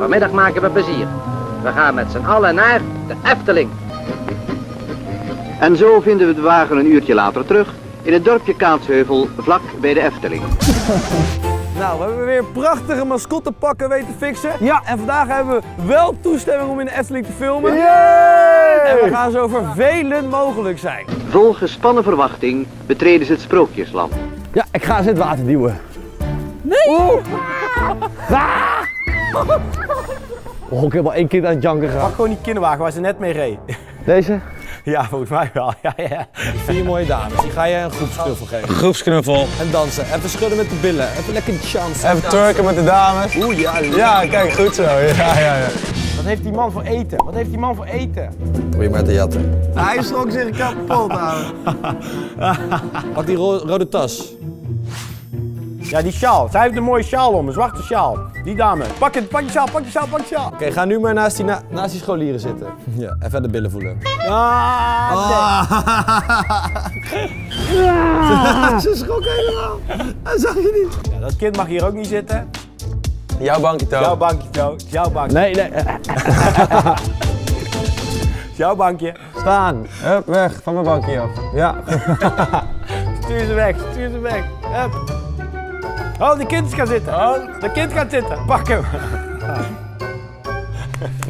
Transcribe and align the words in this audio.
Vanmiddag 0.00 0.30
maken 0.30 0.62
we 0.62 0.70
plezier. 0.70 1.06
We 1.62 1.72
gaan 1.72 1.94
met 1.94 2.10
z'n 2.10 2.24
allen 2.24 2.54
naar 2.54 2.80
de 3.06 3.14
Efteling. 3.24 3.70
En 5.60 5.76
zo 5.76 6.00
vinden 6.00 6.26
we 6.26 6.34
de 6.34 6.40
wagen 6.40 6.76
een 6.76 6.92
uurtje 6.92 7.14
later 7.14 7.46
terug 7.46 7.74
in 8.02 8.12
het 8.12 8.24
dorpje 8.24 8.56
Kaatsheuvel 8.56 9.28
vlak 9.38 9.60
bij 9.80 9.94
de 9.94 10.02
Efteling. 10.02 10.42
Nou, 11.78 11.98
we 11.98 12.04
hebben 12.04 12.24
weer 12.26 12.44
prachtige 12.44 13.04
mascottepakken 13.04 13.88
weten 13.88 14.14
fixen. 14.18 14.50
Ja. 14.60 14.82
En 14.84 14.96
vandaag 14.96 15.28
hebben 15.28 15.54
we 15.54 15.86
wel 15.86 16.16
toestemming 16.20 16.70
om 16.70 16.80
in 16.80 16.86
de 16.86 16.98
Efteling 16.98 17.26
te 17.26 17.32
filmen. 17.32 17.70
En 17.70 17.76
we 19.02 19.08
gaan 19.10 19.30
zo 19.30 19.48
vervelend 19.48 20.30
mogelijk 20.30 20.78
zijn. 20.78 21.06
Vol 21.28 21.52
gespannen 21.52 22.02
verwachting 22.02 22.66
betreden 22.86 23.26
ze 23.26 23.32
het 23.32 23.40
sprookjesland. 23.40 24.12
Ja, 24.52 24.64
ik 24.72 24.84
ga 24.84 24.96
eens 24.96 25.06
in 25.06 25.14
het 25.14 25.22
water 25.22 25.46
duwen. 25.46 25.80
Nee! 26.62 26.88
Oeh. 26.88 27.22
Ah. 28.30 28.85
Oh, 30.68 30.82
ik 30.82 30.92
heb 30.92 31.04
al 31.04 31.14
één 31.14 31.28
kind 31.28 31.44
aan 31.44 31.52
het 31.54 31.62
janken 31.62 31.88
Pak 31.88 31.96
gehad. 31.96 32.10
gewoon 32.14 32.28
die 32.30 32.38
kinderwagen 32.42 32.78
waar 32.78 32.92
ze 32.92 33.00
net 33.00 33.18
mee 33.18 33.32
reed. 33.32 33.58
Deze? 34.04 34.38
Ja, 34.84 35.04
volgens 35.04 35.30
mij 35.30 35.50
wel. 35.52 35.72
Ja, 35.82 35.92
ja. 35.96 36.26
Die 36.52 36.60
vier 36.64 36.84
mooie 36.84 37.06
dames, 37.06 37.40
die 37.40 37.50
ga 37.50 37.64
je 37.64 37.76
een 37.76 37.90
groepsknuffel 37.90 38.46
geven. 38.46 38.68
Groepsknuffel. 38.68 39.46
En 39.60 39.70
dansen, 39.70 40.04
even 40.14 40.28
schudden 40.28 40.56
met 40.58 40.68
de 40.70 40.74
billen, 40.80 41.08
even 41.18 41.32
lekker 41.32 41.52
chance. 41.54 42.08
Even 42.08 42.28
turken 42.28 42.64
met 42.64 42.74
de 42.74 42.84
dames. 42.84 43.36
Oeh 43.36 43.58
ja, 43.60 43.78
Ja, 43.78 44.26
kijk, 44.26 44.52
goed 44.52 44.74
zo. 44.74 44.82
Ja, 44.82 45.38
ja, 45.38 45.56
ja. 45.56 45.66
Wat 46.16 46.24
heeft 46.24 46.42
die 46.42 46.52
man 46.52 46.72
voor 46.72 46.82
eten? 46.82 47.24
Wat 47.24 47.34
heeft 47.34 47.50
die 47.50 47.58
man 47.58 47.74
voor 47.74 47.84
eten? 47.84 48.34
Probeer 48.70 48.90
maar 48.90 49.04
te 49.04 49.12
jatten. 49.12 49.58
Hij 49.74 50.02
schrok 50.02 50.30
zich 50.30 50.50
kapot, 50.50 51.10
ouwe. 51.10 51.44
Pak 53.14 53.26
die 53.26 53.36
ro- 53.36 53.58
rode 53.66 53.88
tas. 53.88 54.32
Ja, 55.90 56.02
die 56.02 56.12
sjaal. 56.12 56.48
Zij 56.50 56.62
heeft 56.62 56.76
een 56.76 56.82
mooie 56.82 57.02
sjaal 57.02 57.32
om, 57.32 57.46
een 57.46 57.52
zwarte 57.52 57.82
sjaal. 57.82 58.18
Die 58.44 58.54
dame. 58.54 58.84
Pak 58.98 59.14
het, 59.14 59.28
pak 59.28 59.40
je 59.42 59.50
sjaal, 59.50 59.66
pak 59.72 59.84
je 59.84 59.90
sjaal, 59.90 60.06
pak 60.10 60.20
je 60.20 60.26
sjaal. 60.26 60.50
Oké, 60.52 60.72
ga 60.72 60.84
nu 60.84 61.00
maar 61.00 61.14
naast 61.14 61.36
die, 61.36 61.44
na- 61.44 61.60
naast 61.70 61.90
die 61.92 62.00
scholieren 62.00 62.40
zitten. 62.40 62.66
Ja, 62.96 63.16
even 63.20 63.42
de 63.42 63.48
billen 63.48 63.70
voelen. 63.70 63.98
Ah, 64.28 65.60
Ze 68.82 68.92
schrok 68.94 69.24
helemaal. 69.24 69.78
Dat 70.22 70.40
zag 70.40 70.54
je 70.54 70.88
niet. 71.02 71.12
ja, 71.14 71.20
dat 71.20 71.36
kind 71.36 71.56
mag 71.56 71.66
hier 71.66 71.86
ook 71.86 71.94
niet 71.94 72.06
zitten. 72.06 72.50
Jouw 73.38 73.60
bankje, 73.60 73.86
Toon. 73.86 74.00
Jouw 74.00 74.16
bankje, 74.16 74.50
Toon. 74.50 74.80
Jouw 74.88 75.10
bankje. 75.10 75.38
Nee, 75.38 75.54
nee. 75.54 75.70
Jouw 78.56 78.76
bankje. 78.76 79.14
Staan. 79.36 79.86
Hup, 80.02 80.26
weg 80.26 80.60
van 80.62 80.72
mijn 80.72 80.84
bankje 80.84 81.20
af. 81.20 81.28
Ja. 81.54 81.74
Stuur 83.22 83.44
ze 83.44 83.54
weg, 83.54 83.76
stuur 83.92 84.10
ze 84.10 84.18
weg. 84.18 84.44
Hup. 84.72 85.24
Oh, 86.20 86.38
de 86.38 86.46
kind 86.46 86.74
gaat 86.74 86.88
zitten. 86.88 87.14
Oh, 87.14 87.60
de 87.60 87.70
kind 87.72 87.92
gaat 87.92 88.10
zitten. 88.10 88.44
Pak 88.46 88.68
hem. 88.68 88.84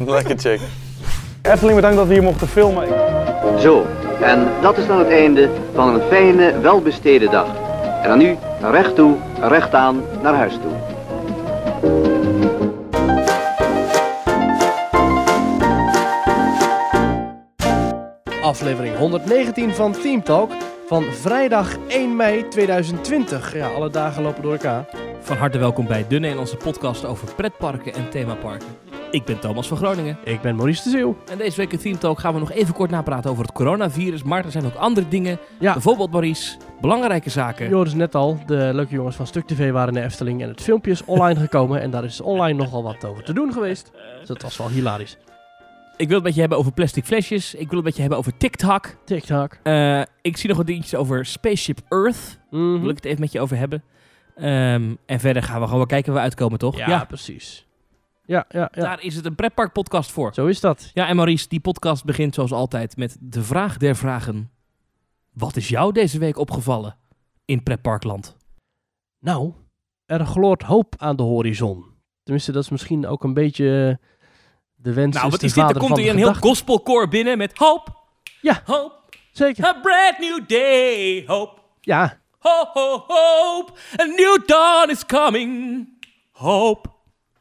Lekker 0.15 0.39
chick. 0.39 0.59
Efteling, 1.41 1.75
bedankt 1.75 1.97
dat 1.97 2.07
we 2.07 2.13
hier 2.13 2.23
mochten 2.23 2.47
filmen. 2.47 2.87
Zo, 3.59 3.85
en 4.21 4.47
dat 4.61 4.77
is 4.77 4.87
dan 4.87 4.99
het 4.99 5.09
einde 5.09 5.49
van 5.73 5.93
een 5.93 6.01
fijne, 6.01 6.59
welbesteden 6.59 7.31
dag. 7.31 7.47
En 8.01 8.09
dan 8.09 8.17
nu 8.17 8.37
recht 8.61 8.95
toe, 8.95 9.15
recht 9.41 9.73
aan 9.73 10.01
naar 10.21 10.33
huis 10.33 10.53
toe. 10.53 10.71
Aflevering 18.41 18.97
119 18.97 19.73
van 19.73 19.91
Team 19.91 20.23
Talk 20.23 20.51
van 20.87 21.03
vrijdag 21.03 21.77
1 21.87 22.15
mei 22.15 22.47
2020. 22.47 23.53
Ja, 23.55 23.67
alle 23.67 23.89
dagen 23.89 24.23
lopen 24.23 24.41
door 24.41 24.51
elkaar. 24.51 24.85
Van 25.19 25.37
harte 25.37 25.57
welkom 25.57 25.87
bij 25.87 26.05
de 26.07 26.19
Nederlandse 26.19 26.57
podcast 26.57 27.05
over 27.05 27.33
pretparken 27.35 27.93
en 27.93 28.09
themaparken. 28.09 28.67
Ik 29.11 29.25
ben 29.25 29.39
Thomas 29.39 29.67
van 29.67 29.77
Groningen 29.77 30.17
Ik 30.23 30.41
ben 30.41 30.55
Maurice 30.55 30.83
de 30.83 30.89
Zeeuw. 30.89 31.17
en 31.31 31.37
deze 31.37 31.57
week 31.57 31.71
in 31.71 31.77
Theme 31.79 31.97
Talk 31.97 32.19
gaan 32.19 32.33
we 32.33 32.39
nog 32.39 32.51
even 32.51 32.73
kort 32.73 32.89
napraten 32.89 33.29
over 33.31 33.43
het 33.43 33.53
coronavirus. 33.53 34.23
Maar 34.23 34.45
er 34.45 34.51
zijn 34.51 34.65
ook 34.65 34.75
andere 34.75 35.07
dingen, 35.07 35.39
Ja, 35.59 35.73
bijvoorbeeld 35.73 36.11
Maurice, 36.11 36.57
belangrijke 36.81 37.29
zaken. 37.29 37.77
het 37.77 37.95
net 37.95 38.15
al, 38.15 38.39
de 38.45 38.69
leuke 38.73 38.93
jongens 38.93 39.15
van 39.15 39.27
Stuk 39.27 39.47
TV 39.47 39.71
waren 39.71 39.87
in 39.87 39.93
de 39.93 40.05
Efteling 40.05 40.41
en 40.41 40.49
het 40.49 40.61
filmpje 40.61 40.91
is 40.91 41.05
online 41.05 41.39
gekomen 41.39 41.81
en 41.81 41.91
daar 41.91 42.03
is 42.03 42.21
online 42.21 42.57
nogal 42.57 42.83
wat 42.83 43.05
over 43.05 43.23
te 43.23 43.33
doen 43.33 43.53
geweest. 43.53 43.91
Dus 44.19 44.27
dat 44.27 44.41
was 44.41 44.57
wel 44.57 44.69
hilarisch. 44.69 45.17
Ik 45.97 46.07
wil 46.07 46.15
het 46.15 46.23
met 46.25 46.33
je 46.33 46.39
hebben 46.39 46.57
over 46.57 46.71
plastic 46.71 47.05
flesjes, 47.05 47.53
ik 47.53 47.67
wil 47.67 47.75
het 47.75 47.83
met 47.85 47.93
je 47.95 47.99
hebben 48.01 48.19
over 48.19 48.37
TikTok. 48.37 48.95
TikTok. 49.05 49.57
Eh, 49.63 50.01
ik 50.21 50.37
zie 50.37 50.47
nog 50.49 50.57
wat 50.57 50.67
dingetjes 50.67 50.95
over 50.95 51.25
Spaceship 51.25 51.79
Earth, 51.89 52.39
Mhm. 52.51 52.79
wil 52.79 52.89
ik 52.89 52.95
het 52.95 53.05
even 53.05 53.19
met 53.19 53.31
je 53.31 53.39
over 53.39 53.57
hebben. 53.57 53.83
Ehm, 54.35 54.95
en 55.05 55.19
verder 55.19 55.43
gaan 55.43 55.55
we 55.59 55.63
gewoon 55.63 55.77
wel 55.77 55.85
kijken 55.87 56.11
waar 56.13 56.21
we 56.21 56.27
uitkomen, 56.27 56.59
toch? 56.59 56.77
Ja, 56.77 57.05
precies. 57.05 57.67
Ja, 58.25 58.45
ja, 58.49 58.69
ja. 58.73 58.81
daar 58.81 59.01
is 59.03 59.15
het 59.15 59.25
een 59.25 59.35
pretpark 59.35 59.71
podcast 59.73 60.11
voor. 60.11 60.33
Zo 60.33 60.45
is 60.45 60.59
dat. 60.59 60.91
Ja, 60.93 61.07
en 61.07 61.15
Maurice, 61.15 61.47
die 61.47 61.59
podcast 61.59 62.05
begint 62.05 62.33
zoals 62.33 62.51
altijd 62.51 62.97
met 62.97 63.17
de 63.21 63.43
vraag 63.43 63.77
der 63.77 63.95
vragen. 63.95 64.51
Wat 65.33 65.55
is 65.55 65.67
jou 65.69 65.91
deze 65.93 66.19
week 66.19 66.37
opgevallen 66.37 66.95
in 67.45 67.63
pretparkland? 67.63 68.37
Nou, 69.19 69.53
er 70.05 70.25
gloort 70.25 70.61
hoop 70.63 70.95
aan 70.97 71.15
de 71.15 71.23
horizon. 71.23 71.85
Tenminste, 72.23 72.51
dat 72.51 72.63
is 72.63 72.69
misschien 72.69 73.07
ook 73.07 73.23
een 73.23 73.33
beetje 73.33 73.99
eh, 74.01 74.05
de 74.77 74.93
wens 74.93 75.15
Nou, 75.15 75.25
is 75.25 75.31
wat 75.31 75.43
is 75.43 75.53
dit? 75.53 75.57
Er 75.57 75.67
vader 75.67 75.81
komt 75.81 75.97
hier 75.97 76.09
een 76.09 76.17
heel 76.17 76.33
gospelkoor 76.33 77.07
binnen 77.07 77.37
met 77.37 77.57
hoop. 77.57 78.03
Ja. 78.41 78.61
Hoop. 78.65 79.09
Zeker. 79.31 79.65
A 79.65 79.73
brand 79.73 80.19
new 80.19 80.47
day. 80.47 81.23
Hoop. 81.25 81.63
Ja, 81.81 82.19
Ho, 82.39 82.65
ho, 82.73 83.03
hoop. 83.07 83.77
A 84.01 84.05
new 84.05 84.45
dawn 84.45 84.89
is 84.89 85.05
coming. 85.05 85.87
Hoop. 86.31 86.95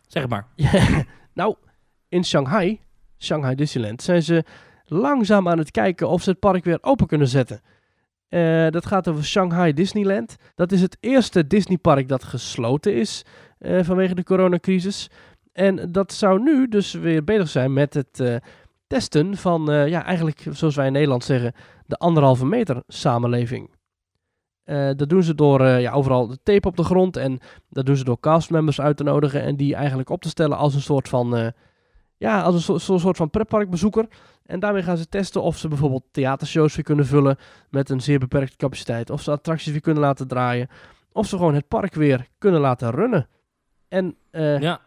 Zeg 0.06 0.22
het 0.22 0.30
maar. 0.30 0.46
Nou, 1.32 1.54
in 2.08 2.24
Shanghai, 2.24 2.80
Shanghai 3.18 3.54
Disneyland, 3.54 4.02
zijn 4.02 4.22
ze 4.22 4.44
langzaam 4.84 5.48
aan 5.48 5.58
het 5.58 5.70
kijken 5.70 6.08
of 6.08 6.22
ze 6.22 6.30
het 6.30 6.38
park 6.38 6.64
weer 6.64 6.78
open 6.80 7.06
kunnen 7.06 7.28
zetten. 7.28 7.60
Eh, 8.28 8.68
dat 8.70 8.86
gaat 8.86 9.08
over 9.08 9.24
Shanghai 9.24 9.72
Disneyland. 9.72 10.36
Dat 10.54 10.72
is 10.72 10.80
het 10.80 10.96
eerste 11.00 11.46
Disneypark 11.46 12.08
dat 12.08 12.24
gesloten 12.24 12.94
is 12.94 13.24
eh, 13.58 13.82
vanwege 13.82 14.14
de 14.14 14.24
coronacrisis. 14.24 15.10
En 15.56 15.92
dat 15.92 16.12
zou 16.12 16.42
nu 16.42 16.68
dus 16.68 16.92
weer 16.92 17.24
bezig 17.24 17.48
zijn 17.48 17.72
met 17.72 17.94
het 17.94 18.20
eh, 18.20 18.36
testen 18.86 19.36
van, 19.36 19.70
eh, 19.70 19.88
ja, 19.88 20.04
eigenlijk 20.04 20.46
zoals 20.50 20.74
wij 20.74 20.86
in 20.86 20.92
Nederland 20.92 21.24
zeggen, 21.24 21.52
de 21.86 21.96
anderhalve 21.96 22.46
meter 22.46 22.82
samenleving. 22.86 23.70
Eh, 24.64 24.90
dat 24.96 25.08
doen 25.08 25.22
ze 25.22 25.34
door 25.34 25.62
ja, 25.62 25.92
overal 25.92 26.26
de 26.26 26.38
tape 26.42 26.68
op 26.68 26.76
de 26.76 26.84
grond 26.84 27.16
en 27.16 27.38
dat 27.68 27.86
doen 27.86 27.96
ze 27.96 28.04
door 28.04 28.20
castmembers 28.20 28.80
uit 28.80 28.96
te 28.96 29.02
nodigen 29.02 29.42
en 29.42 29.56
die 29.56 29.74
eigenlijk 29.74 30.10
op 30.10 30.22
te 30.22 30.28
stellen 30.28 30.56
als 30.56 30.74
een 30.74 30.80
soort 30.80 31.08
van, 31.08 31.52
ja, 32.16 32.42
als 32.42 32.54
een 32.54 32.60
so- 32.60 32.78
so- 32.78 32.98
soort 32.98 33.16
van 33.16 33.30
pretparkbezoeker. 33.30 34.06
En 34.44 34.60
daarmee 34.60 34.82
gaan 34.82 34.96
ze 34.96 35.08
testen 35.08 35.42
of 35.42 35.56
ze 35.56 35.68
bijvoorbeeld 35.68 36.04
theatershows 36.10 36.74
weer 36.74 36.84
kunnen 36.84 37.06
vullen 37.06 37.36
met 37.70 37.90
een 37.90 38.00
zeer 38.00 38.18
beperkte 38.18 38.56
capaciteit. 38.56 39.10
Of 39.10 39.22
ze 39.22 39.30
attracties 39.30 39.72
weer 39.72 39.80
kunnen 39.80 40.02
laten 40.02 40.28
draaien. 40.28 40.68
Of 41.12 41.26
ze 41.26 41.36
gewoon 41.36 41.54
het 41.54 41.68
park 41.68 41.94
weer 41.94 42.28
kunnen 42.38 42.60
laten 42.60 42.90
runnen. 42.90 43.28
En 43.88 44.16
ja, 44.30 44.80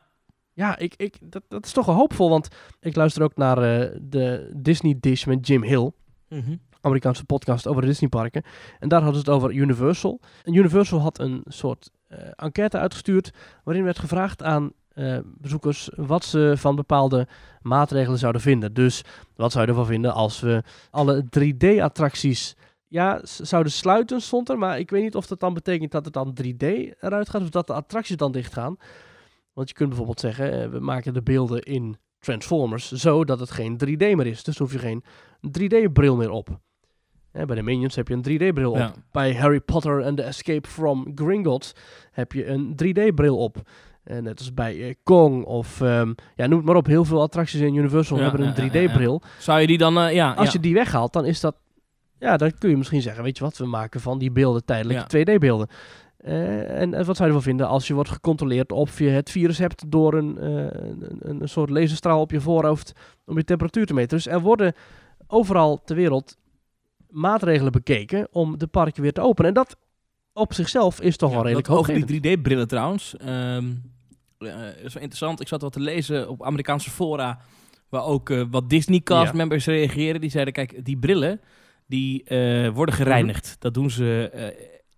Ja. 0.60 0.78
ik, 0.78 0.94
ik, 0.98 1.18
dat, 1.22 1.44
dat 1.48 1.66
is 1.66 1.72
toch 1.72 1.86
wel 1.86 1.96
hoopvol, 1.96 2.30
want 2.30 2.48
ik 2.80 2.96
luister 2.96 3.24
ook 3.24 3.36
naar 3.36 3.58
eh, 3.58 3.98
de 4.02 4.52
Disney 4.56 4.98
Dish 5.00 5.26
met 5.26 5.48
Jim 5.48 5.64
Hill. 5.64 5.92
Mhm. 6.30 6.56
Amerikaanse 6.82 7.26
podcast 7.26 7.68
over 7.68 7.82
de 7.82 7.88
Disneyparken. 7.88 8.44
En 8.80 8.90
daar 8.90 9.02
hadden 9.02 9.22
ze 9.22 9.30
het 9.30 9.36
over 9.40 9.52
Universal. 9.52 10.20
En 10.44 10.54
Universal 10.54 11.00
had 11.00 11.20
een 11.20 11.42
soort 11.48 11.90
eh, 12.08 12.18
enquête 12.36 12.78
uitgestuurd 12.78 13.32
waarin 13.64 13.84
werd 13.84 14.00
gevraagd 14.00 14.44
aan 14.44 14.72
eh, 14.90 15.18
bezoekers 15.24 15.90
wat 15.96 16.26
ze 16.26 16.54
van 16.58 16.76
bepaalde 16.76 17.28
maatregelen 17.62 18.20
zouden 18.20 18.42
vinden. 18.42 18.74
Dus 18.74 19.04
wat 19.36 19.52
zou 19.52 19.64
je 19.64 19.70
ervan 19.70 19.86
vinden 19.86 20.14
als 20.14 20.40
we 20.40 20.64
alle 20.90 21.24
3D-attracties 21.24 22.56
ja, 22.88 23.20
zouden 23.24 23.72
sluiten, 23.72 24.22
stond 24.22 24.50
er. 24.50 24.58
Maar 24.58 24.80
ik 24.80 24.90
weet 24.90 25.04
niet 25.04 25.16
of 25.16 25.28
dat 25.28 25.40
dan 25.40 25.54
betekent 25.54 25.92
dat 25.92 26.06
het 26.06 26.14
dan 26.14 26.38
3D 26.44 26.66
eruit 27.00 27.30
gaat 27.30 27.42
of 27.42 27.50
dat 27.50 27.68
de 27.68 27.74
attracties 27.74 28.18
dan 28.18 28.32
dicht 28.32 28.54
gaan. 28.54 28.78
Want 29.60 29.72
je 29.72 29.78
kunt 29.78 29.90
bijvoorbeeld 29.90 30.20
zeggen, 30.20 30.62
eh, 30.64 30.70
we 30.70 30.80
maken 30.80 31.14
de 31.14 31.22
beelden 31.22 31.62
in 31.64 31.98
Transformers 32.20 32.92
zo 32.92 33.26
dat 33.26 33.40
het 33.40 33.52
geen 33.52 33.78
3D 33.78 34.00
meer 34.16 34.26
is. 34.28 34.44
Dus 34.44 34.58
hoef 34.58 34.72
je 34.72 34.80
geen 34.80 35.04
3D-bril 35.42 36.16
meer 36.16 36.30
op. 36.30 36.60
Hè, 37.32 37.46
bij 37.46 37.56
de 37.56 37.62
Minions 37.62 37.96
heb 37.96 38.08
je 38.08 38.14
een 38.14 38.22
3D-bril 38.22 38.78
Ja. 38.78 38.88
op. 38.88 38.94
Bij 39.12 39.36
Harry 39.36 39.60
Potter 39.60 40.04
and 40.04 40.18
the 40.18 40.24
Escape 40.24 40.68
from 40.68 41.12
Gringotts 41.16 41.74
heb 42.12 42.32
je 42.32 42.48
een 42.48 42.76
3D-bril 42.76 43.38
op. 43.38 43.62
En 44.04 44.24
net 44.24 44.40
als 44.40 44.54
bij 44.54 44.88
eh, 44.88 44.94
Kong 45.04 45.46
of 45.46 45.82
ehm, 45.82 46.14
ja, 46.36 46.46
noem 46.48 46.58
het 46.58 46.68
maar 46.68 46.76
op. 46.76 46.86
Heel 46.86 47.06
veel 47.06 47.22
attracties 47.22 47.62
in 47.62 47.76
Universal 47.76 48.18
Ja, 48.18 48.24
hebben 48.24 48.42
een 48.42 48.54
ja, 48.56 48.64
ja, 48.64 48.82
ja. 48.82 48.88
3D-bril. 48.90 49.22
Zou 49.40 49.60
je 49.60 49.68
die 49.68 49.78
dan, 49.78 49.98
eh, 49.98 50.14
ja. 50.14 50.34
Als 50.34 50.52
je 50.52 50.60
die 50.60 50.74
weghaalt, 50.74 51.14
dan 51.14 51.26
is 51.26 51.40
dat... 51.40 51.56
Ja, 52.20 52.38
dan 52.38 52.58
kun 52.58 52.70
je 52.70 52.78
misschien 52.78 53.02
zeggen, 53.02 53.24
weet 53.24 53.38
je 53.38 53.44
wat, 53.44 53.58
we 53.58 53.66
maken 53.66 54.00
van 54.00 54.20
die 54.20 54.32
beelden 54.32 54.66
tijdelijk 54.66 55.12
Ja. 55.12 55.36
2D-beelden. 55.36 55.68
Eh, 56.20 56.82
en, 56.82 56.94
en 56.94 57.06
wat 57.06 57.16
zou 57.16 57.30
je 57.30 57.36
ervan 57.36 57.42
vinden 57.42 57.68
als 57.68 57.88
je 57.88 57.94
wordt 57.94 58.10
gecontroleerd 58.10 58.72
of 58.72 59.00
je 59.00 59.10
het 59.10 59.30
virus 59.30 59.58
hebt 59.58 59.92
door 59.92 60.14
een, 60.14 60.38
eh, 60.38 60.50
een, 60.50 61.06
een, 61.20 61.42
een 61.42 61.50
soort 61.50 61.70
laserstraal 61.70 62.22
op 62.22 62.32
je 62.32 62.42
voorhoofd 62.42 62.94
om 63.26 63.38
je 63.38 63.44
temperatuur 63.44 63.86
te 63.86 63.94
meten. 63.94 64.18
Dus 64.18 64.28
er 64.28 64.42
worden 64.42 64.74
overal 65.28 65.82
ter 65.84 65.96
wereld 65.96 66.38
maatregelen 67.10 67.72
bekeken 67.72 68.28
om 68.32 68.58
de 68.58 68.68
parken 68.68 69.02
weer 69.02 69.14
te 69.14 69.22
openen. 69.22 69.48
En 69.48 69.54
dat 69.54 69.78
op 70.34 70.54
zichzelf 70.54 71.02
is 71.02 71.18
toch 71.18 71.30
Ja, 71.30 71.36
wel 71.36 71.44
redelijk 71.44 71.68
dat 71.68 71.78
over 71.78 72.06
die 72.06 72.38
3D-brillen 72.38 72.68
trouwens. 72.68 73.16
Dat 73.18 73.64
is 74.84 74.94
wel 74.94 75.04
interessant. 75.04 75.42
Ik 75.42 75.48
zat 75.48 75.62
wat 75.62 75.74
te 75.74 75.80
lezen 75.80 76.30
op 76.30 76.44
Amerikaanse 76.44 76.90
fora, 76.90 77.40
waar 77.90 78.04
ook 78.04 78.46
wat 78.50 78.70
Disney-cast-members 78.70 79.66
reageren. 79.66 80.22
Die 80.22 80.30
zeiden, 80.30 80.54
kijk, 80.54 80.86
die 80.86 80.98
brillen, 80.98 81.42
die 81.86 82.24
worden 82.74 82.96
gereinigd. 82.96 83.56
Dat 83.60 83.74
doen 83.74 83.90
ze 83.90 84.30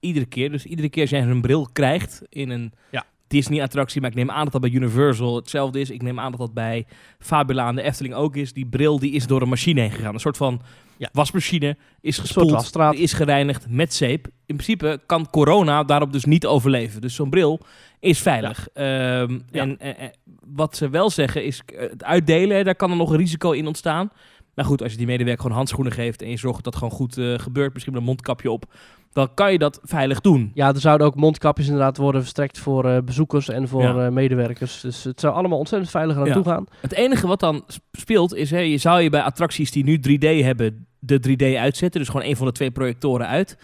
iedere 0.01 0.25
keer. 0.25 0.51
Dus 0.51 0.65
iedere 0.65 0.89
keer 0.89 1.01
als 1.01 1.09
jij 1.09 1.21
een 1.21 1.41
bril 1.41 1.69
krijgt 1.73 2.21
in 2.29 2.49
een 2.49 2.73
Ja. 2.91 3.05
Disney-attractie, 3.27 4.01
maar 4.01 4.09
ik 4.09 4.15
neem 4.15 4.31
aan 4.31 4.43
dat 4.43 4.51
dat 4.51 4.61
bij 4.61 4.69
Universal 4.69 5.35
hetzelfde 5.35 5.79
is. 5.79 5.89
Ik 5.89 6.01
neem 6.01 6.19
aan 6.19 6.31
dat 6.31 6.39
dat 6.39 6.53
bij 6.53 6.85
Fabula 7.19 7.67
en 7.67 7.75
de 7.75 7.81
Efteling 7.81 8.13
ook 8.13 8.35
is. 8.35 8.53
Die 8.53 8.65
bril 8.65 8.99
die 8.99 9.11
is 9.11 9.27
door 9.27 9.41
een 9.41 9.49
machine 9.49 9.81
heen 9.81 9.91
gegaan. 9.91 10.13
Een 10.13 10.19
soort 10.19 10.37
van 10.37 10.61
Ja. 10.97 11.09
wasmachine 11.13 11.77
is 12.01 12.17
gespoeld, 12.17 12.71
is 12.91 13.13
gereinigd 13.13 13.65
met 13.69 13.93
zeep. 13.93 14.25
In 14.45 14.55
principe 14.55 15.01
kan 15.05 15.29
corona 15.29 15.83
daarop 15.83 16.11
dus 16.13 16.25
niet 16.25 16.45
overleven. 16.45 17.01
Dus 17.01 17.15
zo'n 17.15 17.29
bril 17.29 17.59
is 17.99 18.19
veilig. 18.19 18.67
Ehm. 18.73 19.39
En 19.51 19.79
eh, 19.79 19.89
eh, 19.89 20.09
wat 20.45 20.75
ze 20.75 20.89
wel 20.89 21.09
zeggen 21.09 21.45
is 21.45 21.61
eh, 21.65 21.79
het 21.89 22.03
uitdelen, 22.03 22.65
daar 22.65 22.75
kan 22.75 22.91
er 22.91 22.97
nog 22.97 23.09
een 23.11 23.17
risico 23.17 23.51
in 23.51 23.67
ontstaan. 23.67 24.11
Maar 24.61 24.69
goed, 24.69 24.81
als 24.81 24.91
je 24.91 24.97
die 24.97 25.07
medewerker 25.07 25.41
gewoon 25.41 25.57
handschoenen 25.57 25.93
geeft 25.93 26.21
en 26.21 26.29
je 26.29 26.37
zorgt 26.37 26.63
dat 26.63 26.73
het 26.73 26.83
gewoon 26.83 26.97
goed 26.97 27.17
eh, 27.17 27.33
gebeurt, 27.39 27.73
misschien 27.73 27.93
met 27.93 28.01
een 28.01 28.07
mondkapje 28.07 28.51
op, 28.51 28.65
dan 29.11 29.33
kan 29.33 29.51
je 29.51 29.57
dat 29.57 29.79
veilig 29.83 30.21
doen. 30.21 30.51
Ja, 30.53 30.67
er 30.73 30.79
zouden 30.79 31.07
ook 31.07 31.15
mondkapjes 31.15 31.65
inderdaad 31.67 31.97
worden 31.97 32.21
verstrekt 32.21 32.59
voor 32.59 32.85
eh, 32.89 32.97
bezoekers 33.05 33.49
en 33.49 33.67
voor 33.67 33.81
Ja. 33.81 34.05
eh, 34.05 34.11
medewerkers. 34.11 34.81
Dus 34.81 35.03
het 35.03 35.19
zou 35.19 35.33
allemaal 35.35 35.57
ontzettend 35.57 35.91
veilig 35.91 36.17
aan 36.17 36.25
Ja. 36.25 36.33
toe 36.33 36.43
gaan. 36.43 36.65
Het 36.81 36.91
enige 36.93 37.27
wat 37.27 37.39
dan 37.39 37.63
sp- 37.67 37.83
speelt 37.91 38.35
is, 38.35 38.51
hè, 38.51 38.59
je 38.59 38.77
zou 38.77 39.01
je 39.01 39.09
bij 39.09 39.21
attracties 39.21 39.71
die 39.71 39.83
nu 39.83 39.97
3D 39.99 40.43
hebben, 40.43 40.87
de 40.99 41.19
3D 41.19 41.55
uitzetten. 41.57 41.99
Dus 41.99 42.09
gewoon 42.09 42.25
een 42.27 42.35
van 42.35 42.45
de 42.45 42.51
twee 42.51 42.71
projectoren 42.71 43.27
uit. 43.27 43.57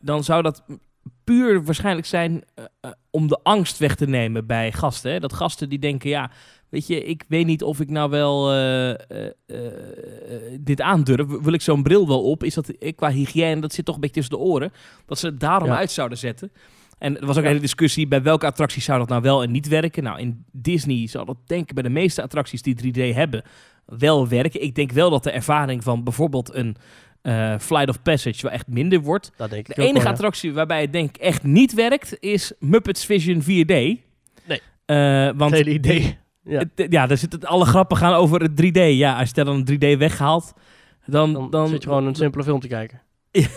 Dan 0.00 0.24
zou 0.24 0.42
dat 0.42 0.62
puur 1.24 1.64
waarschijnlijk 1.64 2.06
zijn 2.06 2.44
om 3.10 3.28
de 3.28 3.40
angst 3.42 3.78
weg 3.78 3.94
te 3.94 4.06
nemen 4.06 4.46
bij 4.46 4.72
gasten. 4.72 5.12
Hè? 5.12 5.20
Dat 5.20 5.32
gasten 5.32 5.68
die 5.68 5.78
denken, 5.78 6.10
ja, 6.10 6.30
weet 6.70 6.86
je, 6.86 7.04
ik 7.04 7.24
weet 7.28 7.46
niet 7.46 7.62
of 7.62 7.80
ik 7.80 7.90
nou 7.90 8.10
wel 8.10 8.50
eh, 8.52 8.90
eh, 8.90 8.98
eh, 9.46 9.56
dit 10.60 10.80
aandurf. 10.80 11.26
Wil 11.26 11.52
ik 11.52 11.60
zo'n 11.62 11.82
bril 11.82 12.06
wel 12.08 12.22
op? 12.22 12.44
Is 12.44 12.54
dat 12.54 12.72
qua 12.96 13.10
hygiëne, 13.10 13.60
dat 13.60 13.72
zit 13.72 13.84
toch 13.84 13.94
een 13.94 14.00
beetje 14.00 14.20
tussen 14.20 14.38
de 14.38 14.42
oren. 14.44 14.72
Dat 15.06 15.18
ze 15.18 15.26
het 15.26 15.40
daarom 15.40 15.68
Ja. 15.68 15.76
uit 15.76 15.90
zouden 15.90 16.18
zetten. 16.18 16.52
En 16.98 17.20
er 17.20 17.26
was 17.26 17.36
ook 17.36 17.42
een 17.42 17.48
hele 17.48 17.60
discussie 17.60 18.08
bij 18.08 18.22
welke 18.22 18.46
attracties 18.46 18.84
zou 18.84 18.98
dat 18.98 19.08
nou 19.08 19.22
wel 19.22 19.42
en 19.42 19.50
niet 19.50 19.68
werken. 19.68 20.02
Nou, 20.02 20.18
in 20.20 20.44
Disney 20.52 21.06
zal 21.06 21.24
dat 21.24 21.36
denk 21.46 21.68
ik 21.68 21.74
bij 21.74 21.82
de 21.82 21.88
meeste 21.88 22.22
attracties 22.22 22.62
die 22.62 22.74
3D 22.74 23.14
hebben 23.14 23.42
wel 23.84 24.28
werken. 24.28 24.62
Ik 24.62 24.74
denk 24.74 24.92
wel 24.92 25.10
dat 25.10 25.22
de 25.22 25.30
ervaring 25.30 25.82
van 25.82 26.04
bijvoorbeeld 26.04 26.54
een 26.54 26.76
Flight 27.60 27.88
of 27.88 28.02
Passage 28.02 28.42
wel 28.42 28.50
echt 28.50 28.66
minder 28.66 29.00
wordt. 29.00 29.32
Dat 29.36 29.50
denk 29.50 29.68
ik 29.68 29.74
De 29.74 29.82
enige 29.82 29.94
wel, 29.94 30.02
ja. 30.02 30.10
attractie 30.10 30.52
waarbij 30.52 30.80
het 30.80 30.92
denk 30.92 31.08
ik 31.08 31.22
echt 31.22 31.42
niet 31.42 31.74
werkt 31.74 32.16
is 32.20 32.52
Muppets 32.58 33.04
Vision 33.06 33.42
4D. 33.42 33.46
Nee. 33.46 34.60
want 35.36 35.40
Het 35.40 35.52
hele 35.52 35.70
idee. 35.70 36.18
Ja. 36.48 36.58
het- 36.74 36.92
ja, 36.92 37.06
daar 37.06 37.16
zitten 37.16 37.40
alle 37.44 37.64
grappen 37.64 37.96
gaan 37.96 38.14
over 38.14 38.40
het 38.42 38.56
3D. 38.56 38.78
Ja, 38.96 39.18
als 39.18 39.28
je 39.34 39.44
dan 39.44 39.54
een 39.56 39.64
3D 39.64 39.98
weghaalt, 39.98 40.52
dan, 41.06 41.32
Dan, 41.32 41.50
dan, 41.50 41.68
zit 41.68 41.82
je 41.82 41.88
gewoon 41.88 42.06
een 42.06 42.14
simpele 42.14 42.44
film 42.44 42.60
te 42.60 42.68
kijken. 42.68 43.00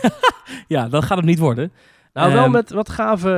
ja, 0.68 0.88
dan 0.90 1.04
gaat 1.04 1.18
het 1.18 1.26
niet 1.26 1.40
worden. 1.40 1.72
Nou, 2.14 2.34
wel 2.34 2.44
Ehm, 2.44 2.52
met 2.52 2.72
wat 2.72 2.90
gave, 2.90 3.32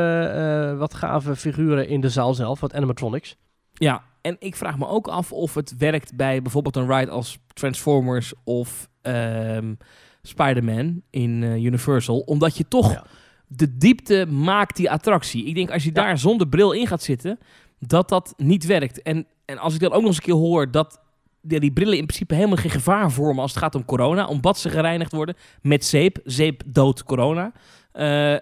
eh, 0.71 0.77
wat 0.77 0.93
gave 0.93 1.35
figuren 1.35 1.87
in 1.87 2.01
de 2.01 2.09
zaal 2.09 2.33
zelf, 2.33 2.59
wat 2.59 2.73
animatronics. 2.73 3.35
Ja, 3.73 4.03
en 4.21 4.35
ik 4.39 4.55
vraag 4.55 4.77
me 4.77 4.87
ook 4.87 5.07
af 5.07 5.31
of 5.31 5.53
het 5.53 5.77
werkt 5.77 6.15
bij 6.15 6.41
bijvoorbeeld 6.41 6.75
een 6.75 6.87
ride 6.97 7.11
als 7.11 7.37
Transformers 7.53 8.33
of 8.43 8.89
ehm 9.01 9.73
Spider-Man 10.21 11.01
in 11.09 11.43
eh, 11.43 11.55
Universal. 11.63 12.19
Omdat 12.19 12.57
je 12.57 12.67
toch 12.67 12.91
Ja. 12.91 13.03
de 13.47 13.77
diepte 13.77 14.25
maakt 14.29 14.75
die 14.75 14.91
attractie. 14.91 15.45
Ik 15.45 15.55
denk 15.55 15.71
als 15.71 15.83
je 15.83 15.89
Ja. 15.93 16.01
daar 16.03 16.17
zonder 16.17 16.47
bril 16.47 16.71
in 16.71 16.87
gaat 16.87 17.01
zitten, 17.03 17.39
dat 17.87 18.09
dat 18.09 18.33
niet 18.37 18.65
werkt. 18.65 19.01
En, 19.01 19.27
en 19.45 19.57
als 19.57 19.73
ik 19.73 19.79
dan 19.79 19.91
ook 19.91 19.99
nog 19.99 20.07
eens 20.07 20.17
een 20.17 20.23
keer 20.23 20.33
hoor 20.33 20.71
dat 20.71 21.01
ja, 21.47 21.59
die 21.59 21.71
brillen 21.71 21.97
in 21.97 22.05
principe 22.05 22.35
helemaal 22.35 22.57
geen 22.57 22.71
gevaar 22.71 23.11
vormen 23.11 23.41
als 23.41 23.51
het 23.51 23.59
gaat 23.59 23.75
om 23.75 23.85
corona. 23.85 24.27
Omdat 24.27 24.57
ze 24.57 24.69
gereinigd 24.69 25.11
worden 25.11 25.35
met 25.61 25.85
zeep. 25.85 26.19
Zeep 26.23 26.61
doodt 26.65 27.03
corona. 27.03 27.51
Eh, 27.91 28.35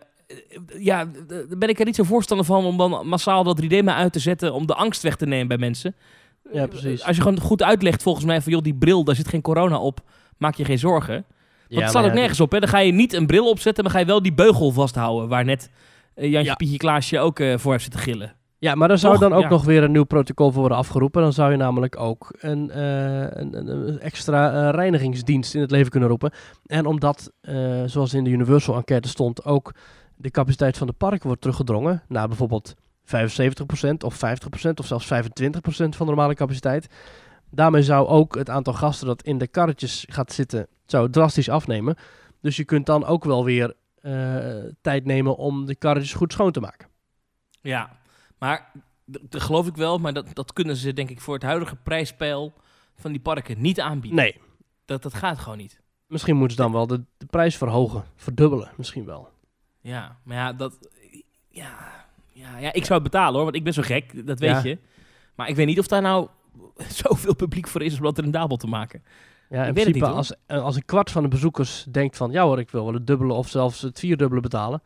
ja, 0.79 1.05
daar 1.27 1.57
ben 1.57 1.69
ik 1.69 1.79
er 1.79 1.85
niet 1.85 1.95
zo 1.95 2.03
voorstander 2.03 2.45
van 2.45 2.65
om 2.65 2.77
dan 2.77 3.07
massaal 3.07 3.43
dat 3.43 3.61
3D 3.63 3.83
maar 3.83 3.95
uit 3.95 4.13
te 4.13 4.19
zetten 4.19 4.53
om 4.53 4.65
de 4.65 4.75
angst 4.75 5.01
weg 5.01 5.15
te 5.15 5.25
nemen 5.25 5.47
bij 5.47 5.57
mensen. 5.57 5.95
Ja, 6.53 6.67
precies. 6.67 7.03
Als 7.03 7.15
je 7.15 7.21
gewoon 7.21 7.39
goed 7.39 7.63
uitlegt 7.63 8.03
volgens 8.03 8.25
mij 8.25 8.41
van 8.41 8.51
joh, 8.51 8.61
die 8.61 8.73
bril, 8.73 9.03
daar 9.03 9.15
zit 9.15 9.27
geen 9.27 9.41
corona 9.41 9.79
op, 9.79 9.99
maak 10.37 10.55
je 10.55 10.65
geen 10.65 10.79
zorgen. 10.79 11.13
Want 11.13 11.25
Ja, 11.67 11.79
het 11.79 11.89
staat 11.89 12.03
ook 12.03 12.09
ja, 12.09 12.15
nergens 12.15 12.39
op. 12.39 12.51
Hè? 12.51 12.59
Dan 12.59 12.69
ga 12.69 12.79
je 12.79 12.91
niet 12.91 13.13
een 13.13 13.25
bril 13.25 13.49
opzetten, 13.49 13.83
maar 13.83 13.93
ga 13.93 13.99
je 13.99 14.05
wel 14.05 14.21
die 14.21 14.33
beugel 14.33 14.71
vasthouden 14.71 15.29
waar 15.29 15.45
net 15.45 15.69
eh, 16.15 16.31
Jantje 16.31 16.49
Ja. 16.49 16.55
Pietje 16.55 16.77
Klaasje 16.77 17.19
ook 17.19 17.39
eh, 17.39 17.57
voor 17.57 17.71
heeft 17.71 17.83
zitten 17.83 18.01
gillen. 18.01 18.35
Ja, 18.61 18.75
maar 18.75 18.89
er 18.91 18.97
zou 18.97 19.13
Toch? 19.13 19.21
dan 19.21 19.33
ook 19.33 19.43
Ja. 19.43 19.49
nog 19.49 19.63
weer 19.65 19.83
een 19.83 19.91
nieuw 19.91 20.03
protocol 20.03 20.51
voor 20.51 20.59
worden 20.59 20.77
afgeroepen. 20.77 21.21
Dan 21.21 21.33
zou 21.33 21.51
je 21.51 21.57
namelijk 21.57 21.99
ook 21.99 22.33
een, 22.39 22.69
eh, 22.71 23.21
een, 23.21 23.67
een- 23.69 23.99
extra 23.99 24.51
eh, 24.67 24.73
reinigingsdienst 24.75 25.55
in 25.55 25.61
het 25.61 25.71
leven 25.71 25.91
kunnen 25.91 26.09
roepen. 26.09 26.31
En 26.65 26.85
omdat, 26.85 27.31
eh, 27.41 27.83
zoals 27.85 28.13
in 28.13 28.23
de 28.23 28.29
Universal 28.29 28.75
enquête 28.75 29.07
stond, 29.07 29.45
ook 29.45 29.73
de 30.15 30.31
capaciteit 30.31 30.77
van 30.77 30.87
de 30.87 30.93
park 30.93 31.23
wordt 31.23 31.41
teruggedrongen 31.41 32.03
naar 32.07 32.27
bijvoorbeeld 32.27 32.73
75% 33.03 34.03
of 34.03 34.15
50% 34.15 34.79
of 34.79 34.85
zelfs 34.85 35.05
25% 35.05 35.95
van 35.95 36.05
de 36.05 36.11
normale 36.11 36.35
capaciteit. 36.35 36.87
Daarmee 37.49 37.83
zou 37.83 38.07
ook 38.07 38.35
het 38.35 38.49
aantal 38.49 38.73
gasten 38.73 39.07
dat 39.07 39.21
in 39.23 39.37
de 39.37 39.47
karretjes 39.47 40.05
gaat 40.09 40.31
zitten, 40.31 40.67
zou 40.85 41.09
drastisch 41.09 41.49
afnemen. 41.49 41.95
Dus 42.41 42.55
je 42.55 42.65
kunt 42.65 42.85
dan 42.85 43.05
ook 43.05 43.23
wel 43.23 43.43
weer 43.45 43.73
tijd 44.81 45.05
nemen 45.05 45.35
om 45.37 45.65
de 45.65 45.75
karretjes 45.75 46.13
goed 46.13 46.31
schoon 46.33 46.51
te 46.51 46.59
maken. 46.59 46.87
Ja, 47.61 47.99
maar 48.41 48.71
dat 49.05 49.41
geloof 49.41 49.67
ik 49.67 49.75
wel, 49.75 49.97
maar 49.97 50.13
dat, 50.13 50.35
dat 50.35 50.53
kunnen 50.53 50.75
ze 50.75 50.93
denk 50.93 51.09
ik 51.09 51.21
voor 51.21 51.33
het 51.33 51.43
huidige 51.43 51.75
prijspeil 51.75 52.53
van 52.95 53.11
die 53.11 53.21
parken 53.21 53.61
niet 53.61 53.79
aanbieden. 53.79 54.19
Nee, 54.19 54.37
Dat, 54.85 55.03
dat 55.03 55.13
gaat 55.13 55.39
gewoon 55.39 55.57
niet. 55.57 55.81
Misschien 56.07 56.35
moeten 56.35 56.55
ze 56.57 56.61
dan 56.63 56.71
wel 56.71 56.87
de, 56.87 57.03
de 57.17 57.25
prijs 57.25 57.57
verhogen. 57.57 58.03
Verdubbelen 58.15 58.71
misschien 58.77 59.05
wel. 59.05 59.29
Ja, 59.81 60.17
maar 60.23 60.37
ja, 60.37 60.53
dat... 60.53 60.89
Ja, 61.49 61.77
ja, 62.27 62.57
ja 62.57 62.73
ik 62.73 62.85
zou 62.85 62.93
het 63.01 63.11
betalen 63.11 63.33
hoor, 63.33 63.43
want 63.43 63.55
ik 63.55 63.63
ben 63.63 63.73
zo 63.73 63.81
gek, 63.81 64.27
dat 64.27 64.39
weet 64.39 64.49
Ja. 64.49 64.61
je. 64.63 64.77
Maar 65.35 65.49
ik 65.49 65.55
weet 65.55 65.65
niet 65.65 65.79
of 65.79 65.87
daar 65.87 66.01
nou 66.01 66.27
zoveel 67.03 67.35
publiek 67.35 67.67
voor 67.67 67.81
is 67.81 67.97
om 67.97 68.03
dat 68.03 68.17
rendabel 68.19 68.57
te 68.57 68.67
maken. 68.67 69.03
Ja, 69.49 69.63
in 69.63 69.69
Ik 69.69 69.75
weet 69.75 69.85
het 69.85 69.93
principe 69.93 70.05
niet, 70.05 70.15
als, 70.15 70.33
eh, 70.45 70.63
als 70.63 70.75
een 70.75 70.85
kwart 70.85 71.11
van 71.11 71.23
de 71.23 71.29
bezoekers 71.29 71.83
denkt 71.91 72.17
van... 72.17 72.31
ja 72.31 72.43
hoor, 72.43 72.59
ik 72.59 72.69
wil 72.69 72.83
wel 72.83 72.93
het 72.93 73.07
dubbele 73.07 73.33
of 73.33 73.49
zelfs 73.49 73.81
het 73.81 73.99
vierdubbele 73.99 74.41
betalen... 74.41 74.81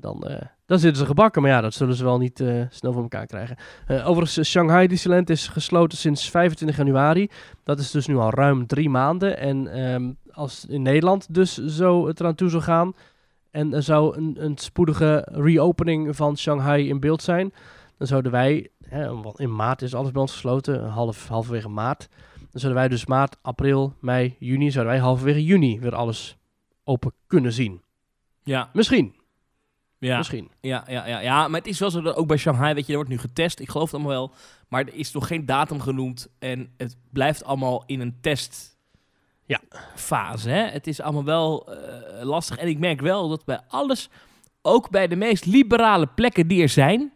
dan, 0.00 0.22
eh, 0.26 0.46
dan 0.66 0.78
zitten 0.78 1.00
ze 1.00 1.06
gebakken. 1.06 1.42
Maar 1.42 1.50
ja, 1.50 1.60
dat 1.60 1.74
zullen 1.74 1.94
ze 1.94 2.04
wel 2.04 2.18
niet 2.18 2.40
eh, 2.40 2.62
snel 2.70 2.92
voor 2.92 3.02
elkaar 3.02 3.26
krijgen. 3.26 3.56
Eh, 3.86 4.08
overigens, 4.08 4.48
Shanghai 4.48 4.86
Disneyland 4.86 5.30
is 5.30 5.48
gesloten 5.48 5.98
sinds 5.98 6.30
25 6.30 6.76
januari. 6.76 7.30
Dat 7.64 7.78
is 7.78 7.90
dus 7.90 8.06
nu 8.06 8.16
al 8.16 8.30
ruim 8.30 8.66
drie 8.66 8.90
maanden. 8.90 9.38
En 9.38 9.72
ehm, 9.72 10.10
als 10.30 10.66
in 10.66 10.82
Nederland 10.82 11.34
dus 11.34 11.54
zo 11.54 12.06
het 12.06 12.20
eraan 12.20 12.34
toe 12.34 12.48
zou 12.48 12.62
gaan... 12.62 12.92
en 13.50 13.74
er 13.74 13.82
zou 13.82 14.16
een, 14.16 14.36
een 14.38 14.58
spoedige 14.58 15.28
reopening 15.30 16.16
van 16.16 16.36
Shanghai 16.36 16.88
in 16.88 17.00
beeld 17.00 17.22
zijn... 17.22 17.52
dan 17.96 18.06
zouden 18.06 18.32
wij... 18.32 18.70
Hè, 18.84 19.22
want 19.22 19.40
in 19.40 19.54
maart 19.54 19.82
is 19.82 19.94
alles 19.94 20.10
bij 20.10 20.20
ons 20.20 20.32
gesloten, 20.32 20.88
half, 20.88 21.28
halverwege 21.28 21.68
maart... 21.68 22.08
Dan 22.50 22.60
zouden 22.60 22.82
wij 22.82 22.88
dus 22.88 23.06
maart, 23.06 23.36
april, 23.42 23.94
mei, 24.00 24.36
juni, 24.38 24.70
zouden 24.70 24.92
wij 24.92 25.02
halverwege 25.02 25.44
juni 25.44 25.80
weer 25.80 25.94
alles 25.94 26.36
open 26.84 27.12
kunnen 27.26 27.52
zien. 27.52 27.82
Ja, 28.42 28.70
Misschien, 28.72 29.14
ja. 29.98 30.16
misschien. 30.16 30.50
Ja, 30.60 30.84
ja, 30.88 31.06
ja, 31.06 31.20
ja, 31.20 31.48
maar 31.48 31.60
het 31.60 31.68
is 31.68 31.78
wel 31.78 31.90
zo 31.90 32.00
dat 32.00 32.16
ook 32.16 32.26
bij 32.26 32.36
Shanghai, 32.36 32.74
weet 32.74 32.84
je, 32.84 32.90
er 32.90 32.98
wordt 32.98 33.10
nu 33.12 33.18
getest. 33.18 33.60
Ik 33.60 33.68
geloof 33.70 33.84
het 33.90 33.94
allemaal 34.00 34.12
wel. 34.18 34.32
Maar 34.68 34.80
er 34.80 34.94
is 34.94 35.12
nog 35.12 35.26
geen 35.26 35.46
datum 35.46 35.80
genoemd. 35.80 36.28
En 36.38 36.72
het 36.76 36.96
blijft 37.12 37.44
allemaal 37.44 37.82
in 37.86 38.00
een 38.00 38.16
test. 38.20 38.76
Ja. 39.46 39.60
Fase, 39.94 40.50
hè? 40.50 40.62
Het 40.66 40.86
is 40.86 41.00
allemaal 41.00 41.24
wel 41.24 41.68
eh, 41.74 42.22
lastig. 42.24 42.56
En 42.56 42.68
ik 42.68 42.78
merk 42.78 43.00
wel 43.00 43.28
dat 43.28 43.44
bij 43.44 43.60
alles, 43.68 44.08
ook 44.62 44.90
bij 44.90 45.08
de 45.08 45.16
meest 45.16 45.46
liberale 45.46 46.06
plekken 46.06 46.46
die 46.48 46.62
er 46.62 46.68
zijn. 46.68 47.12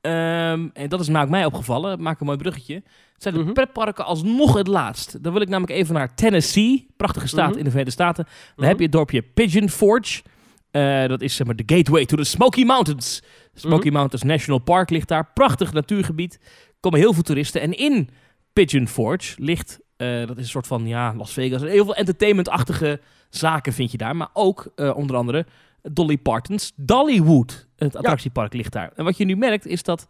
ehm, 0.00 0.68
en 0.72 0.88
dat 0.88 1.00
is 1.00 1.08
maakt 1.08 1.30
mij 1.30 1.44
opgevallen. 1.44 2.02
Maak 2.02 2.20
een 2.20 2.26
mooi 2.26 2.38
bruggetje. 2.38 2.82
Zijn 3.16 3.34
de 3.34 3.40
Mhm. 3.40 3.52
pretparken 3.52 4.04
alsnog 4.04 4.54
het 4.54 4.66
laatst. 4.66 5.22
Dan 5.22 5.32
wil 5.32 5.42
ik 5.42 5.48
namelijk 5.48 5.72
even 5.78 5.94
naar 5.94 6.14
Tennessee. 6.14 6.86
Prachtige 6.96 7.28
staat 7.28 7.48
Mhm. 7.48 7.58
in 7.58 7.64
de 7.64 7.70
Verenigde 7.70 7.92
Staten. 8.02 8.24
Dan 8.24 8.34
Mhm. 8.56 8.66
heb 8.66 8.76
je 8.76 8.82
het 8.82 8.92
dorpje 8.92 9.22
Pigeon 9.22 9.68
Forge. 9.68 10.22
Eh, 10.70 11.06
dat 11.06 11.20
is 11.20 11.34
zeg 11.36 11.46
maar 11.46 11.56
de 11.56 11.74
gateway 11.74 12.04
to 12.04 12.16
the 12.16 12.24
Smoky 12.24 12.64
Mountains. 12.64 13.22
Smoky 13.54 13.86
Mhm. 13.88 13.96
Mountains 13.96 14.22
National 14.24 14.58
Park 14.58 14.90
ligt 14.90 15.08
daar. 15.08 15.32
Prachtig 15.32 15.72
natuurgebied. 15.72 16.34
Er 16.42 16.76
komen 16.80 16.98
heel 17.00 17.12
veel 17.12 17.22
toeristen. 17.22 17.60
En 17.60 17.72
in 17.72 18.08
Pigeon 18.52 18.88
Forge 18.88 19.42
ligt, 19.42 19.80
eh, 19.96 20.26
dat 20.26 20.36
is 20.36 20.42
een 20.42 20.50
soort 20.50 20.66
van, 20.66 20.86
ja, 20.86 21.14
Las 21.14 21.32
Vegas. 21.32 21.60
Heel 21.62 21.84
veel 21.84 21.94
entertainmentachtige 21.94 23.00
zaken 23.30 23.72
vind 23.72 23.90
je 23.90 23.96
daar. 23.98 24.16
Maar 24.16 24.30
ook 24.32 24.72
eh, 24.76 24.96
onder 24.96 25.16
andere 25.16 25.46
Dolly 25.82 26.18
Parton's 26.18 26.72
Dollywood. 26.76 27.66
Het 27.76 27.96
attractiepark 27.96 28.52
ligt 28.54 28.72
daar. 28.72 28.92
En 28.94 29.04
wat 29.04 29.16
je 29.16 29.24
nu 29.24 29.36
merkt 29.36 29.66
is 29.66 29.82
dat 29.82 30.08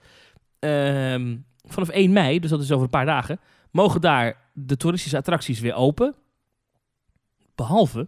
ehm, 0.59 1.37
vanaf 1.69 1.89
1 1.89 2.13
mei, 2.13 2.39
dus 2.41 2.51
dat 2.51 2.61
is 2.61 2.71
over 2.71 2.85
een 2.85 2.91
paar 2.91 3.07
dagen, 3.07 3.41
mogen 3.71 4.01
daar 4.01 4.37
de 4.53 4.77
toeristische 4.77 5.17
attracties 5.17 5.61
weer 5.61 5.75
open. 5.75 6.15
Behalve 7.55 8.07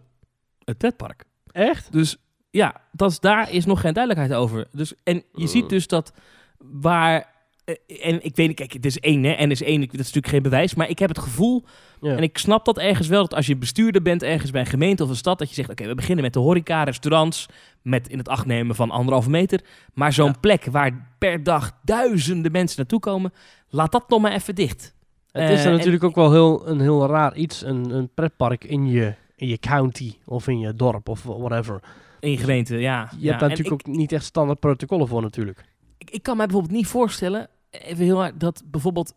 het 0.63 0.77
pretpark. 0.77 1.23
Echt? 1.51 1.91
Dus 1.91 2.17
ja, 2.53 2.73
dat 2.91 3.11
is, 3.11 3.19
daar 3.19 3.51
is 3.51 3.65
nog 3.65 3.81
geen 3.81 3.93
duidelijkheid 3.93 4.39
over. 4.41 4.67
Dus, 4.71 4.93
en 5.03 5.23
je 5.33 5.47
ziet 5.47 5.69
dus 5.69 5.87
dat 5.87 6.13
waar 6.57 7.31
eh, 7.65 7.75
en 8.07 8.23
ik 8.25 8.35
weet 8.35 8.47
niet, 8.47 8.55
kijk, 8.55 8.73
het 8.73 8.85
is 8.85 8.99
één, 8.99 9.23
hè, 9.23 9.45
N 9.45 9.51
is 9.51 9.61
één, 9.63 9.79
dat 9.81 9.89
is 9.93 9.97
natuurlijk 9.97 10.27
geen 10.27 10.41
bewijs, 10.41 10.75
maar 10.75 10.89
ik 10.89 10.99
heb 10.99 11.09
het 11.09 11.19
gevoel, 11.19 11.63
Ja. 12.01 12.15
en 12.15 12.23
ik 12.23 12.37
snap 12.37 12.65
dat 12.65 12.77
ergens 12.77 13.07
wel, 13.07 13.21
dat 13.21 13.33
als 13.33 13.45
je 13.45 13.55
bestuurder 13.55 14.01
bent 14.01 14.23
ergens 14.23 14.51
bij 14.51 14.61
een 14.61 14.67
gemeente 14.67 15.03
of 15.03 15.09
een 15.09 15.15
stad, 15.15 15.39
dat 15.39 15.49
je 15.49 15.55
zegt, 15.55 15.69
oké, 15.69 15.87
we 15.87 15.95
beginnen 15.95 16.23
met 16.23 16.33
de 16.33 16.39
horeca, 16.39 16.83
restaurants, 16.83 17.45
met 17.81 18.07
in 18.09 18.17
het 18.17 18.27
acht 18.29 18.45
nemen 18.45 18.75
van 18.75 18.91
anderhalve 18.91 19.29
meter, 19.29 19.61
maar 19.93 20.13
zo'n 20.13 20.39
plek 20.39 20.65
waar 20.65 21.15
per 21.17 21.43
dag 21.43 21.71
duizenden 21.83 22.51
mensen 22.51 22.77
naartoe 22.77 22.99
komen, 22.99 23.33
laat 23.69 23.91
dat 23.91 24.09
nog 24.09 24.21
maar 24.21 24.31
even 24.33 24.55
dicht. 24.55 24.93
Het 25.31 25.49
is 25.49 25.57
Eh, 25.57 25.63
dan 25.63 25.71
en- 25.71 25.77
natuurlijk 25.77 26.03
ook 26.03 26.15
wel 26.15 26.31
heel, 26.31 26.67
een 26.67 26.79
heel 26.79 27.07
raar 27.07 27.35
iets, 27.35 27.61
een, 27.65 27.89
een 27.89 28.09
pretpark 28.13 28.63
in 28.63 28.87
je, 28.87 29.13
in 29.35 29.47
je 29.47 29.57
county 29.57 30.13
of 30.25 30.47
in 30.47 30.59
je 30.59 30.73
dorp 30.75 31.09
of 31.09 31.23
whatever. 31.23 31.79
In 32.23 32.31
je 32.31 32.37
gemeente, 32.37 32.77
ja. 32.77 33.07
Je 33.11 33.17
ja. 33.19 33.27
hebt 33.27 33.39
daar 33.39 33.49
natuurlijk 33.49 33.87
ook 33.87 33.95
niet 33.95 34.11
echt 34.11 34.25
standaard 34.25 34.59
protocollen 34.59 35.07
voor 35.07 35.21
natuurlijk. 35.21 35.65
ik, 35.97 36.09
ik 36.09 36.23
kan 36.23 36.37
mij 36.37 36.45
bijvoorbeeld 36.45 36.75
niet 36.75 36.87
voorstellen, 36.87 37.47
even 37.69 38.03
heel 38.05 38.17
hard, 38.17 38.39
dat 38.39 38.63
bijvoorbeeld. 38.65 39.13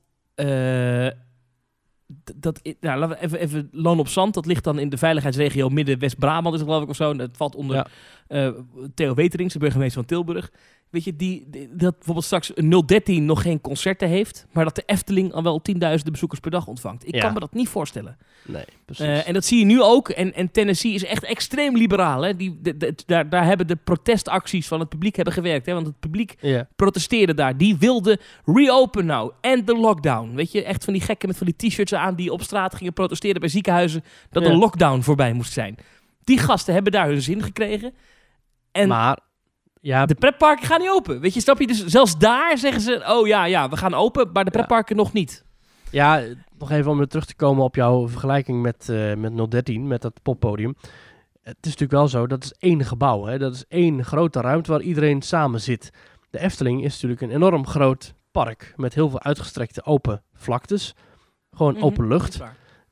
d- 2.25 2.33
dat, 2.37 2.61
nou, 2.81 2.99
laten 2.99 3.17
we 3.19 3.23
even, 3.25 3.39
even 3.41 3.69
Loon 3.73 3.99
op 3.99 4.09
Zand, 4.09 4.35
dat 4.35 4.47
ligt 4.47 4.65
dan 4.65 4.79
in 4.79 4.89
de 4.89 4.97
veiligheidsregio 4.99 5.69
Midden-West-Brabant, 5.69 6.55
is 6.55 6.61
het 6.61 6.69
geloof 6.69 6.83
ik 6.85 6.89
of 6.89 6.97
zo. 6.97 7.11
En 7.11 7.17
Dat 7.17 7.37
valt 7.37 7.55
onder 7.55 7.77
Ja. 7.77 7.87
eh, 8.29 8.53
Theo 8.95 9.15
Weterings, 9.15 9.53
de 9.53 9.59
burgemeester 9.59 9.99
van 10.05 10.09
Tilburg. 10.09 10.51
Weet 10.91 11.05
je, 11.05 11.17
die, 11.17 11.45
die- 11.51 11.69
dat 11.77 11.95
bijvoorbeeld 11.95 12.25
straks 12.27 12.53
een 12.55 12.83
013 12.87 13.25
nog 13.25 13.43
geen 13.43 13.61
concerten 13.61 14.09
heeft, 14.09 14.47
maar 14.53 14.65
dat 14.65 14.75
de 14.75 14.83
Efteling 14.87 15.33
al 15.33 15.43
wel 15.43 15.63
tienduizenden 15.63 16.13
bezoekers 16.13 16.41
per 16.41 16.51
dag 16.51 16.67
ontvangt. 16.67 17.07
Ik 17.07 17.15
Ja. 17.15 17.21
kan 17.21 17.33
me 17.33 17.41
dat 17.41 17.53
niet 17.55 17.69
voorstellen. 17.69 18.17
Nee, 18.45 18.65
precies. 18.85 19.05
Eh, 19.05 19.29
en 19.29 19.35
dat 19.35 19.45
zie 19.45 19.59
je 19.59 19.65
nu 19.65 19.83
ook. 19.83 20.09
En, 20.09 20.35
en 20.35 20.51
Tennessee 20.51 20.93
is 20.93 21.05
echt 21.05 21.25
extreem 21.25 21.77
liberaal. 21.77 22.23
Hè? 22.23 22.37
Die, 22.37 22.59
de- 22.63 22.77
de- 22.77 22.95
daar, 23.07 23.29
daar 23.29 23.45
hebben 23.45 23.67
de 23.67 23.77
protestacties 23.77 24.67
van 24.69 24.81
het 24.81 24.89
publiek 24.89 25.17
hebben 25.17 25.35
gewerkt. 25.35 25.67
Hè? 25.67 25.73
Want 25.75 25.87
het 25.87 26.01
publiek 26.01 26.35
ja. 26.41 26.69
protesteerde 26.77 27.35
daar. 27.35 27.57
Die 27.57 27.77
wilden 27.77 28.19
reopen 28.45 29.07
nou. 29.07 29.33
En 29.41 29.65
de 29.65 29.77
lockdown. 29.77 30.35
Weet 30.35 30.53
je, 30.53 30.65
echt 30.65 30.85
van 30.85 30.93
die 30.93 31.03
gekken 31.03 31.29
met 31.29 31.37
van 31.39 31.47
die 31.47 31.69
t-shirts 31.71 31.95
aan 31.95 32.15
die 32.15 32.33
op 32.33 32.43
straat 32.43 32.75
gingen 32.75 32.93
protesteren 32.93 33.41
bij 33.41 33.49
ziekenhuizen. 33.49 34.05
Dat 34.31 34.43
Ja. 34.43 34.49
de 34.51 34.57
lockdown 34.57 35.01
voorbij 35.01 35.33
moest 35.33 35.53
zijn. 35.53 35.77
Die 36.25 36.39
gasten 36.39 36.75
hebben 36.75 36.93
daar 36.93 37.07
hun 37.09 37.23
zin 37.23 37.43
gekregen. 37.43 37.95
En 38.73 38.89
maar, 38.89 39.19
ja, 39.87 40.07
de 40.07 40.15
pretparken 40.15 40.67
gaan 40.67 40.81
niet 40.81 40.91
open. 40.91 41.21
Weet 41.21 41.35
je, 41.35 41.41
snap 41.41 41.61
je? 41.61 41.67
Dus 41.67 41.87
zelfs 41.87 42.19
daar 42.19 42.59
zeggen 42.59 42.81
ze, 42.83 43.05
oh 43.09 43.27
ja, 43.27 43.45
ja, 43.45 43.69
we 43.69 43.77
gaan 43.77 43.95
open, 43.95 44.31
maar 44.33 44.45
de 44.45 44.51
pretparken 44.51 44.97
nog 44.97 45.13
niet. 45.13 45.45
ja, 45.91 46.23
nog 46.59 46.71
even 46.71 46.91
om 46.91 46.97
weer 46.97 47.07
terug 47.07 47.25
te 47.25 47.35
komen 47.35 47.65
op 47.65 47.75
jouw 47.75 48.09
vergelijking 48.09 48.63
met, 48.63 48.89
eh 48.89 49.15
met 49.15 49.51
013, 49.51 49.87
met 49.87 50.03
dat 50.03 50.23
poppodium. 50.23 50.77
Het 51.43 51.57
is 51.61 51.77
natuurlijk 51.77 51.93
wel 51.93 52.09
zo, 52.09 52.27
dat 52.27 52.45
is 52.45 52.53
één 52.59 52.85
gebouw. 52.85 53.25
Hè? 53.25 53.39
Dat 53.39 53.55
is 53.55 53.65
één 53.69 54.05
grote 54.05 54.41
ruimte 54.41 54.71
waar 54.71 54.81
iedereen 54.81 55.23
samen 55.23 55.61
zit. 55.61 55.91
De 56.31 56.39
Efteling 56.39 56.85
is 56.85 56.93
natuurlijk 56.93 57.21
een 57.21 57.31
enorm 57.31 57.67
groot 57.67 58.15
park 58.31 58.73
met 58.77 58.95
heel 58.95 59.11
veel 59.11 59.23
uitgestrekte 59.23 59.85
open 59.85 60.23
vlaktes. 60.35 60.95
Gewoon 61.53 61.75
Mhm, 61.75 61.85
open 61.85 62.09
lucht. 62.09 62.41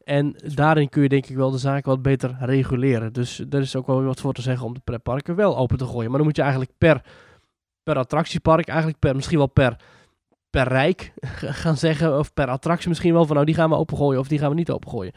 En 0.04 0.36
daarin 0.54 0.88
kun 0.88 1.02
je 1.02 1.08
denk 1.08 1.26
ik 1.26 1.36
wel 1.36 1.50
de 1.50 1.58
zaken 1.58 1.90
wat 1.90 2.02
beter 2.02 2.36
reguleren. 2.40 3.12
Dus 3.12 3.38
er 3.50 3.60
is 3.60 3.76
ook 3.76 3.86
wel 3.86 3.96
weer 3.98 4.06
wat 4.06 4.20
voor 4.20 4.32
te 4.32 4.42
zeggen 4.42 4.66
om 4.66 4.74
de 4.74 4.80
pretparken 4.84 5.34
wel 5.34 5.56
open 5.56 5.78
te 5.78 5.86
gooien. 5.86 6.08
Maar 6.08 6.16
dan 6.18 6.26
moet 6.26 6.36
je 6.36 6.42
eigenlijk 6.42 6.72
per, 6.78 7.00
per 7.82 7.98
attractiepark, 7.98 8.68
eigenlijk 8.68 8.98
per, 8.98 9.14
misschien 9.14 9.38
wel 9.38 9.46
per, 9.46 9.76
per 10.50 10.68
rijk 10.68 11.12
gaan 11.62 11.76
zeggen. 11.76 12.18
Of 12.18 12.34
per 12.34 12.48
attractie 12.48 12.88
misschien 12.88 13.12
wel 13.12 13.24
van 13.26 13.34
nou 13.34 13.46
die 13.46 13.54
gaan 13.54 13.70
we 13.70 13.76
opengooien 13.76 14.20
of 14.20 14.28
die 14.28 14.38
gaan 14.38 14.48
we 14.50 14.54
niet 14.54 14.70
opengooien. 14.70 15.12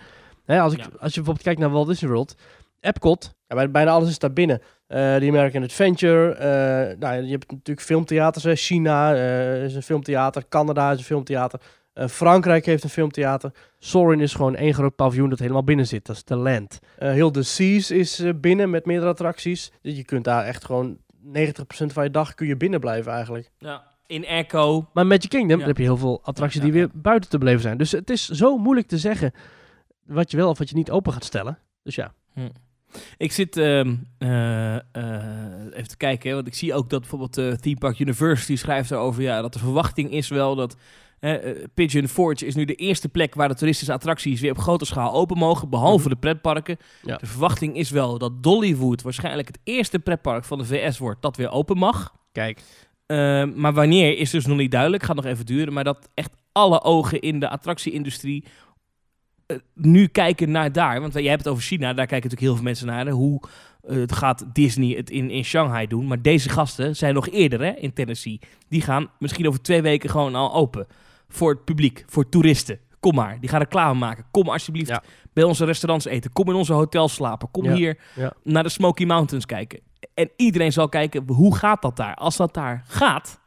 Hè, 0.46 0.60
als, 0.60 0.74
ik, 0.74 0.80
Ja. 0.80 0.86
als 0.86 0.94
je 1.14 1.22
bijvoorbeeld 1.22 1.44
kijkt 1.46 1.60
naar 1.60 1.70
Walt 1.70 1.88
Disney 1.88 2.12
World, 2.12 2.36
Epcot, 2.80 3.36
ja, 3.48 3.56
bij- 3.56 3.72
bijna 3.72 3.92
alles 3.92 4.10
is 4.10 4.20
daar 4.20 4.34
binnen. 4.34 4.62
Eh 4.88 4.98
de 4.98 5.28
American 5.28 5.64
Adventure, 5.64 6.32
eh, 6.34 6.98
nou, 7.00 7.24
je 7.24 7.32
hebt 7.32 7.52
natuurlijk 7.52 7.88
filmtheaters. 7.88 8.66
China 8.66 9.16
eh, 9.16 9.64
is 9.64 9.76
een 9.76 9.84
filmtheater, 9.84 10.44
Canada 10.50 10.92
is 10.92 10.98
een 10.98 11.04
filmtheater, 11.04 11.60
eh, 11.98 12.08
Frankrijk 12.08 12.66
heeft 12.66 12.84
een 12.84 12.90
filmtheater. 12.90 13.52
Soarin 13.80 14.20
is 14.20 14.34
gewoon 14.34 14.56
één 14.56 14.74
groot 14.74 14.96
paviljoen 14.96 15.30
dat 15.30 15.40
helemaal 15.40 15.64
binnen 15.64 15.88
zit. 15.88 16.06
Dat 16.06 16.16
is 16.16 16.24
de 16.24 16.36
Land. 16.36 16.80
Eh, 16.98 17.12
heel 17.12 17.32
de 17.32 17.44
Seas 17.44 17.92
is 17.92 18.20
eh, 18.20 18.34
binnen 18.36 18.70
met 18.70 18.86
meerdere 18.86 19.12
attracties. 19.12 19.72
Dus 19.82 19.96
je 19.96 20.04
kunt 20.04 20.24
daar 20.24 20.44
echt 20.46 20.66
gewoon 20.66 20.98
90% 21.34 21.94
van 21.94 22.04
je 22.04 22.12
dag 22.12 22.34
kun 22.34 22.48
je 22.48 22.58
binnen 22.58 22.80
blijven 22.80 23.12
eigenlijk. 23.12 23.52
Ja. 23.58 23.84
In 24.06 24.26
Airco. 24.26 24.90
Maar 24.94 25.08
Magic 25.08 25.30
Kingdom 25.30 25.60
Ja. 25.60 25.66
heb 25.66 25.78
je 25.78 25.84
heel 25.84 25.98
veel 25.98 26.20
attracties 26.24 26.60
Ja, 26.60 26.66
die 26.66 26.74
weer 26.74 26.90
buiten 26.94 27.30
te 27.30 27.38
beleven 27.38 27.62
zijn. 27.62 27.78
Dus 27.78 27.92
het 27.92 28.10
is 28.10 28.30
zo 28.30 28.58
moeilijk 28.58 28.88
te 28.88 28.98
zeggen 28.98 29.32
wat 30.06 30.32
je 30.32 30.38
wel 30.38 30.50
of 30.50 30.58
wat 30.58 30.70
je 30.70 30.76
niet 30.76 30.92
open 30.92 31.14
gaat 31.14 31.24
stellen. 31.24 31.60
Dus 31.84 31.96
ja. 31.96 32.14
Ik 33.18 33.32
zit 33.32 33.58
ehm, 33.58 33.96
eh, 34.18 34.76
eh, 34.76 34.82
even 35.74 35.88
te 35.88 35.98
kijken, 35.98 36.30
hè, 36.30 36.36
want 36.36 36.48
ik 36.48 36.56
zie 36.56 36.74
ook 36.74 36.90
dat 36.90 37.00
bijvoorbeeld 37.00 37.62
Theme 37.62 37.78
Park 37.78 38.00
University 38.00 38.56
schrijft 38.56 38.92
erover 38.92 39.22
ja, 39.22 39.42
dat 39.42 39.54
de 39.54 39.60
verwachting 39.60 40.12
is 40.12 40.28
wel 40.28 40.56
dat 40.56 40.76
eh, 41.20 41.34
Pigeon 41.74 42.08
Forge 42.08 42.46
is 42.46 42.56
nu 42.56 42.66
de 42.66 42.76
eerste 42.76 43.10
plek 43.10 43.36
waar 43.36 43.48
de 43.48 43.56
toeristische 43.56 43.94
attracties 43.94 44.42
weer 44.42 44.52
op 44.52 44.58
grote 44.58 44.86
schaal 44.86 45.14
open 45.14 45.38
mogen, 45.38 45.70
behalve 45.70 46.10
de 46.10 46.16
pretparken. 46.16 46.78
Ja. 47.02 47.18
De 47.18 47.26
verwachting 47.26 47.76
is 47.76 47.90
wel 47.90 48.18
dat 48.18 48.44
Dollywood 48.44 49.02
waarschijnlijk 49.02 49.48
het 49.48 49.60
eerste 49.64 50.00
pretpark 50.00 50.44
van 50.44 50.58
de 50.58 50.66
VS 50.66 50.98
wordt 50.98 51.22
dat 51.22 51.38
weer 51.38 51.50
open 51.52 51.78
mag. 51.78 52.14
Kijk. 52.32 52.62
Eh, 53.06 53.44
maar 53.56 53.74
wanneer 53.74 54.18
is 54.18 54.30
dus 54.30 54.46
nog 54.46 54.58
niet 54.58 54.72
duidelijk, 54.72 55.04
gaat 55.04 55.16
nog 55.16 55.26
even 55.26 55.46
duren, 55.46 55.74
maar 55.74 55.84
dat 55.84 56.10
echt 56.14 56.32
alle 56.52 56.84
ogen 56.84 57.22
in 57.22 57.40
de 57.40 57.50
attractieindustrie 57.50 58.46
eh, 59.46 59.58
nu 59.74 60.08
kijken 60.08 60.52
naar 60.52 60.72
daar. 60.72 61.02
Want 61.02 61.14
jij 61.14 61.24
hebt 61.24 61.44
het 61.44 61.52
over 61.54 61.64
China, 61.64 61.94
daar 61.94 62.08
kijken 62.08 62.30
natuurlijk 62.30 62.42
heel 62.42 62.56
veel 62.56 62.64
mensen 62.64 62.88
naar. 62.88 63.06
hè. 63.06 63.12
Hoe 63.12 63.42
eh, 63.82 63.96
het 63.96 64.12
gaat 64.12 64.46
Disney 64.54 64.96
het 64.96 65.10
in, 65.10 65.30
in 65.30 65.44
Shanghai 65.44 65.88
doen. 65.88 66.08
Maar 66.08 66.22
deze 66.22 66.50
gasten 66.50 66.96
zijn 66.96 67.14
nog 67.14 67.30
eerder 67.30 67.60
hè, 67.60 67.72
in 67.72 67.94
Tennessee. 67.94 68.40
Die 68.70 68.82
gaan 68.82 69.10
misschien 69.20 69.48
over 69.48 69.62
twee 69.62 69.82
weken 69.82 70.10
gewoon 70.10 70.36
al 70.36 70.54
open. 70.54 70.88
Voor 71.30 71.50
het 71.52 71.64
publiek, 71.66 72.04
voor 72.08 72.30
toeristen. 72.30 72.80
Kom 73.00 73.16
maar, 73.16 73.40
die 73.40 73.50
gaan 73.50 73.60
reclame 73.60 74.00
maken. 74.00 74.26
Kom 74.32 74.50
alsjeblieft 74.50 74.90
Ja. 74.90 75.04
bij 75.34 75.44
onze 75.44 75.66
restaurants 75.66 76.06
eten. 76.06 76.32
Kom 76.34 76.50
in 76.50 76.56
onze 76.56 76.74
hotels 76.74 77.14
slapen. 77.14 77.52
Kom 77.52 77.64
Ja, 77.64 77.74
hier 77.74 77.98
naar 78.44 78.64
de 78.64 78.70
Smoky 78.70 79.06
Mountains 79.06 79.46
kijken. 79.46 79.80
En 80.14 80.30
iedereen 80.36 80.72
zal 80.74 80.90
kijken, 80.90 81.28
hoe 81.28 81.56
gaat 81.56 81.82
dat 81.82 81.96
daar? 81.96 82.16
Als 82.16 82.38
dat 82.38 82.54
daar 82.54 82.84
gaat, 82.88 83.40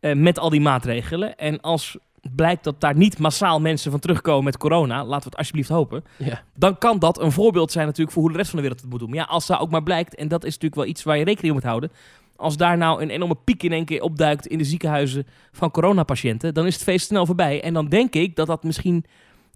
eh, 0.00 0.14
met 0.14 0.38
al 0.38 0.50
die 0.50 0.60
maatregelen... 0.60 1.36
en 1.36 1.60
als 1.60 1.96
blijkt 2.34 2.64
dat 2.64 2.80
daar 2.80 2.96
niet 2.96 3.18
massaal 3.18 3.60
mensen 3.60 3.90
van 3.90 4.00
terugkomen 4.00 4.44
met 4.44 4.56
corona... 4.56 4.96
laten 5.04 5.18
we 5.18 5.24
het 5.28 5.36
alsjeblieft 5.36 5.68
hopen... 5.68 6.04
Ja. 6.16 6.42
dan 6.54 6.78
kan 6.78 6.98
dat 6.98 7.20
een 7.20 7.32
voorbeeld 7.32 7.72
zijn 7.72 7.86
natuurlijk 7.86 8.12
voor 8.12 8.22
hoe 8.22 8.32
de 8.32 8.36
rest 8.38 8.50
van 8.50 8.58
de 8.58 8.64
wereld 8.64 8.82
het 8.82 8.90
moet 8.90 9.00
doen. 9.00 9.10
Maar 9.10 9.18
ja, 9.18 9.24
als 9.24 9.46
dat 9.46 9.58
ook 9.60 9.70
maar 9.70 9.82
blijkt, 9.82 10.14
en 10.14 10.28
dat 10.28 10.44
is 10.44 10.52
natuurlijk 10.52 10.74
wel 10.80 10.90
iets 10.90 11.02
waar 11.02 11.18
je 11.18 11.24
rekening 11.24 11.42
mee 11.42 11.52
moet 11.62 11.70
houden... 11.70 11.90
als 12.36 12.56
daar 12.56 12.76
nou 12.76 13.02
een 13.02 13.10
enorme 13.10 13.36
piek 13.44 13.62
in 13.62 13.72
één 13.72 13.84
keer 13.84 14.02
opduikt 14.02 14.46
in 14.46 14.58
de 14.58 14.64
ziekenhuizen 14.64 15.26
van 15.52 15.70
coronapatiënten... 15.70 16.54
dan 16.54 16.66
is 16.66 16.74
het 16.74 16.82
feest 16.82 17.06
snel 17.06 17.26
voorbij. 17.26 17.62
En 17.62 17.74
dan 17.74 17.88
denk 17.88 18.14
ik 18.14 18.36
dat 18.36 18.46
dat 18.46 18.64
misschien, 18.64 19.04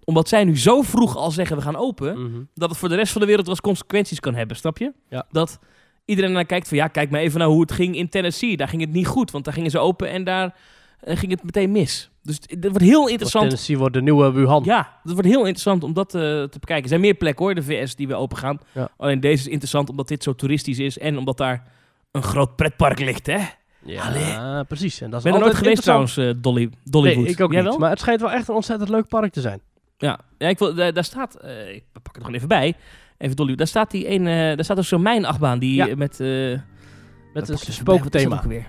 omdat 0.04 0.28
zij 0.28 0.44
nu 0.44 0.58
zo 0.58 0.82
vroeg 0.82 1.16
al 1.16 1.30
zeggen 1.30 1.56
we 1.56 1.62
gaan 1.62 1.76
open 1.76 2.22
Mhm. 2.22 2.40
dat 2.54 2.68
het 2.68 2.78
voor 2.78 2.88
de 2.88 2.94
rest 2.94 3.12
van 3.12 3.20
de 3.20 3.26
wereld 3.26 3.46
wel 3.46 3.54
eens 3.54 3.64
consequenties 3.64 4.20
kan 4.20 4.34
hebben, 4.34 4.56
snap 4.56 4.78
je? 4.78 4.92
Ja. 5.08 5.26
Dat 5.30 5.58
iedereen 6.04 6.32
naar 6.32 6.44
kijkt 6.44 6.68
van 6.68 6.76
ja, 6.76 6.88
kijk 6.88 7.10
maar 7.10 7.20
even 7.20 7.38
naar 7.38 7.48
hoe 7.48 7.60
het 7.60 7.72
ging 7.72 7.96
in 7.96 8.08
Tennessee. 8.08 8.56
Daar 8.56 8.68
ging 8.68 8.82
het 8.82 8.92
niet 8.92 9.06
goed, 9.06 9.30
want 9.30 9.44
daar 9.44 9.54
gingen 9.54 9.70
ze 9.70 9.78
open 9.78 10.10
en 10.10 10.24
daar 10.24 10.54
eh, 11.00 11.16
ging 11.16 11.30
het 11.30 11.42
meteen 11.44 11.72
mis. 11.72 12.10
Dus 12.22 12.38
het 12.46 12.64
wordt 12.64 12.80
heel 12.80 13.08
interessant. 13.08 13.44
Tennessee 13.44 13.78
wordt 13.78 13.94
de 13.94 14.02
nieuwe 14.02 14.32
Wuhan. 14.32 14.62
Ja, 14.64 14.98
het 15.02 15.12
wordt 15.12 15.28
heel 15.28 15.40
interessant 15.40 15.82
om 15.84 15.92
dat 15.92 16.14
eh, 16.14 16.20
te 16.20 16.58
bekijken. 16.60 16.82
Er 16.82 16.88
zijn 16.88 17.00
meer 17.00 17.14
plekken 17.14 17.44
hoor, 17.44 17.54
de 17.54 17.62
VS, 17.62 17.94
die 17.96 18.06
weer 18.06 18.16
open 18.16 18.36
gaan. 18.36 18.58
Ja. 18.72 18.88
Alleen 18.96 19.20
deze 19.20 19.42
is 19.42 19.46
interessant 19.48 19.90
omdat 19.90 20.08
dit 20.08 20.22
zo 20.22 20.34
toeristisch 20.34 20.78
is 20.78 20.98
en 20.98 21.18
omdat 21.18 21.36
daar 21.36 21.66
een 22.10 22.22
groot 22.22 22.56
pretpark 22.56 22.98
ligt, 22.98 23.26
hè? 23.26 23.38
Ja, 23.84 24.62
precies. 24.62 25.00
En 25.00 25.10
dat 25.10 25.18
is 25.18 25.24
ben 25.24 25.34
er 25.34 25.40
nooit 25.40 25.54
geweest 25.54 25.82
trouwens, 25.82 26.16
eh, 26.16 26.30
Dolly, 26.36 26.70
Dollywood? 26.84 27.24
Nee, 27.24 27.32
ik 27.32 27.40
ook 27.40 27.52
Jij 27.52 27.60
niet. 27.60 27.70
wel? 27.70 27.78
Maar 27.78 27.90
het 27.90 28.00
schijnt 28.00 28.20
wel 28.20 28.30
echt 28.32 28.48
een 28.48 28.54
ontzettend 28.54 28.88
leuk 28.90 29.08
park 29.08 29.32
te 29.32 29.40
zijn. 29.40 29.60
Ja, 29.98 30.18
ja 30.38 30.48
ik 30.48 30.58
wil, 30.58 30.74
daar, 30.74 30.92
daar 30.92 31.04
staat, 31.04 31.34
eh, 31.34 31.74
ik 31.74 31.84
pak 31.92 32.06
het 32.06 32.16
gewoon 32.16 32.34
even 32.34 32.48
bij, 32.48 32.74
even 33.18 33.36
Dolly, 33.36 33.54
daar 33.54 33.66
staat 33.66 33.90
die 33.90 34.10
een, 34.10 34.26
eh, 34.26 34.34
daar 34.34 34.64
staat 34.64 34.78
ook 34.78 34.84
zo'n 34.84 35.02
mijnachtbaan 35.02 35.58
die 35.58 35.74
Ja. 35.74 35.84
met, 35.86 35.96
Met 35.96 36.18
een 36.18 37.46
dat 37.46 37.58
spookthema. 37.70 38.36
ook 38.36 38.42
weer? 38.42 38.66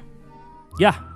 Ja, 0.75 1.07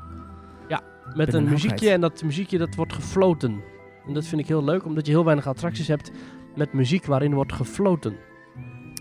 Met 1.16 1.32
ben 1.32 1.36
een 1.44 1.50
muziekje 1.50 1.76
kwijt. 1.78 1.94
en 1.94 2.02
dat 2.02 2.24
muziekje 2.24 2.58
dat 2.58 2.76
wordt 2.76 2.94
gefloten. 2.94 3.62
En 4.08 4.14
dat 4.14 4.26
vind 4.26 4.42
ik 4.42 4.48
heel 4.48 4.64
leuk, 4.64 4.86
omdat 4.86 5.06
je 5.06 5.12
heel 5.12 5.24
weinig 5.26 5.48
attracties 5.48 5.88
hebt 5.88 6.12
met 6.56 6.74
muziek 6.74 7.06
waarin 7.06 7.34
wordt 7.34 7.54
gefloten. 7.54 8.16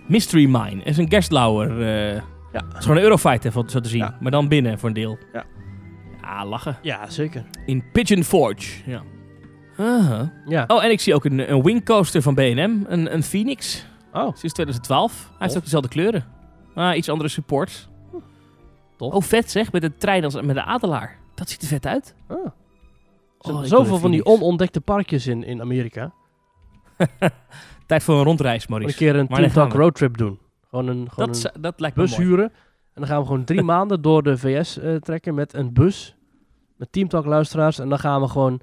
Mystery 0.07 0.45
Mine 0.47 0.83
is 0.83 0.97
een 0.99 1.09
Gerstlauer. 1.09 1.71
Ja. 2.53 2.65
Het 2.69 2.77
is 2.77 2.83
gewoon 2.83 2.97
een 2.97 3.03
Eurofighter, 3.03 3.53
zo 3.53 3.81
te 3.81 3.89
zien. 3.89 3.99
Ja. 4.01 4.17
Maar 4.21 4.31
dan 4.31 4.49
binnen 4.49 4.79
voor 4.79 4.89
een 4.89 4.95
deel. 4.95 5.19
Ja. 5.33 5.45
Ja, 6.23 6.47
lachen. 6.47 6.77
Ja, 6.83 7.11
zeker. 7.11 7.45
In 7.67 7.85
Pigeon 7.93 8.25
Forge. 8.25 8.91
Ja. 8.91 9.03
Ja. 10.47 10.65
Oh, 10.67 10.85
en 10.85 10.91
ik 10.91 11.01
zie 11.01 11.15
ook 11.15 11.25
een, 11.25 11.53
een 11.53 11.63
wingcoaster 11.63 12.23
van 12.23 12.35
B&M. 12.35 12.81
Een, 12.87 13.15
een 13.15 13.23
Phoenix. 13.23 13.87
Oh, 14.13 14.23
Sinds 14.37 14.55
2012. 14.55 15.13
Hij 15.13 15.23
heeft 15.39 15.49
Tof. 15.49 15.57
ook 15.57 15.63
dezelfde 15.63 15.89
kleuren. 15.89 16.25
Ah, 16.75 16.97
iets 16.97 17.09
andere 17.09 17.29
supports. 17.29 17.89
Tof. 18.97 19.13
Oh, 19.15 19.23
vet 19.23 19.51
zeg. 19.51 19.73
Met 19.73 19.83
de 19.83 19.97
trein 19.97 20.25
als 20.25 20.41
met 20.41 20.55
de 20.55 20.63
adelaar. 20.63 21.19
Dat 21.35 21.49
ziet 21.51 21.63
er 21.63 21.69
vet 21.69 21.87
uit. 21.87 22.15
ah. 22.29 22.37
Oh, 23.39 23.53
wil 23.59 23.65
zoveel 23.65 23.95
een 23.95 24.01
van 24.01 24.11
die 24.11 24.25
onontdekte 24.25 24.81
parkjes 24.81 25.27
in, 25.27 25.45
in 25.45 25.61
Amerika. 25.61 26.13
Tijd 27.87 28.03
voor 28.03 28.17
een 28.19 28.25
rondreis, 28.25 28.63
Een 28.63 28.71
Maurice. 28.71 28.97
keer 28.97 29.17
een 29.17 29.27
gaan 29.31 29.51
Talk 29.51 29.73
we? 29.73 29.79
roadtrip 29.79 30.17
doen. 30.19 30.39
Gewoon 30.73 30.87
een, 30.89 31.11
gewoon 31.11 31.27
Dat, 31.33 31.45
een 31.45 31.51
is- 31.55 31.61
dat 31.61 31.81
lijkt 31.81 31.97
bus 31.97 32.17
huren. 32.17 32.45
En 32.93 33.01
dan 33.01 33.07
gaan 33.07 33.21
we 33.21 33.27
gewoon 33.27 33.45
drie 33.45 33.63
maanden 33.75 34.03
door 34.03 34.23
de 34.23 34.39
VS 34.39 34.79
eh, 34.79 34.95
trekken 34.97 35.35
met 35.35 35.55
een 35.55 35.73
bus. 35.73 36.17
met 36.77 36.93
Teamtalk 36.93 37.25
luisteraars. 37.25 37.79
En 37.79 37.89
dan 37.89 37.99
gaan 37.99 38.21
we 38.21 38.29
gewoon 38.29 38.61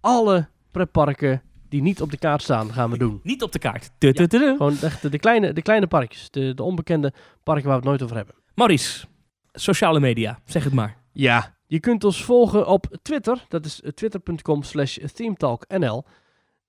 alle 0.00 0.48
pretparken 0.70 1.42
die 1.68 1.82
niet 1.82 2.02
op 2.02 2.10
de 2.10 2.18
kaart 2.18 2.42
staan, 2.42 2.72
gaan 2.72 2.90
we 2.90 2.98
doen. 2.98 3.20
Niet 3.22 3.42
op 3.42 3.52
de 3.52 3.58
kaart. 3.58 3.90
Tu, 3.98 4.12
tu, 4.12 4.26
tu, 4.26 4.38
tu. 4.38 4.56
Gewoon 4.56 4.76
echt 4.82 5.02
de, 5.02 5.08
de 5.08 5.18
kleine, 5.18 5.52
de 5.52 5.62
kleine 5.62 5.86
parkjes, 5.86 6.30
de, 6.30 6.54
de 6.54 6.62
onbekende 6.62 7.12
parken 7.42 7.64
waar 7.64 7.72
we 7.72 7.80
het 7.80 7.88
nooit 7.88 8.02
over 8.02 8.16
hebben. 8.16 8.34
Maurice, 8.54 9.06
sociale 9.52 10.00
media, 10.00 10.38
zeg 10.44 10.64
het 10.64 10.72
maar. 10.72 10.96
Ja, 11.12 11.56
je 11.66 11.80
kunt 11.80 12.04
ons 12.04 12.24
volgen 12.24 12.66
op 12.66 12.98
Twitter. 13.02 13.44
Dat 13.48 13.64
is 13.64 13.82
twitter.com 13.94 14.62
slash 14.62 14.98
themetalknl. 15.14 16.04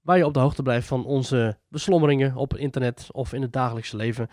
Waar 0.02 0.18
je 0.18 0.26
op 0.26 0.34
de 0.34 0.40
hoogte 0.40 0.62
blijft 0.64 0.88
van 0.88 1.06
onze 1.06 1.58
beslommeringen 1.68 2.36
op 2.36 2.56
internet 2.58 3.08
of 3.12 3.34
in 3.34 3.42
het 3.42 3.54
dagelijkse 3.54 3.96
leven. 3.98 4.28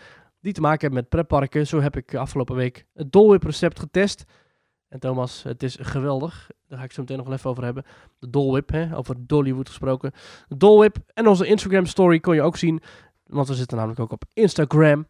Die 0.46 0.54
te 0.54 0.60
maken 0.60 0.80
hebben 0.80 0.98
met 0.98 1.08
pretparken. 1.08 1.66
Zo 1.66 1.80
heb 1.80 1.96
ik 1.96 2.14
afgelopen 2.14 2.56
week 2.56 2.86
het 2.94 3.12
Dolwip 3.12 3.42
recept 3.42 3.78
getest. 3.78 4.24
En 4.88 5.00
Thomas, 5.00 5.42
het 5.42 5.62
is 5.62 5.76
geweldig. 5.80 6.50
Daar 6.68 6.78
ga 6.78 6.84
ik 6.84 6.92
zo 6.92 7.00
meteen 7.00 7.16
nog 7.16 7.26
wel 7.26 7.36
even 7.36 7.50
over 7.50 7.64
hebben. 7.64 7.84
De 8.18 8.30
Dolwip, 8.30 8.74
over 8.94 9.16
Dollywood 9.26 9.68
gesproken. 9.68 10.12
De 10.48 10.56
Dolwip 10.56 10.96
en 11.14 11.26
onze 11.26 11.46
Instagram 11.46 11.86
story 11.86 12.20
kon 12.20 12.34
je 12.34 12.42
ook 12.42 12.56
zien. 12.56 12.82
Want 13.24 13.48
we 13.48 13.54
zitten 13.54 13.76
namelijk 13.76 14.00
ook 14.00 14.12
op 14.12 14.24
Instagram. 14.32 15.06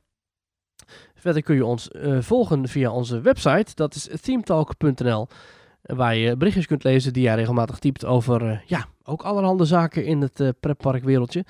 Verder 1.14 1.43
kun 1.43 1.55
je 1.55 1.64
ons 1.64 1.90
eh, 1.90 2.21
volgen 2.21 2.69
via 2.69 2.90
onze 2.90 3.21
website. 3.21 3.75
Dat 3.75 3.95
is 3.95 4.09
themetalk.nl. 4.21 5.28
Waar 5.83 6.16
je 6.16 6.37
berichtjes 6.37 6.66
kunt 6.66 6.85
lezen 6.85 7.12
die 7.12 7.23
jij 7.23 7.35
regelmatig 7.35 7.78
typt 7.78 8.05
over 8.05 8.50
eh, 8.50 8.61
ja, 8.66 8.87
ook 9.02 9.23
allerhande 9.23 9.64
zaken 9.64 10.05
in 10.05 10.21
het 10.21 10.40
eh 10.40 10.49
pretparkwereldje. 10.61 11.45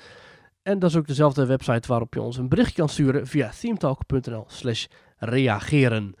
En 0.67 0.79
dat 0.79 0.89
is 0.89 0.95
ook 0.95 1.07
dezelfde 1.07 1.45
website 1.45 1.87
waarop 1.87 2.13
je 2.13 2.21
ons 2.21 2.37
een 2.37 2.49
bericht 2.49 2.73
kan 2.73 2.89
sturen 2.89 3.27
via 3.27 3.51
themetalk.nl 3.59 4.45
slash 4.47 4.85
reageren. 5.17 6.15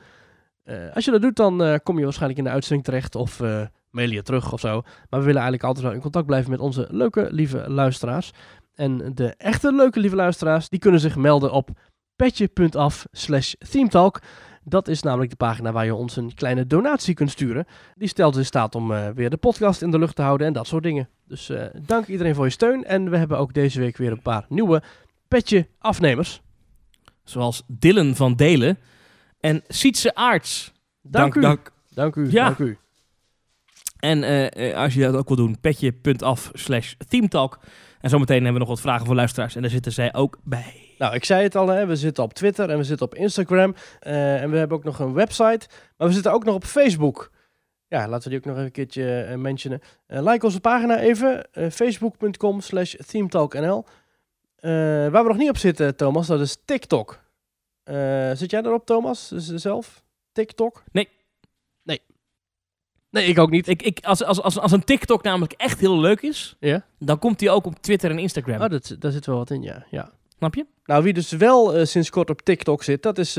Eh, 0.63 0.93
als 0.93 1.05
je 1.05 1.11
dat 1.11 1.21
doet, 1.21 1.35
dan 1.35 1.63
eh, 1.63 1.75
kom 1.83 1.97
je 1.97 2.03
waarschijnlijk 2.03 2.39
in 2.39 2.45
de 2.45 2.51
uitzending 2.51 2.85
terecht 2.85 3.15
of 3.15 3.39
eh, 3.39 3.61
mail 3.89 4.09
je 4.09 4.21
terug 4.21 4.53
of 4.53 4.59
zo. 4.59 4.81
Maar 4.81 5.19
we 5.19 5.25
willen 5.25 5.41
eigenlijk 5.41 5.63
altijd 5.63 5.85
wel 5.85 5.93
in 5.93 6.01
contact 6.01 6.25
blijven 6.25 6.51
met 6.51 6.59
onze 6.59 6.87
leuke, 6.91 7.27
lieve 7.31 7.69
luisteraars. 7.69 8.31
En 8.75 9.11
de 9.13 9.33
echte 9.37 9.73
leuke, 9.73 9.99
lieve 9.99 10.15
luisteraars, 10.15 10.69
die 10.69 10.79
kunnen 10.79 10.99
zich 10.99 11.15
melden 11.15 11.51
op 11.51 11.69
petje.af 12.15 13.07
slash 13.11 13.53
themetalk. 13.71 14.21
Dat 14.63 14.87
is 14.87 15.01
namelijk 15.01 15.29
de 15.29 15.35
pagina 15.35 15.71
waar 15.71 15.85
je 15.85 15.95
ons 15.95 16.15
een 16.15 16.33
kleine 16.33 16.67
donatie 16.67 17.13
kunt 17.13 17.31
sturen. 17.31 17.65
Die 17.95 18.07
stelt 18.07 18.35
in 18.35 18.45
staat 18.45 18.75
om 18.75 18.87
weer 19.13 19.29
de 19.29 19.37
podcast 19.37 19.81
in 19.81 19.91
de 19.91 19.99
lucht 19.99 20.15
te 20.15 20.21
houden 20.21 20.47
en 20.47 20.53
dat 20.53 20.67
soort 20.67 20.83
dingen. 20.83 21.09
Dus 21.27 21.49
eh, 21.49 21.65
dank 21.81 22.07
iedereen 22.07 22.35
voor 22.35 22.45
je 22.45 22.51
steun. 22.51 22.83
En 22.83 23.09
we 23.09 23.17
hebben 23.17 23.37
ook 23.37 23.53
deze 23.53 23.79
week 23.79 23.97
weer 23.97 24.11
een 24.11 24.21
paar 24.21 24.45
nieuwe 24.49 24.81
petje 25.27 25.67
afnemers. 25.79 26.41
Zoals 27.23 27.63
Dylan 27.67 28.15
van 28.15 28.35
Delen 28.35 28.77
en 29.39 29.63
Sietse 29.67 30.15
Aarts. 30.15 30.73
Dank, 31.01 31.35
u. 31.35 31.41
dank. 31.41 31.71
Dank 31.89 32.15
u. 32.15 32.31
Ja. 32.31 32.45
Dank 32.45 32.57
u. 32.57 32.77
En 33.99 34.23
eh, 34.23 34.69
eh, 34.69 34.77
als 34.77 34.93
je 34.93 35.01
dat 35.01 35.15
ook 35.15 35.27
wil 35.27 35.37
doen, 35.37 35.59
petje.af 35.59 36.49
slash 36.53 36.93
themetalk. 37.07 37.59
En 38.01 38.09
zometeen 38.09 38.35
hebben 38.35 38.53
we 38.53 38.59
nog 38.59 38.69
wat 38.69 38.81
vragen 38.81 39.05
voor 39.05 39.15
luisteraars. 39.15 39.55
En 39.55 39.61
daar 39.61 39.71
zitten 39.71 39.91
zij 39.91 40.13
ook 40.13 40.39
bij. 40.43 40.95
Nou, 40.97 41.15
ik 41.15 41.25
zei 41.25 41.43
het 41.43 41.55
al, 41.55 41.67
hè, 41.67 41.85
we 41.85 41.95
zitten 41.95 42.23
op 42.23 42.33
Twitter 42.33 42.69
en 42.69 42.77
we 42.77 42.83
zitten 42.83 43.05
op 43.05 43.15
Instagram. 43.15 43.75
en 43.99 44.49
we 44.49 44.57
hebben 44.57 44.77
ook 44.77 44.83
nog 44.83 44.99
een 44.99 45.13
website. 45.13 45.67
Maar 45.97 46.07
we 46.07 46.13
zitten 46.13 46.31
ook 46.31 46.43
nog 46.43 46.55
op 46.55 46.63
Facebook. 46.63 47.31
Ja, 47.89 48.07
laten 48.07 48.23
we 48.23 48.29
die 48.29 48.37
ook 48.37 48.45
nog 48.45 48.53
even 48.53 48.65
een 48.65 48.71
keertje 48.71 49.21
eh, 49.21 49.35
mentionen. 49.37 49.81
Eh, 50.07 50.23
like 50.23 50.45
onze 50.45 50.59
pagina 50.59 50.99
even. 50.99 51.53
eh, 51.53 51.69
Facebook.com 51.69 52.61
slash 52.61 52.95
themetalknl. 53.07 53.85
Waar 55.11 55.11
we 55.23 55.27
nog 55.27 55.37
niet 55.37 55.49
op 55.49 55.57
zitten, 55.57 55.95
Thomas, 55.95 56.27
dat 56.27 56.39
is 56.39 56.57
TikTok. 56.65 57.19
Zit 58.33 58.51
jij 58.51 58.61
erop, 58.61 58.85
Thomas? 58.85 59.27
Zelf? 59.37 60.03
TikTok? 60.31 60.83
Nee. 60.91 61.09
Nee. 61.83 62.01
Nee, 63.09 63.25
ik 63.27 63.39
ook 63.39 63.49
niet. 63.49 63.67
Ik, 63.67 63.81
ik, 63.81 63.99
als, 64.05 64.23
als, 64.23 64.41
als, 64.41 64.59
als 64.59 64.71
een 64.71 64.83
TikTok 64.83 65.23
namelijk 65.23 65.53
echt 65.53 65.79
heel 65.79 65.99
leuk 65.99 66.21
is, 66.21 66.55
Ja? 66.59 66.85
dan 66.99 67.19
komt 67.19 67.39
die 67.39 67.49
ook 67.49 67.65
op 67.65 67.79
Twitter 67.79 68.11
en 68.11 68.19
Instagram. 68.19 68.61
Oh, 68.61 68.69
dat, 68.69 68.95
daar 68.99 69.11
zit 69.11 69.25
wel 69.25 69.37
wat 69.37 69.49
in, 69.49 69.61
ja. 69.61 69.85
ja. 69.89 70.11
Snap 70.37 70.55
je? 70.55 70.65
Nou, 70.85 71.03
wie 71.03 71.13
dus 71.13 71.31
wel 71.31 71.85
sinds 71.85 72.09
kort 72.09 72.29
op 72.29 72.41
TikTok 72.41 72.83
zit, 72.83 73.03
dat 73.03 73.17
is 73.17 73.37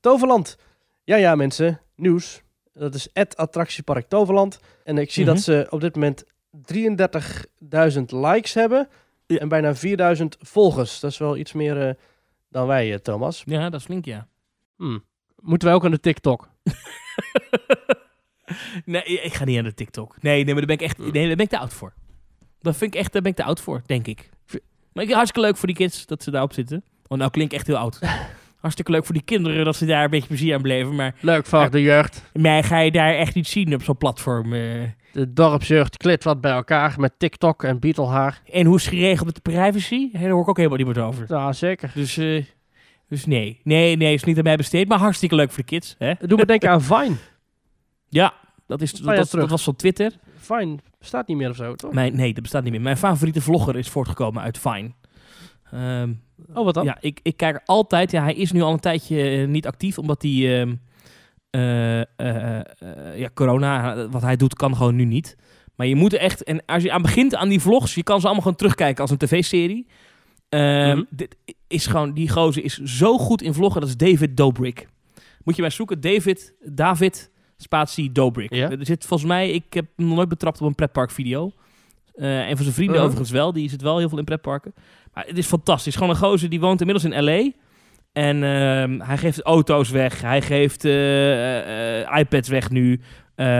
Toverland. 0.00 0.56
Ja, 1.04 1.16
ja, 1.16 1.34
mensen. 1.34 1.80
Nieuws. 1.96 2.42
Dat 2.78 2.94
is 2.94 3.08
het 3.12 3.36
attractiepark 3.36 4.08
Toverland. 4.08 4.60
En 4.84 4.98
ik 4.98 5.10
zie 5.12 5.24
Mhm. 5.24 5.34
dat 5.34 5.42
ze 5.42 5.66
op 5.70 5.80
dit 5.80 5.94
moment 5.94 6.24
33.000 6.50 8.12
likes 8.12 8.54
hebben. 8.54 8.88
Ja. 9.26 9.38
En 9.38 9.48
bijna 9.48 9.74
4.000 9.74 10.36
volgers. 10.40 11.00
Dat 11.00 11.10
is 11.10 11.18
wel 11.18 11.36
iets 11.36 11.52
meer 11.52 11.88
eh, 11.88 11.94
dan 12.48 12.66
wij, 12.66 12.92
eh, 12.92 12.98
Thomas. 12.98 13.42
Ja, 13.46 13.70
dat 13.70 13.80
is 13.80 13.86
flink, 13.86 14.04
ja. 14.04 14.28
Hmm. 14.76 15.04
Moeten 15.40 15.68
wij 15.68 15.76
ook 15.76 15.84
aan 15.84 15.90
de 15.90 16.00
TikTok? 16.00 16.48
nee, 18.84 19.02
ik 19.02 19.34
ga 19.34 19.44
niet 19.44 19.58
aan 19.58 19.64
de 19.64 19.74
TikTok. 19.74 20.22
Nee, 20.22 20.44
nee, 20.44 20.54
maar 20.54 20.66
daar 20.66 20.76
ben 20.76 20.86
ik 20.86 20.92
echt 20.92 20.98
nee, 20.98 21.12
daar 21.26 21.36
ben 21.36 21.44
ik 21.44 21.50
te 21.50 21.58
oud 21.58 21.72
voor. 21.72 21.92
Dat 22.60 22.76
vind 22.76 22.94
ik 22.94 23.00
echt, 23.00 23.12
daar 23.12 23.22
ben 23.22 23.30
ik 23.30 23.36
te 23.36 23.44
oud 23.44 23.60
voor, 23.60 23.82
denk 23.86 24.06
ik. 24.06 24.28
Maar 24.92 25.04
ik 25.04 25.12
hartstikke 25.12 25.46
leuk 25.48 25.56
voor 25.56 25.66
die 25.66 25.76
kids 25.76 26.06
dat 26.06 26.22
ze 26.22 26.30
daarop 26.30 26.52
zitten. 26.52 26.84
Want 27.06 27.20
nou 27.20 27.32
klink 27.32 27.50
ik 27.52 27.58
echt 27.58 27.66
heel 27.66 27.76
oud. 27.76 27.98
hartstikke 28.58 28.90
leuk 28.90 29.04
voor 29.04 29.14
die 29.14 29.22
kinderen 29.24 29.64
dat 29.64 29.76
ze 29.76 29.86
daar 29.86 30.04
een 30.04 30.10
beetje 30.10 30.28
plezier 30.28 30.54
aan 30.54 30.62
beleven. 30.62 30.94
Maar 30.94 31.14
Leuk 31.20 31.46
voor 31.46 31.70
de 31.70 31.82
jeugd. 31.82 32.24
mij 32.32 32.62
ga 32.62 32.78
je 32.78 32.90
daar 32.90 33.14
echt 33.14 33.34
niet 33.34 33.46
zien 33.46 33.74
op 33.74 33.82
zo'n 33.82 33.96
platform. 33.96 34.52
eh. 34.52 34.60
De 35.12 35.32
dorpsjeugd 35.32 35.96
klit 35.96 36.24
wat 36.24 36.40
bij 36.40 36.50
elkaar 36.52 36.94
met 37.00 37.12
TikTok 37.18 37.64
en 37.64 37.78
Beetlehaar. 37.78 38.42
En 38.52 38.66
hoe 38.66 38.76
is 38.76 38.84
het 38.84 38.94
geregeld 38.94 39.24
met 39.26 39.34
de 39.34 39.40
privacy? 39.50 40.10
Daar 40.12 40.30
hoor 40.30 40.42
ik 40.42 40.48
ook 40.48 40.56
helemaal 40.56 40.78
niet 40.78 40.86
meer 40.86 41.04
over. 41.04 41.24
Ja, 41.28 41.52
zeker. 41.52 41.90
Dus, 41.94 42.16
eh, 42.16 42.44
dus 43.08 43.26
nee. 43.26 43.60
Nee, 43.62 43.96
nee, 43.96 44.14
is 44.14 44.24
niet 44.24 44.36
aan 44.36 44.42
mij 44.42 44.56
besteed. 44.56 44.88
Maar 44.88 44.98
hartstikke 44.98 45.34
leuk 45.34 45.48
voor 45.48 45.58
de 45.62 45.64
kids. 45.68 45.94
Hè? 45.98 46.12
Doe 46.20 46.38
me 46.38 46.46
denken 46.46 46.70
aan 46.70 46.82
Vine. 46.82 47.14
Ja, 48.10 48.32
dat, 48.66 48.82
is, 48.82 48.92
dat, 48.92 49.30
was 49.48 49.62
van 49.62 49.76
Twitter. 49.76 50.12
Vine 50.38 50.78
bestaat 50.98 51.28
niet 51.28 51.36
meer 51.36 51.50
of 51.50 51.56
zo, 51.56 51.74
toch? 51.74 51.92
Mijn, 51.92 52.16
nee, 52.16 52.32
dat 52.32 52.42
bestaat 52.42 52.62
niet 52.62 52.72
meer. 52.72 52.80
Mijn 52.80 52.96
favoriete 52.96 53.40
vlogger 53.40 53.76
is 53.76 53.88
voortgekomen 53.88 54.42
uit 54.42 54.58
Vine. 54.58 54.90
Ehm, 55.70 56.12
Oh, 56.54 56.64
wat 56.64 56.74
dan? 56.74 56.84
ja, 56.84 56.96
ik, 57.00 57.20
ik 57.22 57.36
kijk 57.36 57.54
er 57.54 57.62
altijd. 57.64 58.10
Ja, 58.10 58.22
hij 58.22 58.34
is 58.34 58.52
nu 58.52 58.60
al 58.62 58.72
een 58.72 58.80
tijdje 58.80 59.22
eh, 59.22 59.46
niet 59.48 59.66
actief, 59.66 59.98
omdat 59.98 60.22
hij. 60.22 60.60
ehm, 60.60 60.74
eh, 61.50 62.00
eh, 62.00 62.64
ja, 63.18 63.28
corona, 63.34 64.08
wat 64.08 64.22
hij 64.22 64.36
doet, 64.36 64.54
kan 64.54 64.76
gewoon 64.76 64.94
nu 64.96 65.04
niet. 65.04 65.36
Maar 65.76 65.86
je 65.86 65.94
moet 65.96 66.12
echt. 66.12 66.42
En 66.42 66.64
als 66.66 66.82
je 66.82 66.92
aan 66.92 67.02
begint 67.02 67.34
aan 67.34 67.48
die 67.48 67.60
vlogs, 67.60 67.94
je 67.94 68.02
kan 68.02 68.18
ze 68.20 68.24
allemaal 68.24 68.42
gewoon 68.42 68.56
terugkijken 68.56 69.02
als 69.02 69.10
een 69.10 69.16
tv-serie. 69.16 69.86
Ehm, 70.48 70.88
Mhm. 70.96 71.02
Dit 71.10 71.36
is 71.68 71.86
gewoon, 71.86 72.12
die 72.12 72.28
gozer 72.28 72.64
is 72.64 72.76
zo 72.78 73.18
goed 73.18 73.42
in 73.42 73.54
vloggen. 73.54 73.80
Dat 73.80 73.88
is 73.90 73.96
David 73.96 74.36
Dobrik. 74.36 74.88
Moet 75.44 75.56
je 75.56 75.62
maar 75.62 75.72
zoeken. 75.72 76.00
David, 76.00 76.54
David, 76.64 77.30
spatie 77.56 78.12
Dobrik. 78.12 78.54
Ja. 78.54 78.70
Er 78.70 78.86
zit 78.86 79.04
volgens 79.06 79.28
mij, 79.28 79.50
ik 79.50 79.72
heb 79.72 79.86
nog 79.96 80.14
nooit 80.14 80.28
betrapt 80.28 80.60
op 80.60 80.66
een 80.66 80.74
pretparkvideo. 80.74 81.52
Eh 82.18 82.40
en 82.48 82.54
voor 82.54 82.62
zijn 82.62 82.74
vrienden 82.74 82.94
Mhm. 82.96 83.04
overigens 83.04 83.30
wel. 83.30 83.52
Die 83.52 83.68
zit 83.70 83.82
wel 83.82 83.98
heel 83.98 84.08
veel 84.08 84.18
in 84.18 84.24
pretparken. 84.24 84.74
Maar 85.14 85.24
het 85.26 85.38
is 85.38 85.46
fantastisch. 85.46 85.94
Gewoon 85.94 86.10
een 86.10 86.16
gozer 86.16 86.48
die 86.48 86.60
woont 86.60 86.80
inmiddels 86.80 87.12
in 87.12 87.24
L.A. 87.24 87.50
En 88.12 88.42
ehm, 88.44 89.00
hij 89.00 89.18
geeft 89.18 89.42
auto's 89.42 89.90
weg. 89.90 90.20
Hij 90.20 90.42
geeft 90.42 90.84
eh, 90.84 92.00
eh, 92.00 92.18
iPads 92.18 92.48
weg 92.48 92.70
nu. 92.70 93.00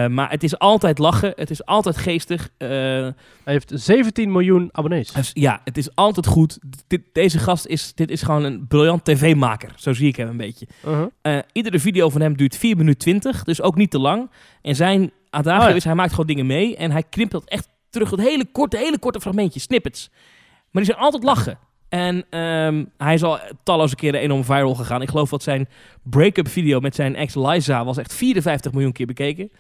Maar 0.09 0.31
het 0.31 0.43
is 0.43 0.59
altijd 0.59 0.99
lachen. 0.99 1.33
Het 1.37 1.51
is 1.51 1.65
altijd 1.65 1.97
geestig. 1.97 2.49
Hij 2.59 3.15
heeft 3.45 3.73
17 3.75 4.33
miljoen 4.33 4.69
abonnees. 4.73 5.13
dus 5.13 5.31
ja, 5.35 5.61
het 5.65 5.77
is 5.79 5.95
altijd 5.95 6.27
goed. 6.27 6.59
Dit, 6.87 7.03
deze 7.13 7.39
gast 7.39 7.67
is, 7.67 7.95
dit 7.95 8.11
is 8.11 8.23
gewoon 8.23 8.45
een 8.45 8.67
briljant 8.67 9.05
tv-maker. 9.05 9.73
Zo 9.77 9.93
zie 9.93 10.09
ik 10.09 10.17
hem 10.17 10.29
een 10.29 10.37
beetje. 10.37 10.67
Uh-huh. 10.87 11.39
Iedere 11.53 11.79
video 11.79 12.09
van 12.11 12.21
hem 12.21 12.37
duurt 12.37 12.57
4 12.57 12.77
minuten 12.77 12.99
20, 12.99 13.45
dus 13.45 13.63
ook 13.63 13.75
niet 13.75 13.91
te 13.91 13.99
lang. 13.99 14.31
En 14.63 14.75
zijn 14.77 15.11
adagio 15.31 15.63
Oh 15.65 15.69
ja. 15.71 15.75
is, 15.77 15.85
hij 15.85 15.95
maakt 15.95 16.11
gewoon 16.11 16.27
dingen 16.27 16.47
mee 16.47 16.77
en 16.77 16.91
hij 16.91 17.03
krimpt 17.11 17.33
dat 17.33 17.45
echt 17.45 17.69
terug 17.91 18.09
tot 18.09 18.21
hele 18.21 18.47
korte, 18.53 18.77
hele 18.77 18.99
korte 18.99 19.21
fragmentjes, 19.21 19.63
snippets. 19.63 20.11
Maar 20.71 20.83
die 20.83 20.93
zijn 20.93 21.05
altijd 21.05 21.23
lachen. 21.23 21.59
En 21.89 22.25
ehm, 22.31 22.85
hij 22.97 23.15
is 23.15 23.23
al 23.23 23.39
talloze 23.63 23.95
keren 23.95 24.21
enorm 24.21 24.45
viral 24.45 24.75
gegaan. 24.75 25.03
Ik 25.03 25.09
geloof 25.09 25.31
dat 25.31 25.43
zijn 25.43 25.69
break-up 26.03 26.49
video 26.49 26.81
met 26.81 26.95
zijn 26.95 27.17
ex 27.17 27.35
Liza 27.35 27.85
was 27.85 27.97
echt 27.97 28.15
54 28.15 28.73
miljoen 28.73 28.93
keer 28.93 29.07
bekeken. 29.07 29.51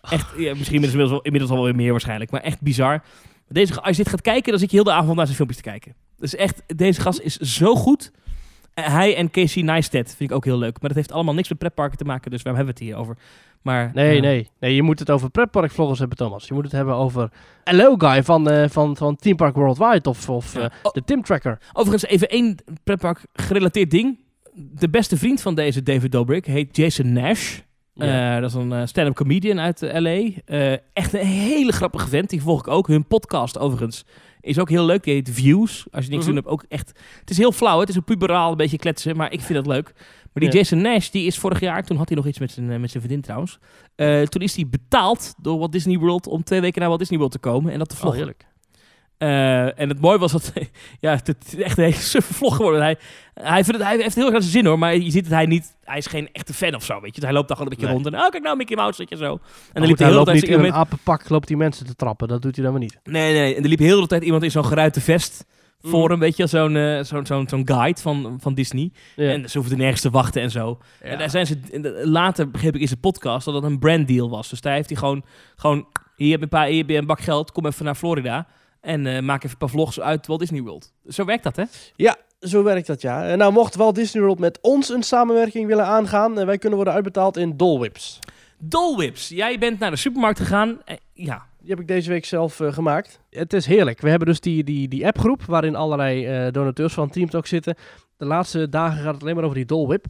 Echt, 0.00 0.26
ja, 0.36 0.54
misschien 0.54 0.82
inmiddels, 0.82 1.10
wel- 1.10 1.20
inmiddels 1.20 1.50
al 1.50 1.56
wel 1.58 1.66
weer 1.66 1.76
meer 1.76 1.90
waarschijnlijk, 1.90 2.30
maar 2.30 2.40
echt 2.40 2.60
bizar. 2.60 3.02
Deze, 3.48 3.80
als 3.80 3.96
je 3.96 4.02
dit 4.02 4.12
gaat 4.12 4.20
kijken, 4.20 4.50
dan 4.50 4.60
zit 4.60 4.70
je 4.70 4.76
heel 4.76 4.84
de 4.84 4.92
avond 4.92 5.16
naar 5.16 5.24
zijn 5.24 5.36
filmpjes 5.36 5.62
te 5.62 5.68
kijken. 5.68 5.94
Dus 6.16 6.34
echt, 6.34 6.62
deze 6.76 7.00
gast 7.00 7.20
is 7.20 7.36
zo 7.36 7.74
goed. 7.74 8.12
Hij 8.80 9.16
en 9.16 9.30
Casey 9.30 9.62
Neistat 9.62 10.14
vind 10.16 10.30
ik 10.30 10.36
ook 10.36 10.44
heel 10.44 10.58
leuk. 10.58 10.80
Maar 10.80 10.88
dat 10.88 10.98
heeft 10.98 11.12
allemaal 11.12 11.34
niks 11.34 11.48
met 11.48 11.58
pretparken 11.58 11.98
te 11.98 12.04
maken, 12.04 12.30
dus 12.30 12.42
waarom 12.42 12.64
hebben 12.64 12.78
we 12.78 12.84
het 12.84 12.92
hier 12.94 13.02
over? 13.02 13.16
Maar, 13.62 13.90
Nee, 13.94 14.20
nee. 14.20 14.50
Nee, 14.60 14.74
je 14.74 14.82
moet 14.82 14.98
het 14.98 15.10
over 15.10 15.30
pretparkvloggers 15.30 15.98
hebben, 15.98 16.16
Thomas. 16.16 16.46
Je 16.48 16.54
moet 16.54 16.62
het 16.62 16.72
hebben 16.72 16.94
over 16.94 17.30
Hello 17.64 17.94
Guy 17.96 18.22
van, 18.22 18.50
eh, 18.50 18.68
van, 18.68 18.96
van 18.96 19.16
Team 19.16 19.36
Park 19.36 19.54
Worldwide 19.54 20.08
of, 20.08 20.28
of 20.28 20.54
ja. 20.54 20.60
eh, 20.60 20.68
Oh, 20.82 20.92
de 20.92 21.04
Tim 21.04 21.22
Tracker. 21.22 21.58
overigens, 21.72 22.10
even 22.10 22.28
één 22.28 22.56
pretpark 22.84 23.20
gerelateerd 23.32 23.90
ding. 23.90 24.18
De 24.54 24.88
beste 24.88 25.16
vriend 25.16 25.40
van 25.40 25.54
deze 25.54 25.82
David 25.82 26.12
Dobrik 26.12 26.46
heet 26.46 26.76
Jason 26.76 27.12
Nash. 27.12 27.58
Ja. 27.94 28.34
Eh, 28.34 28.40
dat 28.40 28.50
is 28.50 28.56
een 28.56 28.88
stand-up 28.88 29.14
comedian 29.14 29.60
uit 29.60 29.80
L.A. 29.80 30.20
Echt 30.92 31.12
een 31.12 31.26
hele 31.26 31.72
grappige 31.72 32.08
vent. 32.08 32.30
Die 32.30 32.42
volg 32.42 32.60
ik 32.60 32.68
ook. 32.68 32.86
Hun 32.86 33.06
podcast 33.06 33.58
overigens 33.58 34.04
is 34.48 34.58
ook 34.58 34.68
heel 34.68 34.84
leuk. 34.84 35.02
Die 35.04 35.14
heet 35.14 35.30
Views. 35.32 35.86
Als 35.90 36.04
je 36.04 36.10
niks 36.10 36.10
Mhm. 36.10 36.18
te 36.20 36.26
doen 36.26 36.34
hebt, 36.36 36.46
ook 36.48 36.64
echt... 36.68 36.92
Het 37.20 37.30
is 37.30 37.36
heel 37.38 37.52
flauw. 37.52 37.74
hè. 37.74 37.80
Het 37.80 37.88
is 37.88 37.94
een 37.96 38.04
puberaal, 38.04 38.50
een 38.50 38.56
beetje 38.56 38.76
kletsen. 38.78 39.16
Maar 39.16 39.32
ik 39.32 39.40
vind 39.40 39.64
dat 39.64 39.66
leuk. 39.74 39.92
Maar 40.32 40.42
die 40.42 40.52
Ja. 40.52 40.58
Jason 40.58 40.80
Nash, 40.80 41.08
die 41.08 41.26
is 41.26 41.38
vorig 41.38 41.60
jaar, 41.60 41.84
toen 41.84 41.96
had 41.96 42.08
hij 42.08 42.16
nog 42.16 42.26
iets 42.26 42.38
met 42.38 42.50
zijn, 42.50 42.70
eh, 42.70 42.78
met 42.78 42.90
zijn 42.90 43.02
vriendin 43.02 43.22
trouwens. 43.24 43.58
Eh, 43.94 44.22
toen 44.22 44.42
is 44.42 44.54
hij 44.56 44.66
betaald 44.68 45.34
door 45.42 45.58
Walt 45.58 45.72
Disney 45.72 45.98
World 45.98 46.26
om 46.26 46.42
twee 46.44 46.60
weken 46.60 46.78
naar 46.78 46.88
Walt 46.88 47.00
Disney 47.00 47.18
World 47.18 47.32
te 47.34 47.38
komen 47.38 47.72
en 47.72 47.78
dat 47.78 47.88
te 47.88 47.94
Oh, 47.94 48.00
vloggen. 48.00 48.20
heerlijk. 48.22 48.46
Eh, 49.18 49.80
en 49.80 49.88
het 49.88 50.00
mooie 50.00 50.18
was 50.18 50.32
dat, 50.32 50.52
ja, 51.00 51.10
het 51.24 51.36
is 51.46 51.56
echt 51.62 51.78
een 51.78 51.84
hele 51.84 51.96
suffe 51.96 52.34
vlog 52.34 52.56
geworden. 52.56 52.82
Hij, 52.82 52.96
hij, 53.34 53.64
vindt 53.64 53.78
het, 53.80 53.88
hij 53.88 53.96
heeft 53.98 54.14
heel 54.14 54.24
erg 54.24 54.32
naar 54.32 54.42
zijn 54.42 54.52
zin 54.52 54.66
hoor, 54.66 54.78
maar 54.78 54.96
je 54.96 55.10
ziet 55.10 55.24
dat 55.24 55.32
hij 55.32 55.46
niet, 55.46 55.76
hij 55.84 55.98
is 55.98 56.06
geen 56.06 56.28
echte 56.32 56.54
fan 56.54 56.74
of 56.74 56.84
zo, 56.84 57.00
weet 57.00 57.16
je. 57.16 57.22
Hij 57.22 57.32
loopt 57.32 57.48
daar 57.48 57.56
gewoon 57.56 57.72
een 57.72 57.78
beetje 57.78 57.94
Nee. 57.94 58.02
rond 58.04 58.14
en, 58.14 58.24
oh 58.24 58.30
kijk 58.30 58.42
nou 58.42 58.56
Mickey 58.56 58.76
Mouse, 58.76 58.98
weet 58.98 59.08
je 59.08 59.16
zo. 59.16 59.32
En 59.32 59.38
Maar 59.40 59.72
dan 59.72 59.82
liep 59.86 59.96
de 59.96 60.04
hij 60.04 60.12
hele 60.12 60.14
loopt 60.24 60.30
tijd 60.30 60.40
niet 60.40 60.50
in 60.50 60.56
iemand 60.56 60.74
een 60.74 60.80
apenpak, 60.80 61.28
loopt 61.28 61.46
die 61.48 61.56
mensen 61.56 61.86
te 61.86 61.94
trappen. 61.94 62.28
Dat 62.28 62.42
doet 62.42 62.54
hij 62.56 62.64
dan 62.64 62.72
weer 62.74 62.82
niet. 62.82 62.98
Nee, 63.04 63.32
nee, 63.32 63.54
en 63.54 63.62
er 63.62 63.68
liep 63.68 63.78
heel 63.78 64.00
de 64.00 64.06
tijd 64.06 64.22
iemand 64.22 64.42
in 64.42 64.50
zo'n 64.50 64.64
geruite 64.64 65.00
vest 65.00 65.44
voor 65.82 66.04
Mm. 66.04 66.10
hem, 66.10 66.18
weet 66.18 66.36
je, 66.36 66.46
zo'n 66.46 66.76
eh, 66.76 67.02
zo'n 67.02 67.26
zo'n 67.26 67.48
zo'n 67.48 67.68
guide 67.68 68.00
van, 68.00 68.38
van 68.40 68.54
Disney. 68.54 68.90
Ja. 69.16 69.30
En 69.30 69.50
ze 69.50 69.58
hoefden 69.58 69.78
nergens 69.78 70.00
te 70.00 70.10
wachten 70.10 70.42
en 70.42 70.50
zo. 70.50 70.78
Ja. 71.02 71.08
En 71.08 71.18
daar 71.18 71.30
zijn 71.30 71.46
ze, 71.46 71.60
de- 71.60 72.00
later 72.04 72.50
begreep 72.50 72.74
ik 72.74 72.80
in 72.80 72.88
zijn 72.88 73.00
podcast 73.00 73.44
dat 73.44 73.54
dat 73.54 73.62
een 73.62 73.78
branddeal 73.78 74.30
was. 74.30 74.48
Dus 74.48 74.60
daar 74.60 74.74
heeft 74.74 74.88
hij 74.88 74.98
gewoon, 74.98 75.24
gewoon 75.56 75.86
hier 76.16 76.30
heb 76.30 76.38
je 76.38 76.44
een, 76.44 76.48
paar, 76.50 76.66
hier 76.66 76.78
heb 76.78 76.88
je 76.88 76.96
een 76.96 77.06
bak 77.06 77.20
geld, 77.20 77.52
kom 77.52 77.66
even 77.66 77.84
naar 77.84 77.94
Florida 77.94 78.46
en 78.80 79.06
eh, 79.06 79.22
maak 79.22 79.38
even 79.38 79.50
een 79.50 79.56
paar 79.58 79.68
vlogs 79.68 80.00
uit 80.00 80.26
Walt 80.26 80.40
Disney 80.40 80.62
World. 80.62 80.92
Zo 81.08 81.24
werkt 81.24 81.42
dat, 81.44 81.56
hè? 81.56 81.64
Ja, 81.96 82.16
zo 82.40 82.62
werkt 82.62 82.86
dat 82.86 83.00
ja. 83.00 83.24
En 83.26 83.38
nou, 83.38 83.52
mocht 83.52 83.74
Walt 83.74 83.94
Disney 83.94 84.22
World 84.22 84.38
met 84.38 84.58
ons 84.60 84.88
een 84.88 85.02
samenwerking 85.02 85.66
willen 85.66 85.86
aangaan, 85.86 86.38
eh, 86.38 86.44
wij 86.46 86.58
kunnen 86.58 86.76
worden 86.76 86.94
uitbetaald 86.94 87.36
in 87.36 87.56
dolwips. 87.56 88.18
Dolwips, 88.58 89.28
jij 89.28 89.58
bent 89.58 89.78
naar 89.78 89.90
de 89.90 89.96
supermarkt 89.96 90.38
gegaan. 90.38 90.78
Eh, 90.84 90.96
ja, 91.12 91.46
Die 91.60 91.70
heb 91.70 91.80
ik 91.80 91.86
deze 91.88 92.10
week 92.10 92.24
zelf 92.24 92.60
eh, 92.60 92.72
gemaakt. 92.72 93.20
Het 93.30 93.52
is 93.52 93.66
heerlijk. 93.66 94.00
We 94.00 94.08
hebben 94.08 94.28
dus 94.28 94.40
die, 94.40 94.64
die, 94.64 94.88
die 94.88 95.06
appgroep 95.06 95.44
waarin 95.44 95.76
allerlei 95.76 96.26
eh, 96.26 96.52
donateurs 96.52 96.92
van 96.94 97.10
Team 97.10 97.30
Talk 97.30 97.46
zitten. 97.46 97.74
De 98.16 98.24
laatste 98.24 98.68
dagen 98.68 99.02
gaat 99.02 99.12
het 99.14 99.22
alleen 99.22 99.34
maar 99.34 99.44
over 99.44 99.56
die 99.56 99.64
dolwip. 99.66 100.04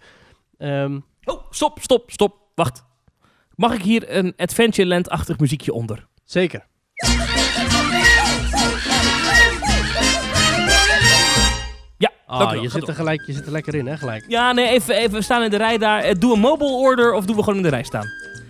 Ehm, 0.59 0.98
Oh, 1.24 1.42
stop, 1.50 1.78
stop, 1.81 2.11
stop. 2.11 2.37
Wacht. 2.54 2.85
Mag 3.54 3.74
ik 3.74 3.83
hier 3.83 4.16
een 4.16 4.33
Adventureland-achtig 4.37 5.38
muziekje 5.38 5.72
onder? 5.72 6.07
zeker. 6.24 6.66
Ah, 12.28 12.62
je 12.62 12.68
zit, 12.68 12.80
door. 12.80 12.88
er 12.88 12.94
gelijk, 12.94 13.22
je 13.26 13.32
zit 13.32 13.46
er 13.46 13.52
lekker 13.52 13.74
in, 13.74 13.86
hè, 13.86 13.96
gelijk. 13.96 14.24
Ja, 14.28 14.52
nee, 14.52 14.68
even, 14.68 14.94
even 14.96 15.12
we 15.12 15.22
staan 15.22 15.42
in 15.42 15.50
de 15.50 15.56
rij 15.56 15.78
daar. 15.78 16.00
Eh, 16.02 16.14
Doe 16.18 16.34
een 16.34 16.40
mobile 16.40 16.70
order 16.70 17.12
of 17.12 17.24
doen 17.24 17.36
we 17.36 17.42
gewoon 17.42 17.56
in 17.58 17.62
de 17.64 17.68
rij 17.68 17.82
staan? 17.82 18.04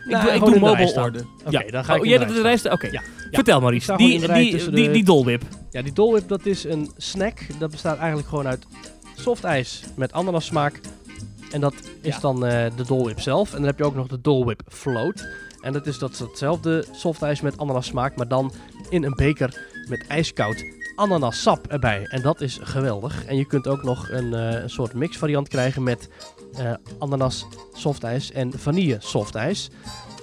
Ik 0.04 0.10
Nou, 0.14 0.24
doe, 0.24 0.32
ik 0.34 0.40
doe 0.40 0.58
mobile 0.58 0.94
order. 1.02 1.24
Oké, 1.44 1.70
dan 1.70 1.84
ga 1.84 1.94
ik 1.94 2.00
oh, 2.00 2.06
jij 2.06 2.18
de 2.18 2.24
doet 2.26 2.42
rij 2.42 2.52
de 2.52 2.58
staan? 2.58 2.72
Oké. 2.72 2.88
Ja, 2.90 3.02
Vertel 3.30 3.60
Maurice, 3.60 3.96
die, 3.96 4.18
die, 4.18 4.28
die, 4.56 4.70
de- 4.70 4.90
die 4.90 5.04
dolwip. 5.04 5.42
Ja, 5.70 5.82
die 5.82 5.92
dolwip 5.92 6.28
dat 6.28 6.46
is 6.46 6.64
een 6.64 6.90
snack. 6.96 7.38
Dat 7.58 7.70
bestaat 7.70 7.98
eigenlijk 7.98 8.28
gewoon 8.28 8.46
uit 8.46 8.66
softijs 9.16 9.82
met 9.96 10.12
ananassmaak. 10.12 10.80
En 11.52 11.60
dat 11.60 11.74
is 12.00 12.14
Ja. 12.14 12.20
dan 12.20 12.46
eh, 12.46 12.66
de 12.76 12.84
dolwip 12.86 13.20
zelf. 13.20 13.50
En 13.50 13.56
dan 13.56 13.66
heb 13.66 13.78
je 13.78 13.84
ook 13.84 13.94
nog 13.94 14.06
de 14.06 14.20
dolwip 14.20 14.60
float. 14.68 15.28
En 15.60 15.72
dat 15.72 15.86
is 15.86 15.98
dat 15.98 16.12
is 16.12 16.18
hetzelfde 16.18 16.84
softijs 16.92 17.40
met 17.40 17.58
ananassmaak, 17.58 18.16
maar 18.16 18.28
dan 18.28 18.52
in 18.90 19.04
een 19.04 19.14
beker 19.16 19.60
met 19.88 20.04
ijskoud 20.06 20.64
ananassap 20.98 21.66
erbij. 21.66 22.06
En 22.06 22.22
dat 22.22 22.40
is 22.40 22.58
geweldig. 22.62 23.24
En 23.24 23.37
je 23.37 23.44
kunt 23.44 23.68
ook 23.68 23.82
nog 23.82 24.08
een, 24.11 24.34
eh, 24.34 24.62
een 24.62 24.70
soort 24.70 24.94
mixvariant 24.94 25.48
krijgen 25.48 25.82
met 25.82 26.08
eh, 26.56 26.72
ananas 26.98 27.46
softijs 27.72 28.32
en 28.32 28.52
vanille 28.58 28.96
softijs. 28.98 29.70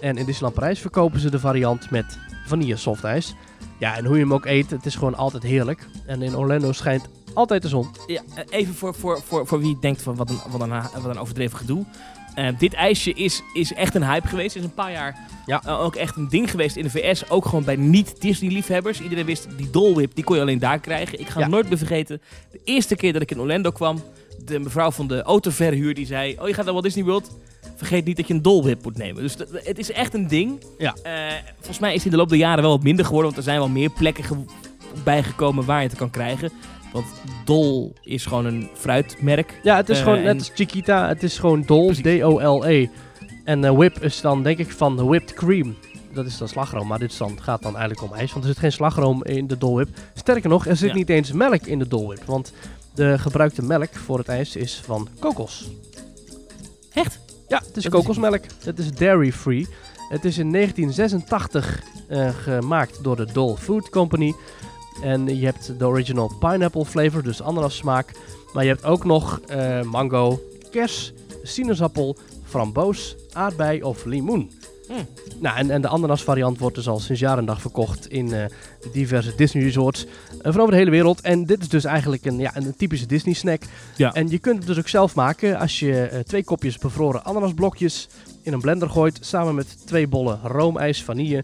En 0.01 0.17
in 0.17 0.25
Disneyland 0.25 0.53
Parijs 0.53 0.79
verkopen 0.79 1.19
ze 1.19 1.31
de 1.31 1.39
variant 1.39 1.91
met 1.91 2.17
vanille 2.45 2.75
softijs. 2.75 3.35
Ja, 3.79 3.97
en 3.97 4.05
hoe 4.05 4.15
je 4.15 4.21
hem 4.21 4.33
ook 4.33 4.45
eet, 4.45 4.69
het 4.69 4.85
is 4.85 4.95
gewoon 4.95 5.15
altijd 5.15 5.43
heerlijk. 5.43 5.87
En 6.05 6.21
in 6.21 6.35
Orlando 6.35 6.71
schijnt 6.71 7.09
altijd 7.33 7.61
de 7.61 7.67
zon. 7.67 7.89
Ja, 8.07 8.21
eh, 8.35 8.43
even 8.49 8.73
voor, 8.73 8.93
voor, 8.93 9.21
voor, 9.21 9.47
voor 9.47 9.59
wie 9.59 9.77
denkt 9.79 10.01
van 10.01 10.15
wat 10.15 10.29
een, 10.29 10.39
wat 10.49 10.61
een, 10.61 10.69
wat 10.69 11.05
een 11.05 11.19
overdreven 11.19 11.57
gedoe. 11.57 11.85
Eh, 12.35 12.47
dit 12.57 12.73
ijsje 12.73 13.13
is, 13.13 13.41
is 13.53 13.73
echt 13.73 13.95
een 13.95 14.03
hype 14.05 14.27
geweest. 14.27 14.55
Is 14.55 14.63
een 14.63 14.73
paar 14.73 14.91
jaar 14.91 15.17
Ja. 15.45 15.61
eh, 15.65 15.81
ook 15.81 15.95
echt 15.95 16.15
een 16.15 16.29
ding 16.29 16.51
geweest 16.51 16.75
in 16.75 16.83
de 16.83 16.89
VS. 16.89 17.29
Ook 17.29 17.45
gewoon 17.45 17.63
bij 17.63 17.75
niet-Disney-liefhebbers. 17.75 19.01
Iedereen 19.01 19.25
wist, 19.25 19.47
die 19.57 19.69
Dole 19.69 19.93
Whip, 19.93 20.15
die 20.15 20.23
kon 20.23 20.35
je 20.35 20.41
alleen 20.41 20.59
daar 20.59 20.79
krijgen. 20.79 21.19
Ik 21.19 21.27
ga 21.29 21.39
Ja. 21.39 21.47
nooit 21.47 21.67
meer 21.69 21.77
vergeten. 21.77 22.21
De 22.51 22.59
eerste 22.63 22.95
keer 22.95 23.13
dat 23.13 23.21
ik 23.21 23.31
in 23.31 23.39
Orlando 23.39 23.71
kwam, 23.71 24.03
de 24.45 24.59
mevrouw 24.59 24.91
van 24.91 25.07
de 25.07 25.21
autoverhuur 25.21 25.93
die 25.93 26.05
zei... 26.05 26.35
Oh, 26.39 26.47
je 26.47 26.53
gaat 26.53 26.63
naar 26.63 26.73
Walt 26.73 26.85
Disney 26.85 27.03
World? 27.03 27.37
Vergeet 27.75 28.05
niet 28.05 28.17
dat 28.17 28.27
je 28.27 28.33
een 28.33 28.41
Dole 28.41 28.63
Whip 28.63 28.83
moet 28.83 28.97
nemen. 28.97 29.21
Dus 29.21 29.35
dat- 29.35 29.47
het 29.63 29.77
is 29.79 29.91
echt 29.91 30.13
een 30.13 30.27
ding. 30.27 30.63
Ja. 30.77 30.95
Eh, 31.03 31.11
volgens 31.55 31.79
mij 31.79 31.93
is 31.93 32.05
in 32.05 32.11
de 32.11 32.17
loop 32.17 32.29
der 32.29 32.37
jaren 32.37 32.61
wel 32.63 32.71
wat 32.71 32.83
minder 32.83 33.05
geworden. 33.05 33.31
Want 33.33 33.45
er 33.45 33.51
zijn 33.51 33.59
wel 33.59 33.69
meer 33.69 33.89
plekken 33.89 34.23
ge- 34.23 34.43
bijgekomen 35.03 35.65
waar 35.65 35.81
je 35.81 35.87
het 35.87 35.97
kan 35.97 36.09
krijgen. 36.09 36.51
Want 36.95 37.07
Dol 37.45 37.93
is 38.01 38.25
gewoon 38.25 38.45
een 38.45 38.69
fruitmerk. 38.73 39.59
Ja, 39.63 39.75
het 39.75 39.89
is 39.89 39.97
Eh, 39.97 40.03
gewoon 40.03 40.21
net 40.23 40.37
als 40.37 40.51
Chiquita. 40.53 41.07
Het 41.07 41.23
is 41.23 41.37
gewoon 41.39 41.61
Dol. 41.65 41.91
D-O-L-E. 41.93 42.87
En 43.43 43.63
eh, 43.65 43.71
whip 43.71 44.03
is 44.03 44.21
dan 44.21 44.43
denk 44.43 44.57
ik 44.57 44.71
van 44.71 44.95
de 44.95 45.03
whipped 45.03 45.33
cream. 45.33 45.75
Dat 46.13 46.25
is 46.25 46.37
dan 46.37 46.47
slagroom, 46.47 46.87
maar 46.87 46.99
dit 46.99 47.17
dan, 47.17 47.41
gaat 47.41 47.61
dan 47.61 47.77
eigenlijk 47.77 48.11
om 48.11 48.17
ijs. 48.17 48.31
Want 48.31 48.43
er 48.45 48.49
zit 48.51 48.59
geen 48.59 48.71
slagroom 48.71 49.23
in 49.23 49.47
de 49.47 49.57
Dol 49.57 49.75
Whip. 49.75 49.89
Sterker 50.13 50.49
nog, 50.49 50.67
er 50.67 50.75
zit 50.75 50.89
Ja. 50.89 50.95
niet 50.95 51.09
eens 51.09 51.31
melk 51.31 51.65
in 51.65 51.79
de 51.79 51.87
Dol 51.87 52.07
Whip. 52.07 52.23
Want 52.25 52.53
de 52.93 53.19
gebruikte 53.19 53.61
melk 53.63 53.95
voor 53.95 54.17
het 54.17 54.27
ijs 54.27 54.55
is 54.55 54.81
van 54.85 55.07
kokos. 55.19 55.67
Echt? 56.93 57.19
Ja, 57.47 57.61
het 57.67 57.77
is 57.77 57.89
kokosmelk. 57.89 58.41
Het 58.63 58.79
is 58.79 58.91
dairy 58.91 59.31
free. 59.31 59.67
Het 60.09 60.25
is 60.25 60.37
in 60.37 60.51
1986 60.51 61.81
eh, 62.07 62.29
gemaakt 62.29 63.03
door 63.03 63.15
de 63.15 63.27
Dole 63.33 63.57
Food 63.57 63.89
Company. 63.89 64.33
En 65.01 65.39
je 65.39 65.45
hebt 65.45 65.79
de 65.79 65.87
original 65.87 66.31
pineapple 66.39 66.85
flavor, 66.85 67.23
dus 67.23 67.41
ananas 67.41 67.75
smaak. 67.75 68.11
Maar 68.53 68.63
je 68.63 68.69
hebt 68.69 68.85
ook 68.85 69.05
nog 69.05 69.39
eh, 69.47 69.81
mango, 69.81 70.39
kers, 70.71 71.13
sinaasappel, 71.43 72.17
framboos, 72.43 73.15
aardbei 73.33 73.83
of 73.83 74.05
limoen. 74.05 74.51
Hmm. 74.87 75.07
Nou, 75.39 75.57
en, 75.57 75.69
en 75.71 75.81
de 75.81 75.87
ananas 75.87 76.23
variant 76.23 76.59
wordt 76.59 76.75
dus 76.75 76.87
al 76.87 76.99
sinds 76.99 77.21
jaar 77.21 77.37
en 77.37 77.45
dag 77.45 77.61
verkocht 77.61 78.09
in 78.09 78.33
eh, 78.33 78.45
diverse 78.91 79.33
Disney 79.35 79.63
resorts 79.63 80.05
eh, 80.05 80.51
van 80.51 80.59
over 80.59 80.71
de 80.71 80.77
hele 80.77 80.91
wereld. 80.91 81.21
En 81.21 81.45
dit 81.45 81.61
is 81.61 81.69
dus 81.69 81.83
eigenlijk 81.83 82.25
een, 82.25 82.37
ja, 82.37 82.51
een 82.55 82.75
typische 82.77 83.05
Disney 83.05 83.33
snack. 83.33 83.61
Ja. 83.95 84.13
En 84.13 84.29
je 84.29 84.39
kunt 84.39 84.57
het 84.57 84.67
dus 84.67 84.77
ook 84.77 84.87
zelf 84.87 85.15
maken 85.15 85.59
als 85.59 85.79
je 85.79 86.23
twee 86.25 86.43
kopjes 86.43 86.77
bevroren 86.77 87.25
ananasblokjes 87.25 88.07
in 88.41 88.53
een 88.53 88.61
blender 88.61 88.89
gooit. 88.89 89.17
Samen 89.21 89.55
met 89.55 89.87
twee 89.87 90.07
bollen 90.07 90.39
roomijs, 90.43 91.03
vanille 91.03 91.43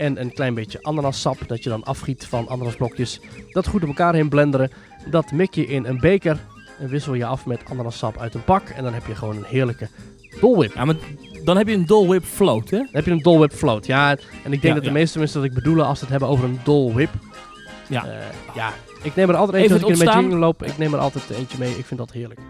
en 0.00 0.20
een 0.20 0.32
klein 0.32 0.54
beetje 0.54 0.78
ananassap. 0.82 1.38
Dat 1.46 1.62
je 1.62 1.68
dan 1.68 1.84
afgiet 1.84 2.26
van 2.26 2.48
ananasblokjes. 2.48 3.20
Dat 3.52 3.66
goed 3.66 3.82
op 3.82 3.88
elkaar 3.88 4.14
heen 4.14 4.28
blenderen. 4.28 4.70
Dat 5.10 5.32
mik 5.32 5.54
je 5.54 5.66
in 5.66 5.84
een 5.84 5.98
beker. 6.00 6.38
En 6.78 6.88
wissel 6.88 7.14
je 7.14 7.24
af 7.24 7.46
met 7.46 7.60
ananassap 7.70 8.18
uit 8.18 8.34
een 8.34 8.44
pak. 8.44 8.68
En 8.68 8.82
dan 8.84 8.92
heb 8.94 9.06
je 9.06 9.14
gewoon 9.14 9.36
een 9.36 9.44
heerlijke 9.44 9.88
dolwip. 10.40 10.74
Ja, 10.74 10.84
maar 10.84 10.94
dan 11.44 11.56
heb 11.56 11.68
je 11.68 11.74
een 11.74 11.86
Dole 11.86 12.08
Whip 12.08 12.24
float, 12.24 12.70
hè? 12.70 12.76
Dan 12.78 12.88
heb 12.92 13.04
je 13.04 13.10
een 13.10 13.22
Dole 13.22 13.38
Whip 13.38 13.52
float. 13.52 13.86
Ja, 13.86 14.10
en 14.10 14.16
ik 14.44 14.50
denk 14.50 14.62
Ja, 14.62 14.72
dat 14.74 14.82
de 14.82 14.86
ja. 14.88 14.92
meeste 14.92 15.18
mensen 15.18 15.40
dat 15.40 15.48
ik 15.48 15.54
bedoelen 15.54 15.86
als 15.86 15.98
ze 15.98 16.04
het 16.04 16.10
hebben 16.10 16.28
over 16.28 16.44
een 16.44 16.60
Dole 16.64 16.92
Whip. 16.94 17.10
Ja. 17.88 18.04
Eh, 18.06 18.12
ja, 18.54 18.72
ik 19.02 19.14
neem 19.14 19.28
er 19.28 19.36
altijd 19.36 19.56
eentje 19.62 19.74
als 19.74 19.82
ik 19.82 19.88
in 19.88 19.94
het 19.94 20.08
een 20.08 20.14
ontstaan. 20.18 20.38
loop. 20.38 20.62
Ik 20.64 20.78
neem 20.78 20.94
er 20.94 21.00
altijd 21.00 21.30
eentje 21.30 21.58
mee. 21.58 21.78
Ik 21.78 21.84
vind 21.86 22.00
dat 22.00 22.12
heerlijk. 22.12 22.40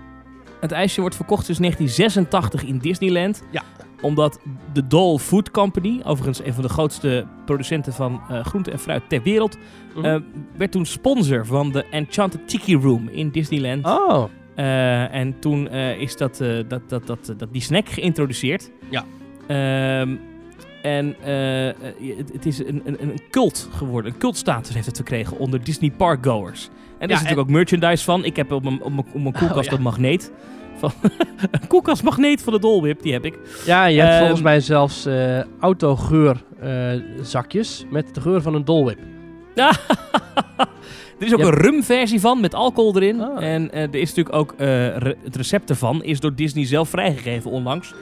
Het 0.60 0.72
ijsje 0.72 1.00
wordt 1.00 1.16
verkocht 1.16 1.44
sinds 1.44 1.60
1986 1.60 2.64
in 2.64 2.78
Disneyland. 2.78 3.42
Ja. 3.50 3.62
Omdat 4.02 4.40
de 4.72 4.86
Dole 4.86 5.18
Food 5.18 5.50
Company, 5.50 6.00
overigens 6.04 6.44
een 6.46 6.54
van 6.54 6.62
de 6.62 6.68
grootste 6.68 7.26
producenten 7.44 7.92
van 7.92 8.20
eh, 8.28 8.44
groente 8.44 8.70
en 8.70 8.78
fruit 8.78 9.02
ter 9.08 9.22
wereld, 9.22 9.56
eh, 10.02 10.16
werd 10.56 10.72
toen 10.72 10.86
sponsor 10.86 11.46
van 11.46 11.72
de 11.72 11.84
Enchanted 11.84 12.48
Tiki 12.48 12.76
Room 12.76 13.08
in 13.08 13.30
Disneyland. 13.30 13.86
Oh, 13.86 14.24
Eh, 14.54 15.14
en 15.14 15.38
toen 15.38 15.68
is 15.98 16.16
dat, 16.16 16.36
dat, 16.68 16.88
dat, 16.88 17.06
dat, 17.06 17.34
dat, 17.36 17.52
die 17.52 17.62
snack 17.62 17.88
geïntroduceerd. 17.88 18.70
Ja. 18.90 19.04
Ehm, 19.46 20.16
en 20.82 21.16
het, 22.16 22.32
het 22.32 22.46
is 22.46 22.58
een, 22.58 22.82
een, 22.84 23.02
een 23.02 23.20
cult 23.30 23.68
geworden. 23.72 24.12
Een 24.12 24.18
cultstatus 24.18 24.74
heeft 24.74 24.86
het 24.86 24.96
verkregen 24.96 25.38
onder 25.38 25.64
Disney 25.64 25.90
parkgoers. 25.90 26.68
En 26.98 27.08
Ja, 27.08 27.14
is 27.14 27.20
natuurlijk 27.20 27.48
ook 27.48 27.54
merchandise 27.54 28.04
van. 28.04 28.24
Ik 28.24 28.36
heb 28.36 28.52
op 28.52 28.62
mijn, 28.62 28.82
op 28.82 28.92
mijn, 28.92 29.06
op 29.12 29.20
mijn 29.22 29.34
koelkast 29.38 29.58
Oh, 29.58 29.64
ja. 29.64 29.76
een 29.76 29.82
magneet. 29.82 30.32
Van 30.80 30.90
een 31.50 31.66
koelkastmagneet 31.68 32.42
van 32.42 32.52
de 32.52 32.58
Dole 32.58 32.80
Whip, 32.82 33.02
die 33.02 33.12
heb 33.12 33.24
ik. 33.24 33.38
ja, 33.66 33.84
je 33.86 33.98
hebt 33.98 34.10
Ehm, 34.10 34.18
volgens 34.20 34.42
mij 34.42 34.60
zelfs 34.60 35.06
eh 35.06 35.40
autogeur 35.60 36.42
eh, 36.60 36.70
zakjes 37.22 37.84
met 37.90 38.14
de 38.14 38.20
geur 38.20 38.42
van 38.42 38.54
een 38.54 38.64
Dole 38.64 38.84
Whip. 38.84 38.98
er 41.18 41.26
is 41.26 41.34
ook 41.34 41.40
een 41.40 41.50
rumversie 41.54 42.20
van 42.20 42.40
met 42.40 42.54
alcohol 42.54 42.96
erin. 42.96 43.20
Ah. 43.20 43.44
En 43.44 43.70
eh, 43.72 43.82
er 43.82 43.94
is 43.94 44.08
natuurlijk 44.14 44.36
ook 44.36 44.54
re- 44.58 45.16
het 45.24 45.36
recept 45.36 45.70
ervan 45.70 46.02
is 46.04 46.20
door 46.20 46.34
Disney 46.34 46.66
zelf 46.66 46.88
vrijgegeven 46.88 47.50
onlangs. 47.50 47.94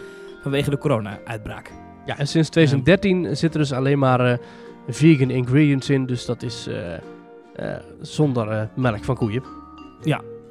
Vanwege 0.43 0.71
de 0.71 0.79
corona-uitbraak. 0.79 1.73
Ja, 2.07 2.19
en 2.19 2.27
sinds 2.29 2.49
2013 2.49 3.37
zitten 3.37 3.61
dus 3.61 3.73
alleen 3.73 3.99
maar 3.99 4.39
vegan 4.89 5.31
ingredients 5.31 5.91
in. 5.91 6.07
Dus 6.07 6.25
dat 6.27 6.43
is 6.43 6.69
zonder 8.01 8.69
melk 8.75 9.05
van 9.05 9.15
koeien. 9.17 9.43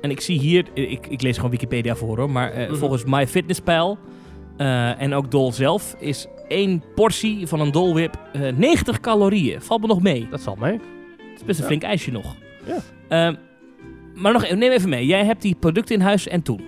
En 0.02 0.10
ik 0.10 0.22
zie 0.22 0.40
hier, 0.40 0.66
ik, 0.74 1.08
ik 1.08 1.22
lees 1.22 1.36
gewoon 1.36 1.52
Wikipedia 1.52 1.96
voor 1.96 2.18
hoor, 2.18 2.32
maar 2.32 2.52
eh, 2.52 2.68
Mhm. 2.70 2.78
volgens 2.78 3.04
MyFitnessPal 3.06 3.98
eh 4.58 5.02
en 5.02 5.14
ook 5.14 5.32
Dol 5.32 5.52
zelf 5.52 5.96
is 6.00 6.28
één 6.48 6.84
portie 6.96 7.48
van 7.48 7.60
een 7.60 7.72
Dol 7.72 7.94
Whip 7.94 8.18
eh, 8.34 8.42
90 8.56 9.00
calorieën. 9.00 9.62
Valt 9.62 9.82
me 9.82 9.88
nog 9.88 10.02
mee. 10.02 10.28
Dat 10.32 10.42
valt 10.42 10.60
mee. 10.60 10.74
Het 10.74 11.36
is 11.38 11.44
best 11.46 11.58
een 11.60 11.64
Ja. 11.64 11.70
flink 11.70 11.84
ijsje 11.84 12.12
nog. 12.12 12.36
Ja. 12.66 12.78
Ehm, 13.08 13.36
maar 14.16 14.34
nog, 14.34 14.50
neem 14.56 14.72
even 14.72 14.90
mee. 14.90 15.06
Jij 15.06 15.26
hebt 15.26 15.42
die 15.42 15.56
producten 15.56 15.96
in 15.96 16.02
huis 16.02 16.28
en 16.28 16.42
toen? 16.42 16.62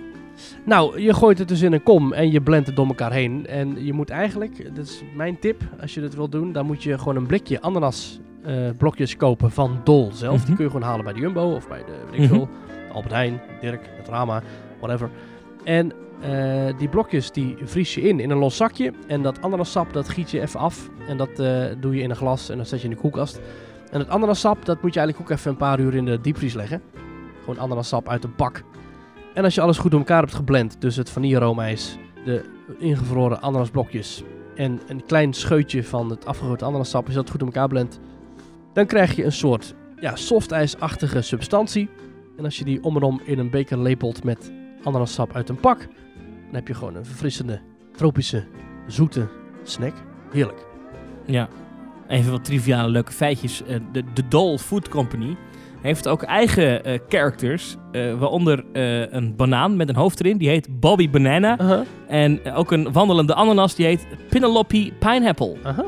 Nou, 0.64 1.00
je 1.00 1.14
gooit 1.14 1.38
het 1.38 1.48
dus 1.48 1.62
in 1.62 1.72
een 1.72 1.82
kom 1.82 2.12
en 2.12 2.30
je 2.30 2.40
blendt 2.40 2.66
het 2.66 2.76
door 2.76 2.86
elkaar 2.86 3.12
heen. 3.12 3.46
En 3.46 3.84
je 3.84 3.92
moet 3.92 4.10
eigenlijk, 4.10 4.74
dat 4.74 4.86
is 4.86 5.02
mijn 5.16 5.38
tip, 5.38 5.62
als 5.80 5.94
je 5.94 6.00
dit 6.00 6.14
wilt 6.14 6.32
doen, 6.32 6.52
dan 6.52 6.66
moet 6.66 6.82
je 6.82 6.98
gewoon 6.98 7.16
een 7.16 7.26
blikje 7.26 7.60
ananas 7.60 8.20
eh, 8.44 8.54
blokjes 8.78 9.16
kopen 9.16 9.50
van 9.50 9.80
Dol 9.84 10.10
zelf. 10.12 10.36
Die 10.36 10.44
Mhm. 10.46 10.54
kun 10.54 10.64
je 10.64 10.70
gewoon 10.70 10.86
halen 10.88 11.04
bij 11.04 11.12
de 11.12 11.20
Jumbo 11.20 11.54
of 11.54 11.68
bij 11.68 11.78
de, 11.84 11.92
weet 12.10 12.20
ik 12.20 12.26
Mhm. 12.26 12.34
veel, 12.34 12.48
Albert 12.92 13.14
Heijn, 13.14 13.40
Dirk, 13.60 13.90
het 13.96 14.08
Rama, 14.08 14.42
whatever. 14.80 15.10
En 15.64 15.92
eh, 16.20 16.78
die 16.78 16.88
blokjes 16.88 17.30
die 17.30 17.56
vries 17.62 17.94
je 17.94 18.00
in 18.00 18.20
in 18.20 18.30
een 18.30 18.38
los 18.38 18.56
zakje. 18.56 18.92
En 19.06 19.22
dat 19.22 19.42
ananassap 19.42 19.92
dat 19.92 20.08
giet 20.08 20.30
je 20.30 20.40
even 20.40 20.60
af. 20.60 20.88
En 21.08 21.16
dat 21.16 21.38
eh, 21.38 21.64
doe 21.80 21.94
je 21.94 22.02
in 22.02 22.10
een 22.10 22.16
glas 22.16 22.48
en 22.48 22.56
dan 22.56 22.66
zet 22.66 22.78
je 22.80 22.88
in 22.88 22.94
de 22.94 23.00
koelkast. 23.00 23.40
En 23.90 23.98
het 23.98 24.08
ananassap 24.08 24.64
dat 24.64 24.82
moet 24.82 24.94
je 24.94 25.00
eigenlijk 25.00 25.30
ook 25.30 25.38
even 25.38 25.50
een 25.50 25.56
paar 25.56 25.80
uur 25.80 25.94
in 25.94 26.04
de 26.04 26.20
diepvries 26.20 26.54
leggen. 26.54 26.82
Gewoon 27.38 27.58
ananassap 27.58 28.08
uit 28.08 28.24
een 28.24 28.32
bak. 28.36 28.62
En 29.34 29.44
als 29.44 29.54
je 29.54 29.60
alles 29.60 29.78
goed 29.78 29.90
door 29.90 30.00
elkaar 30.00 30.20
hebt 30.20 30.34
geblend, 30.34 30.80
dus 30.80 30.96
het 30.96 31.10
vanilleroomijs, 31.10 31.98
de 32.24 32.44
ingevroren 32.78 33.42
ananasblokjes 33.42 34.22
en 34.54 34.80
een 34.88 35.04
klein 35.06 35.32
scheutje 35.32 35.84
van 35.84 36.10
het 36.10 36.26
afgegoten 36.26 36.66
ananassap, 36.66 37.04
als 37.04 37.14
je 37.14 37.20
dat 37.20 37.30
goed 37.30 37.38
door 37.38 37.48
elkaar 37.48 37.68
blendt, 37.68 38.00
dan 38.72 38.86
krijg 38.86 39.16
je 39.16 39.24
een 39.24 39.32
soort 39.32 39.74
ja, 40.00 40.16
softijsachtige 40.16 41.20
substantie. 41.20 41.88
En 42.40 42.46
als 42.46 42.58
je 42.58 42.64
die 42.64 42.82
om 42.84 42.96
en 42.96 43.02
om 43.02 43.20
in 43.24 43.38
een 43.38 43.50
beker 43.50 43.78
lepelt 43.78 44.24
met 44.24 44.52
ananassap 44.84 45.34
uit 45.34 45.48
een 45.48 45.60
pak, 45.60 45.78
dan 45.78 46.54
heb 46.54 46.68
je 46.68 46.74
gewoon 46.74 46.94
een 46.94 47.04
verfrissende, 47.04 47.60
tropische, 47.96 48.44
zoete 48.86 49.28
snack. 49.62 49.92
Heerlijk. 50.32 50.66
Ja. 51.26 51.48
Even 52.08 52.30
wat 52.30 52.44
triviale 52.44 52.88
leuke 52.88 53.12
feitjes. 53.12 53.62
Eh, 53.62 53.76
de, 53.92 54.04
de 54.14 54.28
Dole 54.28 54.58
Food 54.58 54.88
Company 54.88 55.36
heeft 55.80 56.08
ook 56.08 56.22
eigen 56.22 56.84
eh, 56.84 56.98
characters. 57.08 57.76
eh, 57.92 58.18
waaronder 58.18 58.64
een 59.14 59.36
banaan 59.36 59.76
met 59.76 59.88
een 59.88 59.96
hoofd 59.96 60.20
erin. 60.20 60.38
Die 60.38 60.48
heet 60.48 60.80
Bobby 60.80 61.10
Banana. 61.10 61.84
En 62.08 62.52
ook 62.52 62.72
een 62.72 62.92
wandelende 62.92 63.34
ananas. 63.34 63.74
Die 63.74 63.86
heet 63.86 64.06
Penelope 64.28 64.92
Pineapple. 64.98 65.56
aha. 65.62 65.84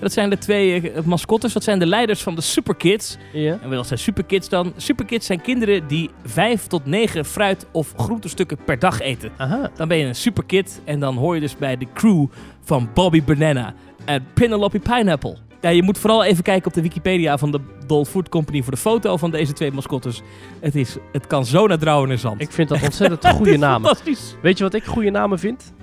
Dat 0.00 0.12
zijn 0.12 0.30
de 0.30 0.38
twee 0.38 0.90
eh, 0.90 1.02
mascottes. 1.04 1.52
Dat 1.52 1.64
zijn 1.64 1.78
de 1.78 1.86
leiders 1.86 2.22
van 2.22 2.34
de 2.34 2.40
Superkids. 2.40 3.16
Ja. 3.32 3.58
En 3.62 3.70
wat 3.70 3.86
zijn 3.86 3.98
Superkids 3.98 4.48
dan? 4.48 4.72
Superkids 4.76 5.26
zijn 5.26 5.40
kinderen 5.40 5.86
die 5.88 6.10
vijf 6.24 6.66
tot 6.66 6.86
negen 6.86 7.24
fruit- 7.24 7.66
of 7.72 7.92
groentestukken 7.96 8.58
per 8.64 8.78
dag 8.78 9.00
eten. 9.00 9.30
Aha. 9.36 9.70
Dan 9.76 9.88
ben 9.88 9.96
je 9.98 10.04
een 10.04 10.14
superkid 10.14 10.80
en 10.84 11.00
dan 11.00 11.16
hoor 11.16 11.34
je 11.34 11.40
dus 11.40 11.56
bij 11.56 11.76
de 11.76 11.86
crew 11.94 12.26
van 12.64 12.88
Bobby 12.94 13.22
Banana 13.22 13.74
en 14.04 14.26
Penelope 14.34 14.78
Pineapple. 14.78 15.36
Ja, 15.60 15.68
je 15.68 15.82
moet 15.82 15.98
vooral 15.98 16.24
even 16.24 16.42
kijken 16.42 16.66
op 16.66 16.74
de 16.74 16.82
Wikipedia 16.82 17.38
van 17.38 17.50
de 17.50 17.60
Dole 17.86 18.06
Food 18.06 18.28
Company 18.28 18.62
voor 18.62 18.72
de 18.72 18.78
foto 18.78 19.16
van 19.16 19.30
deze 19.30 19.52
twee 19.52 19.72
mascottes. 19.72 20.22
Het, 20.60 20.74
is, 20.74 20.96
het 21.12 21.26
kan 21.26 21.44
zo 21.46 21.66
naar 21.66 21.78
Drouwen 21.78 22.10
en 22.10 22.18
Zand. 22.18 22.40
Ik 22.40 22.50
vind 22.52 22.68
dat 22.68 22.82
ontzettend 22.82 23.26
goede 23.26 23.56
namen. 23.66 23.86
Fantastisch. 23.88 24.36
Weet 24.42 24.58
je 24.58 24.64
wat 24.64 24.74
ik 24.74 24.84
goede 24.84 25.10
namen 25.10 25.38
vind? 25.38 25.74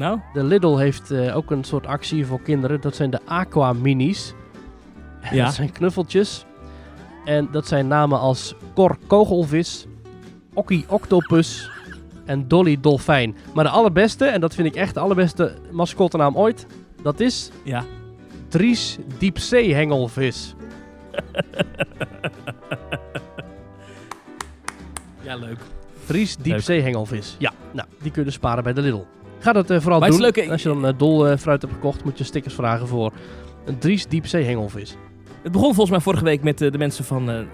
Nou, 0.00 0.20
De 0.32 0.44
Lidl 0.44 0.76
heeft 0.76 1.10
eh, 1.10 1.36
ook 1.36 1.50
een 1.50 1.64
soort 1.64 1.86
actie 1.86 2.26
voor 2.26 2.40
kinderen. 2.40 2.80
Dat 2.80 2.96
zijn 2.96 3.10
de 3.10 3.20
Aqua 3.24 3.72
Minis. 3.72 4.32
Ja. 5.32 5.44
Dat 5.44 5.54
zijn 5.54 5.72
knuffeltjes. 5.72 6.44
En 7.24 7.48
dat 7.52 7.66
zijn 7.66 7.88
namen 7.88 8.18
als 8.18 8.54
Cor 8.74 8.98
Kogelvis, 9.06 9.86
Okkie 10.54 10.84
Octopus 10.88 11.70
en 12.24 12.48
Dolly 12.48 12.80
Dolfijn. 12.80 13.36
Maar 13.54 13.64
de 13.64 13.70
allerbeste, 13.70 14.24
en 14.24 14.40
dat 14.40 14.54
vind 14.54 14.66
ik 14.66 14.74
echt 14.74 14.94
de 14.94 15.00
allerbeste 15.00 15.54
mascottenaam 15.70 16.36
ooit, 16.36 16.66
dat 17.02 17.20
is 17.20 17.50
ja. 17.62 17.84
Dries 18.48 18.98
Diepzeehengelvis. 19.18 20.54
Ja, 25.22 25.36
leuk. 25.36 25.58
Dries 26.06 26.36
Diepzeehengelvis. 26.36 27.36
Ja, 27.38 27.52
nou, 27.72 27.88
die 28.02 28.10
kun 28.10 28.20
je 28.20 28.26
dus 28.26 28.34
sparen 28.34 28.62
bij 28.64 28.72
de 28.72 28.80
Lidl. 28.80 29.04
Ga 29.40 29.52
dat 29.52 29.70
eh, 29.70 29.80
vooral 29.80 30.00
Maar 30.00 30.10
doen. 30.10 30.50
Als 30.50 30.62
je 30.62 30.68
dan 30.68 30.86
eh, 30.86 30.92
dol 30.96 31.28
eh, 31.28 31.36
fruit 31.38 31.62
hebt 31.62 31.74
gekocht, 31.74 32.04
moet 32.04 32.18
je 32.18 32.24
stickers 32.24 32.54
vragen 32.54 32.86
voor 32.88 33.12
een 33.64 33.78
Dries 33.78 34.06
Diepzeehengelvis. 34.06 34.96
Het 35.42 35.52
begon 35.52 35.68
volgens 35.74 35.90
mij 35.90 36.00
vorige 36.00 36.24
week 36.24 36.42
met 36.42 36.58
de 36.58 36.78
mensen 36.78 37.04
van 37.04 37.46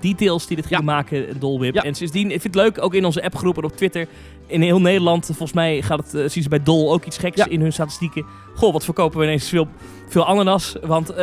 Details 0.00 0.46
die 0.46 0.56
dit 0.56 0.66
gingen 0.66 0.84
maken, 0.84 1.40
Dolwip. 1.40 1.74
Ja. 1.74 1.82
En 1.82 1.94
sindsdien, 1.94 2.30
ik 2.30 2.40
vind 2.40 2.54
het 2.54 2.64
leuk, 2.64 2.82
ook 2.82 2.94
in 2.94 3.04
onze 3.04 3.22
appgroep 3.22 3.56
en 3.56 3.64
op 3.64 3.76
Twitter, 3.76 4.06
in 4.46 4.62
heel 4.62 4.80
Nederland, 4.80 5.26
volgens 5.26 5.52
mij 5.52 5.82
gaat 5.82 5.98
het, 5.98 6.14
eh, 6.14 6.28
zien 6.28 6.42
ze 6.42 6.48
bij 6.48 6.62
Dol 6.62 6.92
ook 6.92 7.04
iets 7.04 7.18
geks 7.18 7.36
Ja. 7.36 7.46
in 7.48 7.60
hun 7.60 7.72
statistieken. 7.72 8.24
Goh, 8.54 8.72
wat 8.72 8.84
verkopen 8.84 9.18
we 9.18 9.24
ineens 9.24 9.48
veel, 9.48 9.68
veel 10.08 10.26
ananas, 10.26 10.76
want 10.82 11.14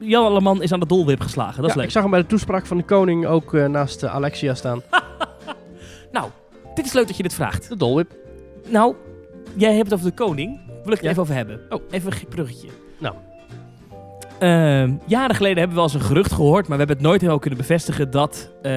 Jan 0.00 0.24
Alleman 0.24 0.62
is 0.62 0.72
aan 0.72 0.80
de 0.80 0.86
Dolwip 0.86 1.20
geslagen. 1.20 1.60
Dat 1.60 1.70
is 1.70 1.76
leuk. 1.76 1.84
ik 1.84 1.90
zag 1.90 2.02
hem 2.02 2.10
bij 2.10 2.20
de 2.20 2.26
toespraak 2.26 2.66
van 2.66 2.76
de 2.76 2.84
koning 2.84 3.26
ook 3.26 3.52
naast 3.52 4.04
Alexia 4.04 4.54
staan. 4.54 4.82
Nou, 6.12 6.30
dit 6.74 6.84
is 6.86 6.92
leuk 6.92 7.06
dat 7.06 7.16
je 7.16 7.22
dit 7.22 7.34
vraagt. 7.34 7.68
De 7.68 7.76
dolwip. 7.76 8.12
Nou, 8.68 8.94
jij 9.56 9.74
hebt 9.74 9.90
het 9.90 9.94
over 9.98 10.06
de 10.10 10.14
koning. 10.16 10.60
Wil 10.66 10.92
ik 10.92 10.92
het 10.92 11.00
Ja. 11.02 11.08
even 11.10 11.22
over 11.22 11.34
hebben. 11.34 11.60
Oh. 11.68 11.82
Even 11.90 12.12
een 12.12 12.28
bruggetje. 12.28 12.68
Nou. 12.98 13.14
Ehm, 14.38 14.92
jaren 15.06 15.36
geleden 15.36 15.58
hebben 15.58 15.76
we 15.76 15.82
wel 15.82 15.92
eens 15.92 15.94
een 16.02 16.08
gerucht 16.08 16.32
gehoord, 16.32 16.68
maar 16.68 16.78
we 16.78 16.84
hebben 16.84 16.96
het 16.96 17.06
nooit 17.06 17.20
helemaal 17.20 17.40
kunnen 17.40 17.58
bevestigen 17.58 18.10
dat 18.10 18.50
eh, 18.56 18.70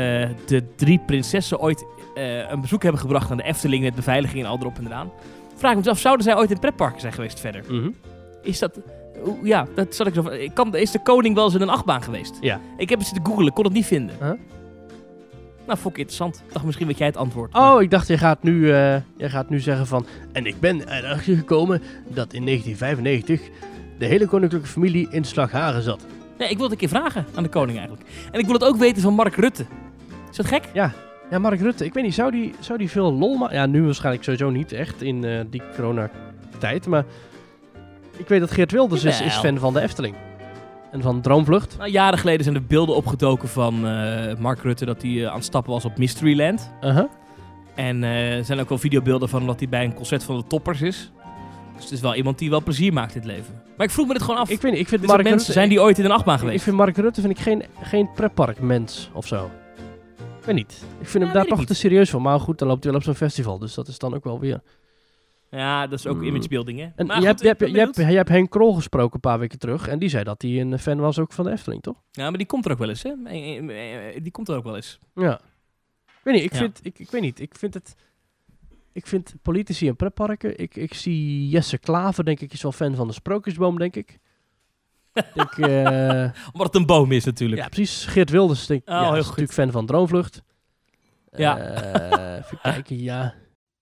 de 0.46 0.64
drie 0.76 1.00
prinsessen 1.06 1.60
ooit 1.60 1.86
eh, 2.16 2.50
een 2.52 2.62
bezoek 2.62 2.84
hebben 2.84 3.02
gebracht 3.02 3.32
aan 3.32 3.38
de 3.38 3.44
Efteling 3.44 3.84
met 3.84 3.96
beveiliging 3.96 4.44
en 4.44 4.50
al 4.50 4.58
erop 4.60 4.78
en 4.78 4.86
eraan. 4.86 5.12
Vraag 5.56 5.72
me 5.72 5.78
eens 5.78 5.88
af, 5.88 6.00
zouden 6.00 6.24
zij 6.26 6.36
ooit 6.38 6.52
in 6.52 6.60
pretparken 6.60 7.02
zijn 7.02 7.14
geweest 7.14 7.40
verder? 7.40 7.64
Mhm. 7.70 7.90
Is 8.42 8.60
dat... 8.60 8.80
Ja, 9.44 9.68
dat 9.76 9.96
zat 9.96 10.08
ik 10.08 10.14
zo 10.14 10.22
van. 10.22 10.34
ik 10.34 10.54
Kan, 10.54 10.76
is 10.76 10.92
de 10.92 11.02
koning 11.02 11.36
wel 11.36 11.46
eens 11.46 11.54
in 11.54 11.62
een 11.62 11.70
achtbaan 11.70 12.02
geweest? 12.04 12.38
Ja. 12.42 12.60
Ik 12.78 12.90
heb 12.90 13.00
het 13.00 13.08
zitten 13.08 13.26
googelen, 13.26 13.54
kon 13.54 13.64
het 13.64 13.74
niet 13.74 13.86
vinden. 13.86 14.16
Huh? 14.22 14.32
Nou, 15.68 15.80
vond 15.80 15.94
ik 15.94 16.00
interessant. 16.00 16.44
Ik 16.48 16.54
dacht 16.54 16.66
misschien 16.66 16.88
weet 16.88 16.98
jij 16.98 17.08
het 17.08 17.18
antwoord. 17.18 17.54
maar- 17.54 17.74
Oh, 17.76 17.82
ik 17.82 17.92
dacht, 17.92 18.08
je 18.08 18.18
gaat, 18.18 18.44
nu, 18.44 18.72
eh, 18.72 18.96
je 19.18 19.30
gaat 19.30 19.50
nu 19.50 19.60
zeggen 19.60 19.88
van... 19.88 20.06
En 20.32 20.46
ik 20.46 20.60
ben 20.60 20.82
erachter 20.98 21.36
gekomen 21.36 21.82
dat 22.08 22.34
in 22.34 22.46
1995 22.46 23.42
de 23.98 24.06
hele 24.06 24.28
koninklijke 24.28 24.68
familie 24.68 25.08
in 25.12 25.24
Slaghagen 25.24 25.82
zat. 25.82 26.06
Nee, 26.38 26.50
ik 26.50 26.56
wil 26.56 26.64
het 26.64 26.72
een 26.72 26.80
keer 26.80 26.90
vragen 26.90 27.26
aan 27.36 27.44
de 27.44 27.50
koning 27.50 27.78
eigenlijk. 27.78 28.08
En 28.32 28.40
ik 28.40 28.46
wil 28.46 28.54
het 28.54 28.64
ook 28.64 28.76
weten 28.78 29.02
van 29.02 29.14
Mark 29.14 29.36
Rutte. 29.36 29.66
Is 30.32 30.38
dat 30.38 30.46
gek? 30.46 30.64
Ja, 30.74 31.40
Mark 31.40 31.60
Rutte, 31.60 31.86
ik 31.86 31.94
weet 31.94 32.04
niet, 32.04 32.14
zou 32.14 32.32
die, 32.32 32.54
zou 32.60 32.78
die 32.78 32.90
veel 32.90 33.14
lol 33.14 33.38
maken? 33.38 33.56
Ja, 33.56 33.66
nu 33.66 33.84
waarschijnlijk 33.84 34.24
sowieso 34.24 34.50
niet 34.50 34.72
echt 34.72 35.02
in 35.02 35.24
eh, 35.24 35.40
die 35.50 35.62
coronatijd, 35.76 36.88
maar... 36.88 37.06
Ik 38.18 38.28
weet 38.28 38.40
dat 38.40 38.52
Geert 38.52 38.72
Wilders 38.72 39.04
is, 39.04 39.22
is 39.22 39.36
fan 39.38 39.58
van 39.60 39.74
de 39.74 39.82
Efteling. 39.82 40.16
En 40.92 41.02
van 41.02 41.22
Droomvlucht. 41.22 41.78
Nou, 41.78 41.90
jaren 41.90 42.20
geleden 42.20 42.44
zijn 42.44 42.56
er 42.56 42.66
beelden 42.66 42.96
opgedoken 42.96 43.50
van 43.50 43.88
eh, 43.88 44.38
Mark 44.38 44.62
Rutte 44.62 44.86
dat 44.86 45.02
hij 45.02 45.12
eh, 45.12 45.28
aan 45.28 45.36
het 45.36 45.44
stappen 45.44 45.72
was 45.72 45.86
op 45.86 45.98
Mysteryland. 45.98 46.72
Uh-huh. 46.84 47.06
En 47.76 48.04
eh, 48.04 48.38
er 48.38 48.46
zijn 48.46 48.60
ook 48.60 48.70
wel 48.70 48.78
videobeelden 48.78 49.30
van 49.30 49.46
dat 49.46 49.60
hij 49.60 49.70
bij 49.70 49.84
een 49.84 49.94
concert 49.94 50.24
van 50.24 50.38
de 50.38 50.48
Toppers 50.48 50.82
is. 50.82 51.12
Dus 51.76 51.84
het 51.84 51.94
is 51.94 52.02
wel 52.02 52.16
iemand 52.16 52.40
die 52.40 52.50
wel 52.50 52.64
plezier 52.64 52.94
maakt 52.94 53.16
in 53.16 53.22
het 53.22 53.30
leven. 53.30 53.62
Maar 53.78 53.86
ik 53.86 53.92
vroeg 53.92 54.08
me 54.08 54.14
dit 54.14 54.22
gewoon 54.22 54.40
af. 54.40 54.50
Ik, 54.50 54.64
niet, 54.64 54.76
ik 54.76 54.88
vind 54.88 55.06
Mark 55.06 55.18
mensen, 55.18 55.38
Rutte... 55.38 55.52
zijn 55.52 55.70
die 55.70 55.82
ooit 55.82 56.00
in 56.00 56.06
een 56.06 56.12
achtbaan 56.12 56.36
ik, 56.36 56.40
ik 56.40 56.46
geweest? 56.46 56.64
vind 56.64 56.76
Mark 56.76 56.98
Rutte 56.98 57.22
vind 57.22 57.38
ik 57.38 57.44
geen, 57.44 57.64
geen 57.82 58.12
pretparkmens 58.16 59.10
of 59.14 59.28
zo. 59.28 59.50
Ik 60.40 60.46
weet 60.46 60.56
niet. 60.56 60.84
Ik 61.00 61.08
vind 61.08 61.24
hem 61.24 61.34
daar 61.34 61.46
toch 61.46 61.66
te 61.66 61.74
serieus 61.74 62.10
voor. 62.10 62.22
Maar 62.22 62.40
goed, 62.40 62.60
dan 62.60 62.68
loopt 62.68 62.84
hij 62.84 62.92
wel 62.92 63.02
op 63.02 63.06
zo'n 63.06 63.16
festival. 63.16 63.60
Dus 63.60 63.74
dat 63.74 63.88
is 63.88 63.98
dan 63.98 64.14
ook 64.14 64.24
wel 64.24 64.40
weer... 64.40 64.62
Ja, 65.52 65.88
dat 65.88 66.00
is 66.00 66.08
ook 66.08 66.18
Mm. 66.18 66.24
imagebuilding, 66.24 66.80
hè? 66.80 66.90
En 66.96 67.06
Maar 67.06 67.22
je, 67.22 67.28
goed, 67.28 67.42
hebt, 67.42 67.42
je, 67.42 67.46
ik 67.50 67.58
hebt, 67.60 67.60
je, 67.60 67.66
hebt, 67.80 67.92
benieuwd. 67.96 68.12
je 68.12 68.18
hebt 68.18 68.30
Henk 68.30 68.50
Krol 68.50 68.74
gesproken 68.74 69.14
een 69.14 69.20
paar 69.20 69.40
weken 69.40 69.60
terug. 69.60 69.88
En 69.88 70.00
die 70.00 70.10
zei 70.10 70.24
dat 70.24 70.42
hij 70.42 70.62
een 70.62 70.80
fan 70.80 71.00
was 71.00 71.20
ook 71.20 71.34
van 71.34 71.46
de 71.46 71.52
Efteling, 71.52 71.82
toch? 71.82 72.02
Ja, 72.12 72.30
maar 72.30 72.38
die 72.38 72.48
komt 72.48 72.66
er 72.66 72.72
ook 72.72 72.78
wel 72.78 72.90
eens, 72.90 73.04
hè? 73.04 73.14
Eh, 73.26 73.58
eh, 73.58 74.16
eh, 74.16 74.24
Die 74.24 74.32
komt 74.32 74.50
er 74.50 74.56
ook 74.56 74.64
wel 74.64 74.76
eens. 74.76 75.00
Ja. 75.16 75.40
Ik 76.06 76.22
weet 76.24 76.34
niet, 76.34 76.44
ik, 76.44 76.52
Ja. 76.52 76.58
vind, 76.58 76.80
ik, 76.84 77.00
ik 77.00 77.12
weet 77.12 77.22
niet, 77.22 77.40
ik 77.40 77.56
vind 77.56 77.74
het... 77.74 77.96
Ik 78.94 79.08
vind 79.08 79.34
politici 79.42 79.88
en 79.88 79.96
pretparken... 79.96 80.58
Ik, 80.60 80.76
ik 80.76 80.94
zie 80.94 81.48
Jesse 81.50 81.78
Klaver, 81.78 82.26
denk 82.26 82.40
ik, 82.40 82.54
is 82.54 82.62
wel 82.62 82.72
fan 82.72 82.96
van 82.96 83.08
de 83.08 83.14
Sprookjesboom, 83.14 83.78
denk 83.78 83.96
ik. 83.96 84.20
Ik 85.14 85.26
denk, 85.34 85.52
eh, 85.70 86.32
Omdat 86.52 86.68
het 86.68 86.76
een 86.76 86.86
boom 86.86 87.12
is 87.12 87.26
natuurlijk. 87.26 87.62
ja, 87.62 87.68
precies. 87.68 88.06
Geert 88.06 88.30
Wilders, 88.30 88.66
denk, 88.68 88.82
Oh, 88.82 88.94
ja, 88.96 89.00
heel 89.02 89.10
is 89.12 89.18
goed. 89.18 89.26
natuurlijk 89.26 89.54
fan 89.54 89.72
van 89.72 89.86
Droomvlucht. 89.86 90.44
Ja. 91.32 91.58
Eh, 91.58 92.38
even 92.38 92.60
kijken, 92.74 93.00
ja. 93.00 93.34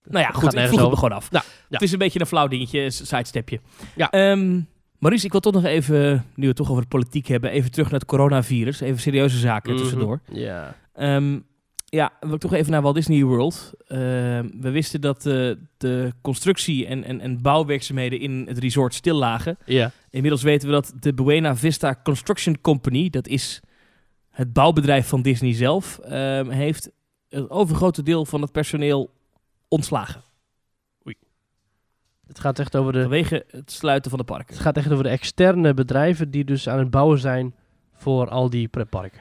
Nou 0.04 0.24
ja, 0.24 0.30
goed, 0.30 0.42
ik 0.54 0.58
vroeg 0.60 0.70
het 0.70 0.78
me 0.78 0.84
over. 0.84 0.98
gewoon 0.98 1.16
af. 1.16 1.28
Ja. 1.30 1.42
Het 1.68 1.82
is 1.82 1.92
een 1.92 1.98
beetje 1.98 2.20
een 2.20 2.26
flauw 2.26 2.46
dingetje, 2.48 2.80
een 2.80 2.92
sidestepje. 2.92 3.60
Ja. 3.96 4.10
Ehm, 4.10 4.60
Maurice, 4.98 5.24
ik 5.26 5.32
wil 5.32 5.40
toch 5.40 5.52
nog 5.52 5.64
even, 5.64 6.12
nu 6.12 6.42
we 6.42 6.46
het 6.46 6.56
toch 6.56 6.70
over 6.70 6.82
de 6.82 6.88
politiek 6.88 7.26
hebben, 7.26 7.50
even 7.50 7.70
terug 7.70 7.90
naar 7.90 8.00
het 8.00 8.08
coronavirus. 8.08 8.80
Even 8.80 9.00
serieuze 9.00 9.38
zaken 9.38 9.72
Mhm. 9.72 9.80
tussendoor. 9.80 10.20
Ja. 10.32 10.76
Ehm, 10.94 11.38
ja, 11.84 12.12
wil 12.20 12.34
ik 12.34 12.40
toch 12.40 12.52
even 12.52 12.72
naar 12.72 12.82
Walt 12.82 12.94
Disney 12.94 13.22
World. 13.24 13.72
Ehm, 13.86 14.48
we 14.60 14.70
wisten 14.70 15.00
dat 15.00 15.26
eh, 15.26 15.50
de 15.76 16.12
constructie 16.22 16.86
en, 16.86 17.04
en, 17.04 17.20
en 17.20 17.42
bouwwerkzaamheden 17.42 18.20
in 18.20 18.44
het 18.48 18.58
resort 18.58 18.94
stil 18.94 19.16
lagen. 19.16 19.58
Ja. 19.64 19.90
Inmiddels 20.10 20.42
weten 20.42 20.68
we 20.68 20.74
dat 20.74 20.92
de 21.00 21.14
Buena 21.14 21.56
Vista 21.56 22.00
Construction 22.02 22.60
Company, 22.60 23.10
dat 23.10 23.26
is 23.26 23.60
het 24.30 24.52
bouwbedrijf 24.52 25.08
van 25.08 25.22
Disney 25.22 25.54
zelf, 25.54 25.98
heeft 26.48 26.90
het 27.28 27.50
overgrote 27.50 28.02
deel 28.02 28.24
van 28.26 28.42
het 28.42 28.52
personeel 28.52 29.10
ontslagen. 29.70 30.22
Het 32.26 32.40
gaat 32.40 32.58
echt 32.58 32.76
over 32.76 32.92
de... 32.92 33.00
Vanwege 33.00 33.44
het 33.50 33.72
sluiten 33.72 34.10
van 34.10 34.18
de 34.18 34.24
parken. 34.24 34.54
Het 34.54 34.62
gaat 34.62 34.76
echt 34.76 34.92
over 34.92 35.04
de 35.04 35.10
externe 35.10 35.74
bedrijven 35.74 36.30
die 36.30 36.44
dus 36.44 36.68
aan 36.68 36.78
het 36.78 36.90
bouwen 36.90 37.18
zijn 37.18 37.54
voor 37.94 38.28
al 38.28 38.50
die 38.50 38.68
pretparken. 38.68 39.20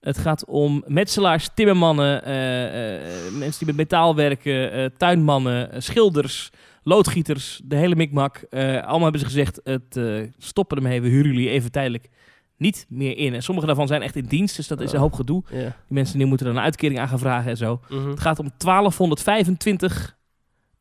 Het 0.00 0.18
gaat 0.18 0.44
om 0.44 0.84
metselaars, 0.86 1.50
timmermannen, 1.54 2.24
eh, 2.24 2.96
eh, 2.96 3.32
mensen 3.32 3.58
die 3.58 3.66
met 3.66 3.76
metaal 3.76 4.14
werken, 4.14 4.72
eh, 4.72 4.84
tuinmannen, 4.96 5.82
schilders, 5.82 6.50
loodgieters, 6.82 7.60
de 7.64 7.76
hele 7.76 7.96
mikmak. 7.96 8.36
Eh, 8.36 8.62
allemaal 8.62 9.02
hebben 9.02 9.20
ze 9.20 9.26
gezegd, 9.26 9.60
het 9.64 9.96
eh, 9.96 10.22
stoppen 10.38 10.76
ermee, 10.76 11.00
we 11.00 11.08
huren 11.08 11.32
jullie 11.32 11.50
even 11.50 11.70
tijdelijk 11.70 12.08
niet 12.62 12.86
meer 12.88 13.16
in. 13.16 13.34
En 13.34 13.42
sommige 13.42 13.66
daarvan 13.66 13.86
zijn 13.86 14.02
echt 14.02 14.16
in 14.16 14.24
dienst, 14.24 14.56
dus 14.56 14.66
dat 14.68 14.80
is 14.80 14.92
een 14.92 15.00
hoop 15.00 15.12
gedoe. 15.12 15.42
Die 15.50 15.64
mensen 15.88 16.18
die 16.18 16.26
moeten 16.26 16.46
er 16.46 16.52
een 16.52 16.58
uitkering 16.60 17.00
aan 17.00 17.08
gaan 17.08 17.18
vragen 17.18 17.50
en 17.50 17.56
zo. 17.56 17.80
Mhm. 17.88 18.08
Het 18.08 18.20
gaat 18.20 18.38
om 18.38 18.50
1225 18.56 20.16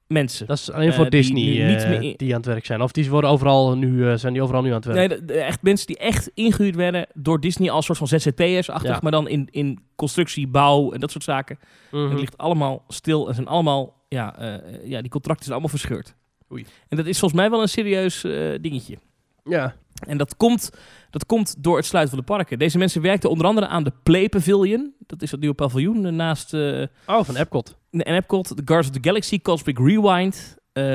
mensen. 0.08 0.48
Dat 0.48 0.58
is 0.58 0.72
alleen 0.72 0.94
voor 0.94 1.06
Eh, 1.06 1.12
die 1.12 1.22
Disney 1.22 1.62
eh, 1.62 1.68
niet 1.76 1.88
meer 1.88 2.02
in- 2.10 2.14
die 2.18 2.30
aan 2.30 2.38
het 2.38 2.46
werk 2.46 2.66
zijn. 2.66 2.82
Of 2.82 2.92
die 2.92 3.10
worden 3.10 3.30
overal 3.30 3.78
nu, 3.78 4.08
eh, 4.10 4.16
zijn 4.18 4.34
die 4.34 4.42
overal 4.42 4.62
nu 4.62 4.70
aan 4.70 4.76
het 4.76 4.86
werk. 4.86 5.10
Nee, 5.10 5.26
de- 5.26 5.34
echt 5.34 5.62
mensen 5.62 5.88
die 5.88 5.98
echt 5.98 6.32
ingehuurd 6.34 6.76
werden 6.76 7.08
door 7.14 7.40
Disney 7.40 7.72
als 7.72 7.86
soort 7.86 7.98
van 7.98 8.08
ZZP'ers-achtig, 8.08 8.92
Ja. 8.92 9.00
maar 9.02 9.12
dan 9.12 9.28
in, 9.28 9.48
in 9.52 9.80
constructie, 9.96 10.48
bouw 10.48 10.92
en 10.92 11.00
dat 11.00 11.12
soort 11.12 11.24
zaken. 11.24 11.60
En 11.92 12.10
het 12.10 12.20
ligt 12.20 12.38
allemaal 12.38 12.84
stil 12.88 13.28
en 13.28 13.36
zijn 13.36 13.48
allemaal, 13.48 14.04
ja, 14.10 14.38
eh, 14.38 14.90
ja, 14.90 15.02
die 15.02 15.10
contracten 15.12 15.46
zijn 15.46 15.58
allemaal 15.58 15.78
verscheurd. 15.78 16.16
Oei. 16.52 16.66
En 16.90 16.98
dat 16.98 17.06
is 17.06 17.20
volgens 17.20 17.42
mij 17.42 17.50
wel 17.50 17.62
een 17.62 17.70
serieus 17.70 18.24
eh, 18.24 18.32
dingetje. 18.62 18.98
Ja. 19.44 19.76
En 20.08 20.18
dat 20.18 20.36
komt, 20.38 20.72
dat 21.10 21.26
komt 21.26 21.56
door 21.64 21.78
het 21.78 21.86
sluiten 21.86 22.16
van 22.16 22.26
de 22.26 22.32
parken. 22.34 22.60
Deze 22.60 22.78
mensen 22.78 23.02
werkten 23.02 23.30
onder 23.30 23.46
andere 23.46 23.68
aan 23.68 23.84
de 23.84 23.92
Play 24.04 24.30
Pavilion. 24.30 24.94
Dat 25.08 25.22
is 25.22 25.30
dat 25.30 25.40
nieuwe 25.40 25.56
paviljoen 25.56 26.16
naast 26.16 26.54
eh, 26.54 26.82
Oh, 27.06 27.24
van 27.24 27.36
Epcot. 27.36 27.76
en 27.92 28.02
Epcot, 28.16 28.48
The 28.48 28.54
Guardians 28.66 28.88
of 28.88 28.94
the 29.02 29.08
Galaxy, 29.10 29.42
Cosmic 29.42 29.78
Rewind. 29.80 30.58
Eh, 30.74 30.84
Mhm. 30.84 30.92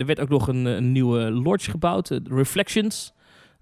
Er 0.00 0.06
werd 0.06 0.20
ook 0.20 0.28
nog 0.28 0.48
een, 0.48 0.64
een 0.64 0.92
nieuwe 0.92 1.30
lodge 1.30 1.70
gebouwd, 1.70 2.10
eh, 2.10 2.18
Reflections. 2.30 3.12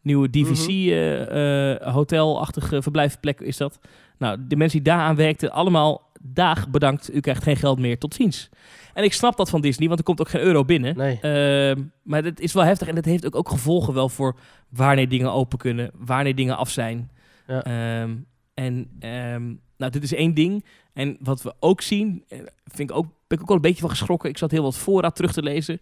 Nieuwe 0.03 0.29
Mhm. 0.31 0.44
DVC-hotelachtige 0.44 2.83
verblijfplek 2.83 3.40
is 3.40 3.57
dat. 3.57 3.79
Nou, 4.18 4.38
de 4.48 4.57
mensen 4.57 4.83
die 4.83 4.92
daaraan 4.92 5.16
werkten, 5.16 5.51
allemaal 5.53 6.11
dag 6.23 6.69
bedankt. 6.69 7.15
U 7.15 7.21
krijgt 7.21 7.43
geen 7.43 7.57
geld 7.57 7.79
meer, 7.79 7.99
tot 7.99 8.15
ziens. 8.15 8.49
En 8.95 9.05
ik 9.05 9.13
snap 9.13 9.37
dat 9.37 9.51
van 9.51 9.61
Disney, 9.61 9.87
want 9.87 9.99
er 9.99 10.05
komt 10.05 10.21
ook 10.21 10.29
geen 10.29 10.41
euro 10.41 10.65
binnen. 10.65 10.97
Nee. 10.97 11.19
Ehm, 11.21 11.83
maar 12.03 12.25
het 12.25 12.41
is 12.41 12.53
wel 12.53 12.65
heftig 12.65 12.89
en 12.89 12.95
dat 12.95 13.05
heeft 13.05 13.27
ook, 13.27 13.37
ook 13.37 13.49
gevolgen 13.49 13.95
wel 13.95 14.09
voor 14.09 14.37
wanneer 14.69 15.09
dingen 15.09 15.33
open 15.33 15.59
kunnen, 15.59 15.91
wanneer 15.99 16.35
dingen 16.35 16.57
af 16.57 16.71
zijn. 16.71 17.11
Ja. 17.47 17.63
Ehm, 17.65 18.15
en 18.55 18.91
ehm, 19.01 19.45
nou, 19.77 19.93
dit 19.93 20.03
is 20.03 20.15
één 20.15 20.35
ding. 20.35 20.65
En 20.93 21.17
wat 21.21 21.43
we 21.43 21.55
ook 21.61 21.81
zien, 21.81 22.25
eh, 22.29 22.39
vind 22.65 22.91
ik 22.91 22.97
ook, 22.97 23.07
ben 23.27 23.39
ik 23.39 23.41
ook 23.41 23.47
wel 23.49 23.57
een 23.57 23.63
beetje 23.63 23.81
van 23.81 23.91
geschrokken. 23.91 24.31
Ik 24.31 24.39
zat 24.39 24.51
heel 24.51 24.63
wat 24.63 24.77
voorraad 24.77 25.17
terug 25.17 25.33
te 25.33 25.43
lezen. 25.43 25.79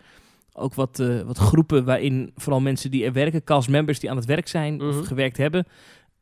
Ook 0.53 0.75
wat, 0.75 0.99
eh, 0.99 1.21
wat 1.21 1.39
groepen 1.39 1.85
waarin 1.85 2.33
vooral 2.37 2.61
mensen 2.61 2.91
die 2.91 3.05
er 3.05 3.13
werken, 3.13 3.45
castmembers 3.45 4.01
die 4.01 4.11
aan 4.11 4.17
het 4.17 4.25
werk 4.25 4.49
zijn 4.49 4.75
Mhm. 4.77 4.89
of 4.89 5.07
gewerkt 5.07 5.37
hebben, 5.37 5.67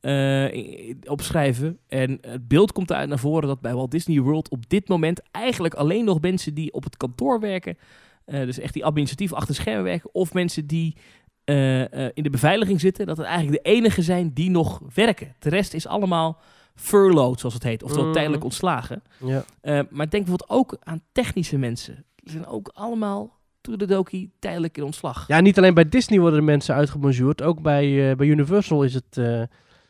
i- 0.05 0.97
opschrijven. 1.07 1.79
En 1.89 2.19
het 2.21 2.49
beeld 2.49 2.73
komt 2.73 2.91
eruit 2.91 3.09
naar 3.09 3.19
voren 3.19 3.49
dat 3.49 3.61
bij 3.61 3.75
Walt 3.75 3.91
Disney 3.91 4.21
World 4.21 4.51
op 4.51 4.69
dit 4.69 4.89
moment 4.89 5.23
eigenlijk 5.31 5.75
alleen 5.75 6.05
nog 6.05 6.21
mensen 6.21 6.55
die 6.55 6.73
op 6.73 6.85
het 6.85 6.97
kantoor 6.97 7.41
werken, 7.41 7.79
eh, 8.25 8.41
dus 8.41 8.59
echt 8.59 8.73
die 8.75 8.85
administratief 8.85 9.33
achter 9.33 9.55
de 9.55 9.61
schermen 9.61 9.85
werken, 9.85 10.11
of 10.15 10.33
mensen 10.33 10.67
die 10.67 10.97
eh, 11.45 11.81
in 12.05 12.23
de 12.23 12.31
beveiliging 12.31 12.81
zitten, 12.81 13.07
dat 13.07 13.17
het 13.17 13.27
eigenlijk 13.27 13.65
de 13.65 13.71
enige 13.71 14.03
zijn 14.03 14.33
die 14.35 14.51
nog 14.51 14.81
werken. 14.95 15.35
De 15.39 15.49
rest 15.49 15.75
is 15.75 15.87
allemaal 15.87 16.39
furloughed, 16.75 17.39
zoals 17.41 17.55
het 17.55 17.63
heet, 17.63 17.83
oftewel 17.83 18.05
Mhm. 18.05 18.15
tijdelijk 18.15 18.45
ontslagen. 18.45 19.03
Ja. 19.25 19.45
Maar 19.91 20.11
denk 20.11 20.25
bijvoorbeeld 20.25 20.51
ook 20.51 20.77
aan 20.83 21.03
technische 21.13 21.59
mensen. 21.59 22.05
Die 22.17 22.31
zijn 22.33 22.47
ook 22.47 22.71
allemaal 22.75 23.37
toededoki 23.61 24.31
tijdelijk 24.39 24.77
in 24.77 24.83
ontslag. 24.85 25.25
ja, 25.29 25.41
niet 25.41 25.59
alleen 25.59 25.75
bij 25.75 25.89
Disney 25.89 26.19
worden 26.21 26.39
de 26.39 26.45
mensen 26.45 26.75
uitgebonjourd. 26.75 27.43
Ook 27.43 27.63
bij, 27.63 28.17
bij 28.17 28.27
Universal 28.27 28.83
is 28.83 28.95
het, 28.95 29.17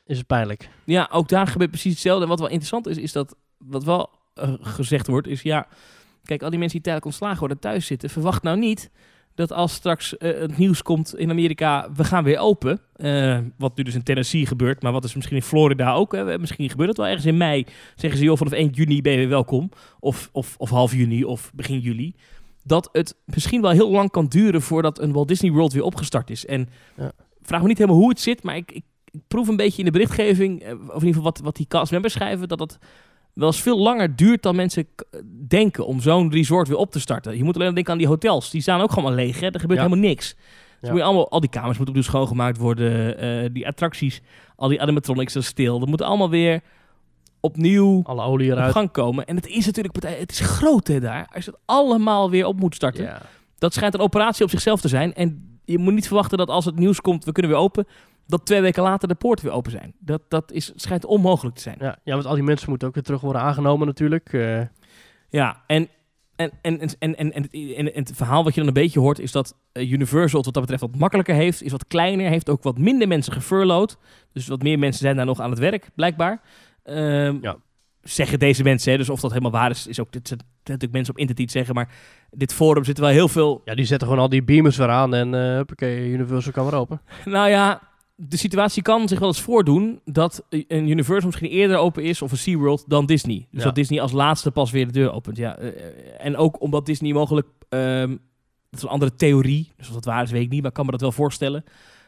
is 0.09 0.19
het 0.19 0.27
pijnlijk. 0.27 0.69
Ja, 0.85 1.09
ook 1.13 1.29
daar 1.29 1.47
gebeurt 1.47 1.71
precies 1.71 1.93
hetzelfde. 1.93 2.23
En 2.23 2.29
wat 2.29 2.39
wel 2.39 2.49
interessant 2.49 2.87
is, 2.87 2.97
is 2.97 3.13
dat 3.13 3.37
wat 3.59 3.85
wel 3.85 4.11
eh, 4.35 4.53
gezegd 4.61 5.07
wordt, 5.07 5.27
is 5.27 5.43
ja, 5.43 5.67
kijk, 6.25 6.43
al 6.43 6.51
die 6.51 6.59
mensen 6.59 6.77
die 6.83 6.87
tijdelijk 6.87 7.05
ontslagen 7.05 7.39
worden 7.39 7.59
thuis 7.59 7.87
zitten, 7.87 8.11
verwacht 8.11 8.43
nou 8.43 8.59
niet 8.59 8.91
dat 9.35 9.53
als 9.53 9.73
straks 9.73 10.17
eh, 10.17 10.41
het 10.41 10.57
nieuws 10.59 10.83
komt 10.83 11.17
in 11.17 11.31
Amerika, 11.31 11.89
we 11.95 12.05
gaan 12.05 12.25
weer 12.25 12.39
open. 12.39 12.81
eh, 12.97 13.39
wat 13.59 13.77
nu 13.77 13.83
dus 13.83 13.95
in 13.95 14.03
Tennessee 14.03 14.47
gebeurt, 14.47 14.83
maar 14.83 14.93
wat 14.93 15.05
is 15.05 15.15
misschien 15.15 15.37
in 15.37 15.43
Florida 15.43 15.93
ook. 15.93 16.13
Hè, 16.13 16.39
misschien 16.39 16.71
gebeurt 16.71 16.89
het 16.89 16.99
wel 16.99 17.07
ergens 17.07 17.27
in 17.27 17.37
mei. 17.37 17.67
Zeggen 17.97 18.19
ze, 18.19 18.25
joh, 18.25 18.37
vanaf 18.37 18.53
1 18.53 18.69
juni 18.71 19.03
ben 19.03 19.13
je 19.13 19.19
weer 19.19 19.29
welkom. 19.29 19.71
Of, 20.01 20.29
of, 20.33 20.55
of 20.59 20.71
half 20.71 20.93
juni 20.95 21.25
of 21.25 21.51
begin 21.55 21.79
juli. 21.79 22.15
Dat 22.65 22.89
het 22.93 23.17
misschien 23.25 23.61
wel 23.61 23.71
heel 23.71 23.91
lang 23.91 24.11
kan 24.11 24.27
duren 24.27 24.63
voordat 24.63 24.99
een 25.01 25.13
Walt 25.13 25.29
Disney 25.29 25.51
World 25.53 25.73
weer 25.73 25.83
opgestart 25.83 26.31
is. 26.31 26.47
En 26.47 26.69
Ja. 26.97 27.13
vraag 27.43 27.63
me 27.63 27.69
niet 27.69 27.79
helemaal 27.79 28.01
hoe 28.01 28.09
het 28.09 28.21
zit, 28.21 28.43
maar 28.43 28.57
ik 28.57 28.81
proef 29.29 29.49
een 29.49 29.57
beetje 29.57 29.79
in 29.79 29.85
de 29.85 29.91
berichtgeving, 29.91 30.63
eh, 30.63 30.71
of 30.73 30.79
in 30.79 30.85
ieder 30.87 30.99
geval 31.07 31.23
wat, 31.23 31.41
wat 31.41 31.57
die 31.57 31.67
castmembers 31.67 32.13
schrijven, 32.15 32.49
dat 32.49 32.61
het 32.61 32.79
wel 33.33 33.47
eens 33.47 33.63
veel 33.63 33.79
langer 33.79 34.17
duurt 34.17 34.43
dan 34.43 34.57
mensen 34.57 34.87
k- 34.95 35.05
denken 35.49 35.87
om 35.87 36.01
zo'n 36.01 36.31
resort 36.33 36.69
weer 36.69 36.77
op 36.77 36.91
te 36.91 37.01
starten. 37.01 37.37
Je 37.37 37.45
moet 37.45 37.55
alleen 37.57 37.75
denken 37.75 37.93
aan 37.93 37.99
die 37.99 38.07
hotels. 38.07 38.51
Die 38.51 38.61
staan 38.61 38.81
ook 38.81 38.93
gewoon 38.93 39.15
leeg. 39.15 39.41
Hè? 39.41 39.47
Er 39.47 39.61
gebeurt 39.61 39.81
Ja. 39.81 39.85
helemaal 39.87 40.09
niks. 40.09 40.35
Dus 40.35 40.45
Ja. 40.81 40.89
moet 40.91 40.99
je 40.99 41.05
allemaal, 41.05 41.31
al 41.31 41.41
die 41.41 41.51
kamers 41.51 41.77
moeten 41.79 41.89
opnieuw 41.89 42.03
schoongemaakt 42.11 42.57
worden. 42.59 43.19
eh, 43.19 43.49
die 43.53 43.67
attracties, 43.67 44.21
al 44.57 44.69
die 44.69 44.83
animatronics 44.83 45.33
zijn 45.33 45.45
stil. 45.45 45.79
Dat 45.79 45.89
moet 45.89 46.03
allemaal 46.03 46.31
weer 46.31 46.61
opnieuw 47.41 48.01
Alle 48.05 48.23
olie 48.23 48.51
op 48.53 48.57
eruit. 48.57 48.73
gang 48.73 48.91
komen. 48.91 49.27
En 49.27 49.37
het 49.37 49.47
is 49.47 49.67
natuurlijk, 49.67 50.03
het 50.05 50.31
is 50.31 50.41
groot 50.41 50.87
hè, 50.87 51.01
daar. 51.01 51.29
Als 51.35 51.45
je 51.45 51.51
het 51.51 51.61
allemaal 51.65 52.31
weer 52.31 52.47
op 52.47 52.61
moet 52.61 52.75
starten. 52.75 53.05
Ja. 53.05 53.23
Dat 53.59 53.75
schijnt 53.75 53.95
een 53.95 54.01
operatie 54.01 54.45
op 54.45 54.51
zichzelf 54.51 54.81
te 54.81 54.89
zijn. 54.89 55.15
En 55.15 55.59
je 55.65 55.79
moet 55.79 55.95
niet 55.95 56.07
verwachten 56.07 56.39
dat 56.39 56.49
als 56.49 56.65
het 56.65 56.79
nieuws 56.79 57.01
komt, 57.01 57.25
we 57.25 57.33
kunnen 57.33 57.53
weer 57.53 57.61
open. 57.61 57.87
Dat 58.29 58.47
twee 58.47 58.61
weken 58.61 58.83
later 58.83 59.09
de 59.09 59.15
poorten 59.15 59.45
weer 59.45 59.55
open 59.55 59.71
zijn. 59.71 59.95
Dat, 59.99 60.23
dat 60.29 60.53
is, 60.53 60.73
schijnt 60.77 61.05
onmogelijk 61.05 61.57
te 61.57 61.63
zijn. 61.63 61.77
Ja, 61.81 61.99
ja, 62.05 62.13
want 62.15 62.27
al 62.27 62.35
die 62.35 62.43
mensen 62.43 62.69
moeten 62.71 62.89
ook 62.89 62.95
weer 62.95 63.03
terug 63.03 63.21
worden 63.21 63.43
aangenomen 63.43 63.87
natuurlijk. 63.87 64.33
Eh, 64.33 64.61
Ja, 65.31 65.63
en, 65.67 65.89
en, 66.37 66.51
en, 66.63 66.79
en, 66.81 66.91
en, 66.99 67.17
en, 67.17 67.33
en, 67.33 67.43
het- 67.43 67.75
en, 67.77 67.87
het 67.95 68.13
verhaal 68.15 68.45
wat 68.45 68.53
je 68.55 68.59
dan 68.61 68.69
een 68.69 68.75
beetje 68.83 69.01
hoort 69.01 69.19
is 69.19 69.33
dat 69.33 69.55
eh, 69.73 69.91
Universal 69.91 70.37
het 70.37 70.45
wat 70.45 70.55
dat 70.55 70.63
betreft 70.63 70.83
wat 70.93 71.01
makkelijker 71.01 71.35
heeft, 71.35 71.63
is 71.63 71.73
wat 71.73 71.87
kleiner, 71.87 72.29
heeft 72.29 72.51
ook 72.51 72.63
wat 72.63 72.79
minder 72.79 73.09
mensen 73.09 73.33
gefurloughed. 73.33 73.97
Dus 74.33 74.47
wat 74.49 74.63
meer 74.63 74.79
mensen 74.79 75.01
zijn 75.03 75.17
daar 75.17 75.27
nog 75.27 75.41
aan 75.41 75.51
het 75.51 75.59
werk, 75.59 75.89
blijkbaar. 75.95 76.41
Ehm, 76.83 77.37
Ja. 77.41 77.57
Zeggen 78.03 78.39
deze 78.39 78.63
mensen, 78.63 78.93
hè, 78.93 78.99
dus 78.99 79.09
of 79.11 79.21
dat 79.21 79.31
helemaal 79.31 79.51
waar 79.51 79.71
is, 79.71 79.87
is 79.87 80.01
ook 80.01 80.13
dit 80.13 80.29
zijn 80.29 80.41
natuurlijk 80.65 80.93
mensen 80.93 81.15
op 81.15 81.21
internet 81.21 81.51
zeggen, 81.51 81.75
maar 81.75 81.89
dit 82.31 82.53
forum 82.55 82.85
zit 82.85 82.99
wel 82.99 83.09
heel 83.09 83.29
veel 83.29 83.63
ja, 83.65 83.75
die 83.75 83.85
zetten 83.85 84.09
gewoon 84.09 84.23
al 84.23 84.29
die 84.29 84.43
beamers 84.43 84.77
weer 84.77 84.89
aan 84.89 85.15
en 85.15 85.33
huppakee, 85.33 86.09
Universal 86.11 86.53
kan 86.53 86.65
weer 86.65 86.75
open. 86.79 87.01
Nou 87.25 87.49
ja, 87.49 87.81
de 88.21 88.37
situatie 88.37 88.83
kan 88.83 89.09
zich 89.09 89.19
wel 89.19 89.29
eens 89.29 89.41
voordoen 89.41 90.01
dat 90.05 90.45
een 90.49 90.89
Universal 90.89 91.27
misschien 91.27 91.49
eerder 91.51 91.77
open 91.77 92.03
is 92.05 92.23
of 92.23 92.31
een 92.33 92.39
SeaWorld 92.39 92.85
dan 92.87 93.07
Disney. 93.07 93.47
Dus 93.51 93.59
Ja. 93.61 93.65
dat 93.65 93.75
Disney 93.75 94.01
als 94.01 94.13
laatste 94.13 94.51
pas 94.51 94.71
weer 94.71 94.87
de 94.87 94.93
deur 94.93 95.13
opent. 95.13 95.37
Ja, 95.37 95.57
eh, 95.57 95.71
en 96.27 96.37
ook 96.37 96.61
omdat 96.61 96.87
Disney 96.87 97.13
mogelijk, 97.13 97.47
ehm, 97.69 98.09
dat 98.09 98.19
is 98.71 98.83
een 98.83 98.89
andere 98.89 99.15
theorie, 99.17 99.73
dus 99.77 99.89
of 99.89 99.95
dat 99.95 100.05
waar 100.05 100.23
is 100.23 100.31
weet 100.31 100.43
ik 100.43 100.51
niet, 100.51 100.61
maar 100.61 100.69
ik 100.69 100.75
kan 100.77 100.85
me 100.85 100.91
dat 100.91 101.01
wel 101.01 101.13
voorstellen, 101.13 101.65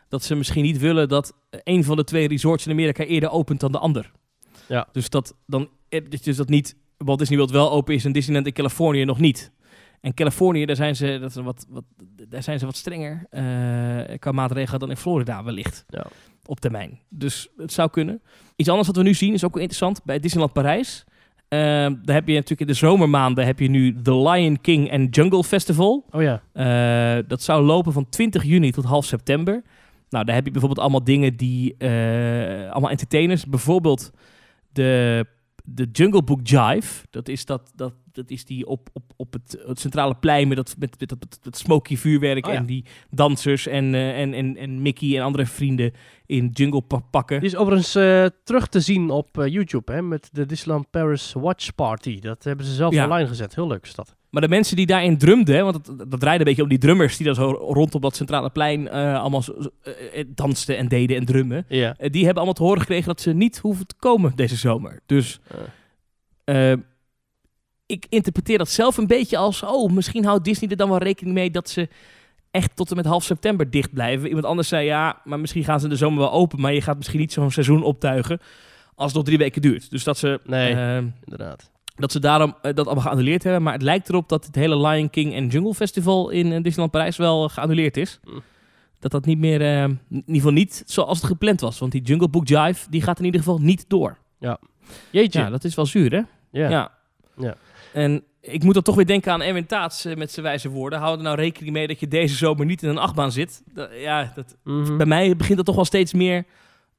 dat 0.09 0.23
ze 0.25 0.35
misschien 0.35 0.65
niet 0.65 0.79
willen 0.79 1.09
dat 1.09 1.35
een 1.65 1.85
van 1.85 1.97
de 1.97 2.05
twee 2.05 2.29
resorts 2.29 2.67
in 2.67 2.73
Amerika 2.73 3.05
eerder 3.05 3.31
opent 3.31 3.61
dan 3.61 3.73
de 3.73 3.79
ander. 3.79 4.11
Ja. 4.69 4.89
Dus 4.93 5.11
dat 5.11 5.35
dan, 5.47 5.69
eh, 5.89 6.01
dus 6.09 6.37
dat 6.37 6.49
niet 6.49 6.77
Walt 6.97 7.19
Disney 7.19 7.39
World 7.39 7.53
wel 7.53 7.71
open 7.71 7.95
is 7.95 8.05
en 8.05 8.13
Disneyland 8.13 8.47
in 8.47 8.53
Californië 8.53 9.05
nog 9.05 9.19
niet. 9.19 9.51
En 10.01 10.15
Californië, 10.15 10.65
daar 10.65 10.77
zijn 10.77 10.97
ze, 10.97 11.19
dat 11.21 11.31
is 11.31 11.37
wat, 11.37 11.67
wat, 11.69 11.85
daar 12.29 12.43
zijn 12.43 12.59
ze 12.59 12.67
wat 12.67 12.77
strenger 12.77 13.27
eh, 13.31 14.19
qua 14.19 14.33
maatregelen 14.33 14.81
dan 14.81 14.91
in 14.91 14.97
Florida 14.97 15.45
wellicht. 15.45 15.85
Ja. 15.89 16.07
Op 16.47 16.61
termijn. 16.61 16.99
Dus 17.09 17.49
het 17.57 17.73
zou 17.73 17.91
kunnen. 17.91 18.23
Iets 18.57 18.69
anders 18.69 18.87
wat 18.87 18.97
we 18.97 19.03
nu 19.03 19.15
zien 19.15 19.33
is 19.33 19.45
ook 19.45 19.53
wel 19.53 19.63
interessant 19.63 20.05
bij 20.05 20.21
Disneyland 20.21 20.53
Parijs. 20.53 21.05
Eh, 21.49 21.59
daar 22.03 22.15
heb 22.15 22.29
je 22.29 22.35
natuurlijk 22.35 22.61
in 22.61 22.67
de 22.67 22.75
zomermaanden 22.75 23.47
heb 23.47 23.59
je 23.59 23.69
nu 23.69 24.03
The 24.03 24.17
Lion 24.17 24.61
King 24.61 24.93
and 24.93 25.15
Jungle 25.15 25.45
Festival. 25.45 26.05
Oh 26.11 26.23
ja. 26.23 26.43
Eh, 26.53 27.25
dat 27.29 27.43
zou 27.43 27.65
lopen 27.65 27.93
van 27.93 28.09
20 28.09 28.45
juni 28.45 28.71
tot 28.71 28.85
half 28.85 29.05
september. 29.05 29.63
Nou, 30.09 30.25
daar 30.25 30.35
heb 30.35 30.45
je 30.45 30.51
bijvoorbeeld 30.51 30.81
allemaal 30.81 31.05
dingen 31.05 31.37
die... 31.37 31.75
eh, 31.79 32.71
allemaal 32.71 32.91
entertainers. 32.91 33.47
Bijvoorbeeld 33.47 34.11
de, 34.73 35.27
de 35.75 35.89
Jungle 35.93 36.23
Book 36.23 36.41
Jive. 36.43 37.07
Dat 37.11 37.29
is, 37.29 37.45
dat, 37.45 37.73
dat, 37.75 37.95
dat 38.13 38.31
is 38.31 38.45
die 38.45 38.67
op, 38.67 38.89
op, 38.93 39.03
op 39.17 39.33
het, 39.33 39.63
het 39.67 39.81
centrale 39.81 40.15
plein 40.15 40.49
met 40.49 40.57
dat, 40.57 40.75
met, 40.79 41.01
met, 41.01 41.09
dat- 41.09 41.39
dat 41.43 41.57
smoky 41.57 41.97
vuurwerk... 41.97 42.47
Oh 42.47 42.53
ja. 42.53 42.59
en 42.59 42.67
die 42.67 42.85
dansers 43.11 43.67
en, 43.67 43.95
eh, 43.95 44.21
en, 44.21 44.35
en, 44.35 44.57
en 44.57 44.83
Mickey 44.83 45.17
en 45.17 45.23
andere 45.25 45.47
vrienden 45.47 45.93
in 46.27 46.49
jungle 46.53 46.83
pa- 46.83 47.03
pakken. 47.11 47.41
Die 47.41 47.49
is 47.49 47.57
overigens 47.57 47.95
eh, 47.95 48.27
terug 48.45 48.69
te 48.69 48.81
zien 48.81 49.11
op 49.11 49.39
eh, 49.39 49.47
YouTube 49.47 49.93
hè, 49.93 50.03
met 50.03 50.29
de 50.33 50.47
Disneyland 50.47 50.91
Paris 50.91 51.33
Watch 51.33 51.75
Party. 51.75 52.19
Dat 52.21 52.45
hebben 52.45 52.67
ze 52.67 52.75
zelf 52.75 52.95
Ja. 52.95 53.05
online 53.05 53.29
gezet. 53.29 53.55
Heel 53.55 53.67
leuk 53.67 53.83
is 53.85 53.95
dat. 53.95 54.17
Maar 54.31 54.43
de 54.43 54.49
mensen 54.49 54.77
die 54.77 54.87
daarin 54.87 55.19
drumden, 55.19 55.65
want 55.65 55.75
het, 55.75 56.11
dat 56.11 56.21
draaide 56.21 56.39
een 56.39 56.49
beetje 56.49 56.63
om 56.63 56.69
die 56.69 56.79
drummers... 56.79 57.17
die 57.17 57.27
dan 57.27 57.35
zo 57.35 57.51
rondom 57.51 58.01
dat 58.01 58.17
centrale 58.17 58.51
plein 58.51 58.89
eh, 58.89 59.21
allemaal 59.21 59.43
zo- 59.43 59.57
eh, 59.83 59.93
eh, 60.21 60.27
dansten 60.35 60.77
en 60.77 60.89
deden 60.89 61.17
en 61.17 61.25
drummen... 61.25 61.65
Ja. 61.69 61.95
Die 61.99 62.19
hebben 62.25 62.35
allemaal 62.37 62.53
te 62.55 62.63
horen 62.63 62.81
gekregen 62.81 63.07
dat 63.07 63.21
ze 63.21 63.33
niet 63.33 63.59
hoeven 63.59 63.87
te 63.87 63.95
komen 63.99 64.33
deze 64.37 64.57
zomer. 64.57 65.01
Dus 65.07 65.41
ik 67.87 68.07
interpreteer 68.09 68.59
dat 68.59 68.69
zelf 68.69 68.97
een 68.97 69.07
beetje 69.07 69.37
als... 69.37 69.63
oh, 69.63 69.91
misschien 69.93 70.25
houdt 70.25 70.45
Disney 70.45 70.71
er 70.71 70.77
dan 70.77 70.89
wel 70.89 70.99
rekening 70.99 71.35
mee 71.35 71.51
dat 71.51 71.69
ze 71.69 71.89
echt 72.51 72.77
tot 72.77 72.91
en 72.91 72.97
met 72.97 73.05
half 73.07 73.25
september 73.25 73.71
dicht 73.71 73.93
blijven. 73.93 74.27
Iemand 74.29 74.45
anders 74.47 74.69
zei 74.69 74.85
ja, 74.87 75.21
maar 75.25 75.41
misschien 75.41 75.65
gaan 75.65 75.81
ze 75.81 75.89
de 75.89 75.97
zomer 75.97 76.19
wel 76.19 76.33
open... 76.33 76.61
maar 76.61 76.73
je 76.75 76.83
gaat 76.83 76.97
misschien 76.97 77.21
niet 77.21 77.33
zo'n 77.33 77.51
seizoen 77.51 77.83
optuigen... 77.83 78.39
als 78.95 79.07
het 79.07 79.15
nog 79.17 79.25
drie 79.25 79.39
weken 79.39 79.63
duurt. 79.63 79.91
Dus 79.91 80.05
dat 80.05 80.19
ze, 80.19 80.41
Nee. 80.45 80.71
Inderdaad. 81.25 81.71
Dat 82.01 82.13
ze 82.13 82.21
daarom 82.21 82.55
eh, 82.63 82.75
dat 82.75 82.87
allemaal 82.87 83.05
geannuleerd 83.05 83.43
hebben. 83.43 83.63
Maar 83.63 83.73
het 83.73 83.83
lijkt 83.83 84.09
erop 84.09 84.29
dat 84.29 84.47
het 84.47 84.55
hele 84.55 84.89
Lion 84.89 85.11
King 85.11 85.35
en 85.35 85.47
Jungle 85.47 85.75
Festival 85.75 86.31
in 86.31 86.47
eh, 86.47 86.63
Disneyland 86.63 86.91
Parijs 86.91 87.17
wel 87.17 87.49
geannuleerd 87.49 87.97
is. 87.97 88.21
Mm. 88.25 88.43
Dat 88.99 89.11
dat 89.11 89.25
niet 89.25 89.39
meer, 89.39 89.61
eh, 89.61 89.83
in 89.83 90.01
ieder 90.11 90.35
geval 90.35 90.53
niet 90.53 90.83
zoals 90.87 91.19
het 91.19 91.27
gepland 91.27 91.61
was. 91.61 91.79
Want 91.79 91.93
die 91.93 92.03
Jungle 92.03 92.29
Book 92.29 92.49
Jive, 92.49 92.91
die 92.91 93.03
gaat 93.03 93.19
in 93.19 93.25
ieder 93.25 93.41
geval 93.41 93.59
niet 93.59 93.85
door. 93.89 94.19
Jeetje. 95.11 95.39
Ja, 95.41 95.51
dat 95.51 95.65
is 95.65 95.75
wel 95.75 95.87
zuur, 95.87 96.11
hè? 96.11 96.21
Ja. 96.51 96.69
Ja. 96.71 96.91
Ja. 97.37 97.55
En 97.93 98.23
ik 98.41 98.63
moet 98.63 98.75
dan 98.75 98.83
toch 98.83 98.95
weer 98.95 99.07
denken 99.07 99.33
aan 99.33 99.43
Erwin 99.43 99.67
Taats 99.67 100.05
met 100.17 100.31
zijn 100.33 100.47
wijze 100.47 100.69
woorden. 100.69 100.99
Hou 100.99 101.17
er 101.17 101.23
nou 101.23 101.37
rekening 101.37 101.73
mee 101.73 101.87
dat 101.87 102.01
je 102.01 102.09
deze 102.09 102.35
zomer 102.37 102.67
niet 102.67 102.83
in 102.83 102.89
een 102.89 102.99
achtbaan 102.99 103.33
zit. 103.33 103.63
Dat- 103.75 103.91
ja, 103.95 104.33
dat, 104.35 104.57
Mhm. 104.65 104.97
bij 104.97 105.07
mij 105.07 105.37
begint 105.37 105.57
dat 105.57 105.67
toch 105.67 105.75
wel 105.75 105.85
steeds 105.85 106.13
meer 106.13 106.45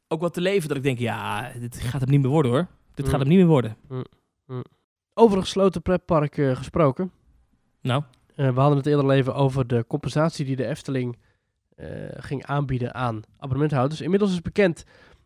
ook 0.07 0.21
wat 0.21 0.33
te 0.33 0.41
leven. 0.41 0.67
Dat 0.67 0.77
ik 0.77 0.83
denk, 0.83 0.99
ja, 0.99 1.51
dit 1.59 1.79
gaat 1.79 2.01
hem 2.01 2.09
niet 2.09 2.21
meer 2.21 2.29
worden 2.29 2.51
hoor. 2.51 2.67
Dit 2.93 3.05
gaat 3.05 3.13
Mm. 3.13 3.19
hem 3.19 3.29
niet 3.29 3.37
meer 3.37 3.47
worden. 3.47 3.75
Over 5.13 5.37
een 5.37 5.43
gesloten 5.43 5.81
pretpark 5.81 6.37
eh, 6.37 6.55
gesproken. 6.55 7.11
Nou, 7.81 8.03
Eh, 8.35 8.53
we 8.53 8.59
hadden 8.59 8.77
het 8.77 8.87
eerder 8.87 9.09
even 9.11 9.35
over 9.35 9.67
de 9.67 9.85
compensatie 9.87 10.45
die 10.45 10.55
de 10.55 10.65
Efteling 10.65 11.17
eh, 11.75 11.87
ging 12.11 12.45
aanbieden 12.45 12.93
aan 12.93 13.21
abonnementhouders. 13.37 14.01
Inmiddels 14.01 14.31
is 14.31 14.41
bekend 14.41 14.83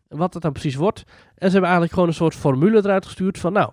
wat 0.08 0.34
het 0.34 0.42
dan 0.42 0.52
precies 0.52 0.74
wordt. 0.74 0.98
En 1.08 1.46
ze 1.46 1.50
hebben 1.50 1.62
eigenlijk 1.62 1.92
gewoon 1.92 2.08
een 2.08 2.14
soort 2.14 2.34
formule 2.34 2.76
eruit 2.76 3.04
gestuurd 3.04 3.38
van 3.38 3.52
nou, 3.52 3.72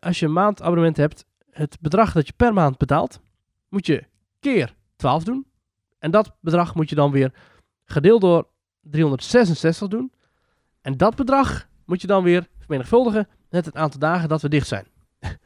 als 0.00 0.18
je 0.18 0.26
een 0.26 0.32
maandabonnement 0.32 0.96
hebt, 0.96 1.24
het 1.50 1.76
bedrag 1.80 2.12
dat 2.12 2.26
je 2.26 2.32
per 2.36 2.52
maand 2.52 2.78
betaalt, 2.78 3.20
moet 3.68 3.86
je 3.86 4.04
keer 4.40 4.74
12 4.96 5.24
doen. 5.24 5.46
En 5.98 6.10
dat 6.10 6.36
bedrag 6.40 6.74
moet 6.74 6.88
je 6.88 6.94
dan 6.94 7.10
weer 7.10 7.32
gedeeld 7.84 8.20
door 8.20 8.48
366 8.80 9.88
doen. 9.88 10.12
En 10.80 10.96
dat 10.96 11.14
bedrag 11.14 11.68
moet 11.84 12.00
je 12.00 12.06
dan 12.06 12.22
weer 12.22 12.48
vermenigvuldigen 12.58 13.28
met 13.54 13.64
het 13.64 13.74
aantal 13.74 14.00
dagen 14.00 14.28
dat 14.28 14.42
we 14.42 14.48
dicht 14.48 14.68
zijn. 14.68 14.86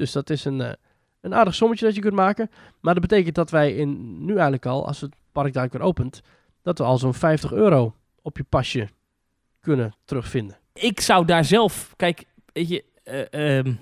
dus 0.00 0.12
dat 0.12 0.30
is 0.30 0.44
een, 0.44 0.60
eh, 0.60 0.72
een 1.20 1.34
aardig 1.34 1.54
sommetje 1.54 1.86
dat 1.86 1.94
je 1.94 2.00
kunt 2.00 2.14
maken. 2.14 2.50
Maar 2.80 2.94
dat 2.94 3.02
betekent 3.02 3.34
dat 3.34 3.50
wij 3.50 3.74
in, 3.74 4.24
nu 4.24 4.32
eigenlijk 4.32 4.66
al, 4.66 4.86
als 4.86 5.00
het 5.00 5.14
park 5.32 5.52
daar 5.52 5.68
weer 5.70 5.80
opent, 5.80 6.22
dat 6.62 6.78
we 6.78 6.84
al 6.84 6.98
zo'n 6.98 7.14
50 7.14 7.52
euro 7.52 7.94
op 8.22 8.36
je 8.36 8.44
pasje 8.44 8.88
kunnen 9.60 9.94
terugvinden. 10.04 10.56
ik 10.72 11.00
zou 11.00 11.24
daar 11.24 11.44
zelf, 11.44 11.92
kijk, 11.96 12.24
weet 12.52 12.68
je, 12.68 12.84
ehm, 13.30 13.72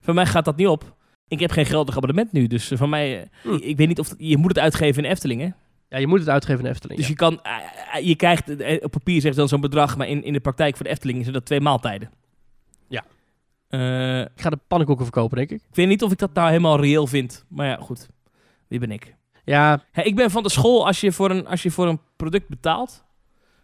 voor 0.00 0.14
mij 0.14 0.26
gaat 0.26 0.44
dat 0.44 0.56
niet 0.56 0.66
op. 0.66 0.96
Ik 1.28 1.40
heb 1.40 1.50
geen 1.50 1.66
geldig 1.66 1.96
abonnement 1.96 2.32
nu, 2.32 2.46
dus 2.46 2.72
van 2.74 2.88
mij, 2.88 3.20
eh, 3.20 3.28
Hm. 3.42 3.54
ik 3.54 3.76
weet 3.76 3.88
niet 3.88 3.98
of, 3.98 4.14
je 4.18 4.36
moet 4.36 4.48
het 4.48 4.58
uitgeven 4.58 5.04
in 5.04 5.10
Efteling, 5.10 5.40
hè? 5.40 5.48
Ja, 5.88 5.98
je 5.98 6.06
moet 6.06 6.18
het 6.18 6.28
uitgeven 6.28 6.58
in 6.58 6.64
de 6.64 6.70
Efteling. 6.70 6.98
Dus 6.98 7.08
ja. 7.08 7.14
je 7.14 7.18
kan, 7.18 7.40
je 8.02 8.16
krijgt, 8.16 8.50
op 8.84 8.90
papier 8.90 9.20
zegt 9.20 9.36
dan 9.36 9.48
zo'n 9.48 9.60
bedrag, 9.60 9.96
maar 9.96 10.08
in, 10.08 10.22
in 10.22 10.32
de 10.32 10.40
praktijk 10.40 10.76
voor 10.76 10.84
de 10.84 10.90
Efteling 10.90 11.20
zijn 11.22 11.34
dat 11.34 11.44
twee 11.44 11.60
maaltijden. 11.60 12.10
Eh, 13.68 14.20
Ik 14.20 14.28
ga 14.40 14.50
de 14.50 14.58
pannenkoeken 14.68 15.04
verkopen, 15.04 15.36
denk 15.36 15.50
ik. 15.50 15.60
ik 15.68 15.74
weet 15.74 15.88
niet 15.88 16.02
of 16.02 16.12
ik 16.12 16.18
dat 16.18 16.32
nou 16.34 16.48
helemaal 16.48 16.80
reëel 16.80 17.06
vind, 17.06 17.44
maar 17.48 17.66
ja, 17.66 17.76
goed. 17.76 18.08
Wie 18.68 18.78
ben 18.78 18.90
ik? 18.90 19.14
Ja, 19.44 19.82
ik 19.92 20.14
ben 20.16 20.30
van 20.30 20.42
de 20.42 20.50
school, 20.50 20.86
als 20.86 21.00
je 21.00 21.12
voor 21.12 21.30
een, 21.30 21.46
als 21.46 21.62
je 21.62 21.70
voor 21.70 21.86
een 21.88 22.00
product 22.16 22.48
betaalt, 22.48 23.04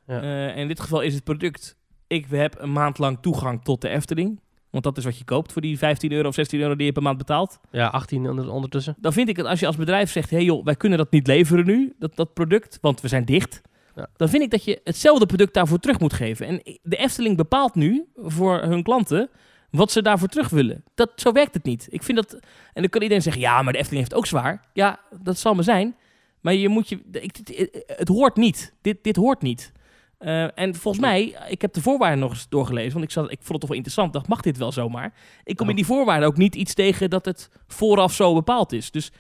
Ja. 0.07 0.21
eh, 0.23 0.47
en 0.49 0.57
in 0.57 0.69
dit 0.69 0.81
geval 0.81 1.01
is 1.01 1.15
het 1.15 1.25
product, 1.25 1.77
ik 2.07 2.27
heb 2.31 2.57
een 2.59 2.73
maand 2.73 2.99
lang 2.99 3.19
toegang 3.21 3.65
tot 3.65 3.81
de 3.81 3.89
Efteling, 3.89 4.41
want 4.71 4.85
dat 4.85 4.97
is 4.99 5.05
wat 5.05 5.19
je 5.19 5.25
koopt 5.25 5.53
voor 5.53 5.63
die 5.63 5.79
15 5.79 6.13
euro 6.13 6.29
of 6.29 6.35
16 6.35 6.61
euro 6.61 6.77
die 6.77 6.87
je 6.87 6.93
per 6.93 7.03
maand 7.03 7.19
betaalt. 7.19 7.61
ja 7.71 7.87
18 7.89 8.29
onder- 8.29 8.51
ondertussen. 8.51 8.95
Dan 8.99 9.13
vind 9.13 9.29
ik 9.29 9.37
het, 9.37 9.47
als 9.47 9.61
je 9.61 9.67
als 9.67 9.77
bedrijf 9.77 10.11
zegt, 10.11 10.31
hé 10.31 10.37
hey 10.37 10.45
joh, 10.45 10.65
wij 10.65 10.77
kunnen 10.77 10.99
dat 10.99 11.11
niet 11.11 11.27
leveren 11.27 11.67
nu, 11.67 11.93
dat, 11.99 12.17
dat 12.17 12.33
product, 12.35 12.79
want 12.81 13.01
we 13.01 13.09
zijn 13.09 13.25
dicht. 13.25 13.61
Ja. 13.95 14.07
Dan 14.17 14.29
vind 14.29 14.43
ik 14.43 14.51
dat 14.51 14.65
je 14.65 14.81
hetzelfde 14.85 15.27
product 15.27 15.55
daarvoor 15.55 15.79
terug 15.79 15.99
moet 15.99 16.13
geven. 16.13 16.47
En 16.47 16.79
de 16.83 16.97
Efteling 16.97 17.37
bepaalt 17.37 17.75
nu 17.75 18.05
voor 18.17 18.59
hun 18.63 18.83
klanten 18.83 19.31
wat 19.73 19.93
ze 19.93 20.03
daarvoor 20.03 20.29
terug 20.29 20.49
willen. 20.49 20.85
Dat, 20.95 21.13
zo 21.17 21.33
werkt 21.33 21.55
het 21.55 21.65
niet. 21.65 21.87
Ik 21.91 22.03
vind 22.03 22.19
dat, 22.19 22.33
en 22.73 22.81
dan 22.81 22.89
kan 22.89 23.03
iedereen 23.03 23.23
zeggen, 23.23 23.43
ja, 23.43 23.63
maar 23.63 23.73
de 23.73 23.79
Efteling 23.79 24.01
heeft 24.01 24.15
het 24.15 24.21
ook 24.21 24.27
zwaar. 24.27 24.65
Ja, 24.73 25.01
dat 25.23 25.39
zal 25.39 25.55
maar 25.55 25.65
zijn. 25.65 25.97
Maar 26.41 26.55
je 26.55 26.69
moet 26.69 26.89
je, 26.89 27.01
ik, 27.11 27.37
het, 27.37 27.85
het 27.87 28.09
hoort 28.09 28.37
niet. 28.37 28.75
Dit, 28.81 28.99
dit 29.03 29.17
hoort 29.17 29.43
niet. 29.43 29.73
Eh, 30.19 30.59
en 30.59 30.75
volgens 30.75 31.05
mij, 31.05 31.37
ik 31.49 31.63
heb 31.63 31.73
de 31.73 31.83
voorwaarden 31.83 32.19
nog 32.19 32.31
eens 32.31 32.49
doorgelezen, 32.49 32.93
want 32.93 33.05
ik, 33.05 33.11
zat, 33.11 33.25
ik 33.25 33.37
vond 33.37 33.49
het 33.49 33.61
toch 33.61 33.69
wel 33.69 33.79
interessant. 33.79 34.13
dacht, 34.13 34.29
mag 34.29 34.41
dit 34.41 34.59
wel 34.59 34.73
zomaar? 34.73 35.15
Ik 35.45 35.57
kom 35.57 35.69
in 35.69 35.77
die 35.77 35.87
voorwaarden 35.87 36.29
ook 36.29 36.37
niet 36.37 36.55
iets 36.55 36.75
tegen 36.75 37.11
dat 37.11 37.25
het 37.25 37.51
vooraf 37.67 38.13
zo 38.13 38.35
bepaald 38.35 38.73
is. 38.73 38.91
Dus 38.91 39.13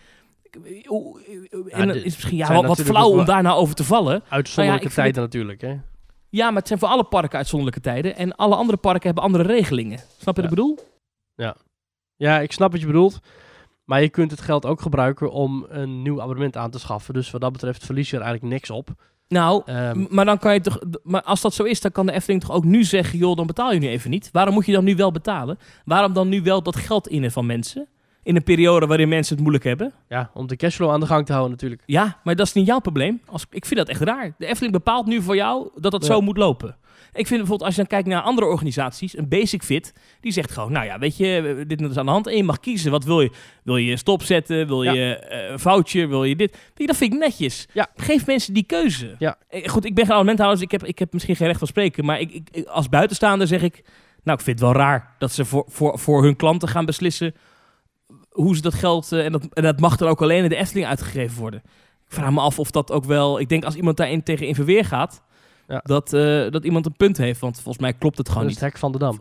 oeh, 0.89 1.21
en 1.69 1.95
is 1.95 2.03
misschien 2.05 2.37
ja, 2.37 2.63
wat, 2.63 2.81
flauw 2.81 3.11
om 3.11 3.25
daar 3.25 3.43
nou 3.43 3.59
over 3.59 3.75
te 3.75 3.85
vallen. 3.85 4.23
Uitzonderlijke 4.29 4.57
Nou 4.57 4.73
ja, 4.73 4.79
vind 4.79 4.95
tijden 4.95 5.23
natuurlijk, 5.23 5.61
hè. 5.61 5.77
Ja, 6.33 6.47
maar 6.47 6.59
het 6.59 6.67
zijn 6.67 6.79
voor 6.79 6.89
alle 6.89 7.05
parken 7.05 7.39
uitzonderlijke 7.39 7.81
tijden. 7.81 8.17
En 8.17 8.35
alle 8.37 8.55
andere 8.55 8.79
parken 8.79 9.03
hebben 9.07 9.23
andere 9.25 9.45
regelingen. 9.45 9.99
Snap 9.99 10.37
je 10.37 10.43
Ja. 10.43 10.49
wat 10.49 10.59
ik 10.59 10.65
bedoel? 10.65 10.79
Ja, 12.17 12.39
ik 12.41 12.53
snap 12.53 12.71
wat 12.73 12.81
je 12.81 12.87
bedoelt. 12.87 13.19
Maar 13.85 14.03
je 14.03 14.09
kunt 14.09 14.31
het 14.31 14.41
geld 14.41 14.67
ook 14.67 14.81
gebruiken 14.81 15.31
om 15.33 15.67
een 15.69 16.03
nieuw 16.03 16.21
abonnement 16.21 16.57
aan 16.57 16.71
te 16.71 16.79
schaffen. 16.79 17.15
Dus 17.15 17.31
wat 17.31 17.41
dat 17.41 17.53
betreft 17.53 17.85
verlies 17.85 18.11
je 18.11 18.17
er 18.17 18.23
eigenlijk 18.23 18.53
niks 18.55 18.71
op. 18.71 18.89
Nou, 19.29 19.63
Ehm, 19.67 20.05
maar 20.09 20.25
dan 20.25 20.39
kan 20.39 20.55
je 20.55 20.61
toch. 20.61 20.79
Maar 21.03 21.23
als 21.23 21.41
dat 21.41 21.55
zo 21.55 21.63
is, 21.63 21.81
dan 21.81 21.93
kan 21.93 22.07
de 22.07 22.13
Efteling 22.13 22.41
toch 22.43 22.53
ook 22.53 22.65
nu 22.65 22.85
zeggen: 22.85 23.19
joh, 23.19 23.37
dan 23.37 23.47
betaal 23.47 23.73
je 23.73 23.79
nu 23.79 23.89
even 23.89 24.11
niet. 24.11 24.29
Waarom 24.33 24.55
moet 24.55 24.67
je 24.67 24.73
dan 24.73 24.85
nu 24.85 24.97
wel 24.97 25.13
betalen? 25.13 25.59
Waarom 25.85 26.13
dan 26.13 26.29
nu 26.29 26.43
wel 26.43 26.63
dat 26.63 26.77
geld 26.77 27.09
innen 27.09 27.31
van 27.33 27.47
mensen? 27.47 27.89
In 28.25 28.37
een 28.37 28.43
periode 28.43 28.87
waarin 28.87 29.09
mensen 29.09 29.33
het 29.35 29.43
moeilijk 29.43 29.65
hebben. 29.65 29.93
ja, 30.09 30.31
om 30.35 30.47
de 30.47 30.57
cashflow 30.57 30.91
aan 30.91 31.01
de 31.01 31.07
gang 31.07 31.27
te 31.27 31.33
houden 31.33 31.53
natuurlijk. 31.53 31.83
Ja, 31.87 32.21
maar 32.25 32.37
dat 32.37 32.47
is 32.47 32.53
niet 32.53 32.67
jouw 32.67 32.79
probleem. 32.81 33.21
Als, 33.27 33.47
ik 33.51 33.65
vind 33.67 33.79
dat 33.81 33.89
echt 33.89 34.01
raar. 34.01 34.35
De 34.39 34.47
Efteling 34.47 34.73
bepaalt 34.73 35.07
nu 35.07 35.23
voor 35.23 35.37
jou 35.37 35.69
dat 35.77 35.93
het 35.93 36.07
Ja. 36.07 36.13
zo 36.13 36.21
moet 36.21 36.37
lopen. 36.37 36.77
Ik 37.13 37.27
vind 37.27 37.29
bijvoorbeeld, 37.41 37.63
als 37.63 37.71
je 37.71 37.77
dan 37.81 37.87
kijkt 37.91 38.09
naar 38.09 38.23
andere 38.23 38.47
organisaties, 38.47 39.17
een 39.17 39.29
Basic 39.29 39.63
Fit, 39.63 39.93
die 40.21 40.33
zegt 40.33 40.51
gewoon, 40.51 40.73
nou 40.73 40.87
ja, 40.87 40.99
weet 40.99 41.17
je, 41.17 41.65
dit 41.67 41.81
is 41.81 41.97
aan 41.97 42.05
de 42.05 42.11
hand 42.11 42.27
en 42.27 42.37
je 42.37 42.45
mag 42.45 42.61
kiezen. 42.61 42.91
Wat 42.91 43.05
wil 43.05 43.21
je? 43.21 43.31
Wil 43.65 43.77
je 43.77 43.97
stopzetten? 43.97 44.67
Wil 44.67 44.83
Ja. 44.83 44.93
je 44.93 45.17
eh, 45.17 45.51
een 45.51 45.59
foutje? 45.59 46.07
Wil 46.07 46.25
je 46.25 46.37
dit? 46.37 46.57
Je, 46.77 46.87
dat 46.87 46.97
vind 46.97 47.13
ik 47.13 47.19
netjes. 47.19 47.67
Ja. 47.73 47.89
Geef 47.97 48.27
mensen 48.27 48.55
die 48.55 48.65
keuze. 48.65 49.15
Ja. 49.19 49.37
Eh, 49.49 49.69
Goed, 49.69 49.85
ik 49.85 49.95
ben 49.95 50.05
geen 50.05 50.13
abonnementhouder, 50.15 50.59
dus 50.61 50.67
ik 50.73 50.81
heb, 50.81 50.89
ik 50.91 50.99
heb 50.99 51.13
misschien 51.13 51.37
geen 51.37 51.47
recht 51.47 51.59
van 51.59 51.69
spreken, 51.69 52.05
maar 52.05 52.21
ik- 52.21 52.63
als 52.67 52.89
buitenstaander 52.89 53.47
zeg 53.47 53.63
ik, 53.63 53.83
nou, 54.23 54.39
ik 54.39 54.45
vind 54.45 54.59
het 54.61 54.69
wel 54.69 54.77
raar 54.79 55.15
dat 55.19 55.33
ze 55.33 55.45
voor, 55.45 55.65
voor, 55.69 55.99
voor 55.99 56.23
hun 56.23 56.37
klanten 56.37 56.69
gaan 56.69 56.85
beslissen 56.85 57.35
hoe 58.33 58.57
ze 58.57 58.63
dat 58.63 58.75
geld, 58.75 59.13
eh, 59.13 59.25
en, 59.25 59.33
dat, 59.33 59.47
en 59.53 59.63
dat 59.63 59.81
mag 59.81 59.97
dan 59.97 60.09
ook 60.09 60.23
alleen 60.23 60.43
in 60.43 60.49
de 60.49 60.57
Efteling 60.57 60.87
uitgegeven 60.87 61.39
worden. 61.41 61.63
Ik 62.07 62.19
vraag 62.19 62.31
me 62.31 62.41
af 62.41 62.59
of 62.59 62.71
dat 62.71 62.93
ook 62.93 63.05
wel, 63.05 63.41
ik 63.41 63.49
denk 63.49 63.65
als 63.65 63.75
iemand 63.75 63.97
daarin 63.97 64.23
tegen 64.23 64.47
in 64.47 64.55
verweer 64.55 64.85
gaat, 64.85 65.23
Ja. 65.69 65.81
dat, 65.85 66.13
eh, 66.13 66.51
dat 66.51 66.65
iemand 66.65 66.87
een 66.87 66.97
punt 66.97 67.17
heeft, 67.17 67.41
want 67.41 67.55
volgens 67.55 67.79
mij 67.79 67.93
klopt 67.93 68.17
het 68.17 68.27
Dat 68.27 68.35
gewoon 68.35 68.51
niet. 68.51 68.61
het 68.61 68.71
hek 68.71 68.79
van 68.79 68.93
de 68.93 68.99
dam. 68.99 69.21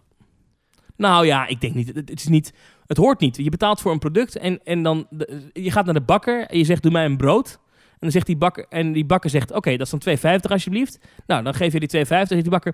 Nou 0.95 1.26
ja, 1.26 1.47
ik 1.47 1.62
denk 1.62 1.74
niet. 1.76 1.88
Het, 1.95 2.12
is 2.12 2.28
niet. 2.28 2.53
Het 2.88 2.97
hoort 2.97 3.20
niet. 3.20 3.36
Je 3.38 3.49
betaalt 3.49 3.82
voor 3.82 3.91
een 3.91 3.99
product 3.99 4.38
en, 4.38 4.64
en 4.64 4.84
dan 4.84 5.07
de- 5.09 5.49
je 5.53 5.72
gaat 5.72 5.86
naar 5.86 5.93
de 5.93 6.01
bakker 6.01 6.45
en 6.47 6.57
je 6.57 6.64
zegt 6.64 6.82
doe 6.84 6.91
mij 6.91 7.05
een 7.05 7.18
brood. 7.18 7.59
En 7.91 7.97
dan 7.99 8.12
zegt 8.12 8.26
die 8.26 8.38
bakker 8.38 8.66
en 8.70 8.91
die 8.91 9.05
bakker 9.05 9.30
zegt 9.30 9.51
oké, 9.51 9.78
dat 9.78 9.82
is 9.82 9.89
dan 9.89 9.99
2,50 9.99 10.51
alsjeblieft. 10.51 10.99
Nou, 11.28 11.43
dan 11.43 11.53
geef 11.53 11.74
je 11.74 11.80
die 11.80 11.89
2,50 12.05 12.07
en 12.09 12.28
zegt 12.28 12.41
die 12.41 12.49
bakker 12.51 12.74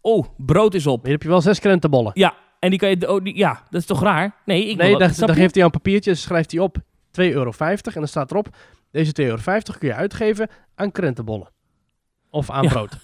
oh, 0.00 0.26
brood 0.36 0.74
is 0.74 0.86
op. 0.86 1.02
Hier 1.02 1.12
heb 1.12 1.22
je 1.22 1.28
wel 1.28 1.40
zes 1.40 1.60
krentenbollen. 1.60 2.10
Ja, 2.14 2.34
en 2.60 2.70
die 2.70 2.78
kan 2.78 2.88
je 2.88 3.12
oh, 3.12 3.24
die, 3.24 3.36
ja, 3.36 3.62
dat 3.70 3.80
is 3.80 3.86
toch 3.86 4.02
raar? 4.02 4.34
Nee, 4.44 4.66
ik 4.68 4.76
nee, 4.76 4.96
dat, 4.96 5.16
dan, 5.16 5.26
dan 5.26 5.36
geeft 5.36 5.54
hij 5.54 5.64
een 5.64 5.70
papiertje, 5.70 6.14
schrijft 6.14 6.50
hij 6.50 6.60
op 6.60 6.76
2,50 6.78 6.82
euro. 7.12 7.52
En 7.58 7.78
dan 7.92 8.08
staat 8.08 8.30
erop, 8.30 8.56
deze 8.90 9.12
2,50 9.20 9.26
euro 9.26 9.60
kun 9.78 9.88
je 9.88 9.94
uitgeven 9.94 10.48
aan 10.74 10.92
krentenbollen. 10.92 11.50
Of 12.30 12.50
aan 12.50 12.62
Ja. 12.62 12.68
brood. 12.68 12.96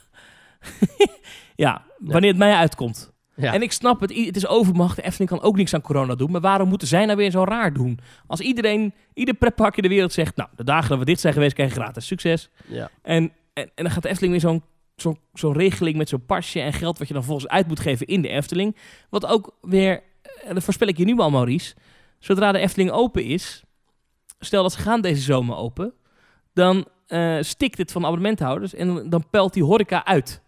Ja, 1.56 1.82
wanneer 1.98 2.30
het 2.30 2.38
mij 2.38 2.54
uitkomt. 2.54 3.12
Ja. 3.36 3.52
En 3.52 3.62
ik 3.62 3.72
snap 3.72 4.00
het, 4.00 4.14
het 4.16 4.36
is 4.36 4.46
overmacht. 4.46 4.96
De 4.96 5.02
Efteling 5.02 5.30
kan 5.30 5.42
ook 5.42 5.56
niks 5.56 5.74
aan 5.74 5.80
corona 5.80 6.14
doen. 6.14 6.30
Maar 6.30 6.40
waarom 6.40 6.68
moeten 6.68 6.88
zij 6.88 7.04
nou 7.04 7.16
weer 7.16 7.30
zo 7.30 7.44
raar 7.44 7.72
doen? 7.72 7.98
Als 8.26 8.40
iedereen, 8.40 8.94
ieder 9.14 9.34
pretpark 9.34 9.76
in 9.76 9.82
de 9.82 9.88
wereld 9.88 10.12
zegt... 10.12 10.36
Nou, 10.36 10.48
de 10.56 10.64
dagen 10.64 10.88
dat 10.88 10.98
we 10.98 11.04
dicht 11.04 11.20
zijn 11.20 11.32
geweest, 11.32 11.54
krijg 11.54 11.74
je 11.74 11.80
gratis. 11.80 12.06
Succes. 12.06 12.50
ja. 12.66 12.90
En, 13.02 13.32
en, 13.52 13.70
en 13.74 13.84
dan 13.84 13.90
gaat 13.90 14.02
de 14.02 14.08
Efteling 14.08 14.32
weer 14.32 14.50
zo'n 14.50 14.62
zo'n 14.96 15.18
zo'n 15.32 15.52
regeling 15.52 15.96
met 15.96 16.08
zo'n 16.08 16.26
pasje 16.26 16.60
en 16.60 16.72
geld... 16.72 16.98
wat 16.98 17.08
je 17.08 17.14
dan 17.14 17.24
volgens 17.24 17.48
uit 17.48 17.66
moet 17.66 17.80
geven 17.80 18.06
in 18.06 18.22
de 18.22 18.28
Efteling. 18.28 18.76
Wat 19.10 19.26
ook 19.26 19.56
weer, 19.60 20.02
en 20.44 20.54
dat 20.54 20.64
voorspel 20.64 20.88
ik 20.88 20.96
je 20.96 21.04
nu 21.04 21.18
al, 21.18 21.30
Maurice... 21.30 21.74
zodra 22.18 22.52
de 22.52 22.58
Efteling 22.58 22.90
open 22.90 23.24
is... 23.24 23.62
stel 24.40 24.62
dat 24.62 24.72
ze 24.72 24.78
gaan 24.78 25.00
deze 25.00 25.22
zomer 25.22 25.56
open... 25.56 25.92
dan 26.54 26.86
eh, 27.06 27.36
stikt 27.40 27.78
het 27.78 27.92
van 27.92 28.04
abonnementhouders... 28.04 28.74
en 28.74 29.10
dan, 29.10 29.30
pelt 29.30 29.52
die 29.52 29.64
horeca 29.64 30.04
uit. 30.04 30.42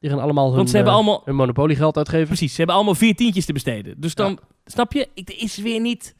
Die 0.00 0.10
gaan 0.10 0.20
allemaal 0.20 0.46
hun, 0.46 0.56
Want 0.56 0.70
ze 0.70 0.76
hebben 0.76 0.94
eh, 0.94 0.98
allemaal... 0.98 1.22
hun 1.24 1.34
monopoliegeld 1.34 1.96
uitgeven. 1.96 2.26
Precies, 2.26 2.50
ze 2.50 2.56
hebben 2.56 2.74
allemaal 2.74 2.94
vier 2.94 3.14
tientjes 3.14 3.46
te 3.46 3.52
besteden. 3.52 4.00
Dus 4.00 4.14
dan, 4.14 4.38
snap 4.64 4.92
je, 4.92 5.08
het 5.14 5.30
is 5.30 5.56
weer 5.56 5.80
niet... 5.80 6.14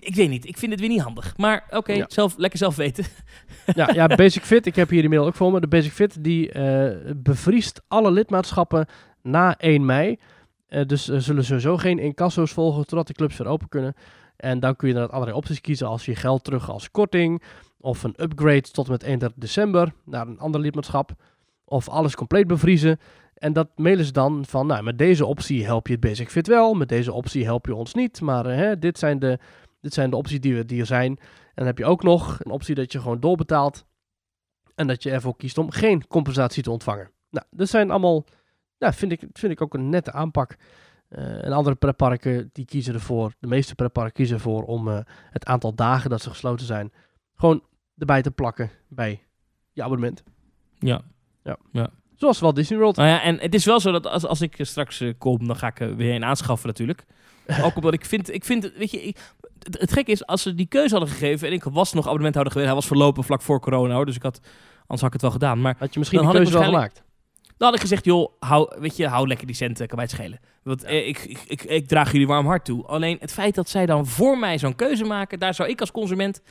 Ik 0.00 0.14
weet 0.14 0.28
niet, 0.28 0.46
ik 0.46 0.56
vind 0.58 0.70
het 0.72 0.80
weer 0.80 0.88
niet 0.88 1.00
handig. 1.00 1.36
Maar 1.36 1.64
oké, 1.70 1.92
Ja. 1.92 2.04
zelf, 2.08 2.34
lekker 2.36 2.58
zelf 2.58 2.76
weten. 2.76 3.04
Ja, 3.74 3.90
ja, 3.92 4.06
Basic 4.06 4.42
Fit. 4.42 4.66
Ik 4.66 4.76
heb 4.76 4.88
hier 4.88 5.02
de 5.02 5.08
mail 5.08 5.26
ook 5.26 5.34
voor 5.34 5.52
me. 5.52 5.60
De 5.60 5.68
Basic 5.68 5.92
Fit 5.92 6.24
die 6.24 6.52
eh, 6.52 7.12
bevriest 7.16 7.82
alle 7.88 8.10
lidmaatschappen 8.10 8.86
na 9.22 9.56
1 9.58 9.84
mei. 9.86 10.18
Eh, 10.68 10.86
dus 10.86 11.08
er 11.08 11.22
zullen 11.22 11.44
sowieso 11.44 11.76
geen 11.76 11.98
incasso's 11.98 12.52
volgen 12.52 12.86
totdat 12.86 13.06
de 13.06 13.12
clubs 13.12 13.36
weer 13.36 13.46
open 13.46 13.68
kunnen. 13.68 13.94
En 14.36 14.60
dan 14.60 14.76
kun 14.76 14.88
je 14.88 14.94
inderdaad 14.94 15.14
allerlei 15.16 15.38
opties 15.38 15.60
kiezen 15.60 15.86
als 15.88 16.04
je 16.04 16.14
geld 16.14 16.44
terug 16.44 16.70
als 16.70 16.90
korting. 16.90 17.42
Of 17.80 18.02
een 18.02 18.14
upgrade 18.16 18.60
tot 18.60 18.84
en 18.86 18.92
met 18.92 19.02
31 19.02 19.38
december 19.38 19.92
naar 20.04 20.26
een 20.26 20.38
ander 20.38 20.60
lidmaatschap. 20.60 21.10
Of 21.64 21.88
alles 21.88 22.14
compleet 22.14 22.46
bevriezen. 22.46 22.98
En 23.34 23.52
dat 23.52 23.68
mailen 23.76 24.04
ze 24.04 24.12
dan 24.12 24.44
van, 24.46 24.66
nou, 24.66 24.82
met 24.82 24.98
deze 24.98 25.26
optie 25.26 25.64
help 25.64 25.86
je 25.86 25.92
het 25.92 26.02
Basic 26.02 26.30
Fit 26.30 26.46
wel, 26.46 26.74
met 26.74 26.88
deze 26.88 27.12
optie 27.12 27.44
help 27.44 27.66
je 27.66 27.74
ons 27.74 27.94
niet, 27.94 28.20
maar 28.20 28.46
eh, 28.46 28.56
hè, 28.56 28.78
dit, 28.78 28.98
zijn 28.98 29.18
de, 29.18 29.38
dit 29.80 29.94
zijn 29.94 30.10
de 30.10 30.16
opties 30.16 30.40
die, 30.40 30.54
we- 30.54 30.64
die 30.64 30.80
er 30.80 30.86
zijn. 30.86 31.16
En 31.18 31.54
dan 31.54 31.66
heb 31.66 31.78
je 31.78 31.84
ook 31.84 32.02
nog 32.02 32.44
een 32.44 32.50
optie 32.50 32.74
dat 32.74 32.92
je 32.92 33.00
gewoon 33.00 33.20
doorbetaalt 33.20 33.86
en 34.74 34.86
dat 34.86 35.02
je 35.02 35.10
ervoor 35.10 35.36
kiest 35.36 35.58
om 35.58 35.70
geen 35.70 36.06
compensatie 36.06 36.62
te 36.62 36.70
ontvangen. 36.70 37.10
Nou, 37.30 37.46
dat 37.50 37.68
zijn 37.68 37.90
allemaal, 37.90 38.24
nou, 38.78 38.94
vind 38.94 39.12
ik, 39.12 39.20
vind 39.32 39.52
ik 39.52 39.62
ook 39.62 39.74
een 39.74 39.88
nette 39.88 40.12
aanpak. 40.12 40.56
Eh, 41.08 41.44
en 41.44 41.52
andere 41.52 41.76
pretparken 41.76 42.50
die 42.52 42.64
kiezen 42.64 42.94
ervoor, 42.94 43.32
de 43.38 43.46
meeste 43.46 43.74
pretparken 43.74 44.12
kiezen 44.12 44.36
ervoor 44.36 44.62
om 44.64 44.88
eh, 44.88 44.98
het 45.30 45.44
aantal 45.44 45.74
dagen 45.74 46.10
dat 46.10 46.22
ze 46.22 46.28
gesloten 46.30 46.66
zijn, 46.66 46.92
gewoon 47.34 47.62
erbij 47.96 48.22
te 48.22 48.30
plakken 48.30 48.70
bij 48.88 49.22
je 49.72 49.82
abonnement. 49.82 50.22
Ja. 51.42 51.56
Zoals 52.14 52.38
Walt 52.40 52.56
Disney 52.56 52.78
World. 52.78 52.96
Nou 52.96 53.08
ja, 53.08 53.22
en 53.22 53.38
het 53.40 53.54
is 53.54 53.64
wel 53.64 53.80
zo 53.80 53.92
dat 53.92 54.06
als, 54.06 54.26
als 54.26 54.40
ik 54.40 54.56
straks 54.60 55.00
eh, 55.00 55.14
kom, 55.18 55.46
dan 55.46 55.56
ga 55.56 55.66
ik 55.66 55.80
er 55.80 55.96
weer 55.96 56.14
een 56.14 56.24
aanschaffen 56.24 56.68
natuurlijk. 56.68 57.04
Ook 57.64 57.76
omdat 57.76 57.92
ik 57.94 58.04
vind, 58.04 58.32
ik 58.32 58.44
vind, 58.44 58.72
weet 58.76 58.90
je, 58.90 59.02
ik- 59.02 59.34
het, 59.72 59.80
het 59.80 59.92
gekke 59.92 60.10
is, 60.10 60.26
als 60.26 60.42
ze 60.42 60.54
die 60.54 60.66
keuze 60.66 60.94
hadden 60.94 61.12
gegeven 61.14 61.48
en 61.48 61.54
ik 61.54 61.62
was 61.64 61.92
nog 61.92 62.04
abonnementhouder 62.04 62.52
geweest, 62.52 62.72
hij 62.72 62.80
was 62.80 62.88
verlopen 62.90 63.24
vlak 63.24 63.42
voor 63.42 63.60
corona 63.60 63.94
hoor, 63.94 64.06
dus 64.06 64.16
ik 64.16 64.22
had, 64.22 64.40
anders 64.76 65.00
had 65.00 65.04
ik 65.06 65.12
het 65.12 65.22
wel 65.22 65.30
gedaan. 65.30 65.60
Maar 65.60 65.76
Had 65.78 65.92
je 65.92 65.98
misschien 65.98 66.18
Dan 66.22 66.28
die 66.30 66.38
had 66.38 66.46
ik 66.46 66.52
keuze 66.52 66.70
wel 66.70 66.78
gemaakt. 66.80 67.02
dan 67.56 67.66
had 67.68 67.74
ik 67.74 67.80
gezegd, 67.80 68.04
joh, 68.04 68.32
hou, 68.40 68.80
weet 68.80 68.96
je, 68.96 69.06
hou 69.06 69.26
lekker 69.26 69.46
die 69.46 69.56
centen, 69.56 69.86
kan 69.86 69.96
mij 69.96 70.04
het 70.04 70.14
schelen. 70.14 70.40
Want 70.62 70.84
eh, 70.84 71.08
ik, 71.08 71.18
ik, 71.18 71.38
ik, 71.46 71.62
ik 71.62 71.88
draag 71.88 72.12
jullie 72.12 72.26
warm 72.26 72.46
hart 72.46 72.64
toe. 72.64 72.86
Alleen 72.86 73.16
het 73.20 73.32
feit 73.32 73.54
dat 73.54 73.68
zij 73.68 73.86
dan 73.86 74.06
voor 74.06 74.38
mij 74.38 74.58
zo'n 74.58 74.74
keuze 74.74 75.04
maken, 75.04 75.38
daar 75.38 75.54
zou 75.54 75.68
ik 75.68 75.80
als 75.80 75.90
consument, 75.90 76.42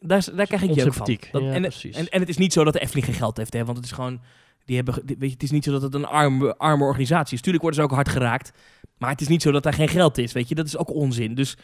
daar, 0.00 0.26
daar 0.34 0.46
krijg 0.46 0.62
ik 0.62 0.68
jeuk 0.74 0.92
van. 0.94 1.06
Dat- 1.32 1.42
Ja, 1.42 1.52
en. 1.52 1.64
En, 1.92 2.08
en 2.08 2.20
het 2.20 2.28
is 2.28 2.36
niet 2.36 2.52
zo 2.52 2.64
dat 2.64 2.72
de 2.72 2.80
Efteling 2.80 3.06
geen 3.06 3.14
geld 3.14 3.36
heeft, 3.36 3.52
hè, 3.52 3.64
want 3.64 3.76
het 3.76 3.86
is 3.86 3.92
gewoon, 3.92 4.20
die 4.64 4.76
hebben, 4.76 4.94
weet 4.94 5.16
je, 5.20 5.26
het 5.30 5.42
is 5.42 5.50
niet 5.50 5.64
zo 5.64 5.72
dat 5.72 5.82
het 5.82 5.94
een 5.94 6.06
arme, 6.06 6.56
arme 6.58 6.84
organisatie 6.84 7.34
is. 7.34 7.40
Tuurlijk 7.40 7.62
worden 7.62 7.80
ze 7.82 7.88
ook 7.88 7.94
hard 7.94 8.08
geraakt, 8.08 8.52
maar 8.98 9.10
het 9.10 9.20
is 9.20 9.28
niet 9.28 9.42
zo 9.42 9.50
dat 9.50 9.62
daar 9.62 9.72
geen 9.74 9.88
geld 9.88 10.18
is, 10.18 10.32
weet 10.32 10.48
je. 10.48 10.54
Dat 10.54 10.66
is 10.66 10.76
ook 10.76 10.94
onzin. 10.94 11.34
Dus, 11.34 11.56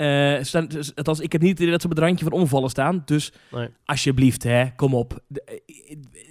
eh, 0.00 0.42
staan, 0.42 0.68
althans, 0.94 1.20
ik 1.20 1.32
heb 1.32 1.40
niet 1.40 1.50
het 1.50 1.58
idee 1.60 1.70
dat 1.72 1.80
ze 1.80 1.86
op 1.88 1.94
het 1.94 2.02
randje 2.04 2.24
van 2.24 2.32
omvallen 2.34 2.70
staan. 2.70 3.02
Dus 3.04 3.32
Nee. 3.50 3.68
alsjeblieft, 3.84 4.42
hè, 4.42 4.74
kom 4.76 4.94
op. 4.94 5.18
De- 5.26 5.42
eh, 5.44 5.56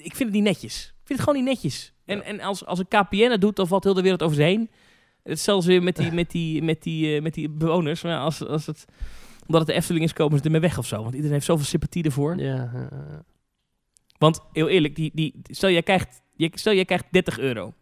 ik 0.03 0.15
vind 0.15 0.19
het 0.19 0.31
niet 0.31 0.43
netjes. 0.43 0.85
Ik 0.85 1.07
vind 1.07 1.19
het 1.19 1.29
gewoon 1.29 1.43
niet 1.43 1.53
netjes. 1.53 1.93
En, 2.05 2.23
en 2.23 2.39
als, 2.39 2.65
als 2.65 2.79
een 2.79 2.87
KPN 2.87 3.29
het 3.31 3.41
doet, 3.41 3.55
dan 3.55 3.67
valt 3.67 3.83
heel 3.83 3.93
de 3.93 4.01
wereld 4.01 4.23
over 4.23 4.35
ze 4.35 4.41
heen. 4.43 4.69
Hetzelfde 5.23 5.67
weer 5.71 5.83
met 5.83 5.95
die, 5.95 6.11
met 6.21 6.31
die, 6.31 6.61
met 6.63 6.83
die, 6.83 7.15
eh, 7.15 7.21
met 7.21 7.33
die 7.33 7.49
bewoners. 7.49 8.01
Maar 8.01 8.19
als, 8.19 8.45
als 8.47 8.65
het, 8.65 8.85
omdat 9.41 9.61
het 9.61 9.69
de 9.69 9.75
Efteling 9.75 10.03
is, 10.05 10.13
komen 10.13 10.37
ze 10.37 10.43
ermee 10.43 10.61
weg 10.61 10.77
of 10.77 10.85
zo. 10.87 11.01
Want 11.01 11.11
iedereen 11.13 11.33
heeft 11.33 11.45
zoveel 11.45 11.65
sympathie 11.65 12.03
ervoor. 12.03 12.37
Ja, 12.39 12.71
Want 14.17 14.39
heel 14.53 14.67
eerlijk, 14.67 14.95
die, 14.95 15.11
die, 15.13 15.41
stel, 15.43 15.69
jij 15.69 15.83
krijgt, 15.83 16.21
je, 16.35 16.49
stel 16.53 16.73
jij 16.73 16.85
krijgt 16.85 17.05
30 17.11 17.39
euro. 17.39 17.73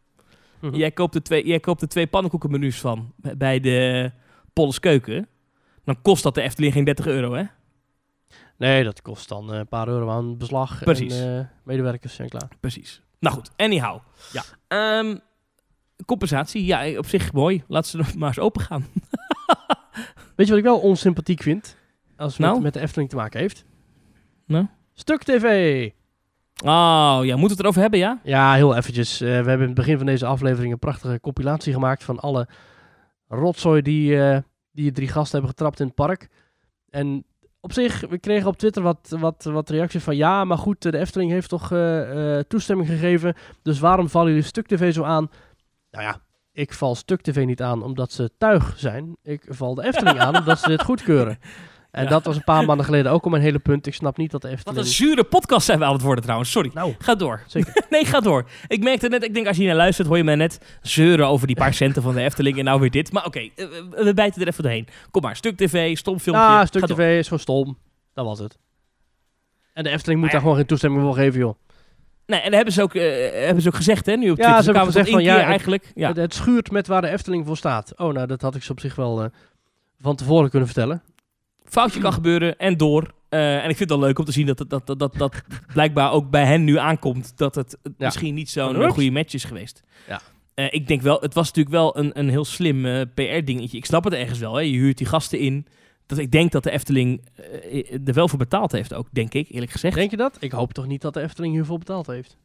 Mhm. 0.61 0.75
Jij, 0.75 0.91
koopt 0.91 1.15
er 1.15 1.23
twee, 1.23 1.47
jij 1.47 1.59
koopt 1.59 1.81
er 1.81 1.87
twee 1.87 2.07
pannenkoekenmenu's 2.07 2.79
van 2.79 3.13
bij 3.37 3.59
de 3.59 4.11
Polles 4.53 4.79
Keuken. 4.79 5.27
Dan 5.87 6.01
kost 6.01 6.23
dat 6.23 6.35
de 6.35 6.41
Efteling 6.41 6.73
geen 6.73 6.83
30 6.83 7.07
euro, 7.07 7.33
hè? 7.33 7.43
nee, 8.57 8.83
dat 8.83 9.01
kost 9.01 9.29
dan 9.29 9.53
eh, 9.53 9.59
een 9.59 9.67
paar 9.67 9.87
euro 9.87 10.09
aan 10.09 10.37
beslag 10.37 10.79
Precies. 10.83 11.19
en 11.19 11.39
eh, 11.39 11.45
medewerkers 11.63 12.13
zijn 12.15 12.29
klaar. 12.29 12.47
Precies. 12.59 13.01
Nou 13.19 13.35
goed, 13.35 13.51
anyhow. 13.55 13.99
Ja. 14.31 14.43
Ehm, 14.67 15.17
compensatie, 16.05 16.65
ja, 16.65 16.97
op 16.97 17.05
zich 17.05 17.33
mooi. 17.33 17.63
Laat 17.67 17.87
ze 17.87 17.97
maar 18.17 18.27
eens 18.27 18.39
open 18.39 18.61
gaan. 18.61 18.85
Weet 20.35 20.45
je 20.45 20.47
wat 20.47 20.57
ik 20.57 20.63
wel 20.63 20.79
onsympathiek 20.79 21.41
vind? 21.41 21.77
Als 22.17 22.31
het 22.31 22.41
Nou? 22.41 22.53
met, 22.53 22.63
met 22.63 22.73
de 22.73 22.79
Efteling 22.79 23.09
te 23.09 23.15
maken 23.15 23.39
heeft? 23.39 23.65
Nou? 24.45 24.67
Stuk 24.93 25.23
TV! 25.23 25.43
Oh, 26.63 27.19
ja, 27.21 27.35
moeten 27.35 27.39
we 27.41 27.47
het 27.47 27.59
erover 27.59 27.81
hebben, 27.81 27.99
ja? 27.99 28.19
Ja, 28.23 28.53
heel 28.53 28.75
eventjes. 28.75 29.21
Eh, 29.21 29.27
we 29.27 29.33
hebben 29.33 29.59
in 29.59 29.65
het 29.65 29.73
begin 29.73 29.97
van 29.97 30.05
deze 30.05 30.25
aflevering 30.25 30.73
een 30.73 30.79
prachtige 30.79 31.19
compilatie 31.19 31.73
gemaakt 31.73 32.03
van 32.03 32.19
alle 32.19 32.47
rotzooi 33.27 33.81
die, 33.81 34.21
eh, 34.21 34.39
die 34.83 34.91
drie 34.91 35.07
gasten 35.07 35.31
hebben 35.31 35.49
getrapt 35.49 35.79
in 35.79 35.85
het 35.85 35.95
park. 35.95 36.27
En 36.89 37.25
op 37.59 37.73
zich, 37.73 38.07
we 38.09 38.17
kregen 38.17 38.47
op 38.47 38.57
Twitter 38.57 38.81
wat, 38.81 39.15
wat, 39.19 39.43
wat 39.43 39.69
reacties 39.69 40.03
van 40.03 40.15
ja, 40.15 40.43
maar 40.43 40.57
goed, 40.57 40.81
de 40.81 40.97
Efteling 40.97 41.31
heeft 41.31 41.49
toch 41.49 41.71
eh, 41.71 42.37
eh, 42.37 42.43
toestemming 42.47 42.89
gegeven. 42.89 43.35
Dus 43.61 43.79
waarom 43.79 44.09
vallen 44.09 44.29
jullie 44.29 44.45
Stuk 44.45 44.67
TV 44.67 44.93
zo 44.93 45.03
aan? 45.03 45.29
Nou 45.91 46.03
ja, 46.03 46.21
ik 46.51 46.73
val 46.73 46.95
Stuk 46.95 47.21
TV 47.21 47.45
niet 47.45 47.61
aan 47.61 47.83
omdat 47.83 48.11
ze 48.11 48.31
tuig 48.37 48.73
zijn. 48.77 49.17
Ik 49.23 49.43
val 49.47 49.75
de 49.75 49.83
Efteling 49.83 50.19
aan 50.19 50.37
omdat 50.37 50.59
ze 50.59 50.67
dit 50.67 50.83
goedkeuren. 50.83 51.39
En 51.91 52.03
Ja. 52.03 52.09
dat 52.09 52.25
was 52.25 52.35
een 52.35 52.43
paar 52.43 52.65
maanden 52.65 52.85
geleden 52.85 53.11
ook 53.11 53.23
al 53.23 53.29
mijn 53.29 53.43
hele 53.43 53.59
punt. 53.59 53.87
Ik 53.87 53.93
snap 53.93 54.17
niet 54.17 54.31
dat 54.31 54.41
de 54.41 54.47
Wat 54.47 54.57
Efteling... 54.57 54.81
een 54.85 54.91
zure 54.93 55.23
podcast 55.23 55.65
zijn 55.65 55.79
we 55.79 55.85
aan 55.85 55.93
het 55.93 56.01
worden 56.01 56.23
trouwens, 56.23 56.51
sorry. 56.51 56.71
Nou, 56.73 56.93
Ga 56.99 57.15
door. 57.15 57.41
zeker. 57.47 57.85
nee, 57.89 58.05
ga 58.05 58.19
door. 58.19 58.49
Ik 58.67 58.83
merkte 58.83 59.07
net, 59.07 59.23
ik 59.23 59.33
denk 59.33 59.47
als 59.47 59.57
je 59.57 59.65
naar 59.65 59.75
luistert, 59.75 60.07
hoor 60.07 60.17
je 60.17 60.23
mij 60.23 60.35
net 60.35 60.77
zeuren 60.81 61.27
over 61.27 61.47
die 61.47 61.55
paar 61.55 61.73
centen 61.83 62.01
van 62.01 62.13
de 62.13 62.21
Efteling 62.21 62.57
en 62.57 62.63
nou 62.63 62.79
weer 62.79 62.91
dit. 62.91 63.11
Maar 63.11 63.25
oké, 63.25 63.39
eh, 63.39 63.49
we- 63.55 64.03
we 64.03 64.13
bijten 64.13 64.41
er 64.41 64.47
even 64.47 64.63
doorheen. 64.63 64.87
Kom 65.11 65.21
maar, 65.21 65.35
stuk 65.35 65.57
tv, 65.57 65.97
stom 65.97 66.19
filmpje. 66.19 66.43
Ja, 66.43 66.65
Stuk 66.65 66.81
Ga 66.81 66.87
TV 66.87 66.95
door. 66.97 67.05
is 67.05 67.23
gewoon 67.23 67.39
stom. 67.39 67.77
Dat 68.13 68.25
was 68.25 68.39
het. 68.39 68.57
En 69.73 69.83
de 69.83 69.89
Efteling 69.89 70.19
moet 70.21 70.31
daar 70.31 70.41
gewoon 70.41 70.55
geen 70.55 70.65
toestemming 70.65 71.01
voor 71.03 71.13
geven, 71.13 71.39
joh. 71.39 71.55
Nee, 72.25 72.39
en 72.39 72.45
dat 72.45 72.53
hebben 72.55 72.73
ze 72.73 72.81
ook, 72.81 72.93
eh, 72.93 73.43
hebben 73.45 73.61
ze 73.63 73.67
ook 73.69 73.75
gezegd, 73.75 74.05
hè, 74.05 74.15
nu 74.15 74.29
op 74.31 74.37
Ja, 74.37 74.43
Twitter. 74.43 74.63
ze 74.63 74.71
hebben 74.71 74.85
gezegd 74.85 75.09
van, 75.09 75.23
ja, 75.23 75.31
keer 75.31 75.39
het- 75.41 75.49
eigenlijk. 75.49 75.91
Ja. 75.95 76.07
Het, 76.07 76.17
het 76.17 76.33
schuurt 76.33 76.71
met 76.71 76.87
waar 76.87 77.01
de 77.01 77.09
Efteling 77.09 77.45
voor 77.45 77.57
staat. 77.57 77.93
Oh, 77.97 78.13
nou, 78.13 78.27
dat 78.27 78.41
had 78.41 78.55
ik 78.55 78.63
ze 78.63 78.71
op 78.71 78.79
zich 78.79 78.95
wel 78.95 79.21
eh, 79.23 79.29
van 79.99 80.15
tevoren 80.15 80.49
kunnen 80.49 80.67
vertellen. 80.67 81.01
Foutje 81.69 81.99
kan 81.99 82.13
gebeuren 82.13 82.57
en 82.57 82.77
door. 82.77 83.13
Eh, 83.29 83.55
en 83.55 83.69
ik 83.69 83.77
vind 83.77 83.79
het 83.79 83.89
wel 83.89 83.99
leuk 83.99 84.19
om 84.19 84.25
te 84.25 84.31
zien 84.31 84.45
dat 84.45 84.57
dat, 84.67 84.87
dat, 84.87 84.99
dat, 84.99 85.13
dat 85.17 85.43
blijkbaar 85.73 86.11
ook 86.11 86.29
bij 86.29 86.45
hen 86.45 86.63
nu 86.63 86.77
aankomt. 86.77 87.37
Dat 87.37 87.55
het 87.55 87.77
Ja. 87.83 87.91
misschien 87.97 88.33
niet 88.33 88.49
zo'n 88.49 88.89
goede 88.89 89.11
match 89.11 89.33
is 89.33 89.43
geweest. 89.43 89.81
Ja. 90.07 90.21
Eh, 90.53 90.65
ik 90.69 90.87
denk 90.87 91.01
wel, 91.01 91.19
het 91.19 91.33
was 91.33 91.47
natuurlijk 91.47 91.75
wel 91.75 91.97
een, 91.97 92.19
een 92.19 92.29
heel 92.29 92.45
slim 92.45 92.85
eh, 92.85 93.01
PR-dingetje. 93.13 93.77
Ik 93.77 93.85
snap 93.85 94.03
het 94.03 94.13
ergens 94.13 94.39
wel. 94.39 94.55
Hè. 94.55 94.61
Je 94.61 94.77
huurt 94.77 94.97
die 94.97 95.07
gasten 95.07 95.39
in. 95.39 95.65
Dat 96.05 96.17
ik 96.17 96.31
denk 96.31 96.51
dat 96.51 96.63
de 96.63 96.71
Efteling 96.71 97.21
er 98.05 98.13
wel 98.13 98.27
voor 98.27 98.37
betaald 98.37 98.71
heeft 98.71 98.93
ook, 98.93 99.07
denk 99.11 99.33
ik, 99.33 99.47
eerlijk 99.49 99.71
gezegd. 99.71 99.95
Denk 99.95 100.11
je 100.11 100.17
dat? 100.17 100.37
Ik 100.39 100.51
hoop 100.51 100.73
toch 100.73 100.87
niet 100.87 101.01
dat 101.01 101.13
de 101.13 101.21
Efteling 101.21 101.53
hiervoor 101.53 101.77
betaald 101.77 102.07
heeft? 102.07 102.37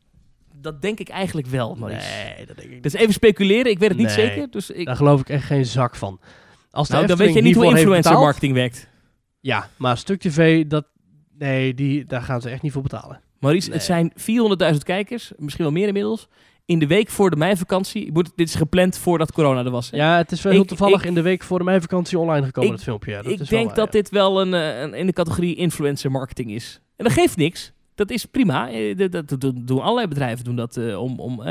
Dat 0.61 0.83
denk 0.83 0.99
ik 0.99 1.09
eigenlijk 1.09 1.47
wel, 1.47 1.75
Maurice. 1.75 2.09
Nee, 2.25 2.47
dat 2.47 2.57
denk 2.57 2.69
ik 2.69 2.75
niet. 2.75 2.83
Dus 2.83 2.93
even 2.93 3.13
speculeren, 3.13 3.71
ik 3.71 3.79
weet 3.79 3.89
het 3.89 3.99
niet 3.99 4.11
zeker. 4.11 4.51
Dus 4.51 4.71
ik, 4.71 4.87
Daar 4.87 4.97
geloof 4.97 5.21
ik 5.21 5.29
echt 5.29 5.45
geen 5.45 5.67
zak 5.67 5.95
van. 5.97 6.21
Als 6.71 6.89
de 6.89 6.95
nou, 6.95 7.07
dan 7.07 7.17
weet 7.17 7.35
je 7.35 7.43
niet 7.43 7.55
hoe 7.55 7.65
influencer 7.65 8.13
marketing 8.13 8.55
werkt. 8.55 8.89
Ja, 9.43 9.69
maar 9.77 9.97
Stuk 9.99 10.21
TV, 10.21 10.67
dat... 10.67 10.85
Nee, 11.39 11.75
die, 11.75 12.05
daar 12.07 12.23
gaan 12.23 12.41
ze 12.41 12.49
echt 12.51 12.63
niet 12.63 12.73
voor 12.73 12.83
betalen. 12.83 13.21
Maurice, 13.41 13.69
Nee. 13.69 13.77
het 13.77 13.87
zijn 13.87 14.13
400.000 14.73 14.79
kijkers, 14.85 15.33
misschien 15.37 15.65
wel 15.65 15.73
meer 15.73 15.87
inmiddels. 15.87 16.29
In 16.65 16.79
de 16.79 16.87
week 16.87 17.09
voor 17.09 17.31
de 17.31 17.37
meivakantie. 17.37 18.05
Ik 18.07 18.13
moet, 18.13 18.33
dit 18.37 18.49
is 18.49 18.55
gepland 18.55 18.99
voordat 18.99 19.33
corona 19.33 19.65
er 19.65 19.71
was. 19.71 19.91
hè? 19.91 19.97
Ja, 19.97 20.17
het 20.17 20.33
is 20.33 20.43
wel 20.43 20.53
heel 20.53 20.65
toevallig 20.65 21.01
ik- 21.01 21.07
in 21.07 21.15
de 21.15 21.23
week 21.23 21.43
voor 21.43 21.59
de 21.59 21.65
meivakantie 21.65 22.19
online 22.19 22.47
gekomen, 22.47 22.69
Ik- 22.71 22.75
het 22.77 22.85
filmpje. 22.85 23.11
Ja, 23.11 23.23
dat 23.23 23.33
ik 23.33 23.41
is 23.41 23.49
wel 23.51 23.59
denk 23.63 23.75
dat 23.77 23.85
ja. 23.87 23.91
dit 24.01 24.11
wel 24.11 24.41
een, 24.41 24.55
eh, 24.55 24.81
een, 24.81 24.95
in 24.95 25.07
de 25.07 25.13
categorie 25.13 25.55
influencer 25.55 26.11
marketing 26.11 26.51
is. 26.51 26.81
En 26.97 27.05
dat 27.05 27.13
geeft 27.15 27.37
niks. 27.37 27.73
Dat 27.95 28.11
is 28.11 28.25
prima. 28.25 28.71
Eh, 28.71 28.97
Dat, 28.97 29.13
dat, 29.13 29.29
dat 29.29 29.41
doen- 29.67 29.81
allerlei 29.81 30.07
bedrijven 30.09 30.45
doen 30.45 30.57
dat 30.57 30.77
eh, 30.77 31.03
om... 31.03 31.21
om 31.21 31.43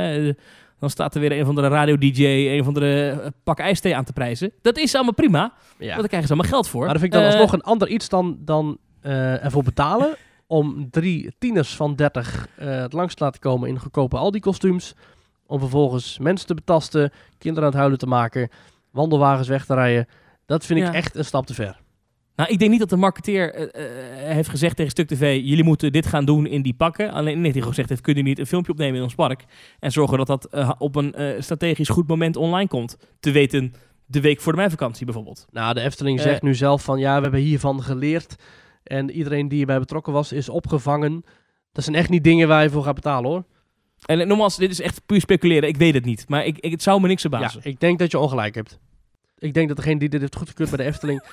dan 0.81 0.89
staat 0.89 1.15
er 1.15 1.21
weer 1.21 1.31
een 1.39 1.45
van 1.45 1.55
de 1.55 1.67
radio-dj, 1.67 2.25
een 2.25 2.63
van 2.63 2.73
de 2.73 3.19
eh, 3.21 3.27
pak 3.43 3.59
ijsthee 3.59 3.95
aan 3.95 4.03
te 4.03 4.13
prijzen. 4.13 4.51
Dat 4.61 4.77
is 4.77 4.95
allemaal 4.95 5.13
prima, 5.13 5.39
Ja. 5.77 5.87
want 5.87 5.99
daar 5.99 6.07
krijgen 6.07 6.27
ze 6.27 6.33
allemaal 6.33 6.51
geld 6.51 6.67
voor. 6.67 6.83
Maar 6.85 6.89
dat 6.93 7.01
vind 7.01 7.13
ik 7.13 7.19
dan 7.19 7.27
Eh, 7.29 7.33
alsnog 7.35 7.53
een 7.53 7.61
ander 7.63 7.87
iets 7.87 8.09
dan, 8.09 8.37
dan 8.39 8.77
eh, 9.01 9.43
ervoor 9.43 9.63
betalen 9.63 10.15
om 10.47 10.87
drie 10.89 11.35
tieners 11.39 11.75
van 11.75 11.95
30 11.95 12.47
eh, 12.55 12.67
het 12.67 12.93
langs 12.93 13.15
te 13.15 13.23
laten 13.23 13.39
komen 13.39 13.69
in 13.69 13.79
goedkope 13.79 14.17
Aldi-kostuums. 14.17 14.93
Om 15.45 15.59
vervolgens 15.59 16.19
mensen 16.19 16.47
te 16.47 16.53
betasten, 16.53 17.11
kinderen 17.37 17.63
aan 17.63 17.69
het 17.69 17.77
huilen 17.79 17.97
te 17.99 18.07
maken, 18.07 18.49
wandelwagens 18.91 19.47
weg 19.47 19.65
te 19.65 19.73
rijden. 19.73 20.07
Dat 20.45 20.65
vind 20.65 20.79
Ja. 20.79 20.87
ik 20.87 20.93
echt 20.93 21.15
een 21.15 21.25
stap 21.25 21.45
te 21.45 21.53
ver. 21.53 21.79
Nou, 22.41 22.53
ik 22.53 22.59
denk 22.59 22.71
niet 22.71 22.79
dat 22.79 22.89
de 22.89 22.97
marketeer 22.97 23.53
eh, 23.53 23.63
eh, 23.63 24.35
heeft 24.35 24.49
gezegd 24.49 24.75
tegen 24.75 24.91
Stuk 24.91 25.07
TV... 25.07 25.41
jullie 25.43 25.63
moeten 25.63 25.91
dit 25.91 26.05
gaan 26.05 26.25
doen 26.25 26.45
in 26.45 26.61
die 26.61 26.73
pakken. 26.73 27.11
Alleen 27.11 27.41
net 27.41 27.53
hij 27.53 27.61
gezegd 27.61 27.89
heeft... 27.89 28.01
kunnen 28.01 28.23
jullie 28.23 28.37
niet 28.37 28.45
een 28.45 28.51
filmpje 28.51 28.71
opnemen 28.71 28.95
in 28.95 29.03
ons 29.03 29.15
park... 29.15 29.45
en 29.79 29.91
zorgen 29.91 30.17
dat 30.17 30.27
dat 30.27 30.45
eh, 30.45 30.71
op 30.77 30.95
een 30.95 31.15
strategisch 31.39 31.89
goed 31.89 32.07
moment 32.07 32.35
online 32.35 32.67
komt. 32.67 32.97
Te 33.19 33.31
weten 33.31 33.73
de 34.05 34.21
week 34.21 34.41
voor 34.41 34.51
de 34.51 34.57
meivakantie 34.57 35.05
bijvoorbeeld. 35.05 35.45
Nou, 35.51 35.73
de 35.73 35.81
Efteling 35.81 36.19
zegt 36.19 36.41
nu 36.41 36.55
zelf 36.55 36.83
van 36.83 36.99
ja, 36.99 37.15
we 37.15 37.21
hebben 37.21 37.39
hiervan 37.39 37.83
geleerd. 37.83 38.35
En 38.83 39.11
iedereen 39.11 39.47
die 39.47 39.59
erbij 39.59 39.79
betrokken 39.79 40.13
was, 40.13 40.31
is 40.31 40.49
opgevangen. 40.49 41.23
Dat 41.71 41.83
zijn 41.83 41.95
echt 41.95 42.09
niet 42.09 42.23
dingen 42.23 42.47
waar 42.47 42.63
je 42.63 42.69
voor 42.69 42.83
gaat 42.83 42.95
betalen 42.95 43.29
hoor. 43.29 43.43
En 44.05 44.27
nogmaals, 44.27 44.57
dit 44.57 44.71
is 44.71 44.81
echt 44.81 45.05
puur 45.05 45.19
speculeren. 45.19 45.69
Ik 45.69 45.77
weet 45.77 45.93
het 45.93 46.05
niet. 46.05 46.25
Maar 46.27 46.45
ik, 46.45 46.57
ik, 46.57 46.71
het 46.71 46.81
zou 46.83 47.01
me 47.01 47.07
niks 47.07 47.23
Ja, 47.23 47.29
verbazen. 47.29 47.61
ik 47.63 47.79
denk 47.79 47.99
dat 47.99 48.11
je 48.11 48.19
ongelijk 48.19 48.55
hebt. 48.55 48.79
Ik 49.37 49.53
denk 49.53 49.67
dat 49.67 49.77
degene 49.77 49.99
die 49.99 50.09
dit 50.09 50.19
heeft 50.19 50.35
goedgekeurd 50.35 50.69
bij 50.69 50.77
de 50.77 50.91
Efteling 50.91 51.23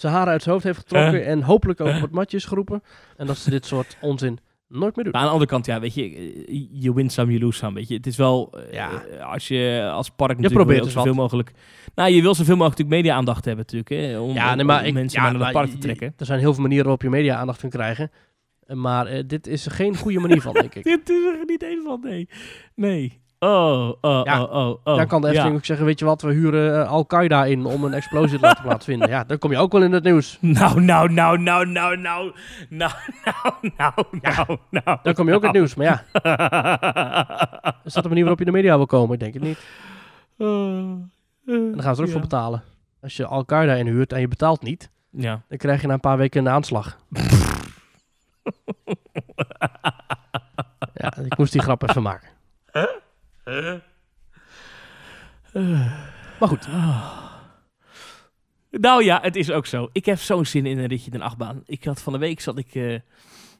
zijn 0.00 0.12
haren 0.12 0.32
uit 0.32 0.42
zijn 0.42 0.54
hoofd 0.54 0.66
heeft 0.66 0.78
getrokken 0.78 1.24
en 1.26 1.42
hopelijk 1.42 1.80
ook 1.80 1.94
op 1.96 2.00
het 2.02 2.10
matje 2.10 2.36
is 2.36 2.44
geroepen. 2.44 2.82
En 3.16 3.26
dat 3.26 3.36
ze 3.38 3.50
dit 3.50 3.66
soort 3.66 3.96
onzin 4.00 4.38
nooit 4.68 4.96
meer 4.96 5.04
doen. 5.04 5.12
Maar 5.12 5.20
aan 5.22 5.26
de 5.26 5.32
andere 5.32 5.50
kant, 5.50 5.66
ja, 5.66 5.80
weet 5.80 5.94
je, 5.94 6.02
eh, 6.48 6.66
je 6.72 6.94
win 6.94 7.10
some, 7.10 7.30
you 7.32 7.44
lose 7.44 7.58
some, 7.58 7.74
weet 7.74 7.88
je. 7.88 7.94
Het 7.94 8.06
is 8.06 8.16
wel, 8.16 8.52
eh, 8.58 8.72
Ja. 8.72 8.90
als 9.22 9.48
je 9.48 9.88
als 9.92 10.08
park 10.10 10.28
natuurlijk 10.30 10.54
probeert 10.54 10.78
je 10.78 10.84
dus 10.84 10.92
zoveel 10.92 11.12
wat. 11.12 11.20
mogelijk... 11.22 11.52
Nou, 11.94 12.10
je 12.10 12.22
wil 12.22 12.34
zoveel 12.34 12.56
mogelijk 12.56 12.78
natuurlijk 12.78 13.02
media-aandacht 13.06 13.44
hebben 13.44 13.64
natuurlijk, 13.70 13.90
hè, 14.12 14.18
om, 14.18 14.34
ja, 14.34 14.54
nee, 14.54 14.64
maar 14.64 14.80
om 14.80 14.86
ik, 14.86 14.92
mensen 14.94 15.22
ja, 15.22 15.30
naar 15.32 15.40
het 15.42 15.52
park 15.52 15.66
te 15.68 15.72
je- 15.76 15.78
trekken. 15.78 16.14
Er 16.16 16.26
zijn 16.26 16.38
heel 16.40 16.52
veel 16.52 16.62
manieren 16.62 16.84
waarop 16.86 17.02
je 17.02 17.10
media 17.10 17.36
aandacht 17.36 17.60
kunt 17.60 17.72
krijgen. 17.72 18.10
Eh, 18.66 18.76
Maar 18.76 19.06
eh, 19.06 19.22
dit 19.26 19.46
is 19.46 19.66
er 19.66 19.72
geen 19.72 19.96
goede 19.96 20.18
manier 20.20 20.40
van, 20.40 20.52
denk 20.52 20.74
ik. 20.74 20.84
Dit 20.94 21.08
is 21.10 21.24
er 21.24 21.42
niet 21.46 21.62
één 21.62 21.82
van, 21.84 22.00
nee. 22.02 22.28
Nee. 22.74 23.20
Oh, 23.40 23.92
oh, 24.00 24.20
Ja, 24.24 24.42
oh, 24.42 24.52
oh, 24.54 24.78
oh. 24.84 24.96
Dan 24.96 25.06
kan 25.06 25.20
de 25.20 25.26
Efteling 25.26 25.52
Ja. 25.52 25.58
ook 25.58 25.64
zeggen, 25.64 25.86
weet 25.86 25.98
je 25.98 26.04
wat, 26.04 26.22
we 26.22 26.32
huren 26.32 26.82
eh, 26.82 26.90
Al-Qaeda 26.90 27.44
in 27.44 27.64
om 27.64 27.84
een 27.84 27.94
explosie 27.94 28.38
te 28.38 28.44
laten 28.44 28.62
plaatsvinden. 28.68 29.08
Ja, 29.08 29.24
dan 29.24 29.38
kom 29.38 29.50
je 29.50 29.58
ook 29.58 29.72
wel 29.72 29.82
in 29.82 29.92
het 29.92 30.04
nieuws. 30.04 30.38
Nou, 30.40 30.80
nou, 30.80 31.12
nou, 31.12 31.38
nou, 31.38 31.66
nou, 31.66 31.96
nou, 31.96 32.32
nou, 32.68 32.92
nou, 33.28 33.52
nou, 33.76 33.92
nou, 34.20 34.58
nou. 34.70 34.98
Dan 35.02 35.14
kom 35.14 35.28
je 35.28 35.34
ook 35.34 35.40
in 35.40 35.46
het 35.48 35.56
nieuws. 35.56 35.74
Maar 35.74 35.86
ja, 35.86 36.04
is 37.84 37.92
dat 37.92 38.02
de 38.02 38.08
manier 38.08 38.24
waarop 38.24 38.38
je 38.38 38.44
in 38.44 38.50
de 38.52 38.58
media 38.58 38.76
wil 38.76 38.86
komen? 38.86 39.14
Ik 39.14 39.20
denk 39.20 39.34
het 39.34 39.42
niet. 39.42 39.58
En 40.38 41.10
dan 41.46 41.82
gaan 41.82 41.94
ze 41.94 42.00
er 42.00 42.06
ook 42.06 42.12
voor 42.12 42.20
betalen. 42.20 42.62
Als 43.02 43.16
je 43.16 43.26
Al-Qaeda 43.26 43.74
inhuurt 43.74 44.12
en 44.12 44.20
je 44.20 44.28
betaalt 44.28 44.62
niet, 44.62 44.90
Ja. 45.10 45.40
dan 45.48 45.58
krijg 45.58 45.80
je 45.80 45.86
na 45.86 45.92
een 45.92 46.00
paar 46.00 46.16
weken 46.18 46.46
een 46.46 46.52
aanslag. 46.52 46.98
ja, 50.94 51.16
ik 51.16 51.36
moest 51.38 51.52
die 51.52 51.62
grap 51.62 51.88
even 51.88 52.02
maken. 52.02 52.28
Maar 56.40 56.48
goed, 56.48 56.68
Nou 58.70 59.04
ja, 59.04 59.18
het 59.22 59.36
is 59.36 59.50
ook 59.50 59.66
zo. 59.66 59.88
Ik 59.92 60.04
heb 60.06 60.18
zo'n 60.18 60.44
zin 60.46 60.66
in 60.66 60.78
een 60.78 60.86
ritje 60.86 61.10
in 61.10 61.16
een 61.16 61.22
achtbaan. 61.26 61.62
Ik 61.66 61.84
had 61.84 62.00
van 62.02 62.12
de 62.12 62.18
week 62.18 62.40
zat 62.40 62.58
ik 62.58 62.74
eh, 62.74 62.98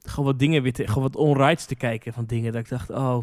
gewoon 0.03 0.24
wat 0.26 0.38
dingen 0.38 0.62
weer 0.62 0.72
te, 0.72 0.86
gewoon 0.86 1.03
wat 1.03 1.16
onrides 1.16 1.64
te 1.64 1.74
kijken 1.74 2.12
van 2.12 2.24
dingen 2.26 2.53
dat 2.53 2.61
ik 2.61 2.68
dacht, 2.68 2.90
oh. 2.90 3.18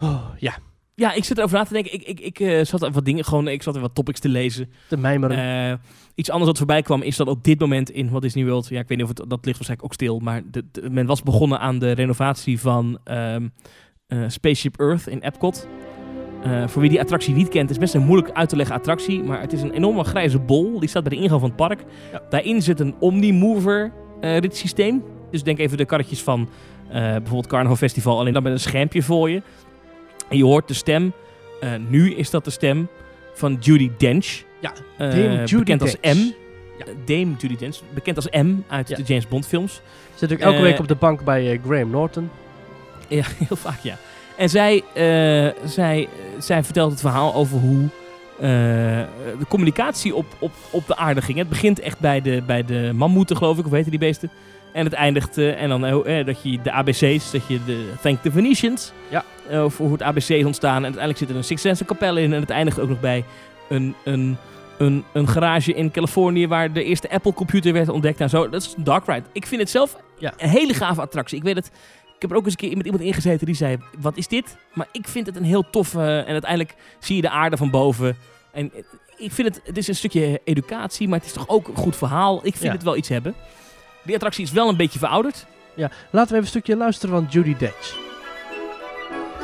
oh, 0.00 0.24
ja, 0.38 0.56
Ja, 0.94 1.12
ik 1.12 1.24
zit 1.24 1.38
erover 1.38 1.56
na 1.58 1.64
te 1.64 1.72
denken. 1.72 1.92
Ik, 1.94 2.02
ik, 2.02 2.20
ik 2.20 2.40
eh, 2.40 2.64
zat 2.64 2.82
er 2.82 2.90
wat 2.92 3.04
dingen, 3.04 3.24
gewoon, 3.24 3.48
ik 3.48 3.62
zat 3.62 3.74
er 3.74 3.80
wat 3.80 3.94
topics 3.94 4.20
te 4.20 4.28
lezen. 4.28 4.72
de 4.88 4.96
mijmeren. 4.96 5.70
Eh, 5.72 5.78
iets 6.14 6.30
anders 6.30 6.48
wat 6.48 6.58
voorbij 6.58 6.82
kwam 6.82 7.02
is 7.02 7.16
dat 7.16 7.26
op 7.28 7.44
dit 7.44 7.60
moment 7.60 7.90
in 7.90 8.10
Walt 8.10 8.22
Disney 8.22 8.44
World, 8.44 8.68
ja, 8.68 8.80
ik 8.80 8.88
weet 8.88 8.98
niet 8.98 9.06
of 9.10 9.18
het, 9.18 9.30
dat 9.30 9.44
ligt 9.44 9.56
waarschijnlijk 9.58 9.84
ook 9.84 9.92
stil, 9.94 10.18
maar 10.18 10.42
de, 10.50 10.64
de- 10.72 10.90
men 10.90 11.06
was 11.06 11.22
begonnen 11.22 11.60
aan 11.60 11.78
de 11.78 11.90
renovatie 11.92 12.60
van 12.60 12.98
eh, 13.04 13.36
Spaceship 14.28 14.80
Earth 14.80 15.06
in 15.06 15.20
Epcot. 15.20 15.68
Eh, 16.42 16.66
voor 16.68 16.80
wie 16.80 16.90
die 16.90 17.00
attractie 17.00 17.34
niet 17.34 17.48
kent, 17.48 17.62
het 17.62 17.70
is 17.70 17.78
best 17.78 17.94
een 17.94 18.02
moeilijk 18.06 18.30
uit 18.34 18.48
te 18.48 18.56
leggen 18.56 18.76
attractie, 18.76 19.22
maar 19.22 19.40
het 19.40 19.52
is 19.52 19.62
een 19.62 19.70
enorme 19.72 20.04
grijze 20.04 20.38
bol. 20.38 20.80
Die 20.80 20.88
staat 20.88 21.02
bij 21.02 21.16
de 21.16 21.22
ingang 21.22 21.40
van 21.40 21.48
het 21.48 21.58
park. 21.58 21.84
Ja. 22.12 22.22
Daarin 22.30 22.62
zit 22.62 22.80
een 22.80 22.94
Omnimover 22.98 23.92
eh 24.20 24.38
ritssysteem. 24.38 25.02
Dus 25.30 25.42
denk 25.42 25.58
even 25.58 25.76
de 25.76 25.84
karretjes 25.84 26.22
van 26.22 26.48
eh, 26.88 27.00
bijvoorbeeld 27.00 27.46
Carnival 27.46 27.76
Festival, 27.76 28.18
alleen 28.18 28.32
dan 28.32 28.42
met 28.42 28.52
een 28.52 28.60
schermpje 28.60 29.02
voor 29.02 29.30
je. 29.30 29.42
En 30.28 30.36
je 30.36 30.44
hoort 30.44 30.68
de 30.68 30.74
stem. 30.74 31.12
eh, 31.60 31.70
nu 31.88 32.14
is 32.14 32.30
dat 32.30 32.44
de 32.44 32.50
stem 32.50 32.88
van 33.34 33.56
Judy 33.60 33.90
Dench. 33.98 34.42
Ja, 34.60 34.72
Dame 34.98 35.44
bekend 35.58 35.82
als. 35.82 35.96
M. 36.00 36.06
Ja. 36.78 36.84
Dame 37.04 37.34
Judy 37.38 37.56
Dench, 37.56 37.76
bekend 37.94 38.16
als 38.16 38.28
M 38.30 38.54
uit 38.68 38.88
Ja. 38.88 38.96
de 38.96 39.02
James 39.02 39.28
Bond 39.28 39.46
films. 39.46 39.80
Zit 40.14 40.32
ook 40.32 40.38
elke 40.38 40.60
week 40.62 40.78
op 40.78 40.88
de 40.88 40.94
bank 40.94 41.24
bij 41.24 41.52
eh, 41.52 41.58
Graham 41.66 41.90
Norton. 41.90 42.30
Ja, 43.08 43.24
heel 43.48 43.56
vaak 43.56 43.80
ja. 43.82 43.96
En 44.36 44.48
zij, 44.48 44.82
eh, 44.94 45.68
zij, 45.68 46.08
zij 46.38 46.64
vertelt 46.64 46.90
het 46.90 47.00
verhaal 47.00 47.34
over 47.34 47.58
hoe 47.58 47.82
eh, 48.40 48.48
de 49.38 49.46
communicatie 49.48 50.14
op, 50.14 50.26
op, 50.38 50.52
op 50.70 50.86
de 50.86 50.96
aarde 50.96 51.22
ging. 51.22 51.38
Het 51.38 51.48
begint 51.48 51.80
echt 51.80 51.98
bij 51.98 52.20
de, 52.20 52.42
bij 52.46 52.64
de 52.64 52.90
mammoeten, 52.94 53.36
geloof 53.36 53.58
ik, 53.58 53.64
of 53.64 53.70
weten 53.70 53.90
die 53.90 53.98
beesten. 54.00 54.30
En 54.72 54.84
het 54.84 54.92
eindigt, 54.94 55.38
eh, 55.38 55.62
en 55.62 55.68
dan 55.68 55.80
dat 56.26 56.42
je 56.42 56.58
de 56.62 56.72
ABC's, 56.72 57.30
dat 57.30 57.46
je 57.48 57.58
de 57.66 57.92
Thank 58.02 58.22
the 58.22 58.30
Venetians, 58.30 58.92
Ja. 59.08 59.24
voor 59.68 59.86
hoe 59.86 59.92
het 59.92 60.02
ABC 60.02 60.28
is 60.28 60.44
ontstaan. 60.44 60.76
En 60.76 60.82
uiteindelijk 60.82 61.18
zit 61.18 61.30
er 61.30 61.36
een 61.36 61.44
Six 61.44 61.60
Sense 61.60 61.84
kapel 61.84 62.16
in. 62.16 62.32
En 62.32 62.40
het 62.40 62.50
eindigt 62.50 62.80
ook 62.80 62.88
nog 62.88 63.00
bij 63.00 63.24
een, 63.68 63.94
een, 64.04 64.36
een, 64.78 65.04
een 65.12 65.28
garage 65.28 65.72
in 65.74 65.90
Californië 65.90 66.48
waar 66.48 66.72
de 66.72 66.84
eerste 66.84 67.10
Apple 67.10 67.32
computer 67.32 67.72
werd 67.72 67.88
ontdekt. 67.88 68.20
En 68.20 68.28
zo. 68.30 68.48
Dat 68.48 68.62
is 68.62 68.74
een 68.76 68.84
dark 68.84 69.06
ride. 69.06 69.22
Ik 69.32 69.46
vind 69.46 69.60
het 69.60 69.70
zelf 69.70 69.96
Ja. 70.18 70.32
een 70.36 70.48
hele 70.48 70.74
gave 70.74 71.00
attractie. 71.00 71.36
Ik 71.38 71.42
weet 71.44 71.56
het, 71.56 71.70
heb 72.22 72.30
er 72.30 72.36
ook 72.36 72.44
eens 72.44 72.52
een 72.60 72.68
keer 72.68 72.76
met 72.76 72.86
iemand 72.86 73.04
ingezeten 73.04 73.46
die 73.46 73.54
zei, 73.54 73.78
wat 74.00 74.16
is 74.16 74.28
dit? 74.28 74.56
Maar 74.72 74.86
ik 74.92 75.08
vind 75.08 75.26
het 75.26 75.36
een 75.36 75.44
heel 75.44 75.70
tof, 75.70 75.94
eh, 75.94 76.18
en 76.18 76.26
uiteindelijk 76.26 76.74
zie 76.98 77.16
je 77.16 77.22
de 77.22 77.30
aarde 77.30 77.56
van 77.56 77.70
boven. 77.70 78.16
En 78.52 78.70
eh, 78.74 78.82
ik 79.16 79.32
vind 79.32 79.48
het, 79.54 79.60
het 79.64 79.76
is 79.76 79.88
een 79.88 79.94
stukje 79.94 80.40
educatie, 80.44 81.08
maar 81.08 81.18
het 81.18 81.26
is 81.26 81.32
toch 81.34 81.48
ook 81.48 81.68
een 81.68 81.76
goed 81.76 81.96
verhaal. 81.96 82.36
Ik 82.36 82.52
vind 82.56 82.64
Ja. 82.64 82.72
het 82.72 82.82
wel 82.82 82.96
iets 82.96 83.08
hebben. 83.08 83.34
Die 84.04 84.14
attractie 84.14 84.44
is 84.44 84.52
wel 84.52 84.68
een 84.68 84.76
beetje 84.76 84.98
verouderd. 84.98 85.46
Laten 85.76 85.92
we 86.10 86.18
even 86.22 86.36
een 86.36 86.46
stukje 86.46 86.76
luisteren 86.76 87.14
van 87.14 87.26
Judy 87.30 87.56
Dench. 87.56 87.96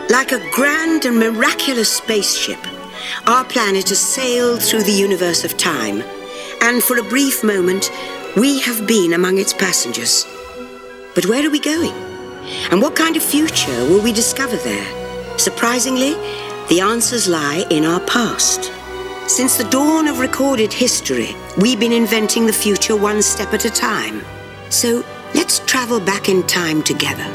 Like 0.08 0.34
a 0.34 0.38
grand 0.50 1.04
and 1.06 1.14
miraculous 1.16 1.96
spaceship, 1.96 2.58
our 3.24 3.44
planet 3.46 3.88
has 3.88 4.12
sailed 4.12 4.68
through 4.68 4.84
the 4.84 5.02
universe 5.04 5.44
of 5.46 5.52
time. 5.54 6.04
And 6.58 6.82
for 6.82 6.98
a 6.98 7.02
brief 7.08 7.42
moment, 7.42 7.90
we 8.34 8.60
have 8.64 8.84
been 8.84 9.12
among 9.14 9.38
its 9.38 9.54
passengers. 9.54 10.26
But 11.14 11.24
where 11.24 11.42
are 11.44 11.50
we 11.50 11.60
going? 11.60 12.07
And 12.70 12.82
what 12.82 12.96
kind 12.96 13.16
of 13.16 13.22
future 13.22 13.84
will 13.88 14.02
we 14.02 14.12
discover 14.12 14.56
there? 14.56 15.38
Surprisingly, 15.38 16.14
the 16.68 16.80
answers 16.80 17.28
lie 17.28 17.64
in 17.70 17.84
our 17.84 18.00
past. 18.00 18.72
Since 19.26 19.56
the 19.56 19.68
dawn 19.70 20.08
of 20.08 20.18
recorded 20.18 20.72
history, 20.72 21.34
we've 21.56 21.80
been 21.80 21.92
inventing 21.92 22.46
the 22.46 22.52
future 22.52 22.96
one 22.96 23.22
step 23.22 23.52
at 23.52 23.64
a 23.64 23.70
time. 23.70 24.22
So 24.70 25.04
let's 25.34 25.60
travel 25.60 26.00
back 26.00 26.28
in 26.28 26.42
time 26.46 26.82
together. 26.82 27.26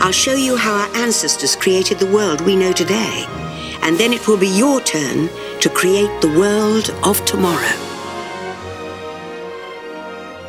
I'll 0.00 0.12
show 0.12 0.34
you 0.34 0.56
how 0.56 0.72
our 0.72 0.96
ancestors 0.96 1.56
created 1.56 1.98
the 1.98 2.10
world 2.12 2.40
we 2.40 2.56
know 2.56 2.72
today. 2.72 3.26
And 3.82 3.98
then 3.98 4.12
it 4.12 4.26
will 4.28 4.38
be 4.38 4.48
your 4.48 4.80
turn 4.80 5.28
to 5.60 5.68
create 5.68 6.20
the 6.20 6.28
world 6.28 6.90
of 7.02 7.24
tomorrow. 7.24 7.76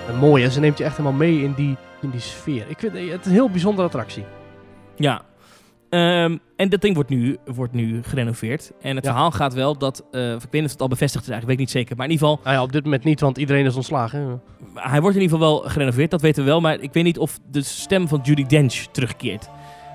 En 0.07 0.16
mooi, 0.16 0.43
hè? 0.43 0.49
ze 0.49 0.59
neemt 0.59 0.78
je 0.78 0.84
echt 0.84 0.97
helemaal 0.97 1.18
mee 1.18 1.43
in 1.43 1.53
die, 1.53 1.78
in 2.01 2.09
die 2.09 2.19
sfeer. 2.19 2.65
Ik 2.69 2.79
vind 2.79 2.93
het 3.11 3.25
een 3.25 3.31
heel 3.31 3.49
bijzondere 3.49 3.87
attractie. 3.87 4.23
Ja. 4.95 5.21
Ehm, 5.89 6.37
en 6.55 6.69
dat 6.69 6.81
ding 6.81 6.95
wordt 6.95 7.09
nu, 7.09 7.37
wordt 7.45 7.73
nu 7.73 8.03
gerenoveerd. 8.03 8.71
En 8.81 8.95
het 8.95 9.05
Ja. 9.05 9.11
verhaal 9.11 9.31
gaat 9.31 9.53
wel 9.53 9.77
dat, 9.77 10.03
eh, 10.11 10.31
ik 10.33 10.39
weet 10.41 10.51
niet 10.51 10.65
of 10.65 10.71
het 10.71 10.81
al 10.81 10.87
bevestigd 10.87 11.23
is 11.23 11.29
eigenlijk, 11.29 11.45
weet 11.59 11.67
ik 11.67 11.73
niet 11.73 11.83
zeker. 11.83 11.95
Maar 11.95 12.05
in 12.05 12.11
ieder 12.11 12.27
geval, 12.27 12.41
Nou 12.43 12.55
ja, 12.57 12.63
op 12.63 12.71
dit 12.71 12.83
moment 12.83 13.03
niet, 13.03 13.19
want 13.19 13.37
iedereen 13.37 13.65
is 13.65 13.75
ontslagen. 13.75 14.41
hij 14.75 15.01
wordt 15.01 15.15
in 15.15 15.21
ieder 15.21 15.37
geval 15.37 15.53
wel 15.61 15.69
gerenoveerd, 15.69 16.11
dat 16.11 16.21
weten 16.21 16.43
we 16.43 16.49
wel. 16.49 16.61
Maar 16.61 16.79
ik 16.79 16.93
weet 16.93 17.03
niet 17.03 17.17
of 17.19 17.39
de 17.51 17.61
stem 17.61 18.07
van 18.07 18.19
Judy 18.23 18.45
Dench 18.45 18.73
terugkeert. 18.73 19.49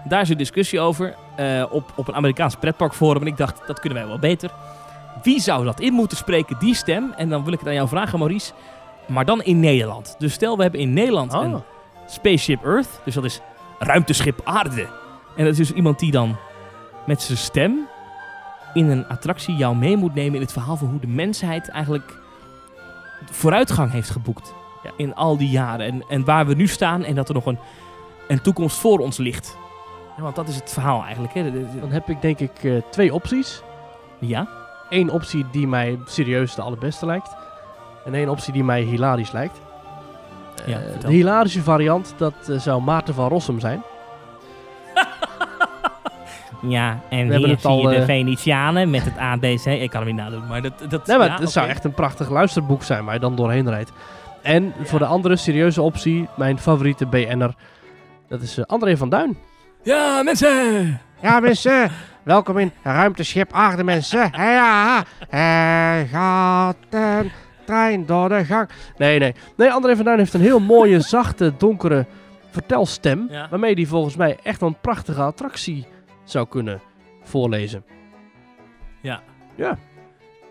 Daar 0.08 0.20
is 0.20 0.28
een 0.28 0.36
discussie 0.36 0.80
over 0.80 1.14
eh, 1.36 1.64
op, 1.70 1.92
op 1.96 2.08
een 2.08 2.14
Amerikaans 2.14 2.56
pretparkforum. 2.56 3.20
En 3.22 3.28
ik 3.28 3.36
dacht, 3.36 3.66
dat 3.66 3.80
kunnen 3.80 3.98
wij 3.98 4.08
wel 4.08 4.18
beter. 4.18 4.50
Wie 5.22 5.40
zou 5.40 5.64
dat 5.64 5.80
in 5.80 5.92
moeten 5.92 6.16
spreken, 6.16 6.56
die 6.58 6.74
stem? 6.74 7.12
En 7.16 7.28
dan 7.28 7.44
wil 7.44 7.52
ik 7.52 7.58
het 7.58 7.68
aan 7.68 7.74
jou 7.74 7.88
vragen, 7.88 8.18
Maurice. 8.18 8.52
Maar 9.06 9.24
dan 9.24 9.42
in 9.42 9.60
Nederland. 9.60 10.14
Dus 10.18 10.32
stel, 10.32 10.56
we 10.56 10.62
hebben 10.62 10.80
in 10.80 10.92
Nederland 10.92 11.34
Oh. 11.34 11.42
een 11.44 11.62
Spaceship 12.06 12.64
Earth. 12.64 13.00
Dus 13.04 13.14
dat 13.14 13.24
is 13.24 13.40
ruimteschip 13.78 14.40
aarde. 14.44 14.88
En 15.36 15.44
dat 15.44 15.52
is 15.52 15.56
dus 15.56 15.72
iemand 15.72 15.98
die 15.98 16.10
dan 16.10 16.36
met 17.06 17.22
zijn 17.22 17.38
stem 17.38 17.88
in 18.74 18.90
een 18.90 19.08
attractie 19.08 19.56
jou 19.56 19.76
mee 19.76 19.96
moet 19.96 20.14
nemen 20.14 20.34
in 20.34 20.40
het 20.40 20.52
verhaal 20.52 20.76
van 20.76 20.88
hoe 20.88 21.00
de 21.00 21.06
mensheid 21.06 21.68
eigenlijk 21.68 22.18
vooruitgang 23.30 23.92
heeft 23.92 24.10
geboekt. 24.10 24.54
Ja. 24.82 24.90
In 24.96 25.14
al 25.14 25.36
die 25.36 25.48
jaren. 25.48 25.86
En, 25.86 26.04
en 26.08 26.24
waar 26.24 26.46
we 26.46 26.54
nu 26.54 26.66
staan 26.66 27.04
en 27.04 27.14
dat 27.14 27.28
er 27.28 27.34
nog 27.34 27.46
een, 27.46 27.58
een 28.28 28.40
toekomst 28.40 28.78
voor 28.78 28.98
ons 28.98 29.16
ligt. 29.16 29.56
Ja, 30.16 30.22
want 30.22 30.36
dat 30.36 30.48
is 30.48 30.54
het 30.54 30.72
verhaal 30.72 31.02
eigenlijk. 31.02 31.34
Hè? 31.34 31.50
Dan 31.80 31.90
heb 31.90 32.08
ik 32.08 32.22
denk 32.22 32.38
ik 32.38 32.64
eh, 32.64 32.76
twee 32.90 33.14
opties. 33.14 33.62
ja? 34.18 34.48
Eén 34.88 35.10
optie 35.10 35.46
die 35.50 35.66
mij 35.66 35.98
serieus 36.04 36.54
de 36.54 36.62
allerbeste 36.62 37.06
lijkt. 37.06 37.36
En 38.04 38.14
één 38.14 38.28
optie 38.28 38.52
die 38.52 38.64
mij 38.64 38.82
hilarisch 38.82 39.32
lijkt. 39.32 39.60
Ja, 40.66 40.78
Eh, 40.78 41.00
de 41.00 41.08
hilarische 41.08 41.62
variant, 41.62 42.14
dat 42.16 42.48
eh, 42.48 42.58
zou 42.58 42.82
Maarten 42.82 43.14
van 43.14 43.28
Rossum 43.28 43.60
zijn. 43.60 43.82
Ja, 46.68 47.00
en 47.08 47.18
hebben 47.18 47.38
hier 47.38 47.48
het 47.48 47.60
zie 47.60 47.70
al, 47.70 47.80
je 47.80 47.88
de 47.88 47.94
eh, 47.94 48.04
Venetianen 48.04 48.90
met 48.90 49.04
het 49.04 49.18
ABC. 49.18 49.64
Ik 49.64 49.90
kan 49.90 50.00
hem 50.00 50.14
niet 50.14 50.24
nadoen, 50.24 50.46
maar 50.46 50.62
dat... 50.62 50.72
dat 50.88 51.06
Nee, 51.06 51.18
maar 51.18 51.26
ja, 51.26 51.38
het 51.38 51.50
zou 51.50 51.68
echt 51.68 51.84
een 51.84 51.94
prachtig 51.94 52.30
luisterboek 52.30 52.82
zijn 52.82 53.04
waar 53.04 53.14
je 53.14 53.20
dan 53.20 53.36
doorheen 53.36 53.68
rijdt. 53.68 53.92
En 54.42 54.72
voor 54.82 54.98
de 54.98 55.06
andere 55.06 55.36
serieuze 55.36 55.82
optie, 55.82 56.28
mijn 56.36 56.58
favoriete 56.58 57.06
BN'er, 57.06 57.54
dat 58.28 58.40
is 58.42 58.58
eh, 58.58 58.64
André 58.64 58.96
van 58.96 59.08
Duin. 59.08 59.38
Ja, 59.82 60.22
mensen! 60.22 61.00
Ja 61.22 61.40
mensen, 61.40 61.90
welkom 62.22 62.58
in 62.58 62.72
ruimteschip 62.82 63.52
aarde 63.52 63.84
mensen. 63.84 64.30
Ja, 64.32 65.04
gaat 66.10 66.76
een 66.90 67.30
trein 67.66 68.06
door 68.06 68.28
de 68.28 68.44
gang. 68.44 68.68
Nee, 68.96 69.18
nee. 69.18 69.34
Nee, 69.56 69.70
André 69.70 69.96
van 69.96 70.04
Duin 70.04 70.18
heeft 70.18 70.34
een 70.34 70.40
heel 70.40 70.60
mooie, 70.60 71.00
zachte, 71.16 71.52
donkere 71.58 72.06
vertelstem. 72.50 73.26
Ja. 73.30 73.48
Waarmee 73.50 73.74
hij 73.74 73.86
volgens 73.86 74.16
mij 74.16 74.38
echt 74.42 74.60
een 74.60 74.76
prachtige 74.80 75.22
attractie 75.22 75.86
zou 76.24 76.46
kunnen 76.48 76.80
voorlezen. 77.22 77.84
Ja. 79.02 79.22
Ja. 79.54 79.78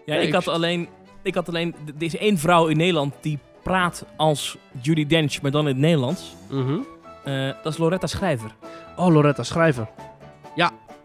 Ja, 0.05 0.15
Nee, 0.15 0.27
ik 0.27 0.33
had 0.33 0.47
alleen... 0.47 0.87
Ik 1.23 1.35
had 1.35 1.47
alleen... 1.47 1.75
Er 1.85 2.03
is 2.03 2.17
één 2.17 2.37
vrouw 2.37 2.67
in 2.67 2.77
Nederland 2.77 3.13
die 3.21 3.39
praat 3.63 4.05
als 4.15 4.57
Judy 4.81 5.05
Dench, 5.05 5.41
maar 5.41 5.51
dan 5.51 5.61
in 5.61 5.67
het 5.67 5.77
Nederlands. 5.77 6.35
Mhm. 6.49 6.77
Eh, 7.23 7.49
dat 7.63 7.73
is 7.73 7.77
Loretta 7.77 8.07
Schrijver. 8.07 8.55
Oh, 8.95 9.13
Loretta 9.13 9.43
Schrijver. 9.43 9.87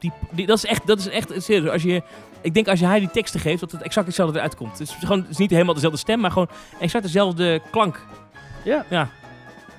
Die, 0.01 0.13
die, 0.31 0.47
dat 0.47 0.57
is 0.57 0.65
echt, 0.65 0.87
dat 0.87 0.99
is 0.99 1.09
echt 1.09 1.33
serieus. 1.37 1.71
Als 1.71 1.83
je, 1.83 2.03
ik 2.43 2.55
denk 2.55 2.68
als 2.68 2.80
je 2.80 2.86
haar 2.86 2.99
die 2.99 3.11
teksten 3.11 3.41
geeft, 3.41 3.61
dat 3.61 3.72
het 3.72 3.82
exact 3.82 4.07
hetzelfde 4.07 4.36
eruit 4.36 4.57
komt. 4.57 4.78
Het 4.78 4.80
is, 4.80 4.97
gewoon, 5.01 5.18
het 5.20 5.30
is 5.30 5.36
niet 5.36 5.51
helemaal 5.51 5.74
dezelfde 5.74 5.99
stem, 5.99 6.20
maar 6.20 6.30
gewoon 6.30 6.49
exact 6.80 7.05
dezelfde 7.05 7.61
klank. 7.70 8.07
Ja. 8.64 8.84
Ja. 8.88 9.09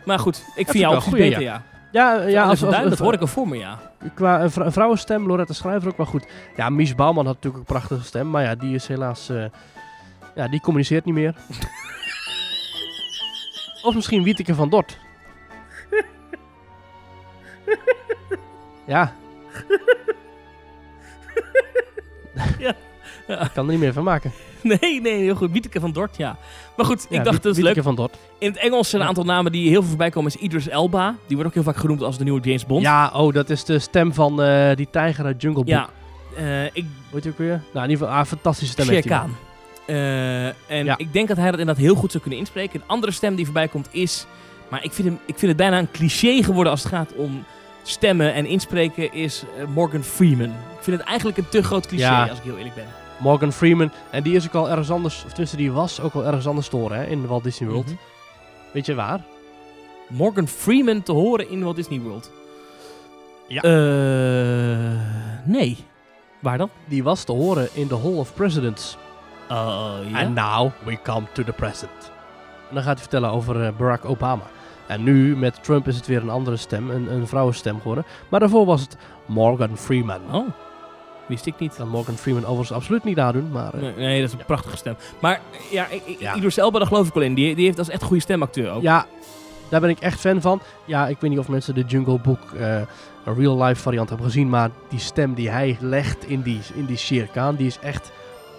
Maar 0.06 0.20
goed, 0.20 0.44
ik 0.56 0.66
vind 0.66 0.78
jou 0.84 0.96
opties 0.96 1.10
goeie, 1.12 1.28
beter, 1.30 1.42
ja. 1.42 1.64
Ja, 1.92 2.22
ja 2.22 2.44
als, 2.44 2.64
als, 2.64 2.76
als, 2.76 2.90
dat 2.90 3.00
hoor 3.00 3.14
ik 3.14 3.22
al 3.22 3.28
voor 3.28 3.48
me, 3.48 3.58
ja. 3.58 3.80
qua 4.14 4.50
vrou- 4.50 4.66
een 4.66 4.72
vrouwenstem, 4.72 5.28
Loretta 5.28 5.54
Schrijver 5.54 5.90
ook 5.90 5.98
wel 5.98 6.06
goed. 6.06 6.26
Ja, 6.56 6.70
Mies 6.70 6.96
Bouwman 6.96 7.26
had 7.26 7.36
natuurlijk 7.36 7.64
ook 7.64 7.70
een 7.70 7.76
prachtige 7.76 8.04
stem. 8.04 8.30
Maar 8.30 8.44
ja, 8.44 8.56
die 8.56 8.76
is 8.76 8.88
helaas... 8.88 9.30
eh, 9.30 9.46
ja, 10.36 10.48
die 10.48 10.62
communiceert 10.62 11.06
niet 11.06 11.14
meer. 11.14 11.36
of 13.88 13.96
misschien 13.96 14.24
Wieteke 14.24 14.56
van 14.56 14.70
Dort. 14.70 14.98
ja. 18.86 19.14
Ja. 22.60 22.74
Ja. 23.28 23.42
Ik 23.42 23.52
kan 23.54 23.66
er 23.66 23.72
niet 23.72 23.80
meer 23.82 23.94
van 23.94 24.04
maken. 24.04 24.32
Nee, 24.62 25.02
nee, 25.02 25.22
heel 25.22 25.36
goed. 25.36 25.52
Wieteke 25.52 25.80
van 25.80 25.92
Dort, 25.92 26.18
ja. 26.18 26.38
Maar 26.78 26.86
goed, 26.86 27.06
Ja, 27.10 27.18
ik 27.18 27.24
dacht, 27.24 27.44
dat 27.44 27.58
is 27.58 27.64
leuk. 27.64 27.82
van 27.84 27.96
Dort. 27.96 28.18
In 28.38 28.52
het 28.52 28.60
Engels 28.60 28.90
zijn 28.90 29.02
een 29.02 29.08
aantal 29.08 29.24
namen 29.24 29.52
die 29.52 29.70
heel 29.70 29.80
veel 29.80 29.90
voorbij 29.90 30.10
komen. 30.10 30.32
Is 30.36 30.42
Idris 30.42 30.68
Elba. 30.70 31.16
Die 31.28 31.36
wordt 31.36 31.50
ook 31.50 31.54
heel 31.64 31.72
vaak 31.74 31.82
genoemd 31.82 32.02
als 32.02 32.18
de 32.18 32.24
nieuwe 32.24 32.40
James 32.42 32.66
Bond. 32.66 32.82
Ja, 32.84 33.12
oh, 33.14 33.34
dat 33.34 33.50
is 33.50 33.64
de 33.66 33.80
stem 33.80 34.14
van 34.14 34.42
eh, 34.42 34.76
die 34.76 34.88
tijger 34.92 35.26
uit 35.26 35.42
Jungle 35.42 35.64
Book. 35.64 35.74
Ja. 35.74 35.90
Eh, 36.38 36.64
ik 36.66 36.86
Weet 37.10 37.24
je 37.24 37.30
ook 37.30 37.38
weer? 37.38 37.62
Nou, 37.74 37.86
in 37.86 37.92
ieder 37.92 38.06
geval, 38.08 38.22
ah, 38.22 38.26
fantastische 38.28 38.72
stem 38.74 38.86
Shere. 38.86 39.02
Khan. 39.02 39.36
Eh, 39.86 40.46
en 40.46 40.86
Ja. 40.86 40.98
ik 40.98 41.14
denk 41.14 41.28
dat 41.28 41.38
hij 41.38 41.52
dat 41.52 41.60
inderdaad 41.60 41.84
heel 41.84 41.96
goed 41.96 42.12
zou 42.12 42.22
kunnen 42.24 42.40
inspreken. 42.40 42.80
Een 42.82 42.88
andere 42.88 43.12
stem 43.12 43.36
die 43.36 43.46
voorbij 43.46 43.68
komt 43.68 43.88
is... 43.92 44.26
Maar 44.70 44.84
ik 44.84 44.92
vind, 44.92 45.08
hem, 45.08 45.20
ik 45.26 45.38
vind 45.38 45.48
het 45.52 45.58
bijna 45.58 45.78
een 45.78 45.92
cliché 45.92 46.44
geworden 46.44 46.72
als 46.72 46.84
het 46.84 46.92
gaat 46.94 47.14
om 47.16 47.44
stemmen 47.84 48.34
en 48.34 48.46
inspreken... 48.46 49.14
is 49.14 49.44
eh, 49.58 49.66
Morgan 49.68 50.04
Freeman. 50.04 50.50
Ik 50.50 50.82
vind 50.84 50.98
het 50.98 51.06
eigenlijk 51.08 51.38
een 51.38 51.50
te 51.50 51.64
groot 51.64 51.88
cliché, 51.88 52.04
Ja. 52.04 52.28
als 52.28 52.38
ik 52.38 52.44
heel 52.44 52.58
eerlijk 52.58 52.76
ben. 52.76 52.86
Morgan 53.20 53.52
Freeman. 53.52 53.92
En 54.10 54.24
die 54.24 54.36
is 54.36 54.46
ook 54.48 54.54
al 54.54 54.70
ergens 54.70 54.92
anders, 54.92 55.16
of 55.24 55.30
tenminste 55.30 55.58
die 55.58 55.72
was 55.72 56.00
ook 56.00 56.14
al 56.14 56.26
ergens 56.26 56.48
anders 56.48 56.68
te 56.68 56.76
horen 56.76 56.98
hè, 56.98 57.06
in 57.06 57.28
Walt 57.28 57.44
Disney 57.44 57.70
World. 57.70 57.86
Mhm. 57.86 57.96
Weet 58.72 58.86
je 58.86 58.96
waar? 58.96 59.22
Morgan 60.08 60.48
Freeman 60.48 61.04
te 61.04 61.12
horen 61.12 61.50
in 61.50 61.64
Walt 61.64 61.76
Disney 61.76 62.00
World. 62.00 62.32
Ja. 63.48 63.62
Eh, 63.62 65.00
nee. 65.44 65.78
Waar 66.40 66.58
dan? 66.58 66.70
Die 66.86 67.04
was 67.04 67.24
te 67.24 67.32
horen 67.32 67.70
in 67.74 67.88
the 67.88 67.98
Hall 67.98 68.18
of 68.18 68.34
Presidents. 68.34 68.98
Oh, 69.50 69.94
ja. 70.10 70.20
And 70.20 70.36
now 70.36 70.72
we 70.84 70.98
come 71.04 71.26
to 71.32 71.44
the 71.44 71.52
present. 71.52 72.12
En 72.70 72.76
dan 72.76 72.84
gaat 72.84 72.94
hij 72.94 73.02
vertellen 73.02 73.30
over 73.32 73.66
eh, 73.66 73.72
Barack 73.78 74.06
Obama. 74.06 74.44
En 74.92 75.04
nu 75.04 75.36
met 75.38 75.64
Trump 75.64 75.88
is 75.88 75.96
het 75.96 76.08
weer 76.08 76.22
een 76.22 76.30
andere 76.30 76.58
stem, 76.58 76.90
een, 76.90 77.12
een 77.14 77.28
vrouwenstem 77.28 77.78
geworden. 77.78 78.06
Maar 78.30 78.40
daarvoor 78.40 78.66
was 78.66 78.82
het 78.82 78.98
Morgan 79.26 79.78
Freeman. 79.78 80.20
Oh, 80.32 80.48
wist 81.28 81.46
ik 81.46 81.60
niet. 81.60 81.76
Kan 81.76 81.88
Morgan 81.90 82.16
Freeman 82.16 82.44
overigens 82.44 82.72
absoluut 82.72 83.04
niet 83.04 83.16
nadoen, 83.16 83.52
maar... 83.52 83.74
eh, 83.74 83.82
Nee, 83.82 83.94
nee, 83.96 84.22
dat 84.22 84.30
is 84.34 84.40
een 84.40 84.46
prachtige 84.46 84.78
stem. 84.78 84.96
Maar 85.20 85.40
ja, 85.72 85.88
ik, 85.88 86.16
Ja. 86.20 86.36
Idris 86.36 86.58
Elba, 86.58 86.78
daar 86.80 86.88
geloof 86.88 87.08
ik 87.08 87.14
wel 87.14 87.24
in. 87.24 87.34
Die, 87.34 87.56
die 87.56 87.66
heeft 87.66 87.78
als 87.78 87.90
echt 87.90 88.04
goede 88.04 88.22
stemacteur 88.22 88.72
ook. 88.72 88.82
Ja, 88.82 89.06
daar 89.70 89.80
ben 89.82 89.90
ik 89.90 90.00
echt 90.00 90.20
fan 90.20 90.42
van. 90.42 90.62
Ja, 90.86 91.08
ik 91.08 91.18
weet 91.20 91.30
niet 91.30 91.40
of 91.40 91.48
mensen 91.48 91.76
de 91.76 91.84
Jungle 91.88 92.20
Book 92.20 92.40
eh, 92.58 92.76
een 93.26 93.36
real-life 93.36 93.82
variant 93.82 94.10
hebben 94.10 94.28
gezien, 94.28 94.50
maar 94.50 94.70
die 94.90 95.00
stem 95.00 95.34
die 95.34 95.50
hij 95.50 95.78
legt 95.80 96.26
in 96.30 96.42
die, 96.42 96.60
in 96.74 96.86
die 96.86 96.98
Shere 96.98 97.28
Khan, 97.28 97.56
die 97.56 97.68
is 97.68 97.80
echt 97.80 98.12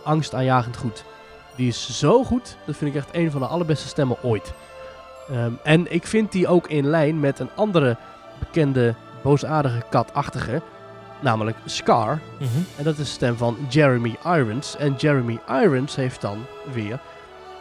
angstaanjagend 0.04 0.76
goed. 0.76 1.04
Die 1.56 1.68
is 1.68 1.98
zo 1.98 2.24
goed, 2.24 2.56
dat 2.66 2.76
vind 2.76 2.90
ik 2.90 2.96
echt 2.96 3.08
een 3.12 3.30
van 3.30 3.40
de 3.40 3.46
allerbeste 3.46 3.88
stemmen 3.88 4.16
ooit. 4.22 4.52
Ehm, 5.30 5.52
en 5.62 5.92
ik 5.92 6.06
vind 6.06 6.32
die 6.32 6.48
ook 6.48 6.68
in 6.68 6.86
lijn 6.86 7.20
met 7.20 7.38
een 7.38 7.50
andere 7.54 7.96
bekende 8.38 8.94
boosaardige 9.22 9.82
katachtige, 9.90 10.62
namelijk 11.20 11.56
Scar. 11.64 12.20
Mhm. 12.38 12.48
En 12.76 12.84
dat 12.84 12.92
is 12.92 12.98
de 12.98 13.04
stem 13.04 13.36
van 13.36 13.56
Jeremy 13.68 14.16
Irons. 14.24 14.76
En 14.76 14.94
Jeremy 14.94 15.38
Irons 15.48 15.96
heeft 15.96 16.20
dan 16.20 16.44
weer 16.72 17.00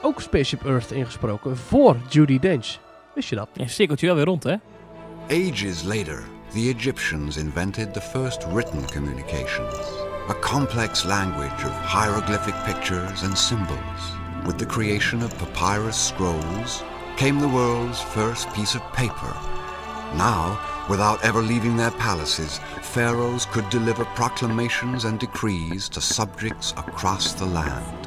ook 0.02 0.22
Spaceship 0.22 0.66
Earth 0.66 0.92
ingesproken 0.92 1.58
voor 1.58 1.98
Judy 2.10 2.40
Dench. 2.40 2.78
Wist 3.16 3.30
je 3.30 3.36
dat? 3.36 3.50
Ja, 3.54 3.68
cirkelt 3.68 4.00
je 4.00 4.06
wel 4.06 4.16
weer 4.16 4.26
rond, 4.26 4.44
hè? 4.44 4.56
Ages 5.30 5.84
later, 5.84 6.24
the 6.54 6.74
Egyptians 6.78 7.38
invented 7.38 7.94
the 7.94 8.02
first 8.02 8.46
written 8.54 8.86
communications, 8.86 9.76
a 10.30 10.36
complex 10.40 11.04
language 11.04 11.66
of 11.66 11.94
hieroglyphic 11.94 12.56
pictures 12.66 13.24
and 13.24 13.38
symbols. 13.38 14.20
With 14.46 14.58
the 14.58 14.66
creation 14.66 15.24
of 15.24 15.38
papyrus 15.38 16.08
scrolls 16.08 16.84
came 17.22 17.40
the 17.40 17.48
world's 17.48 18.02
first 18.02 18.52
piece 18.54 18.78
of 18.78 18.82
paper. 18.94 19.34
Now, 20.18 20.58
without 20.90 21.24
ever 21.24 21.42
leaving 21.42 21.78
their 21.78 21.92
palaces, 21.92 22.60
pharaohs 22.82 23.46
could 23.46 23.70
deliver 23.70 24.06
proclamations 24.16 25.06
and 25.06 25.20
decrees 25.20 25.88
to 25.90 26.00
subjects 26.00 26.74
across 26.76 27.34
the 27.34 27.46
land. 27.46 28.02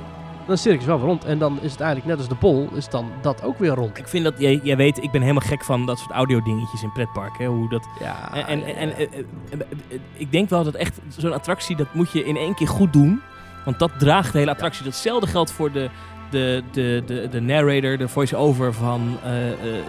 Dan 0.47 0.55
is 0.55 0.61
het 0.65 0.73
circus 0.73 0.87
wel 0.87 0.97
weer 0.97 1.07
rond. 1.07 1.25
En 1.25 1.39
dan 1.39 1.59
is 1.61 1.73
het 1.73 1.81
eigenlijk 1.81 2.11
net 2.11 2.19
als 2.19 2.29
de 2.29 2.41
bol, 2.41 2.69
is 2.75 2.89
dan 2.89 3.11
dat 3.23 3.43
ook 3.43 3.59
weer 3.59 3.75
rond. 3.75 3.99
Ik 3.99 4.09
vind 4.09 4.25
dat, 4.25 4.35
jij, 4.39 4.61
jij 4.63 4.77
weet, 4.77 5.03
ik 5.03 5.11
ben 5.11 5.21
helemaal 5.21 5.49
gek 5.49 5.65
van 5.65 5.87
dat 5.87 5.99
soort 5.99 6.11
audio-dingetjes 6.11 6.83
in 6.83 6.93
pretparken. 6.93 7.47
Hoe 7.47 7.69
dat... 7.69 7.87
Ja, 8.01 8.33
En, 8.33 8.47
en, 8.47 8.77
en, 8.77 8.97
eh, 8.97 9.03
eh, 9.03 9.19
eh, 9.51 9.61
eh, 9.89 9.99
ik 10.15 10.33
denk 10.33 10.49
wel 10.49 10.65
dat 10.65 10.75
echt 10.75 10.99
zo'n 11.17 11.33
attractie, 11.33 11.77
dat 11.77 11.95
moet 11.95 12.13
je 12.13 12.25
in 12.25 12.37
één 12.37 12.55
keer 12.55 12.69
goed 12.69 12.93
doen. 12.93 13.23
Want 13.65 13.79
dat 13.79 13.91
draagt 13.99 14.33
de 14.33 14.39
hele 14.39 14.51
attractie. 14.51 14.85
Datzelfde 14.85 15.27
geldt 15.27 15.53
voor 15.53 15.73
de, 15.73 15.91
de, 16.35 16.63
de, 16.73 17.03
de, 17.07 17.29
de 17.31 17.41
narrator, 17.41 17.99
de 17.99 18.09
voice-over 18.09 18.73
van 18.75 19.17
eh, 19.23 19.31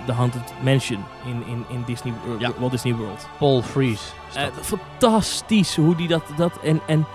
The 0.05 0.11
Haunted 0.11 0.41
Mansion 0.63 1.03
in, 1.25 1.43
in, 1.47 1.65
in 1.69 1.83
Disney, 1.85 2.13
Ja. 2.39 2.53
Walt 2.59 2.71
Disney 2.71 2.93
World. 2.95 3.27
Paul 3.37 3.61
Freeze. 3.61 4.03
is 4.29 4.35
Eh, 4.35 4.47
fantastisch 4.61 5.75
hoe 5.75 5.95
die 5.95 6.07
dat. 6.07 6.23
dat 6.37 6.59
en, 6.63 6.79
en 6.87 7.05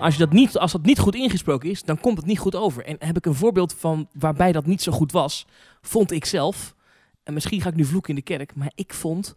als, 0.00 0.14
je 0.14 0.20
dat 0.20 0.32
niet, 0.32 0.58
als 0.58 0.72
dat 0.72 0.82
niet 0.82 0.98
goed 0.98 1.14
ingesproken 1.14 1.70
is, 1.70 1.82
dan 1.82 2.00
komt 2.00 2.16
het 2.16 2.26
niet 2.26 2.38
goed 2.38 2.54
over. 2.54 2.84
En 2.84 2.96
heb 2.98 3.16
ik 3.16 3.26
een 3.26 3.34
voorbeeld 3.34 3.74
van 3.78 4.08
waarbij 4.12 4.52
dat 4.52 4.66
niet 4.66 4.82
zo 4.82 4.92
goed 4.92 5.12
was, 5.12 5.46
vond 5.80 6.10
ik 6.10 6.24
zelf. 6.24 6.74
En 7.22 7.34
misschien 7.34 7.60
ga 7.60 7.68
ik 7.68 7.74
nu 7.76 7.84
vloeken 7.84 8.10
in 8.10 8.16
de 8.16 8.22
kerk, 8.22 8.54
maar 8.54 8.72
ik 8.74 8.94
vond 8.94 9.34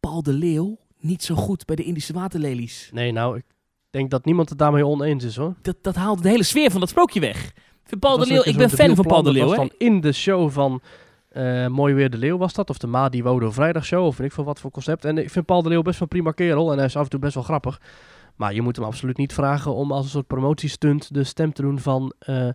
Paul 0.00 0.22
de 0.22 0.32
Leeuw 0.32 0.78
niet 1.00 1.22
zo 1.22 1.34
goed 1.34 1.64
bij 1.66 1.76
de 1.76 1.84
Indische 1.84 2.12
waterlelies. 2.12 2.90
Nee, 2.92 3.12
nou, 3.12 3.36
ik 3.36 3.44
denk 3.90 4.10
dat 4.10 4.24
niemand 4.24 4.48
het 4.48 4.58
daarmee 4.58 4.86
oneens 4.86 5.24
is 5.24 5.36
hoor. 5.36 5.54
Dat, 5.62 5.76
dat 5.82 5.94
haalde 5.94 6.22
de 6.22 6.28
hele 6.28 6.42
sfeer 6.42 6.70
van 6.70 6.80
dat 6.80 6.88
sprookje 6.88 7.20
weg. 7.20 7.52
Vind 7.88 8.00
Paul 8.00 8.18
de 8.18 8.26
Leeuw, 8.26 8.42
ik 8.44 8.56
ben 8.56 8.70
fan 8.70 8.94
van 8.94 9.04
Paul 9.04 9.22
de. 9.22 9.32
Leeuw. 9.32 9.54
Dan 9.54 9.70
in 9.78 10.00
de 10.00 10.12
show 10.12 10.50
van 10.50 10.80
eh, 11.28 11.66
Mooi 11.66 11.94
Weer 11.94 12.10
de 12.10 12.18
Leeuw 12.18 12.38
was 12.38 12.52
dat. 12.52 12.70
Of 12.70 12.78
de 12.78 12.86
Ma 12.86 13.08
die 13.08 13.22
Wodo 13.22 13.50
Vrijdag 13.50 13.84
show. 13.84 14.06
Of 14.06 14.16
weet 14.16 14.26
ik 14.26 14.32
veel 14.32 14.44
wat 14.44 14.60
voor 14.60 14.70
concept. 14.70 15.04
En 15.04 15.18
ik 15.18 15.30
vind 15.30 15.46
Paul 15.46 15.62
de 15.62 15.68
Leeuw 15.68 15.82
best 15.82 15.98
wel 15.98 16.08
een 16.10 16.18
prima 16.18 16.30
kerel. 16.32 16.70
En 16.70 16.76
hij 16.76 16.86
is 16.86 16.96
af 16.96 17.04
en 17.04 17.10
toe 17.10 17.20
best 17.20 17.34
wel 17.34 17.42
grappig. 17.42 17.80
Maar 18.36 18.54
je 18.54 18.62
moet 18.62 18.76
hem 18.76 18.84
absoluut 18.84 19.16
niet 19.16 19.32
vragen 19.32 19.74
om 19.74 19.92
als 19.92 20.04
een 20.04 20.10
soort 20.10 20.26
promotiestunt 20.26 21.14
de 21.14 21.24
stem 21.24 21.52
te 21.52 21.62
doen 21.62 21.78
van 21.78 22.12
eh, 22.18 22.48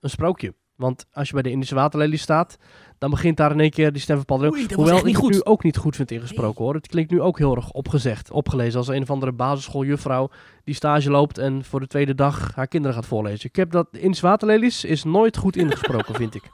een 0.00 0.10
sprookje. 0.10 0.54
Want 0.76 1.06
als 1.12 1.28
je 1.28 1.34
bij 1.34 1.42
de 1.42 1.50
Indische 1.50 1.74
Waterlelie 1.74 2.18
staat, 2.18 2.58
dan 2.98 3.10
begint 3.10 3.36
daar 3.36 3.50
in 3.50 3.60
één 3.60 3.70
keer 3.70 3.92
die 3.92 4.02
stem 4.02 4.16
van 4.16 4.24
Paul 4.24 4.38
de 4.38 4.44
Leeuw. 4.44 4.54
Oei, 4.54 4.66
dat 4.66 4.76
was 4.76 4.86
Hoewel 4.86 5.04
niet 5.04 5.16
ik 5.16 5.22
het 5.22 5.24
goed. 5.24 5.34
nu 5.34 5.52
ook 5.52 5.62
niet 5.62 5.76
goed 5.76 5.96
vind 5.96 6.10
ingesproken 6.10 6.64
hoor. 6.64 6.74
Het 6.74 6.86
klinkt 6.86 7.10
nu 7.10 7.20
ook 7.20 7.38
heel 7.38 7.56
erg 7.56 7.70
opgezegd, 7.70 8.30
opgelezen. 8.30 8.78
Als 8.78 8.88
een 8.88 9.02
of 9.02 9.10
andere 9.10 9.32
basisschooljuffrouw 9.32 10.30
die 10.64 10.74
stage 10.74 11.10
loopt 11.10 11.38
en 11.38 11.64
voor 11.64 11.80
de 11.80 11.86
tweede 11.86 12.14
dag 12.14 12.54
haar 12.54 12.68
kinderen 12.68 12.96
gaat 12.96 13.06
voorlezen. 13.06 13.48
Ik 13.48 13.56
heb 13.56 13.70
dat, 13.70 13.88
Indische 13.92 14.26
Waterlelies 14.26 14.84
is 14.84 15.04
nooit 15.04 15.36
goed 15.36 15.56
ingesproken, 15.56 16.14
vind 16.14 16.34
ik. 16.34 16.50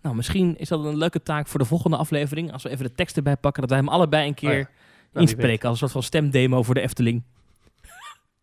nou, 0.04 0.16
misschien 0.16 0.58
is 0.58 0.70
dat 0.70 0.86
een 0.86 0.98
leuke 0.98 1.24
taak 1.24 1.48
voor 1.48 1.60
de 1.60 1.66
volgende 1.66 1.98
aflevering. 1.98 2.52
Als 2.52 2.64
we 2.64 2.70
even 2.70 2.86
de 2.86 2.94
tekst 2.94 3.18
erbij 3.18 3.38
pakken, 3.38 3.62
dat 3.62 3.70
wij 3.70 3.80
hem 3.80 3.90
allebei 3.90 4.28
een 4.28 4.34
keer 4.34 4.50
Oh 4.50 4.58
ja. 4.58 4.70
Nou, 5.12 5.28
inspreken. 5.28 5.70
Als 5.70 5.72
een 5.72 5.78
soort 5.78 5.92
van 5.92 6.04
stemdemo 6.04 6.64
voor 6.64 6.74
de 6.74 6.82
Efteling. 6.82 7.24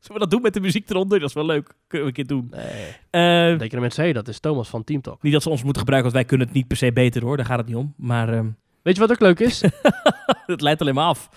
Zullen 0.02 0.20
we 0.20 0.28
dat 0.28 0.30
doen 0.30 0.42
met 0.42 0.54
de 0.54 0.60
muziek 0.60 0.90
eronder? 0.90 1.18
Dat 1.20 1.28
is 1.28 1.34
wel 1.34 1.46
leuk. 1.46 1.74
Kunnen 1.86 2.12
we 2.12 2.18
een 2.18 2.26
keer 2.26 2.36
doen. 2.36 2.46
Nee. 2.50 2.88
Eh, 3.10 3.48
Dan 3.48 3.58
denken 3.58 3.68
de 3.68 3.80
mensen, 3.80 4.04
hé, 4.04 4.12
dat 4.12 4.28
is 4.28 4.40
Thomas 4.40 4.68
van 4.68 4.84
Team 4.84 5.00
Talk. 5.00 5.22
niet 5.22 5.32
dat 5.32 5.42
ze 5.42 5.50
ons 5.50 5.62
moeten 5.62 5.80
gebruiken, 5.82 6.10
want 6.12 6.22
wij 6.22 6.30
kunnen 6.30 6.46
het 6.46 6.56
niet 6.56 6.68
per 6.68 6.76
se 6.76 6.92
beter 6.92 7.22
hoor. 7.22 7.36
Daar 7.36 7.46
gaat 7.46 7.58
het 7.58 7.66
niet 7.66 7.76
om. 7.76 7.94
Maar 7.96 8.28
ehm, 8.32 8.46
Weet 8.82 8.94
je 8.94 9.00
wat 9.00 9.10
ook 9.10 9.20
leuk 9.20 9.40
is? 9.40 9.60
het 10.46 10.60
leidt 10.60 10.80
alleen 10.80 10.94
maar 10.94 11.06
af. 11.06 11.28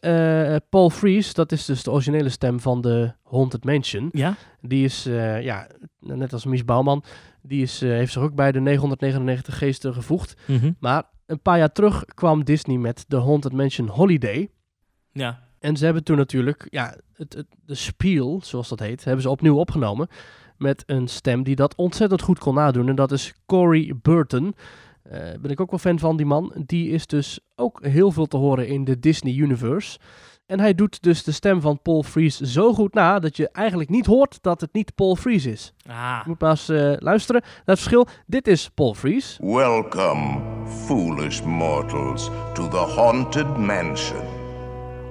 Eh, 0.00 0.56
Paul 0.70 0.90
Frees, 0.90 1.34
dat 1.34 1.52
is 1.52 1.64
dus 1.64 1.82
de 1.82 1.90
originele 1.90 2.28
stem 2.28 2.60
van 2.60 2.80
de 2.80 3.12
Haunted 3.24 3.64
Mansion. 3.64 4.08
Ja? 4.12 4.34
Die 4.60 4.84
is, 4.84 5.06
eh, 5.06 5.42
ja, 5.42 5.66
net 6.00 6.32
als 6.32 6.44
Mies 6.44 6.64
Bouwman, 6.64 7.04
die 7.42 7.62
is, 7.62 7.82
eh, 7.82 7.90
heeft 7.90 8.12
zich 8.12 8.22
ook 8.22 8.34
bij 8.34 8.52
de 8.52 8.60
999 8.60 9.58
geesten 9.58 9.94
gevoegd. 9.94 10.36
Mhm. 10.46 10.72
Maar 10.80 11.04
een 11.26 11.40
paar 11.42 11.58
jaar 11.58 11.72
terug 11.72 12.04
kwam 12.04 12.44
Disney 12.44 12.76
met 12.76 13.04
de 13.08 13.16
Haunted 13.16 13.52
Mansion 13.52 13.88
Holiday. 13.88 14.50
Ja. 15.12 15.47
En 15.60 15.76
ze 15.76 15.84
hebben 15.84 16.04
toen 16.04 16.16
natuurlijk, 16.16 16.66
ja, 16.70 16.96
het, 17.12 17.34
het, 17.34 17.46
de 17.66 17.74
spiel, 17.74 18.40
zoals 18.42 18.68
dat 18.68 18.78
heet, 18.78 19.04
hebben 19.04 19.22
ze 19.22 19.30
opnieuw 19.30 19.56
opgenomen. 19.56 20.08
Met 20.56 20.82
een 20.86 21.08
stem 21.08 21.42
die 21.42 21.56
dat 21.56 21.74
ontzettend 21.74 22.22
goed 22.22 22.38
kon 22.38 22.54
nadoen. 22.54 22.88
En 22.88 22.94
dat 22.94 23.12
is 23.12 23.34
Corey 23.46 23.94
Burton. 24.02 24.54
Eh 25.02 25.18
ben 25.40 25.50
ik 25.50 25.60
ook 25.60 25.70
wel 25.70 25.78
fan 25.78 25.98
van, 25.98 26.16
die 26.16 26.26
man. 26.26 26.52
Die 26.66 26.90
is 26.90 27.06
dus 27.06 27.40
ook 27.56 27.86
heel 27.86 28.10
veel 28.10 28.26
te 28.26 28.36
horen 28.36 28.68
in 28.68 28.84
de 28.84 28.98
Disney 28.98 29.34
Universe. 29.34 29.98
En 30.48 30.60
hij 30.60 30.74
doet 30.74 31.02
dus 31.02 31.24
de 31.24 31.32
stem 31.32 31.60
van 31.60 31.82
Paul 31.82 32.02
Frees 32.02 32.40
zo 32.40 32.74
goed 32.74 32.94
na 32.94 33.18
dat 33.18 33.36
je 33.36 33.48
eigenlijk 33.50 33.90
niet 33.90 34.06
hoort 34.06 34.38
dat 34.42 34.60
het 34.60 34.72
niet 34.72 34.94
Paul 34.94 35.16
Frees 35.16 35.46
is. 35.46 35.72
Ah. 35.86 36.20
Je 36.22 36.28
moet 36.28 36.40
maar 36.40 36.50
eens 36.50 36.68
eh, 36.68 36.92
luisteren 36.98 37.40
naar 37.42 37.62
het 37.64 37.78
verschil. 37.78 38.06
Dit 38.26 38.46
is 38.46 38.70
Paul 38.74 38.94
Frees. 38.94 39.38
Welcome, 39.42 40.40
foolish 40.86 41.42
mortals, 41.42 42.30
to 42.54 42.68
the 42.68 42.76
Haunted 42.76 43.56
Mansion. 43.56 44.37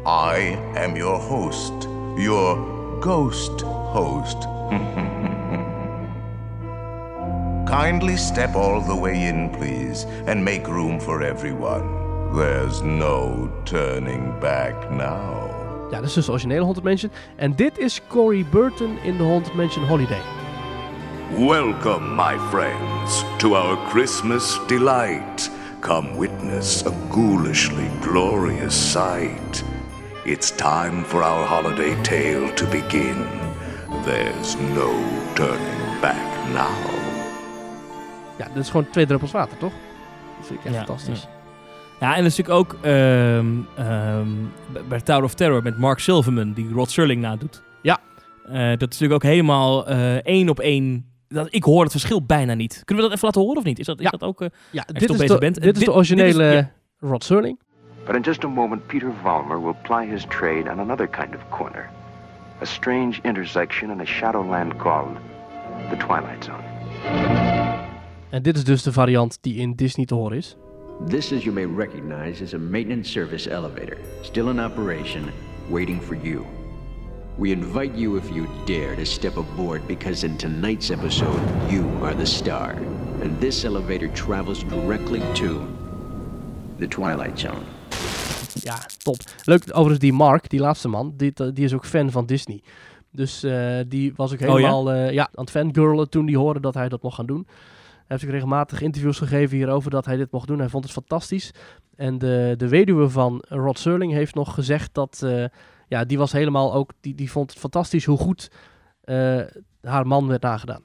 I 0.08 0.56
am 0.78 0.96
your 0.96 1.20
host, 1.20 1.74
your 2.16 2.56
ghost 3.02 3.60
host. 3.62 4.38
Kindly 7.68 8.16
step 8.16 8.56
all 8.56 8.80
the 8.80 8.96
way 8.96 9.28
in, 9.28 9.50
please, 9.50 10.06
and 10.26 10.46
make 10.46 10.66
room 10.70 11.02
for 11.02 11.22
everyone. 11.22 12.34
There's 12.34 12.82
no 12.82 13.52
turning 13.66 14.40
back 14.40 14.90
now. 14.92 15.50
Ja, 15.92 16.00
dat 16.00 16.04
is 16.04 16.14
dus 16.14 16.26
de 16.26 16.32
originele 16.32 16.64
Haunted 16.64 16.84
Mansion. 16.84 17.12
En 17.36 17.56
dit 17.56 17.78
is 17.78 18.02
Corey 18.08 18.46
Burton 18.52 18.98
in 19.04 19.18
de 19.18 19.24
Haunted 19.24 19.54
Mansion 19.54 19.86
Holiday. 19.86 20.22
Welcome, 21.38 22.16
my 22.16 22.38
friends, 22.50 23.24
to 23.38 23.56
our 23.56 23.78
Christmas 23.90 24.60
delight. 24.68 25.52
Come 25.80 26.18
witness 26.18 26.86
a 26.86 26.92
ghoulishly 27.10 27.90
glorious 28.02 28.92
sight. 28.92 29.64
It's 30.28 30.56
time 30.56 31.04
for 31.06 31.24
our 31.24 31.46
holiday 31.48 31.96
tale 32.02 32.54
to 32.54 32.66
begin. 32.68 33.16
There's 34.04 34.56
no 34.76 34.90
turning 35.34 36.00
back 36.02 36.16
now. 36.54 36.70
Ja, 38.38 38.48
dit 38.54 38.64
is 38.64 38.70
gewoon 38.70 38.90
twee 38.90 39.06
druppels 39.06 39.32
water, 39.32 39.58
toch? 39.58 39.74
Dat 40.38 40.48
vind 40.48 40.60
ik 40.60 40.66
echt 40.66 40.74
Ja, 40.76 40.84
fantastisch. 40.86 41.28
Ja, 42.00 42.16
en 42.16 42.24
dat 42.24 42.32
is 42.32 42.38
natuurlijk 42.38 42.74
ook 42.74 42.84
ehm, 42.84 43.48
ehm, 43.78 44.28
bij 44.90 45.02
Tower 45.02 45.24
of 45.24 45.34
Terror 45.34 45.64
met 45.64 45.78
Mark 45.78 46.00
Silverman, 46.00 46.54
die 46.54 46.70
Rod 46.74 46.92
Serling 46.92 47.22
nadoet. 47.22 47.62
Ja. 47.82 47.98
Eh, 48.46 48.54
dat 48.54 48.94
is 48.94 49.00
natuurlijk 49.00 49.14
ook 49.14 49.24
helemaal 49.32 49.88
eh, 49.88 50.16
één 50.16 50.50
op 50.50 50.60
één. 50.60 51.06
Dat, 51.28 51.48
ik 51.50 51.64
hoor 51.64 51.82
het 51.84 51.92
verschil 51.92 52.26
bijna 52.26 52.54
niet. 52.54 52.82
Kunnen 52.86 53.04
we 53.04 53.10
dat 53.10 53.18
even 53.18 53.26
laten 53.26 53.42
horen 53.42 53.58
of 53.58 53.64
niet? 53.64 53.80
Is 53.80 53.86
dat, 53.86 53.98
is 54.00 54.04
Ja. 54.04 54.10
dat 54.10 54.24
ook... 54.24 54.42
eh, 54.42 54.48
Ja, 54.72 54.84
dit 54.88 55.10
is, 55.10 55.18
bezig 55.18 55.28
de, 55.28 55.38
bent? 55.38 55.62
dit 55.62 55.78
is 55.78 55.84
de 55.84 55.94
originele 55.94 56.50
dit 56.52 56.64
is- 56.64 57.10
Rod 57.10 57.24
Serling. 57.24 57.60
But 58.08 58.16
in 58.16 58.24
just 58.24 58.46
a 58.46 58.48
moment, 58.48 58.88
Peter 58.88 59.12
Vollmer 59.22 59.62
will 59.62 59.74
ply 59.74 60.06
his 60.06 60.24
trade 60.26 60.70
on 60.70 60.80
another 60.80 61.08
kind 61.08 61.36
of 61.36 61.42
corner. 61.52 61.90
A 62.62 62.66
strange 62.66 63.22
intersection 63.26 63.92
in 63.92 64.00
a 64.00 64.06
shadowland 64.06 64.80
called 64.80 65.18
the 65.90 65.98
Twilight 65.98 66.44
Zone. 66.44 66.64
En 68.30 68.42
dit 68.42 68.56
is 68.56 68.64
dus 68.64 68.84
de 68.84 68.92
variant 68.92 69.38
die 69.42 69.56
in 69.56 69.74
Disney 69.74 70.06
te 70.06 70.16
horen 70.16 70.38
is. 70.38 70.56
This, 71.08 71.32
as 71.32 71.44
you 71.44 71.54
may 71.54 71.66
recognize, 71.66 72.44
is 72.44 72.54
a 72.54 72.58
maintenance 72.58 73.10
service 73.10 73.50
elevator, 73.50 73.98
still 74.22 74.50
in 74.50 74.60
operation, 74.60 75.32
waiting 75.70 76.02
for 76.02 76.16
you. 76.16 76.46
We 77.38 77.52
invite 77.52 77.94
you, 77.94 78.18
if 78.18 78.30
you 78.32 78.48
dare, 78.66 78.96
to 78.96 79.06
step 79.06 79.38
aboard 79.38 79.86
because 79.86 80.26
in 80.26 80.38
tonight's 80.38 80.92
episode, 80.92 81.42
you 81.70 81.86
are 82.02 82.16
the 82.16 82.26
star. 82.26 82.72
And 83.22 83.40
this 83.40 83.66
elevator 83.66 84.08
travels 84.08 84.64
directly 84.64 85.22
to 85.34 85.68
the 86.80 86.88
Twilight 86.88 87.38
Zone. 87.38 87.66
Ja, 88.64 88.78
top. 88.98 89.18
Leuk, 89.44 89.64
overigens 89.70 90.00
die 90.00 90.14
Mark, 90.14 90.50
die 90.50 90.60
laatste 90.60 90.88
man, 90.88 91.14
die, 91.18 91.34
die 91.54 91.66
is 91.66 91.74
ook 91.74 91.86
fan 91.86 92.12
van 92.12 92.26
Disney. 92.26 92.62
Dus 93.12 93.44
eh, 93.44 93.80
die 93.88 94.14
was 94.16 94.34
ook 94.34 94.40
Oh 94.42 94.48
ja? 94.48 94.54
helemaal 94.54 94.92
eh, 94.92 95.12
ja, 95.12 95.24
aan 95.24 95.44
het 95.46 95.52
fangirlen 95.52 96.10
toen 96.10 96.26
die 96.26 96.38
hoorde 96.38 96.60
dat 96.60 96.74
hij 96.74 96.90
dat 96.90 97.02
mocht 97.02 97.16
gaan 97.16 97.26
doen. 97.26 97.44
Hij 97.48 98.06
heeft 98.18 98.24
ook 98.24 98.30
regelmatig 98.30 98.82
interviews 98.82 99.18
gegeven 99.18 99.58
hierover 99.58 99.92
dat 99.92 100.06
hij 100.06 100.16
dit 100.16 100.32
mocht 100.32 100.48
doen. 100.48 100.60
Hij 100.60 100.70
vond 100.70 100.84
het 100.84 100.94
fantastisch. 100.94 101.52
En 101.96 102.18
de, 102.18 102.54
de 102.58 102.68
weduwe 102.68 103.10
van 103.10 103.44
Rod 103.48 103.80
Serling 103.80 104.12
heeft 104.12 104.36
nog 104.36 104.54
gezegd 104.54 104.94
dat... 104.94 105.22
eh, 105.24 105.46
ja, 105.88 106.06
die 106.06 106.18
was 106.18 106.32
helemaal 106.32 106.74
ook... 106.74 106.92
Die, 107.02 107.16
die 107.16 107.32
vond 107.32 107.50
het 107.50 107.60
fantastisch 107.60 108.06
hoe 108.06 108.18
goed 108.18 108.52
eh, 109.04 109.42
haar 109.82 110.08
man 110.08 110.28
werd 110.28 110.42
nagedaan. 110.42 110.82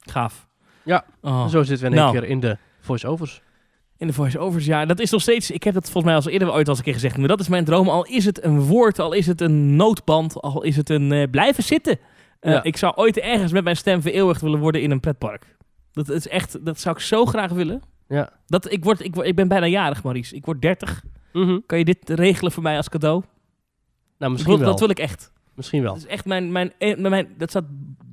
Gaaf. 0.00 0.48
Ja, 0.82 1.04
Oh. 1.20 1.46
zo 1.48 1.62
zitten 1.62 1.86
we 1.86 1.92
in 1.92 1.98
één 2.02 2.06
Nou. 2.12 2.18
keer 2.20 2.28
in 2.30 2.40
de 2.40 2.56
voice-overs. 2.80 3.42
In 4.00 4.06
de 4.06 4.12
voice-overs, 4.12 4.64
ja, 4.64 4.84
dat 4.86 5.00
is 5.00 5.10
nog 5.10 5.20
steeds... 5.20 5.50
Ik 5.50 5.62
heb 5.62 5.74
dat 5.74 5.90
volgens 5.90 6.04
mij 6.04 6.14
al 6.22 6.28
eerder 6.30 6.52
ooit 6.52 6.64
al 6.66 6.68
eens 6.68 6.78
een 6.78 6.84
keer 6.84 6.92
gezegd. 6.92 7.16
Maar 7.18 7.28
dat 7.28 7.40
is 7.40 7.48
mijn 7.48 7.64
droom. 7.64 7.88
Al 7.88 8.06
is 8.06 8.24
het 8.24 8.44
een 8.44 8.60
woord, 8.60 8.98
al 8.98 9.12
is 9.12 9.26
het 9.26 9.40
een 9.40 9.76
noodband, 9.76 10.40
al 10.40 10.62
is 10.62 10.76
het 10.76 10.90
een 10.90 11.12
eh, 11.12 11.30
blijven 11.30 11.62
zitten. 11.62 11.98
Eh, 12.40 12.52
Ja. 12.52 12.62
Ik 12.62 12.76
zou 12.76 12.94
ooit 12.96 13.18
ergens 13.18 13.52
met 13.52 13.64
mijn 13.64 13.76
stem 13.76 14.02
vereeuwigd 14.02 14.40
willen 14.40 14.58
worden 14.60 14.82
in 14.82 14.90
een 14.90 15.00
pretpark. 15.00 15.56
Dat 15.92 16.08
is 16.08 16.28
echt... 16.28 16.64
Dat 16.64 16.80
zou 16.80 16.96
ik 16.96 17.02
zo 17.02 17.24
graag 17.26 17.50
willen. 17.52 17.82
Ja. 18.08 18.32
Dat, 18.46 18.72
ik, 18.72 18.84
word, 18.84 19.04
ik, 19.04 19.14
word- 19.14 19.26
ik 19.26 19.34
ben 19.36 19.48
bijna 19.48 19.66
jarig, 19.66 20.02
Maurice. 20.02 20.34
Ik 20.34 20.44
word 20.44 20.62
30. 20.62 21.02
Mhm. 21.32 21.58
Kan 21.66 21.78
je 21.78 21.84
dit 21.84 22.10
regelen 22.10 22.52
voor 22.52 22.62
mij 22.62 22.76
als 22.76 22.88
cadeau? 22.88 23.22
Nou, 24.18 24.32
misschien 24.32 24.52
wil, 24.54 24.62
wel. 24.62 24.70
dat 24.70 24.80
wil 24.80 24.90
ik 24.90 24.98
echt. 24.98 25.32
Misschien 25.54 25.82
wel. 25.82 25.92
Dat 25.94 26.02
is 26.02 26.08
echt 26.08 26.24
mijn, 26.24 26.52
mijn, 26.52 26.72
eh, 26.78 26.96
mijn... 26.96 27.28
Dat 27.36 27.50
staat 27.50 27.64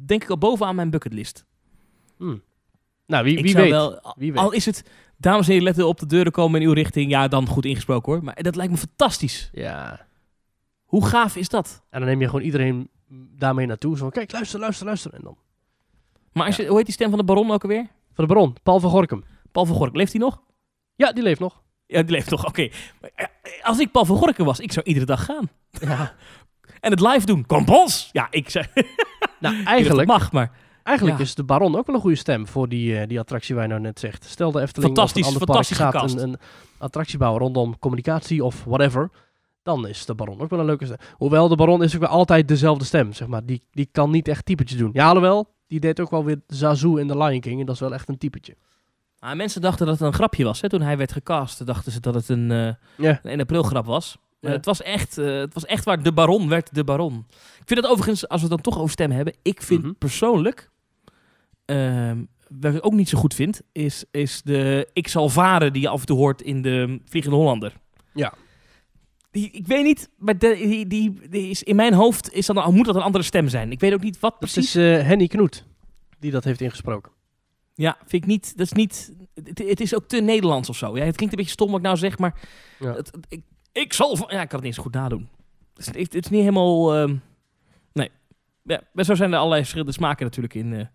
denk 0.06 0.24
ik 0.24 0.30
al 0.30 0.38
bovenaan 0.38 0.76
mijn 0.76 0.90
bucketlist. 0.90 1.46
Hmm. 2.18 2.42
Nou, 3.06 3.24
wie, 3.24 3.54
weet. 3.54 3.70
wel- 3.70 4.14
wie 4.18 4.32
weet. 4.32 4.42
Al 4.42 4.52
is 4.52 4.66
het, 4.66 4.84
dames 5.18 5.46
en 5.46 5.52
heren, 5.52 5.64
letten 5.64 5.88
op 5.88 6.00
de 6.00 6.06
deuren 6.06 6.32
komen 6.32 6.62
in 6.62 6.68
uw 6.68 6.74
richting. 6.74 7.10
Ja, 7.10 7.28
dan 7.28 7.48
goed 7.48 7.66
ingesproken 7.66 8.12
hoor. 8.14 8.24
Maar 8.24 8.42
dat 8.42 8.56
lijkt 8.56 8.72
me 8.72 8.78
fantastisch. 8.78 9.50
Ja. 9.54 10.08
Hoe 10.86 11.06
gaaf 11.06 11.36
is 11.36 11.50
dat? 11.50 11.84
En 11.90 12.00
dan 12.00 12.10
neem 12.10 12.20
je 12.22 12.26
gewoon 12.26 12.42
iedereen 12.42 12.90
daarmee 13.38 13.66
naartoe. 13.66 13.98
Zo 13.98 14.02
van, 14.02 14.12
kijk, 14.12 14.32
luister, 14.32 14.60
luister, 14.60 14.86
luister. 14.86 15.14
En 15.14 15.22
dan. 15.24 15.38
Maar 16.34 16.46
als 16.46 16.56
je, 16.56 16.66
hoe 16.66 16.78
heet 16.78 16.86
die 16.86 16.94
stem 16.94 17.10
van 17.10 17.18
de 17.18 17.26
baron 17.26 17.52
ook 17.52 17.64
alweer? 17.64 17.88
Van 18.14 18.28
de 18.28 18.34
Baron, 18.34 18.56
Paul 18.64 18.80
van 18.80 18.90
Gorkum. 18.90 19.24
Paul 19.52 19.66
van 19.66 19.76
Gorkum, 19.76 19.98
leeft 19.98 20.12
hij 20.12 20.22
nog? 20.22 20.42
Ja, 20.96 21.12
die 21.12 21.24
leeft 21.24 21.40
nog. 21.40 21.62
Ja, 21.86 22.02
die 22.02 22.12
leeft 22.12 22.30
nog, 22.30 22.46
oké. 22.46 22.70
Als 23.62 23.80
ik 23.80 23.92
Paul 23.92 24.06
van 24.06 24.18
Gorkum 24.18 24.46
was, 24.46 24.60
ik 24.60 24.72
zou 24.72 24.86
iedere 24.86 25.06
dag 25.06 25.26
gaan. 25.26 25.50
Ja. 25.70 26.14
En 26.80 26.92
het 26.92 27.00
live 27.00 27.26
doen. 27.26 27.46
Compons! 27.46 28.10
Ja, 28.12 28.28
ik 28.30 28.50
zei... 28.50 28.66
Nou, 29.40 29.64
eigenlijk, 29.76 30.08
mag, 30.08 30.32
maar... 30.32 30.52
eigenlijk 30.88 31.18
Ja. 31.18 31.24
is 31.24 31.36
de 31.36 31.44
Baron 31.44 31.76
ook 31.76 31.86
wel 31.86 31.96
een 31.96 32.02
goede 32.02 32.16
stem 32.16 32.48
voor 32.48 32.70
die, 32.70 33.00
eh, 33.00 33.08
die 33.08 33.20
attractie 33.20 33.56
waar 33.56 33.64
je 33.64 33.70
nou 33.70 33.82
net 33.82 34.00
zegt. 34.00 34.24
Stel 34.26 34.52
de 34.52 34.62
Efteling 34.62 34.94
Fantastisch, 34.96 35.28
of 35.28 35.34
een 35.34 35.40
fantastisch 35.40 35.78
gaat 35.78 36.12
een, 36.12 36.20
een 36.20 36.38
attractie 36.78 37.18
bouwen 37.18 37.42
rondom 37.42 37.80
communicatie 37.80 38.44
of 38.44 38.64
whatever. 38.64 39.10
Dan 39.64 39.88
is 39.88 40.06
de 40.06 40.16
Baron 40.16 40.42
ook 40.42 40.50
wel 40.50 40.60
een 40.60 40.66
leuke 40.66 40.86
stem. 40.86 40.98
Hoewel 41.14 41.48
de 41.48 41.56
Baron 41.56 41.84
is 41.84 41.96
ook 41.96 42.02
wel 42.02 42.10
altijd 42.10 42.48
dezelfde 42.48 42.86
stem, 42.86 43.14
zeg 43.14 43.28
maar. 43.28 43.46
Die, 43.46 43.62
die 43.72 43.90
kan 43.92 44.10
niet 44.12 44.28
echt 44.28 44.46
typetjes 44.46 44.78
doen. 44.80 44.90
Ja, 44.94 45.06
alhoewel, 45.08 45.54
die 45.68 45.80
deed 45.80 46.00
ook 46.00 46.10
wel 46.10 46.24
weer 46.24 46.42
Zazu 46.48 47.00
in 47.00 47.08
The 47.08 47.18
Lion 47.18 47.40
King. 47.40 47.60
En 47.60 47.66
dat 47.66 47.76
is 47.76 47.82
wel 47.82 47.94
echt 47.94 48.10
een 48.10 48.18
typetje. 48.18 48.56
Ah, 49.20 49.36
mensen 49.36 49.62
dachten 49.62 49.86
dat 49.86 49.98
het 50.00 50.08
een 50.08 50.14
grapje 50.14 50.44
was. 50.44 50.62
Hè? 50.62 50.70
Toen 50.70 50.82
hij 50.82 50.98
werd 50.98 51.12
gecast, 51.12 51.66
dachten 51.66 51.92
ze 51.92 52.00
dat 52.00 52.14
het 52.14 52.30
een, 52.30 52.48
Ja. 52.50 52.76
een 53.24 53.32
1 53.32 53.40
april 53.40 53.64
grap 53.64 53.86
was. 53.86 54.18
Het, 54.42 54.66
was 54.66 54.82
echt, 54.82 55.18
eh, 55.18 55.26
het 55.38 55.54
was 55.54 55.66
echt 55.66 55.86
waar 55.86 56.04
de 56.04 56.12
baron 56.12 56.50
werd 56.50 56.74
de 56.76 56.84
baron. 56.84 57.26
Ik 57.60 57.64
vind 57.66 57.80
het 57.80 57.90
overigens, 57.90 58.28
als 58.28 58.42
we 58.42 58.48
het 58.48 58.56
dan 58.64 58.74
toch 58.74 58.82
over 58.82 58.92
stem 58.92 59.12
hebben, 59.12 59.34
ik 59.42 59.62
vind 59.62 59.84
Mhm. 59.84 59.94
persoonlijk, 59.94 60.70
ehm, 61.68 62.24
wat 62.60 62.74
ik 62.76 62.86
ook 62.86 62.94
niet 62.94 63.10
zo 63.10 63.18
goed 63.18 63.34
vind, 63.34 63.62
is, 63.72 64.04
is 64.12 64.42
de 64.42 64.88
ik 64.94 65.08
zal 65.08 65.30
varen 65.30 65.74
die 65.74 65.82
je 65.82 65.90
af 65.90 66.00
en 66.00 66.06
toe 66.06 66.18
hoort 66.18 66.42
in 66.42 66.62
de 66.62 67.00
Vliegende 67.06 67.38
Hollander. 67.38 67.74
Ja. 68.14 68.34
Die, 69.32 69.52
ik 69.52 69.68
weet 69.68 69.84
niet, 69.84 70.10
maar 70.18 70.38
de, 70.38 70.56
die, 70.56 70.88
die, 70.88 71.30
die 71.30 71.50
is, 71.50 71.64
in 71.64 71.76
mijn 71.76 71.94
hoofd 71.94 72.34
is 72.34 72.46
dat, 72.46 72.72
moet 72.72 72.86
dat 72.86 72.96
een 72.96 73.02
andere 73.02 73.24
stem 73.24 73.48
zijn. 73.50 73.72
Ik 73.72 73.80
weet 73.80 73.94
ook 73.94 74.02
niet 74.04 74.20
wat 74.20 74.32
Dat 74.32 74.40
precies. 74.40 74.76
is 74.76 75.00
eh, 75.00 75.06
Henny 75.08 75.28
Knoet 75.28 75.66
die 76.20 76.32
dat 76.32 76.44
heeft 76.44 76.62
ingesproken. 76.62 77.12
Ja, 77.74 77.98
vind 78.06 78.24
ik 78.24 78.30
niet. 78.30 78.58
Dat 78.58 78.66
is 78.66 78.72
niet. 78.72 79.14
Het, 79.34 79.58
het 79.60 79.80
is 79.80 79.96
ook 79.96 80.08
te 80.08 80.22
Nederlands 80.22 80.70
of 80.70 80.78
zo. 80.78 80.98
Ja, 80.98 81.04
het 81.04 81.16
klinkt 81.16 81.34
een 81.34 81.40
beetje 81.40 81.52
stom 81.56 81.68
wat 81.68 81.78
ik 81.78 81.84
nou 81.86 81.98
zeg, 81.98 82.18
maar. 82.18 82.40
Ja. 82.80 82.94
Het, 82.94 83.12
ik, 83.30 83.42
ik 83.72 83.94
zal. 83.94 84.18
Ja, 84.18 84.24
ik 84.26 84.30
kan 84.30 84.40
het 84.40 84.52
niet 84.52 84.64
eens 84.64 84.78
goed 84.78 84.94
nadoen. 84.94 85.30
Het 85.74 85.80
is, 85.80 85.86
het, 85.86 86.14
het 86.14 86.24
is 86.26 86.30
niet 86.30 86.40
helemaal. 86.40 86.96
ehm, 86.96 87.16
nee. 87.94 88.10
Ja, 88.64 88.82
maar 88.94 89.06
zo 89.06 89.16
zijn 89.16 89.32
er 89.32 89.38
allerlei 89.38 89.62
verschillende 89.62 89.92
smaken 89.94 90.26
natuurlijk 90.26 90.54
in. 90.54 90.74
eh, 90.74 90.86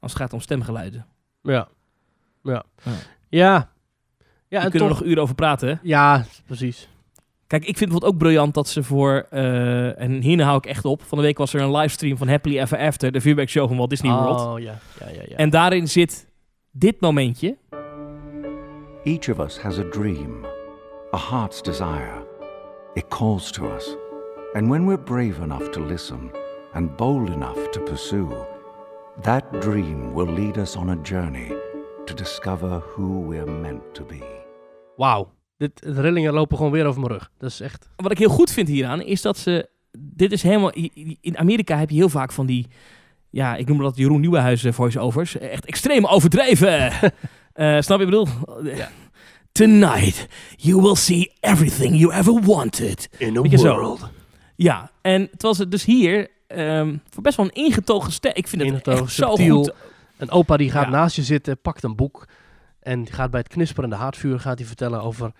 als 0.00 0.12
het 0.12 0.20
gaat 0.20 0.32
om 0.32 0.40
stemgeluiden. 0.40 1.06
Ja. 1.42 1.68
Ja. 2.42 2.64
Ja. 2.82 2.92
Ja. 3.28 3.52
Ja, 4.48 4.56
Daar 4.56 4.64
en 4.64 4.70
kunnen 4.70 4.88
toch... 4.88 4.98
we 4.98 5.02
nog 5.04 5.12
uren 5.12 5.22
over 5.22 5.34
praten. 5.34 5.68
Hè? 5.68 5.74
Ja, 5.82 6.24
precies. 6.46 6.88
Kijk, 7.46 7.62
ik 7.64 7.76
vind 7.76 7.78
het 7.78 7.88
bijvoorbeeld 7.88 8.12
ook 8.12 8.18
briljant 8.18 8.54
dat 8.54 8.68
ze 8.68 8.82
voor. 8.82 9.26
eh, 9.30 10.00
en 10.00 10.20
hier 10.20 10.42
hou 10.42 10.56
ik 10.56 10.66
echt 10.66 10.84
op. 10.84 11.02
Van 11.02 11.18
de 11.18 11.24
week 11.24 11.38
was 11.38 11.54
er 11.54 11.60
een 11.60 11.76
livestream 11.76 12.16
van 12.16 12.28
Happily 12.28 12.58
Ever 12.58 12.78
After, 12.78 13.12
de 13.12 13.20
vuurwerkshow 13.20 13.68
van 13.68 13.76
Walt 13.76 13.90
Disney 13.90 14.12
World. 14.12 14.40
Oh, 14.40 14.58
ja. 14.60 14.78
Ja, 15.00 15.08
ja, 15.08 15.22
ja. 15.28 15.36
En 15.36 15.50
daarin 15.50 15.88
zit 15.88 16.28
dit 16.70 17.00
momentje. 17.00 17.56
Each 19.04 19.28
of 19.28 19.38
us 19.38 19.58
has 19.60 19.78
a 19.78 19.84
dream, 19.90 20.44
a 21.14 21.18
heart's 21.18 21.62
desire. 21.62 22.24
It 22.94 23.08
calls 23.08 23.50
to 23.52 23.74
us. 23.74 23.96
And 24.54 24.68
when 24.68 24.86
we're 24.86 25.02
brave 25.02 25.42
enough 25.42 25.70
to 25.70 25.80
listen 25.86 26.30
and 26.72 26.96
bold 26.96 27.28
enough 27.28 27.70
to 27.70 27.80
pursue, 27.80 28.28
that 29.22 29.44
dream 29.60 30.14
will 30.14 30.32
lead 30.34 30.56
us 30.56 30.76
on 30.76 30.88
a 30.88 30.96
journey 31.02 31.52
to 32.04 32.14
discover 32.14 32.82
who 32.94 33.28
we're 33.28 33.50
meant 33.50 33.94
to 33.94 34.04
be. 34.04 34.22
Wauw. 34.96 35.34
Dit, 35.56 35.82
de 35.82 36.00
rillingen 36.00 36.32
lopen 36.32 36.56
gewoon 36.56 36.72
weer 36.72 36.86
over 36.86 37.00
mijn 37.00 37.12
rug. 37.12 37.30
Dat 37.38 37.50
is 37.50 37.60
echt... 37.60 37.88
wat 37.96 38.10
ik 38.10 38.18
heel 38.18 38.28
goed 38.28 38.50
vind 38.50 38.68
hieraan, 38.68 39.02
is 39.02 39.22
dat 39.22 39.38
ze... 39.38 39.68
Dit 39.98 40.32
is 40.32 40.42
helemaal... 40.42 40.72
In 41.20 41.38
Amerika 41.38 41.78
heb 41.78 41.90
je 41.90 41.96
heel 41.96 42.08
vaak 42.08 42.32
van 42.32 42.46
die... 42.46 42.66
Ja, 43.30 43.56
ik 43.56 43.68
noem 43.68 43.78
dat 43.78 43.96
Jeroen 43.96 44.20
Nieuwenhuizen 44.20 44.74
voice-overs. 44.74 45.38
Echt 45.38 45.64
extreem 45.64 46.06
overdreven. 46.06 46.90
Eh, 47.56 47.80
snap 47.80 48.00
je 48.00 48.10
wat 48.10 48.26
ik 48.26 48.30
bedoel? 48.60 48.74
Tonight, 49.52 50.26
you 50.56 50.82
will 50.82 50.94
see 50.94 51.32
everything 51.40 51.98
you 51.98 52.12
ever 52.12 52.42
wanted. 52.42 53.08
In 53.18 53.38
a 53.54 53.56
zo? 53.56 53.74
world. 53.74 54.10
Ja, 54.56 54.90
en 55.02 55.28
terwijl 55.30 55.54
ze 55.54 55.68
dus 55.68 55.84
hier... 55.84 56.30
ehm, 56.46 56.96
voor 57.10 57.22
best 57.22 57.36
wel 57.36 57.46
een 57.46 57.52
ingetogen 57.64 58.12
stem... 58.12 58.32
Ik 58.34 58.48
vind 58.48 58.62
het 58.62 58.88
echt 58.88 59.12
zo 59.12 59.36
goed. 59.36 59.72
Een 60.16 60.30
opa 60.30 60.56
die 60.56 60.70
gaat 60.70 60.84
Ja. 60.84 60.90
naast 60.90 61.16
je 61.16 61.22
zitten, 61.22 61.60
pakt 61.60 61.82
een 61.82 61.96
boek. 61.96 62.28
En 62.80 63.04
die 63.04 63.12
gaat 63.14 63.30
bij 63.30 63.40
het 63.40 63.48
knisperende 63.48 63.96
haardvuur 63.96 64.40
gaat 64.40 64.58
hij 64.58 64.66
vertellen 64.66 65.02
over... 65.02 65.32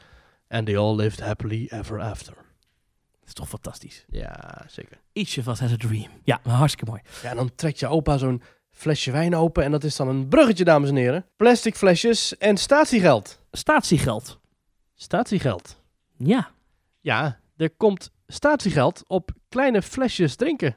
And 0.49 0.67
they 0.67 0.77
all 0.79 0.95
lived 0.97 1.21
happily 1.21 1.67
ever 1.71 2.01
after. 2.01 2.35
Dat 2.35 3.27
is 3.27 3.33
toch 3.33 3.49
fantastisch. 3.49 4.05
Ja, 4.09 4.65
zeker. 4.67 4.99
Each 5.13 5.39
of 5.39 5.47
us 5.47 5.61
has 5.61 5.73
a 5.73 5.77
dream. 5.77 6.09
Ja, 6.25 6.41
hartstikke 6.43 6.91
mooi. 6.91 7.03
Ja, 7.23 7.31
en 7.31 7.37
dan 7.37 7.55
trekt 7.55 7.79
je 7.79 7.87
opa 7.87 8.17
zo'n 8.19 8.43
flesje 8.71 9.11
wijn 9.11 9.35
open 9.37 9.65
en 9.65 9.71
dat 9.71 9.85
is 9.85 9.97
dan 9.97 10.09
een 10.09 10.29
bruggetje, 10.29 10.65
dames 10.65 10.89
en 10.89 10.97
heren. 10.97 11.27
Plastic 11.37 11.75
flesjes 11.77 12.37
en 12.37 12.57
statiegeld. 12.57 13.41
Statiegeld. 13.53 14.39
Statiegeld. 14.95 15.83
Ja. 16.17 16.51
Ja, 17.01 17.39
er 17.57 17.71
komt 17.71 18.11
statiegeld 18.27 19.03
op 19.07 19.31
kleine 19.49 19.83
flesjes 19.83 20.37
drinken. 20.37 20.77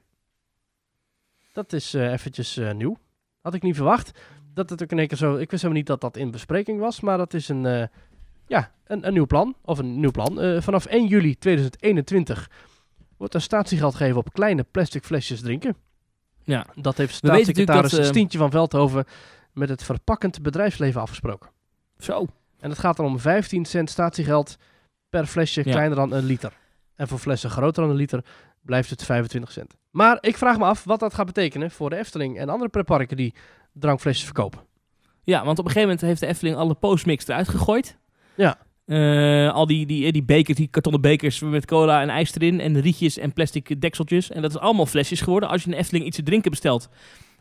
Dat 1.60 1.74
is 1.74 1.94
eh, 1.94 2.12
eventjes 2.12 2.58
eh, 2.58 2.72
nieuw. 2.74 2.98
Had 3.42 3.54
ik 3.54 3.62
niet 3.62 3.76
verwacht. 3.76 4.20
Dat 4.54 4.70
het 4.70 4.84
ook 4.84 4.92
in 4.92 5.00
één 5.00 5.08
keer 5.08 5.18
zo... 5.18 5.32
Ik 5.32 5.52
wist 5.52 5.62
helemaal 5.62 5.74
niet 5.74 5.88
dat 5.88 6.02
dat 6.02 6.18
in 6.18 6.32
bespreking 6.32 6.80
was, 6.80 7.00
maar 7.00 7.18
dat 7.18 7.34
is 7.34 7.50
een, 7.50 7.66
eh, 7.66 7.88
ja, 8.48 8.72
een, 8.86 9.08
een 9.08 9.14
nieuw 9.14 9.26
plan. 9.26 9.56
Of 9.62 9.80
een 9.80 10.00
nieuw 10.00 10.12
plan. 10.12 10.62
Vanaf 10.62 10.86
1 10.86 11.08
juli 11.08 11.38
2021 11.38 12.50
wordt 13.18 13.34
er 13.34 13.42
statiegeld 13.42 13.96
gegeven 13.96 14.18
op 14.18 14.34
kleine 14.34 14.64
plastic 14.64 15.04
flesjes 15.04 15.42
drinken. 15.42 15.76
Ja. 16.44 16.66
Dat 16.76 16.98
heeft 16.98 17.14
staatssecretaris 17.14 17.92
dat, 17.92 18.06
Stientje 18.06 18.38
van 18.38 18.52
Veldhoven 18.52 19.06
met 19.54 19.70
het 19.70 19.84
verpakkend 19.84 20.42
bedrijfsleven 20.42 21.02
afgesproken. 21.02 21.50
Zo. 21.98 22.28
En 22.60 22.70
het 22.70 22.80
gaat 22.80 22.98
dan 22.98 23.06
om 23.06 23.20
15 23.20 23.66
cent 23.66 23.90
statiegeld 23.90 24.58
per 25.10 25.26
flesje 25.26 25.62
Ja. 25.66 25.72
kleiner 25.72 25.96
dan 25.96 26.12
een 26.12 26.26
liter. 26.26 26.54
En 26.96 27.08
voor 27.08 27.20
flessen 27.20 27.50
groter 27.50 27.82
dan 27.82 27.92
een 27.92 27.98
liter 27.98 28.26
blijft 28.62 28.90
het 28.90 29.04
25 29.04 29.52
cent. 29.52 29.79
Maar 29.90 30.18
ik 30.22 30.38
vraag 30.38 30.58
me 30.58 30.66
af 30.66 30.84
wat 30.84 31.00
dat 31.00 31.14
gaat 31.14 31.26
betekenen 31.26 31.72
voor 31.72 31.90
de 31.90 31.96
Efteling 31.96 32.38
en 32.38 32.50
andere 32.50 32.70
pretparken 32.70 33.18
die 33.18 33.34
drankflesjes 33.74 34.26
verkopen. 34.26 34.60
Ja, 35.24 35.46
want 35.46 35.60
op 35.60 35.66
een 35.66 35.72
gegeven 35.72 35.90
moment 35.90 36.02
heeft 36.02 36.20
de 36.20 36.28
Efteling 36.28 36.56
alle 36.56 36.74
postmix 36.74 37.28
eruit 37.28 37.50
gegooid. 37.50 37.98
Ja. 38.36 38.58
Eh, 38.86 39.54
al 39.54 39.68
die, 39.68 39.86
die, 39.86 40.12
die 40.12 40.24
bekers, 40.24 40.58
die 40.58 40.68
kartonnen 40.68 41.02
bekers 41.02 41.40
met 41.40 41.66
cola 41.66 42.02
en 42.02 42.10
ijs 42.10 42.36
erin. 42.36 42.60
En 42.60 42.82
rietjes 42.82 43.18
en 43.18 43.34
plastic 43.34 43.82
dekseltjes. 43.82 44.32
En 44.32 44.42
dat 44.42 44.52
is 44.52 44.58
allemaal 44.58 44.86
flesjes 44.86 45.22
geworden. 45.22 45.50
Als 45.50 45.64
je 45.64 45.70
de 45.70 45.76
Efteling 45.76 46.06
iets 46.06 46.16
te 46.16 46.24
drinken 46.24 46.52
bestelt, 46.52 46.90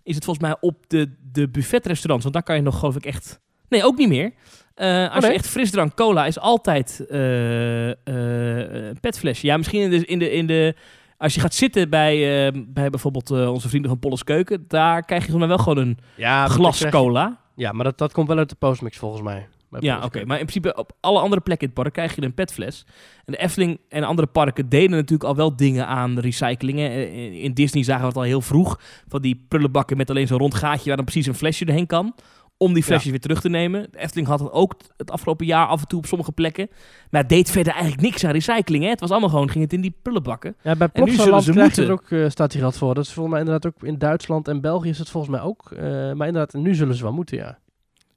is 0.03 0.15
het 0.15 0.25
volgens 0.25 0.47
mij 0.47 0.57
op 0.61 0.85
de, 0.89 1.15
de 1.33 1.49
buffetrestaurants. 1.49 2.23
Want 2.23 2.35
daar 2.35 2.45
kan 2.45 2.57
je 2.57 2.63
nog 2.63 2.79
geloof 2.79 2.97
ik 2.97 3.05
echt... 3.05 3.41
Nee, 3.69 3.85
ook 3.85 3.97
niet 3.97 4.09
meer. 4.09 4.33
Eh, 4.75 5.15
als 5.15 5.21
nee? 5.21 5.31
je 5.31 5.37
echt 5.37 5.49
frisdrank, 5.49 5.95
cola 5.95 6.27
is 6.27 6.39
altijd 6.39 7.07
eh, 7.09 7.91
eh, 7.91 7.97
een 8.05 9.01
petflesje. 9.01 9.47
Ja, 9.47 9.57
misschien 9.57 9.81
in 9.81 9.91
de, 9.91 10.07
in 10.07 10.19
de, 10.19 10.33
in 10.33 10.47
de... 10.47 10.75
Als 11.19 11.35
je 11.35 11.41
gaat 11.41 11.55
zitten 11.55 11.91
bij, 11.91 12.47
eh, 12.47 12.53
bij 12.67 12.91
bijvoorbeeld 12.91 13.31
eh, 13.31 13.53
onze 13.53 13.69
vrienden 13.69 13.91
van 13.91 13.99
Polles 14.01 14.25
Keuken, 14.25 14.65
daar 14.69 15.03
krijg 15.05 15.25
je 15.25 15.31
volgens 15.31 15.49
mij 15.49 15.57
wel 15.57 15.65
gewoon 15.67 15.89
een 15.89 15.99
Ja, 16.17 16.47
glas 16.49 16.79
dan 16.79 16.89
je- 16.91 16.97
cola. 16.97 17.41
Ja, 17.55 17.73
maar 17.73 17.85
dat, 17.85 17.99
dat 17.99 18.13
komt 18.13 18.29
wel 18.29 18.39
uit 18.39 18.49
de 18.49 18.55
postmix 18.59 18.97
volgens 18.97 19.23
mij. 19.23 19.49
Ja, 19.81 20.05
oké. 20.05 20.25
Maar 20.25 20.39
in 20.39 20.47
principe 20.47 20.75
op 20.77 20.93
alle 21.01 21.21
andere 21.21 21.41
plekken 21.41 21.69
in 21.69 21.73
het 21.75 21.83
park 21.83 21.95
krijg 21.95 22.15
je 22.15 22.23
een 22.23 22.35
petfles. 22.35 22.85
En 23.25 23.33
de 23.33 23.39
Efteling 23.39 23.79
en 23.89 24.03
andere 24.05 24.27
parken 24.29 24.69
deden 24.69 24.91
natuurlijk 24.91 25.29
al 25.29 25.37
wel 25.37 25.57
dingen 25.57 25.87
aan 25.87 26.19
recyclingen. 26.19 26.91
Eh, 26.91 27.17
In 27.25 27.33
in 27.33 27.53
Disney 27.55 27.83
zagen 27.83 28.03
we 28.03 28.09
het 28.09 28.17
al 28.17 28.23
heel 28.23 28.41
vroeg. 28.41 28.81
Van 29.09 29.23
die 29.23 29.45
prullenbakken 29.49 29.97
met 29.97 30.11
alleen 30.11 30.27
zo'n 30.27 30.39
rond 30.39 30.55
gaatje 30.55 30.87
waar 30.87 30.97
dan 30.97 31.05
precies 31.05 31.27
een 31.27 31.35
flesje 31.35 31.65
erheen 31.65 31.87
kan. 31.87 32.15
Om 32.59 32.75
die 32.75 32.83
flesjes 32.83 33.11
weer 33.11 33.21
terug 33.21 33.41
te 33.41 33.49
nemen. 33.49 33.89
De 33.91 33.99
Efteling 33.99 34.29
had 34.29 34.41
het 34.41 34.53
ook 34.53 34.75
het 34.97 35.11
afgelopen 35.11 35.47
jaar 35.47 35.67
af 35.67 35.81
en 35.81 35.87
toe 35.87 35.99
op 35.99 36.07
sommige 36.07 36.33
plekken. 36.33 36.69
Maar 37.11 37.21
het 37.21 37.31
deed 37.31 37.51
verder 37.51 37.73
eigenlijk 37.73 38.03
niks 38.03 38.25
aan 38.25 38.31
recycling. 38.31 38.85
Hè? 38.85 38.91
Het 38.91 39.01
was 39.01 39.11
allemaal 39.11 39.29
gewoon, 39.29 39.51
ging 39.51 39.65
het 39.65 39.73
in 39.73 39.81
die 39.81 39.97
prullenbakken. 40.03 40.57
Ja, 40.63 40.77
bij 40.77 40.89
Plopsaland 40.89 41.45
ze 41.45 41.53
je 41.53 41.59
er 41.59 41.65
moeten. 41.65 41.91
ook 41.91 42.11
uh, 42.11 42.29
statiegeld 42.29 42.77
voor. 42.77 42.95
Dat 42.95 43.05
is 43.05 43.13
volgens 43.13 43.35
mij 43.35 43.45
inderdaad 43.45 43.73
ook 43.73 43.83
in 43.83 43.99
Duitsland 43.99 44.49
en 44.49 44.61
België 44.61 44.89
is 44.89 44.99
het 44.99 45.11
volgens 45.11 45.33
mij 45.33 45.43
ook. 45.43 45.71
Eh, 45.71 45.83
maar 46.13 46.27
inderdaad, 46.27 46.53
nu 46.53 46.75
zullen 46.75 46.95
ze 46.95 47.03
wel 47.03 47.13
moeten, 47.13 47.37
ja. 47.37 47.59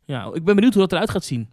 Ja, 0.06 0.30
ik 0.34 0.44
ben 0.44 0.56
benieuwd 0.56 0.74
hoe 0.74 0.82
dat 0.82 0.92
eruit 0.92 1.10
gaat 1.10 1.24
zien. 1.24 1.50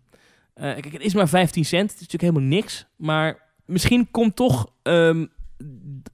Eh, 0.55 0.65
kijk, 0.65 0.93
het 0.93 1.03
is 1.03 1.15
maar 1.15 1.29
15 1.29 1.65
cent. 1.65 1.91
Het 1.91 2.01
is 2.01 2.07
natuurlijk 2.07 2.35
helemaal 2.35 2.59
niks. 2.59 2.87
Maar 2.97 3.43
misschien 3.65 4.11
komt 4.11 4.37
toch 4.37 4.73
ehm, 4.83 5.27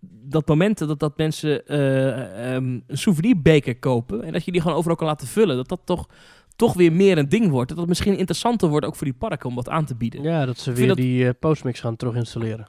dat 0.07 0.49
moment 0.49 0.79
dat, 0.79 1.01
dat 1.01 1.17
mensen 1.17 1.67
eh, 1.67 2.55
ehm, 2.55 2.81
een 2.87 2.99
souvenirbeker 2.99 3.79
kopen... 3.79 4.23
en 4.23 4.33
dat 4.33 4.45
je 4.45 4.53
die 4.53 4.61
gewoon 4.61 4.77
overal 4.77 4.97
kan 4.97 5.07
laten 5.07 5.27
vullen. 5.27 5.57
Dat 5.57 5.69
dat 5.69 5.81
toch, 5.85 6.09
toch 6.57 6.75
weer 6.75 6.93
meer 6.93 7.19
een 7.19 7.29
ding 7.29 7.51
wordt. 7.51 7.69
Dat 7.69 7.79
dat 7.79 7.89
misschien 7.89 8.17
interessanter 8.19 8.69
wordt 8.69 8.87
ook 8.87 8.97
voor 8.97 9.07
die 9.07 9.17
parken 9.17 9.49
om 9.49 9.55
wat 9.55 9.69
aan 9.69 9.85
te 9.85 9.95
bieden. 9.95 10.23
Ja, 10.23 10.47
dat 10.47 10.59
ze 10.59 10.73
weer 10.73 10.89
dat- 10.89 10.97
die 10.97 11.25
eh, 11.27 11.31
postmix 11.41 11.81
gaan 11.81 11.97
terug 11.97 12.15
installeren. 12.15 12.67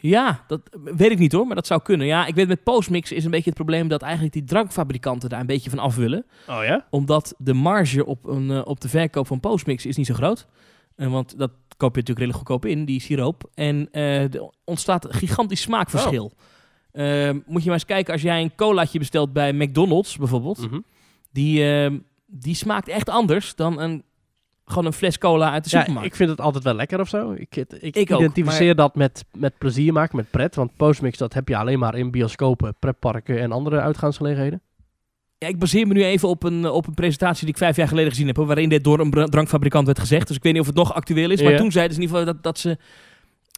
Ja, 0.00 0.44
dat 0.46 0.60
weet 0.84 1.10
ik 1.10 1.18
niet 1.18 1.32
hoor, 1.32 1.46
maar 1.46 1.54
dat 1.56 1.66
zou 1.66 1.82
kunnen. 1.82 2.06
Ja, 2.06 2.26
ik 2.26 2.34
weet 2.34 2.48
met 2.48 2.62
postmix 2.62 3.12
is 3.12 3.24
een 3.24 3.30
beetje 3.30 3.44
het 3.50 3.54
probleem 3.54 3.88
dat 3.88 4.02
eigenlijk 4.02 4.32
die 4.32 4.44
drankfabrikanten 4.44 5.28
daar 5.28 5.40
een 5.40 5.46
beetje 5.46 5.70
van 5.70 5.78
af 5.78 5.96
willen. 5.96 6.26
Oh 6.48 6.64
ja? 6.64 6.86
Omdat 6.90 7.34
de 7.38 7.52
marge 7.52 8.06
op, 8.06 8.26
een, 8.26 8.50
eh, 8.50 8.60
op 8.64 8.80
de 8.80 8.88
verkoop 8.88 9.26
van 9.26 9.40
postmix 9.40 9.86
is 9.86 9.96
niet 9.96 10.06
zo 10.06 10.14
groot. 10.14 10.46
Eh, 10.96 11.10
want 11.10 11.38
dat 11.38 11.50
koop 11.76 11.94
je 11.94 12.00
natuurlijk 12.00 12.18
redelijk 12.18 12.38
goedkoop 12.38 12.64
in, 12.70 12.84
die 12.84 13.00
siroop. 13.00 13.48
En 13.54 13.88
er 13.92 14.50
ontstaat 14.64 15.04
een 15.04 15.12
gigantisch 15.14 15.60
smaakverschil. 15.60 16.32
Eh, 16.92 17.30
moet 17.46 17.60
je 17.62 17.64
maar 17.68 17.72
eens 17.78 17.84
kijken, 17.84 18.12
als 18.12 18.22
jij 18.22 18.42
een 18.42 18.54
colaatje 18.54 18.98
bestelt 18.98 19.32
bij 19.32 19.52
McDonald's 19.52 20.16
bijvoorbeeld. 20.16 20.58
Mhm. 20.70 20.80
die, 21.32 21.72
eh, 21.84 21.92
die 22.30 22.54
smaakt 22.54 22.88
echt 22.88 23.08
anders 23.08 23.54
dan 23.54 23.80
een, 23.80 24.02
gewoon 24.64 24.84
een 24.86 24.92
fles 24.92 25.18
cola 25.18 25.50
uit 25.52 25.64
de 25.64 25.70
Ja, 25.72 25.78
supermarkt. 25.78 26.08
ik 26.10 26.16
vind 26.16 26.30
het 26.30 26.40
altijd 26.40 26.64
wel 26.64 26.74
lekker 26.74 27.00
of 27.00 27.08
zo. 27.08 27.32
Ik, 27.32 27.56
ik, 27.56 27.72
ik 27.96 28.12
ook, 28.12 28.18
identificeer 28.18 28.66
maar- 28.66 28.74
dat 28.74 28.94
met, 28.94 29.24
met 29.36 29.58
plezier 29.58 29.92
maken, 29.92 30.16
met 30.16 30.30
pret. 30.30 30.54
Want 30.54 30.76
postmix, 30.76 31.18
dat 31.18 31.34
heb 31.34 31.48
je 31.48 31.56
alleen 31.56 31.78
maar 31.78 31.94
in 31.94 32.10
bioscopen, 32.10 32.74
pretparken 32.78 33.40
en 33.40 33.52
andere 33.52 33.80
uitgaansgelegenheden. 33.80 34.60
Ja, 35.38 35.48
ik 35.48 35.58
baseer 35.58 35.86
me 35.86 35.92
nu 35.94 36.04
even 36.04 36.28
op 36.28 36.42
een, 36.42 36.66
op 36.70 36.86
een 36.86 36.94
presentatie 36.94 37.40
die 37.44 37.50
ik 37.54 37.58
vijf 37.58 37.76
jaar 37.76 37.88
geleden 37.88 38.10
gezien 38.10 38.26
heb. 38.26 38.36
hoor, 38.36 38.46
Waarin 38.46 38.68
dit 38.68 38.84
door 38.84 39.00
een 39.00 39.10
drankfabrikant 39.10 39.86
werd 39.86 39.98
gezegd. 39.98 40.26
Dus 40.28 40.36
ik 40.36 40.42
weet 40.42 40.52
niet 40.52 40.60
of 40.60 40.66
het 40.68 40.76
nog 40.76 40.94
actueel 40.94 41.30
is. 41.30 41.42
Maar 41.42 41.52
Ja. 41.52 41.58
toen 41.58 41.72
zeiden 41.72 41.94
ze 41.96 42.00
in 42.02 42.06
ieder 42.06 42.20
geval 42.20 42.34
dat, 42.34 42.44
dat 42.44 42.58
ze... 42.58 42.78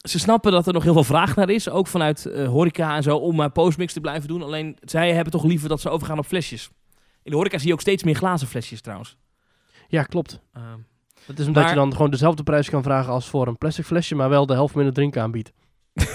Ze 0.08 0.18
snappen 0.18 0.52
dat 0.52 0.66
er 0.66 0.72
nog 0.72 0.82
heel 0.82 0.92
veel 0.92 1.04
vraag 1.04 1.36
naar 1.36 1.50
is. 1.50 1.68
Ook 1.68 1.86
vanuit 1.86 2.26
eh, 2.26 2.46
horeca 2.48 2.96
en 2.96 3.02
zo. 3.02 3.16
Om 3.16 3.36
maar 3.36 3.50
postmix 3.50 3.92
te 3.92 4.00
blijven 4.00 4.28
doen. 4.28 4.42
Alleen 4.42 4.76
zij 4.80 5.12
hebben 5.14 5.32
toch 5.32 5.44
liever 5.44 5.68
dat 5.68 5.80
ze 5.80 5.88
overgaan 5.88 6.18
op 6.18 6.26
flesjes. 6.26 6.70
In 7.22 7.30
de 7.30 7.36
horeca 7.36 7.58
zie 7.58 7.66
je 7.66 7.72
ook 7.72 7.80
steeds 7.80 8.02
meer 8.02 8.14
glazen 8.14 8.48
flesjes 8.48 8.80
trouwens. 8.80 9.16
Ja, 9.88 10.02
klopt. 10.02 10.40
Ehm, 10.52 10.78
Dat 11.26 11.38
is 11.38 11.46
omdat 11.46 11.62
maar- 11.62 11.72
je 11.72 11.78
dan 11.78 11.92
gewoon 11.92 12.10
dezelfde 12.10 12.42
prijs 12.42 12.70
kan 12.70 12.82
vragen 12.82 13.12
als 13.12 13.28
voor 13.28 13.46
een 13.46 13.58
plastic 13.58 13.84
flesje, 13.84 14.14
maar 14.14 14.28
wel 14.28 14.46
de 14.46 14.52
helft 14.52 14.74
minder 14.74 14.94
drinken 14.94 15.22
aanbiedt. 15.22 15.52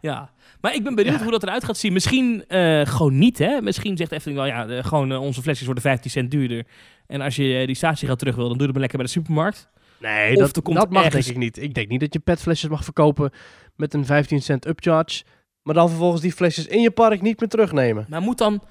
Ja, 0.00 0.30
maar 0.60 0.74
ik 0.74 0.82
ben 0.84 0.94
benieuwd 0.94 1.20
hoe 1.22 1.30
dat 1.30 1.42
eruit 1.42 1.64
gaat 1.64 1.76
zien. 1.76 1.92
Misschien 1.92 2.44
eh, 2.48 2.86
gewoon 2.86 3.18
niet, 3.18 3.38
hè? 3.38 3.60
Misschien 3.62 3.96
zegt 3.96 4.12
Efteling 4.12 4.38
wel, 4.40 4.48
ja, 4.48 4.66
eh, 4.66 4.84
gewoon 4.84 5.12
eh, 5.12 5.20
onze 5.20 5.42
flesjes 5.42 5.64
worden 5.66 5.82
15 5.84 6.10
cent 6.10 6.30
duurder. 6.30 6.66
En 7.06 7.20
als 7.20 7.36
je 7.36 7.66
die 7.66 7.74
statiegeld 7.76 8.18
terug 8.18 8.34
wil, 8.36 8.48
dan 8.48 8.52
doe 8.56 8.62
het 8.62 8.72
maar 8.72 8.80
lekker 8.80 8.98
bij 8.98 9.06
de 9.06 9.12
supermarkt. 9.12 9.68
Nee, 10.00 10.36
Of 10.36 10.52
dat, 10.52 10.64
dat 10.74 10.90
mag 10.90 11.04
ergens- 11.04 11.24
denk 11.26 11.36
ik 11.36 11.42
niet. 11.42 11.58
Ik 11.62 11.74
denk 11.74 11.88
niet 11.88 12.00
dat 12.00 12.12
je 12.12 12.18
petflesjes 12.18 12.70
mag 12.70 12.84
verkopen 12.84 13.30
met 13.76 13.94
een 13.94 14.04
15 14.06 14.42
cent 14.42 14.66
upcharge, 14.66 15.24
maar 15.62 15.74
dan 15.74 15.88
vervolgens 15.88 16.22
die 16.22 16.32
flesjes 16.32 16.66
in 16.66 16.80
je 16.80 16.90
park 16.90 17.20
niet 17.22 17.40
meer 17.40 17.48
terugnemen. 17.48 18.06
Maar 18.08 18.20
moet 18.22 18.38
dan 18.38 18.62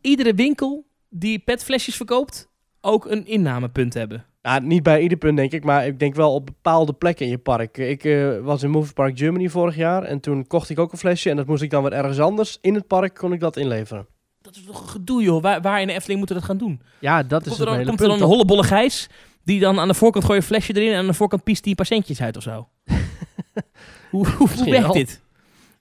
iedere 0.00 0.34
winkel 0.34 0.86
die 1.08 1.38
petflesjes 1.38 1.96
verkoopt 1.96 2.48
ook 2.80 3.10
een 3.10 3.26
innamepunt 3.26 3.94
hebben? 3.94 4.24
Ja, 4.42 4.58
niet 4.58 4.82
bij 4.82 5.00
ieder 5.00 5.18
punt 5.18 5.36
denk 5.36 5.52
ik, 5.52 5.64
maar 5.64 5.86
ik 5.86 5.98
denk 5.98 6.14
wel 6.14 6.34
op 6.34 6.46
bepaalde 6.46 6.92
plekken 6.92 7.24
in 7.24 7.30
je 7.30 7.38
park. 7.38 7.78
Ik 7.78 8.04
eh, 8.04 8.38
was 8.38 8.62
in 8.62 8.70
Movie 8.70 8.92
Park 8.92 9.18
Germany 9.18 9.48
vorig 9.48 9.76
jaar 9.76 10.02
en 10.02 10.20
toen 10.20 10.46
kocht 10.46 10.70
ik 10.70 10.78
ook 10.78 10.92
een 10.92 10.98
flesje 10.98 11.30
en 11.30 11.36
dat 11.36 11.46
moest 11.46 11.62
ik 11.62 11.70
dan 11.70 11.82
weer 11.82 11.92
ergens 11.92 12.18
anders. 12.18 12.58
In 12.60 12.74
het 12.74 12.86
park 12.86 13.14
kon 13.14 13.32
ik 13.32 13.40
dat 13.40 13.56
inleveren. 13.56 14.06
Dat 14.40 14.56
is 14.56 14.64
toch 14.64 14.80
een 14.80 14.88
gedoe, 14.88 15.22
joh. 15.22 15.42
Waar, 15.42 15.60
waar 15.60 15.80
in 15.80 15.86
de 15.86 15.92
Efteling 15.92 16.18
moeten 16.18 16.36
we 16.36 16.42
dat 16.42 16.50
gaan 16.50 16.68
doen? 16.68 16.80
Ja, 16.98 17.22
dat 17.22 17.40
is 17.40 17.46
Komt 17.46 17.58
het 17.58 17.58
er 17.58 17.66
dan, 17.66 17.74
hele 17.74 17.88
komt 17.88 18.00
er 18.00 18.08
dan 18.08 18.20
een 18.20 18.26
hollebolle 18.26 18.62
gijs 18.62 19.08
die 19.44 19.60
dan 19.60 19.78
aan 19.78 19.88
de 19.88 19.94
voorkant 19.94 20.24
gooit 20.24 20.40
een 20.40 20.46
flesje 20.46 20.76
erin 20.76 20.92
en 20.92 20.98
aan 20.98 21.06
de 21.06 21.14
voorkant 21.14 21.44
piest 21.44 21.64
die 21.64 21.74
patiëntjes 21.74 22.20
uit 22.20 22.36
of 22.36 22.42
zo? 22.42 22.68
hoe, 24.10 24.28
hoe, 24.28 24.70
werkt 24.70 24.92
dit? 24.92 25.20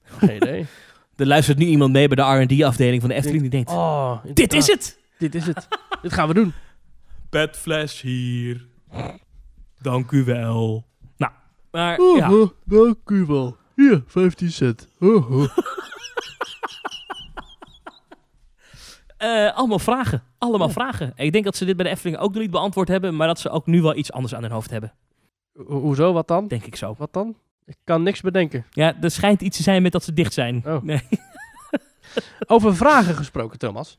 Geen 0.03 0.35
idee. 0.35 0.65
Er 1.17 1.27
luistert 1.27 1.57
nu 1.57 1.65
iemand 1.65 1.91
mee 1.91 2.07
bij 2.07 2.15
de 2.25 2.41
R&D-afdeling 2.43 3.01
van 3.01 3.09
de 3.09 3.15
Efteling 3.15 3.41
die 3.41 3.49
denkt... 3.49 3.69
Oh, 3.71 4.23
dit 4.33 4.53
is 4.53 4.67
het! 4.67 4.99
Dit 5.17 5.35
is 5.35 5.45
het. 5.45 5.67
dit 6.01 6.13
gaan 6.13 6.27
we 6.27 6.33
doen. 6.33 6.53
Petfles 7.29 8.01
hier. 8.01 8.67
Dank 9.81 10.11
u 10.11 10.23
wel. 10.23 10.85
Nou, 11.17 11.31
maar 11.71 11.97
Oh, 11.99 12.17
ja. 12.17 12.33
oh, 12.33 12.49
dank 12.65 12.97
u 13.09 13.25
wel. 13.25 13.57
Hier, 13.75 14.03
15 14.07 14.51
cent. 14.51 14.87
Oh, 14.99 15.31
oh. 15.31 15.57
Eh, 19.17 19.55
allemaal 19.57 19.79
vragen. 19.79 20.23
Allemaal 20.37 20.69
vragen. 20.69 21.13
En 21.15 21.25
ik 21.25 21.31
denk 21.31 21.43
dat 21.45 21.55
ze 21.55 21.65
dit 21.65 21.75
bij 21.75 21.85
de 21.85 21.91
Efteling 21.91 22.17
ook 22.17 22.31
nog 22.33 22.41
niet 22.41 22.51
beantwoord 22.51 22.87
hebben, 22.87 23.15
maar 23.15 23.27
dat 23.27 23.39
ze 23.39 23.49
ook 23.49 23.65
nu 23.65 23.81
wel 23.81 23.95
iets 23.95 24.11
anders 24.11 24.35
aan 24.35 24.41
hun 24.41 24.51
hoofd 24.51 24.69
hebben. 24.69 24.93
Ho- 25.67 25.79
hoezo, 25.79 26.13
wat 26.13 26.27
dan? 26.27 26.47
Denk 26.47 26.65
ik 26.65 26.75
zo. 26.75 26.95
Wat 26.97 27.13
dan? 27.13 27.35
Ik 27.67 27.77
kan 27.83 28.03
niks 28.03 28.21
bedenken. 28.21 28.65
Ja, 28.71 28.93
er 29.01 29.11
schijnt 29.11 29.41
iets 29.41 29.57
te 29.57 29.63
zijn 29.63 29.81
met 29.81 29.91
dat 29.91 30.03
ze 30.03 30.13
dicht 30.13 30.33
zijn. 30.33 30.61
Oh. 30.65 30.81
Nee. 30.83 31.01
Over 32.47 32.75
vragen 32.75 33.15
gesproken, 33.15 33.59
Thomas. 33.59 33.97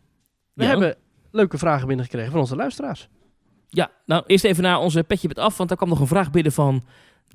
We 0.53 0.63
Ja. 0.63 0.69
hebben 0.69 0.97
leuke 1.31 1.59
vragen 1.59 1.87
binnengekregen 1.87 2.31
van 2.31 2.41
onze 2.41 2.57
luisteraars. 2.57 3.09
Ja, 3.69 3.91
nou 4.07 4.23
eerst 4.27 4.45
even 4.45 4.63
naar 4.63 4.79
onze 4.79 5.03
petje 5.05 5.29
met 5.29 5.39
af, 5.39 5.57
want 5.57 5.69
daar 5.69 5.79
kwam 5.79 5.89
nog 5.89 6.01
een 6.01 6.07
vraag 6.07 6.31
binnen 6.31 6.53
van 6.53 6.85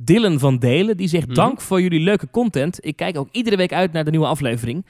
Dylan 0.02 0.40
van 0.40 0.58
Delen. 0.60 0.98
Die 0.98 1.08
zegt, 1.08 1.26
Mhm. 1.26 1.36
dank 1.36 1.62
voor 1.62 1.82
jullie 1.82 2.00
leuke 2.00 2.30
content. 2.32 2.86
Ik 2.86 2.96
kijk 2.96 3.18
ook 3.18 3.30
iedere 3.32 3.56
week 3.56 3.74
uit 3.74 3.92
naar 3.92 4.04
de 4.04 4.12
nieuwe 4.12 4.26
aflevering. 4.26 4.86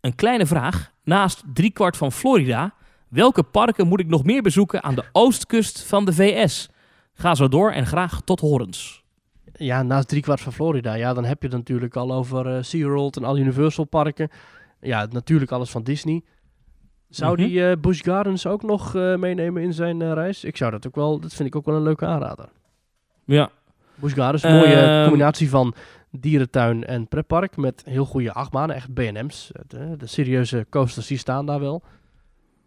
Een 0.00 0.14
kleine 0.14 0.46
vraag. 0.46 0.92
Naast 1.04 1.42
driekwart 1.54 1.96
van 1.96 2.12
Florida, 2.12 2.74
welke 3.08 3.42
parken 3.42 3.88
moet 3.88 4.00
ik 4.00 4.06
nog 4.06 4.24
meer 4.24 4.42
bezoeken 4.42 4.82
aan 4.82 4.94
de 4.94 5.04
oostkust 5.12 5.82
van 5.82 6.04
de 6.04 6.12
VS? 6.12 6.68
Ga 7.14 7.34
zo 7.34 7.48
door 7.48 7.72
en 7.72 7.86
graag 7.86 8.20
tot 8.24 8.40
horens. 8.40 9.03
Ja, 9.56 9.82
naast 9.82 10.08
driekwart 10.08 10.40
van 10.40 10.52
Florida. 10.52 10.94
Ja, 10.94 11.14
dan 11.14 11.24
heb 11.24 11.42
je 11.42 11.48
het 11.48 11.56
natuurlijk 11.56 11.96
al 11.96 12.12
over 12.12 12.46
eh, 12.56 12.62
SeaWorld 12.62 13.16
en 13.16 13.24
alle 13.24 13.38
Universal 13.40 13.84
parken. 13.84 14.28
Ja, 14.80 15.06
natuurlijk 15.10 15.50
alles 15.50 15.70
van 15.70 15.82
Disney. 15.82 16.22
Zou 17.08 17.32
Mhm. 17.40 17.48
die 17.48 17.68
eh 17.68 17.76
Busch 17.80 18.04
Gardens 18.04 18.46
ook 18.46 18.62
nog 18.62 18.94
eh, 18.94 19.16
meenemen 19.16 19.62
in 19.62 19.72
zijn 19.72 20.14
reis? 20.14 20.44
Ik 20.44 20.56
zou 20.56 20.70
dat 20.70 20.86
ook 20.86 20.94
wel, 20.94 21.20
dat 21.20 21.34
vind 21.34 21.48
ik 21.48 21.56
ook 21.56 21.64
wel 21.64 21.74
een 21.76 21.82
leuke 21.82 22.06
aanrader. 22.06 22.48
Ja. 23.24 23.50
Busch 23.94 24.14
Gardens, 24.14 24.42
mooie 24.42 24.74
Ehm, 24.80 25.02
combinatie 25.04 25.48
van 25.50 25.74
dierentuin 26.10 26.84
en 26.84 27.08
pretpark 27.08 27.56
met 27.56 27.82
heel 27.88 28.04
goede 28.04 28.32
achtbanen, 28.32 28.76
echt 28.76 28.92
B&M's. 28.94 29.50
De, 29.66 29.94
de 29.96 30.06
serieuze 30.06 30.66
coasters 30.70 31.06
die 31.06 31.18
staan 31.18 31.46
daar 31.46 31.60
wel. 31.60 31.78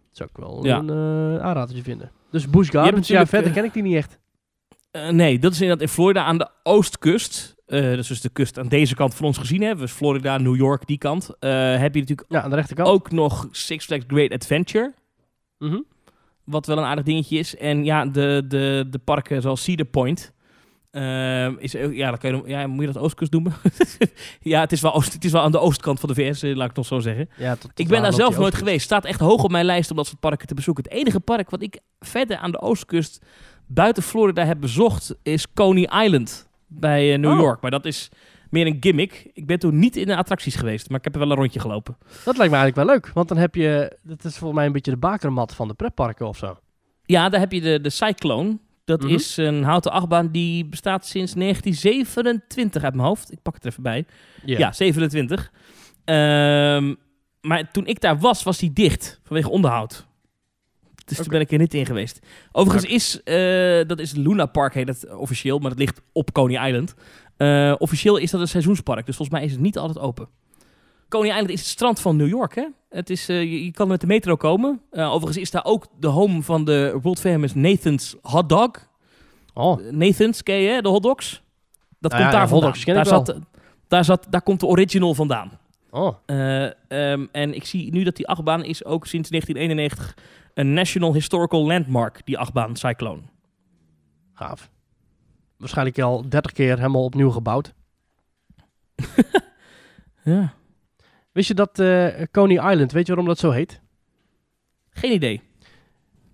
Dat 0.08 0.18
zou 0.18 0.30
ik 0.34 0.38
wel 0.38 0.66
Ja. 0.66 0.78
een 0.78 1.42
aanradertje 1.42 1.84
vinden. 1.84 2.12
Dus 2.32 2.50
Busch 2.50 2.72
Gardens, 2.72 3.08
ja, 3.08 3.26
verder 3.26 3.52
ken 3.52 3.64
ik 3.64 3.74
die 3.74 3.84
niet 3.84 3.96
echt. 3.96 4.20
Eh, 5.06 5.10
nee, 5.10 5.39
dat 5.39 5.52
is 5.52 5.62
inderdaad 5.62 5.88
in 5.88 5.93
Florida 5.93 6.24
aan 6.24 6.38
de 6.38 6.50
oostkust. 6.64 7.56
Eh 7.66 7.82
dat 7.89 7.98
is 7.98 8.08
dus 8.08 8.22
de 8.22 8.30
kust 8.30 8.60
aan 8.60 8.68
deze 8.68 8.95
kant 8.95 9.16
van 9.16 9.26
ons 9.26 9.38
gezien 9.38 9.62
hebben. 9.62 9.86
Dus 9.86 9.95
Florida, 9.95 10.38
New 10.38 10.56
York, 10.56 10.88
die 10.88 10.98
kant. 10.98 11.30
Eh, 11.39 11.50
heb 11.80 11.93
je 11.93 12.00
natuurlijk 12.00 12.32
Ja, 12.32 12.41
aan 12.41 12.50
de 12.50 12.56
rechterkant. 12.56 12.89
ook 12.89 13.12
nog 13.12 13.48
Six 13.52 13.86
Flags 13.86 14.04
Great 14.08 14.32
Adventure. 14.32 14.93
Mhm. 15.58 15.80
Wat 16.43 16.66
wel 16.66 16.78
een 16.78 16.84
aardig 16.84 17.06
dingetje 17.06 17.38
is. 17.38 17.56
En 17.58 17.84
ja, 17.86 18.06
de, 18.06 18.43
de, 18.48 18.86
de 18.89 18.98
parken 18.98 19.41
zoals 19.41 19.64
Cedar 19.64 19.86
Point. 19.86 20.34
eh, 20.91 21.48
is, 21.58 21.76
ook- 21.76 21.93
ja, 21.93 22.10
dan 22.10 22.18
kan 22.18 22.36
je, 22.36 22.41
ja, 22.45 22.68
moet 22.68 22.86
je 22.86 22.91
dat 22.91 23.02
oostkust 23.04 23.32
noemen? 23.32 23.54
ja, 24.41 24.60
het 24.60 24.72
is, 24.72 24.82
wel 24.82 24.93
oost, 24.93 25.14
het 25.14 25.24
is 25.26 25.32
wel 25.32 25.41
aan 25.41 25.52
de 25.52 25.60
oostkant 25.60 26.00
van 26.00 26.10
de 26.10 26.16
VS, 26.16 26.41
laat 26.41 26.54
ik 26.56 26.62
het 26.62 26.76
nog 26.76 26.86
zo 26.86 27.00
zeggen. 27.00 27.30
Ja, 27.38 27.52
tot- 27.52 27.62
tot 27.62 27.80
ik 27.80 27.88
ben 27.88 28.02
daar 28.02 28.14
zelf 28.14 28.30
nooit 28.30 28.39
oostkust. 28.41 28.64
geweest. 28.64 28.86
Staat 28.86 29.06
echt 29.06 29.20
hoog 29.20 29.43
op 29.43 29.52
mijn 29.52 29.66
lijst 29.66 29.89
om 29.91 29.95
dat 29.98 30.08
soort 30.08 30.20
parken 30.20 30.48
te 30.48 30.54
bezoeken. 30.54 30.84
Het 30.84 30.93
enige 30.93 31.20
park 31.20 31.50
wat 31.50 31.62
ik 31.62 31.80
verder 32.00 32.38
aan 32.38 32.52
de 32.52 32.60
oostkust 32.62 33.26
buiten 33.68 34.03
Florida 34.03 34.45
heb 34.45 34.59
bezocht 34.59 35.15
is 35.24 35.53
Coney 35.53 36.03
Island 36.05 36.47
bij 36.68 37.13
eh, 37.13 37.20
New 37.20 37.32
Oh. 37.32 37.39
York. 37.39 37.61
Maar 37.61 37.72
dat 37.72 37.86
is 37.86 38.09
meer 38.49 38.68
een 38.68 38.78
gimmick. 38.80 39.30
Ik 39.34 39.45
ben 39.45 39.59
toen 39.59 39.80
niet 39.80 39.95
in 39.95 40.05
de 40.05 40.15
attracties 40.15 40.55
geweest, 40.55 40.89
maar 40.89 40.97
ik 40.97 41.03
heb 41.03 41.13
er 41.13 41.20
wel 41.20 41.30
een 41.32 41.36
rondje 41.38 41.59
gelopen. 41.59 41.97
Dat 42.26 42.38
lijkt 42.38 42.51
me 42.53 42.57
eigenlijk 42.59 42.76
wel 42.76 42.86
leuk, 42.86 43.11
want 43.13 43.28
dan 43.28 43.38
heb 43.38 43.55
je, 43.55 43.97
dat 44.03 44.24
is 44.24 44.32
volgens 44.38 44.53
mij 44.59 44.65
een 44.65 44.72
beetje 44.72 44.91
de 44.91 44.97
bakermat 44.97 45.55
van 45.55 45.68
de 45.68 45.74
pretparken 45.74 46.28
of 46.28 46.38
zo. 46.38 46.57
Ja, 47.05 47.30
daar 47.30 47.39
heb 47.39 47.51
je 47.51 47.61
de, 47.61 47.82
de 47.82 47.89
Cyclone. 47.89 48.57
Dat 48.86 49.01
Mhm. 49.01 49.13
is 49.13 49.38
een 49.38 49.63
houten 49.63 49.91
achtbaan 49.91 50.32
die 50.32 50.65
bestaat 50.65 51.05
sinds 51.05 51.34
1927 51.34 52.84
uit 52.84 52.95
mijn 52.95 53.07
hoofd. 53.07 53.32
Ik 53.32 53.41
pak 53.41 53.53
het 53.53 53.63
er 53.63 53.70
even 53.72 53.84
bij. 53.84 54.05
Ja. 54.45 54.57
Ja, 54.57 54.72
27. 54.72 55.51
Ehm, 56.05 56.93
maar 57.41 57.72
toen 57.72 57.86
ik 57.86 57.99
daar 58.01 58.18
was, 58.20 58.43
was 58.43 58.57
die 58.57 58.74
dicht 58.74 59.20
vanwege 59.24 59.49
onderhoud. 59.49 60.07
Dus 61.08 61.18
toen 61.18 61.28
ben 61.28 61.39
ik 61.39 61.51
er 61.51 61.58
niet 61.58 61.74
in 61.74 61.86
geweest. 61.86 62.20
Overigens 62.51 62.91
is, 62.91 63.24
eh, 63.24 63.88
dat 63.88 63.99
is 63.99 64.12
Luna 64.12 64.45
Park 64.45 64.74
heet 64.74 64.88
het 64.88 65.16
officieel, 65.16 65.60
maar 65.60 65.70
dat 65.70 65.80
ligt 65.80 66.01
op 66.12 66.32
Coney 66.32 66.68
Island. 66.68 66.93
Eh, 67.38 67.74
officieel 67.78 68.18
is 68.18 68.32
dat 68.32 68.41
een 68.41 68.47
seizoenspark, 68.47 69.05
dus 69.05 69.16
volgens 69.16 69.38
mij 69.38 69.47
is 69.47 69.53
het 69.53 69.62
niet 69.62 69.78
altijd 69.78 69.99
open. 69.99 70.28
Coney 71.10 71.30
Island 71.30 71.49
is 71.49 71.60
het 71.60 71.70
strand 71.70 71.99
van 71.99 72.16
New 72.16 72.28
York, 72.28 72.55
hè? 72.55 72.68
Het 72.89 73.10
is, 73.10 73.30
eh, 73.30 73.41
je, 73.41 73.66
je 73.66 73.72
kan 73.72 73.88
met 73.88 74.01
de 74.01 74.08
metro 74.08 74.36
komen. 74.36 74.82
Overigens 74.91 75.38
is 75.38 75.51
daar 75.51 75.66
ook 75.66 75.86
de 75.99 76.08
home 76.08 76.43
van 76.43 76.66
de 76.66 76.99
world 77.01 77.20
famous 77.20 77.53
Nathan's 77.53 78.16
Hot 78.22 78.49
Dog. 78.49 78.72
Oh. 79.53 79.91
Nathan's, 79.91 80.43
ken 80.43 80.55
je, 80.55 80.70
hè? 80.70 80.82
de 80.82 80.89
hotdogs? 80.89 81.41
Dat 81.99 82.12
Nou 82.12 82.24
komt 82.24 82.34
ja, 82.34 82.39
daar 82.39 82.47
vandaan. 82.47 82.74
daar, 82.86 83.05
zat, 83.05 83.39
daar, 83.88 84.05
zat, 84.05 84.28
daar 84.30 84.41
komt 84.41 84.60
de 84.60 84.66
original 84.66 85.14
vandaan. 85.14 85.51
Oh. 85.89 86.16
Eh, 86.26 86.66
ehm, 86.66 87.26
en 87.32 87.53
ik 87.53 87.66
zie 87.66 87.91
nu 87.91 88.03
dat 88.03 88.16
die 88.16 88.28
achtbaan 88.28 88.64
is 88.64 88.86
ook 88.86 89.05
sinds 89.05 89.30
1991 89.30 90.18
een 90.58 90.74
National 90.74 91.14
Historical 91.14 91.66
Landmark, 91.66 92.22
die 92.26 92.38
achtbaan 92.38 92.76
Cyclone. 92.76 93.22
Gaaf. 94.34 94.70
Waarschijnlijk 95.58 95.99
al 95.99 96.30
30 96.30 96.51
keer 96.51 96.78
helemaal 96.78 97.03
opnieuw 97.03 97.30
gebouwd. 97.32 97.74
Ja. 100.24 100.53
Wist 101.32 101.47
je 101.47 101.53
dat 101.53 101.80
eh, 101.80 102.08
Coney 102.32 102.72
Island, 102.72 102.91
weet 102.91 103.05
je 103.08 103.14
waarom 103.14 103.28
dat 103.28 103.39
zo 103.39 103.51
heet? 103.51 103.82
Geen 104.89 105.12
idee. 105.12 105.41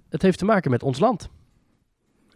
Het 0.10 0.22
heeft 0.22 0.38
te 0.38 0.46
maken 0.46 0.72
met 0.72 0.84
ons 0.84 1.00
land. 1.00 1.30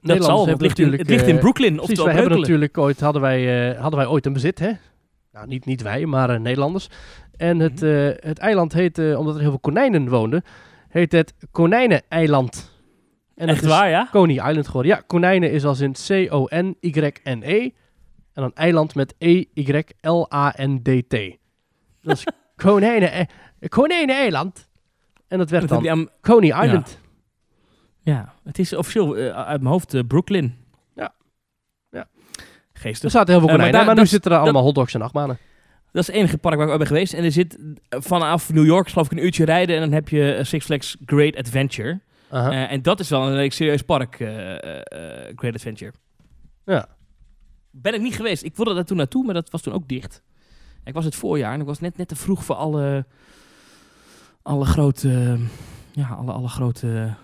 Dat 0.01 0.23
zal, 0.23 0.47
het 0.47 0.61
ligt 0.61 0.79
in- 0.79 0.91
het 0.91 1.07
ligt 1.09 1.27
in 1.27 1.35
eh, 1.35 1.39
Brooklyn, 1.41 1.73
precies, 1.75 1.89
oftewel 1.89 2.05
wij 2.05 2.21
hebben 2.21 2.39
natuurlijk 2.39 2.77
ooit, 2.77 2.99
hadden 2.99 3.21
wij, 3.21 3.71
eh, 3.73 3.79
hadden 3.81 3.99
wij 3.99 4.07
ooit 4.09 4.25
een 4.25 4.33
bezit, 4.33 4.59
hè? 4.59 4.71
Nou, 5.31 5.47
niet, 5.47 5.65
niet 5.65 5.81
wij, 5.81 6.05
maar 6.05 6.41
Nederlanders. 6.41 6.89
En 7.38 7.59
het, 7.59 7.81
Mhm. 7.81 8.13
het 8.19 8.38
eiland 8.38 8.73
heet, 8.73 8.97
eh, 8.97 9.19
omdat 9.19 9.35
er 9.35 9.41
heel 9.41 9.49
veel 9.49 9.59
konijnen 9.59 10.09
woonden, 10.09 10.43
heet 10.89 11.11
het 11.11 11.33
Konijneneiland. 11.51 12.75
En 13.35 13.47
Echt 13.47 13.65
waar, 13.65 13.89
ja? 13.89 14.07
Coney 14.11 14.35
Island 14.49 14.65
geworden. 14.67 14.91
Ja, 14.91 15.01
konijnen 15.07 15.51
is 15.51 15.65
als 15.65 15.79
in 15.79 15.91
C-O-N-Y-N-E. 16.07 17.59
En 18.33 18.43
dan 18.43 18.51
eiland 18.53 18.95
met 18.95 19.15
E 19.17 19.43
E-Y-L-A-N-D-T. 19.53 21.38
Dat 22.01 22.17
is 22.17 22.23
konijnen, 22.65 23.11
eh, 23.11 23.25
konijneneiland. 23.69 24.69
En 25.27 25.38
dat 25.38 25.49
werd 25.49 25.67
Dat 25.67 25.83
dan 25.83 26.09
Coney 26.21 26.63
Island. 26.65 26.99
Ja, 27.99 28.33
het 28.43 28.59
is 28.59 28.73
officieel 28.73 29.15
eh, 29.17 29.29
uit 29.45 29.61
mijn 29.61 29.71
hoofd 29.73 29.93
eh, 29.93 30.01
Brooklyn. 30.07 30.55
Ja. 30.95 31.13
Ja. 31.89 32.07
Geestig. 32.73 33.03
Er 33.03 33.09
zaten 33.09 33.29
heel 33.33 33.39
veel 33.39 33.49
konijnen, 33.49 33.75
maar, 33.85 33.85
daar- 33.85 34.03
nu 34.03 34.09
zitten 34.09 34.31
er 34.31 34.38
allemaal 34.38 34.63
hotdogs 34.63 34.93
en 34.93 35.01
achtbanen. 35.01 35.38
Dat 35.91 36.01
is 36.01 36.07
het 36.07 36.15
enige 36.15 36.38
park 36.38 36.55
waar 36.55 36.63
ik 36.63 36.69
ooit 36.69 36.79
ben 36.79 36.88
geweest. 36.88 37.13
En 37.13 37.23
er 37.23 37.31
zit 37.31 37.57
eh, 37.89 38.01
vanaf 38.01 38.53
New 38.53 38.65
York, 38.65 38.89
geloof 38.89 39.05
ik, 39.05 39.11
een 39.11 39.23
uurtje 39.23 39.45
rijden. 39.45 39.75
En 39.75 39.81
dan 39.81 39.91
heb 39.91 40.09
je 40.09 40.33
eh, 40.33 40.43
Six 40.43 40.65
Flags 40.65 40.97
Great 41.05 41.35
Adventure. 41.35 41.99
Eh, 42.29 42.71
en 42.71 42.81
dat 42.81 42.99
is 42.99 43.09
wel 43.09 43.31
een 43.31 43.51
serieus 43.51 43.81
park, 43.81 44.15
Great 45.35 45.53
Adventure. 45.53 45.93
Ja. 46.65 46.88
Ben 47.71 47.93
ik 47.93 48.01
niet 48.01 48.15
geweest. 48.15 48.43
Ik 48.43 48.55
wilde 48.55 48.73
daar 48.73 48.85
toen 48.85 48.97
naartoe, 48.97 49.25
maar 49.25 49.33
dat 49.33 49.49
was 49.49 49.61
toen 49.61 49.73
ook 49.73 49.88
dicht. 49.88 50.21
Ik 50.83 50.93
was 50.93 51.05
het 51.05 51.15
voorjaar 51.15 51.53
en 51.53 51.59
ik 51.59 51.65
was 51.65 51.79
net, 51.79 51.97
net 51.97 52.07
te 52.07 52.15
vroeg 52.15 52.43
voor 52.43 52.55
alle, 52.55 53.05
alle 54.41 54.65
grote, 54.65 55.38
ja, 55.91 56.07
alle, 56.07 56.31
alle 56.31 56.47
grote 56.47 57.15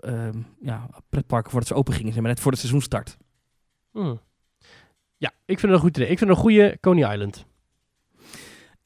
ehm, 0.00 0.38
ja, 0.60 0.88
pretparken 1.08 1.50
voordat 1.50 1.68
ze 1.68 1.74
open 1.74 1.94
gingen. 1.94 2.12
Zeg 2.12 2.22
maar 2.22 2.30
net 2.30 2.40
voor 2.40 2.50
het 2.50 2.60
seizoen 2.60 2.82
start. 2.82 3.16
Hmm. 3.90 4.20
Ja, 5.16 5.30
ik 5.44 5.58
vind 5.58 5.62
het 5.62 5.70
een 5.70 5.78
goed 5.78 5.96
idee. 5.96 6.08
Ik 6.08 6.18
vind 6.18 6.30
het 6.30 6.38
een 6.38 6.44
goede 6.44 6.78
Coney 6.80 7.12
Island. 7.12 7.46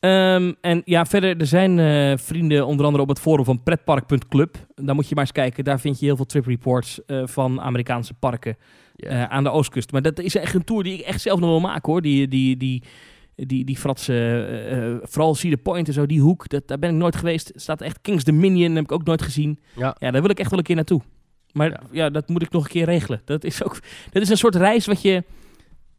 Ehm, 0.01 0.53
en 0.61 0.82
ja, 0.84 1.07
verder, 1.07 1.36
er 1.36 1.46
zijn 1.46 1.78
eh, 1.78 2.18
vrienden 2.18 2.66
onder 2.66 2.84
andere 2.84 3.03
op 3.03 3.09
het 3.09 3.20
forum 3.20 3.44
van 3.44 3.62
pretpark.club. 3.62 4.57
Daar 4.74 4.94
moet 4.94 5.09
je 5.09 5.14
maar 5.14 5.24
eens 5.24 5.32
kijken. 5.32 5.64
Daar 5.64 5.80
vind 5.80 5.99
je 5.99 6.07
heel 6.07 6.16
veel 6.16 6.26
trip 6.26 6.46
reports 6.46 7.05
eh, 7.05 7.22
van 7.26 7.61
Amerikaanse 7.61 8.14
parken 8.14 8.57
eh, 8.96 9.24
aan 9.24 9.44
de 9.44 9.51
oostkust. 9.51 9.92
Maar 9.92 10.03
dat 10.03 10.18
is 10.18 10.34
echt 10.34 10.55
een 10.55 10.64
tour 10.64 10.82
die 10.82 10.99
ik 10.99 11.01
echt 11.01 11.20
zelf 11.20 11.40
nog 11.40 11.49
wil 11.49 11.61
maken 11.61 11.92
hoor. 11.92 12.03
Die, 12.03 12.28
die, 12.28 12.57
die, 12.57 12.82
die, 13.34 13.64
die 13.64 13.76
fratse, 13.76 15.01
vooral 15.03 15.34
Cedar 15.34 15.59
Point 15.59 15.88
en 15.88 15.94
zo, 15.94 16.07
die 16.07 16.20
hoek, 16.20 16.49
dat, 16.49 16.68
daar 16.68 16.78
ben 16.78 16.90
ik 16.90 16.96
nooit 16.96 17.16
geweest. 17.16 17.49
Er 17.55 17.61
staat 17.61 17.80
echt 17.80 18.01
Kings 18.01 18.24
Dominion, 18.24 18.74
heb 18.74 18.84
ik 18.84 18.92
ook 18.92 19.05
nooit 19.05 19.22
gezien. 19.22 19.59
Ja. 19.76 19.96
ja, 19.99 20.11
daar 20.11 20.22
wil 20.22 20.30
ik 20.30 20.38
echt 20.38 20.51
wel 20.51 20.59
een 20.59 20.64
keer 20.64 20.76
naartoe. 20.76 21.01
Maar 21.53 21.80
ja. 21.90 22.11
dat 22.11 22.28
moet 22.28 22.42
ik 22.42 22.51
nog 22.51 22.64
een 22.64 22.70
keer 22.70 22.84
regelen. 22.84 23.22
Dat 23.24 23.44
is 23.44 23.64
ook, 23.64 23.78
dat 24.11 24.22
is 24.22 24.28
een 24.28 24.36
soort 24.36 24.55
reis 24.55 24.86
wat 24.86 25.03
je... 25.03 25.24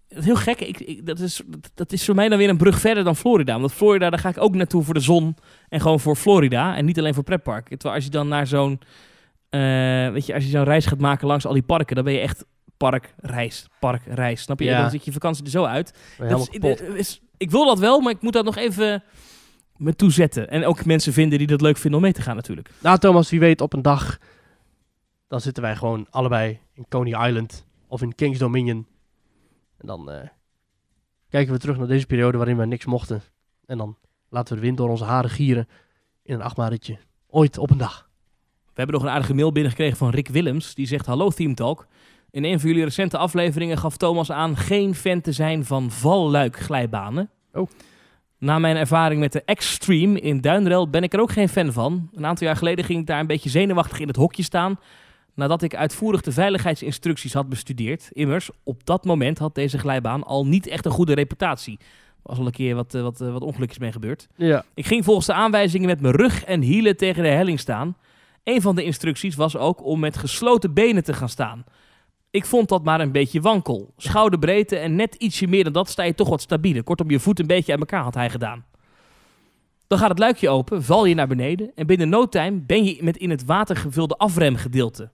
Heel 0.10 0.36
gek. 0.36 0.60
Ik, 0.62 0.80
ik- 0.80 1.06
dat, 1.06 1.20
is, 1.20 1.42
dat, 1.74 1.92
is 1.92 2.06
voor 2.06 2.16
mij 2.16 2.30
dan 2.30 2.38
weer 2.38 2.50
een 2.50 2.58
brug 2.58 2.80
verder 2.80 3.04
dan 3.04 3.16
Florida. 3.16 3.60
Want 3.60 3.72
Florida, 3.74 4.10
daar 4.10 4.20
ga 4.20 4.30
ik 4.30 4.42
ook 4.42 4.56
naartoe 4.56 4.84
voor 4.84 4.94
de 4.94 5.00
zon. 5.00 5.36
En 5.70 5.82
gewoon 5.82 6.00
voor 6.00 6.16
Florida. 6.16 6.76
En 6.76 6.86
niet 6.86 6.98
alleen 7.00 7.14
voor 7.14 7.24
pretpark. 7.24 7.68
Terwijl 7.68 7.94
als 7.96 8.04
je 8.04 8.10
dan 8.10 8.28
naar 8.28 8.48
zo'n... 8.48 8.80
eh, 9.50 9.60
weet 10.12 10.26
je, 10.26 10.34
als 10.34 10.44
je 10.44 10.50
zo'n 10.50 10.64
reis 10.64 10.86
gaat 10.86 11.00
maken 11.00 11.28
langs 11.28 11.46
al 11.46 11.54
die 11.54 11.62
parken... 11.62 11.96
dan 11.96 12.04
ben 12.04 12.14
je 12.14 12.20
echt 12.20 12.46
park, 12.78 13.14
reis, 13.18 13.68
park, 13.80 14.02
reis. 14.06 14.42
Snap 14.42 14.60
je? 14.60 14.66
Ja. 14.66 14.82
Dan 14.82 14.90
zit 14.92 15.06
je 15.06 15.12
vakantie 15.12 15.44
er 15.44 15.50
zo 15.50 15.64
uit. 15.64 15.94
Dat 16.62 16.96
is- 16.96 17.22
ik 17.38 17.52
wil 17.52 17.66
dat 17.66 17.80
wel, 17.80 18.00
maar 18.00 18.12
ik 18.12 18.22
moet 18.22 18.34
dat 18.34 18.46
nog 18.46 18.56
even 18.58 19.04
me 19.78 19.96
toezetten. 19.96 20.50
En 20.50 20.66
ook 20.66 20.86
mensen 20.86 21.14
vinden 21.14 21.38
die 21.38 21.48
dat 21.48 21.62
leuk 21.62 21.78
vinden 21.78 22.00
om 22.00 22.06
mee 22.06 22.14
te 22.14 22.22
gaan 22.22 22.36
natuurlijk. 22.36 22.70
Nou, 22.82 22.98
Thomas, 22.98 23.30
wie 23.30 23.40
weet 23.40 23.62
op 23.62 23.74
een 23.74 23.82
dag. 23.82 24.18
Dan 25.28 25.42
zitten 25.42 25.64
wij 25.64 25.76
gewoon 25.76 26.08
allebei 26.10 26.60
in 26.74 26.86
Coney 26.90 27.28
Island 27.28 27.66
of 27.88 28.02
in 28.02 28.16
Kings 28.16 28.40
Dominion. 28.40 28.86
En 29.80 29.88
dan 29.88 30.12
eh, 30.12 30.28
kijken 31.30 31.54
we 31.54 31.60
terug 31.60 31.78
naar 31.78 31.88
deze 31.88 32.06
periode 32.06 32.38
waarin 32.38 32.58
wij 32.58 32.66
niks 32.66 32.86
mochten. 32.86 33.22
En 33.66 33.78
dan 33.78 33.98
laten 34.30 34.54
we 34.54 34.60
de 34.60 34.66
wind 34.66 34.78
door 34.78 34.90
onze 34.90 35.04
haren 35.04 35.30
gieren 35.30 35.68
in 36.24 36.34
een 36.34 36.42
achtmaritje. 36.42 36.98
Ooit 37.28 37.58
op 37.58 37.70
een 37.70 37.78
dag. 37.78 38.10
We 38.66 38.86
hebben 38.86 38.96
nog 38.96 39.04
een 39.04 39.16
aardige 39.16 39.34
mail 39.34 39.52
binnengekregen 39.52 39.98
van 39.98 40.10
Rick 40.10 40.28
Willems. 40.28 40.76
Die 40.76 40.88
zegt, 40.88 41.06
hallo 41.06 41.30
Team 41.30 41.56
Talk. 41.56 41.88
In 42.32 42.44
een 42.44 42.60
van 42.60 42.70
jullie 42.70 42.84
recente 42.84 43.18
afleveringen 43.18 43.78
gaf 43.78 43.98
Thomas 43.98 44.32
aan 44.32 44.58
geen 44.58 44.96
fan 44.96 45.22
te 45.22 45.32
zijn 45.32 45.66
van 45.66 45.92
valluikglijbanen. 45.92 47.30
Oh. 47.54 47.70
Na 48.38 48.60
mijn 48.60 48.76
ervaring 48.76 49.20
met 49.20 49.32
de 49.32 49.44
Extreme 49.44 50.20
in 50.20 50.42
Duinrel 50.42 50.90
ben 50.90 51.04
ik 51.04 51.14
er 51.14 51.20
ook 51.20 51.32
geen 51.32 51.50
fan 51.50 51.74
van. 51.74 52.10
Een 52.14 52.26
aantal 52.26 52.48
jaar 52.48 52.56
geleden 52.56 52.86
ging 52.86 53.00
ik 53.00 53.08
daar 53.08 53.20
een 53.20 53.28
beetje 53.28 53.50
zenuwachtig 53.50 54.00
in 54.00 54.08
het 54.08 54.16
hokje 54.16 54.44
staan. 54.44 54.80
Nadat 55.40 55.62
ik 55.62 55.76
uitvoerig 55.76 56.22
de 56.22 56.32
veiligheidsinstructies 56.32 57.34
had 57.34 57.50
bestudeerd. 57.50 58.10
Immers, 58.12 58.50
op 58.64 58.86
dat 58.86 59.06
moment 59.06 59.38
had 59.38 59.56
deze 59.56 59.78
glijbaan 59.78 60.24
al 60.24 60.48
niet 60.48 60.68
echt 60.68 60.86
een 60.86 60.92
goede 60.92 61.14
reputatie. 61.14 61.78
Er 61.80 61.86
was 62.24 62.38
al 62.38 62.46
een 62.46 62.52
keer 62.52 62.76
wat, 62.76 62.94
eh, 62.94 63.02
wat, 63.02 63.22
eh, 63.22 63.32
wat 63.32 63.42
ongelukjes 63.42 63.78
mee 63.78 63.92
gebeurd. 63.92 64.28
Ja. 64.36 64.66
Ik 64.74 64.86
ging 64.86 65.04
volgens 65.06 65.26
de 65.26 65.34
aanwijzingen 65.34 65.88
met 65.88 66.02
mijn 66.02 66.16
rug 66.16 66.44
en 66.44 66.62
hielen 66.62 66.98
tegen 66.98 67.24
de 67.24 67.30
helling 67.30 67.60
staan. 67.60 67.98
Een 68.44 68.62
van 68.62 68.76
de 68.76 68.84
instructies 68.84 69.36
was 69.36 69.58
ook 69.58 69.86
om 69.86 70.00
met 70.00 70.18
gesloten 70.18 70.74
benen 70.74 71.04
te 71.04 71.14
gaan 71.14 71.30
staan. 71.30 71.64
Ik 72.32 72.46
vond 72.46 72.70
dat 72.70 72.84
maar 72.84 73.02
een 73.02 73.12
beetje 73.12 73.42
wankel. 73.42 73.94
Schouderbreedte 73.98 74.78
en 74.78 74.96
net 74.96 75.16
ietsje 75.16 75.48
meer 75.48 75.64
dan 75.64 75.74
dat 75.74 75.90
sta 75.90 76.04
je 76.04 76.16
toch 76.16 76.30
wat 76.30 76.42
stabieler. 76.42 76.84
Kortom, 76.84 77.10
je 77.10 77.20
voet 77.20 77.40
een 77.40 77.48
beetje 77.48 77.72
uit 77.72 77.80
elkaar 77.80 78.04
had 78.04 78.14
hij 78.14 78.30
gedaan. 78.30 78.66
Dan 79.88 79.98
gaat 79.98 80.10
het 80.10 80.20
luikje 80.20 80.50
open, 80.50 80.84
val 80.84 81.06
je 81.06 81.16
naar 81.16 81.28
beneden 81.28 81.72
en 81.76 81.88
binnen 81.88 82.10
no 82.10 82.26
time 82.26 82.60
ben 82.60 82.84
je 82.84 82.98
met 83.02 83.18
in 83.18 83.30
het 83.30 83.46
water 83.46 83.76
gevulde 83.76 84.16
afremgedeelte. 84.16 85.12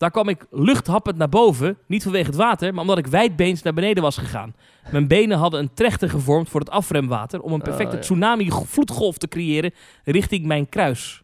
Daar 0.00 0.10
kwam 0.10 0.28
ik 0.28 0.46
luchthappend 0.50 1.16
naar 1.16 1.28
boven, 1.28 1.78
niet 1.86 2.02
vanwege 2.02 2.26
het 2.26 2.34
water, 2.34 2.72
maar 2.72 2.80
omdat 2.80 2.98
ik 2.98 3.06
wijdbeens 3.06 3.62
naar 3.62 3.74
beneden 3.74 4.02
was 4.02 4.16
gegaan. 4.16 4.54
Mijn 4.90 5.06
benen 5.08 5.38
hadden 5.38 5.60
een 5.60 5.74
trechter 5.74 6.10
gevormd 6.10 6.48
voor 6.48 6.60
het 6.60 6.70
afremwater 6.70 7.40
om 7.40 7.52
een 7.52 7.62
perfecte 7.62 7.96
ja. 7.96 8.02
tsunami-vloedgolf 8.02 9.18
te 9.18 9.28
creëren 9.28 9.72
richting 10.04 10.46
mijn 10.46 10.68
kruis. 10.68 11.22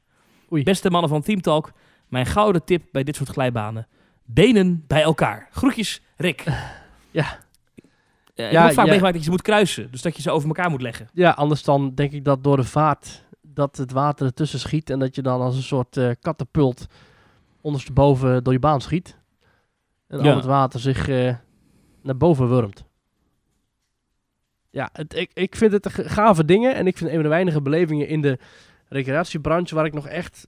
Beste 0.48 0.90
mannen 0.90 1.11
van 1.11 1.23
Team 1.23 1.40
Talk, 1.40 1.73
mijn 2.09 2.27
gouden 2.27 2.65
tip 2.65 2.82
bij 2.93 3.05
dit 3.05 3.16
soort 3.16 3.28
glijbanen. 3.28 3.86
Benen 4.24 4.85
bij 4.86 5.03
elkaar. 5.03 5.48
Groetjes, 5.51 6.03
Rick. 6.16 6.44
Ja. 7.11 7.39
Ik 8.35 8.51
Ja, 8.51 8.65
heb 8.65 8.73
vaak 8.73 8.85
ja. 8.85 8.90
meegemaakt 8.90 9.03
dat 9.03 9.15
je 9.15 9.24
ze 9.24 9.31
moet 9.31 9.43
kruisen, 9.43 9.90
dus 9.90 10.03
dat 10.03 10.16
je 10.16 10.23
ze 10.23 10.31
over 10.31 10.48
elkaar 10.48 10.70
moet 10.70 10.82
leggen. 10.82 11.09
Ja, 11.12 11.31
anders 11.31 11.62
dan 11.62 11.94
denk 11.94 12.12
ik 12.12 12.24
dat 12.24 12.44
door 12.44 12.57
de 12.57 12.65
vaart 12.65 13.24
dat 13.40 13.77
het 13.77 13.93
water 13.93 14.27
ertussen 14.27 14.59
schiet 14.59 14.90
en 14.90 14.98
dat 14.98 15.15
je 15.15 15.23
dan 15.23 15.40
als 15.40 15.57
een 15.57 15.62
soort 15.62 15.97
eh 15.97 16.11
katapult 16.20 16.86
ondersteboven 17.66 18.44
door 18.44 18.52
je 18.52 18.59
baan 18.59 18.80
schiet. 18.80 19.18
En 20.09 20.22
Ja. 20.22 20.30
al 20.30 20.36
het 20.36 20.44
water 20.44 20.80
zich 20.80 21.09
eh, 21.09 21.34
naar 22.02 22.16
boven 22.16 22.48
wurmt. 22.48 22.84
Ja, 24.70 24.88
het, 24.93 25.14
ik, 25.14 25.30
ik 25.34 25.56
vind 25.56 25.72
het 25.72 25.88
gave 25.93 26.44
dingen 26.44 26.74
en 26.74 26.86
ik 26.86 26.97
vind 26.97 27.09
een 27.09 27.14
van 27.14 27.24
de 27.24 27.28
weinige 27.28 27.60
belevingen 27.62 28.09
in 28.09 28.20
de 28.20 28.38
recreatiebranche 28.88 29.74
waar 29.74 29.84
ik 29.84 29.94
nog 29.94 30.06
echt 30.06 30.47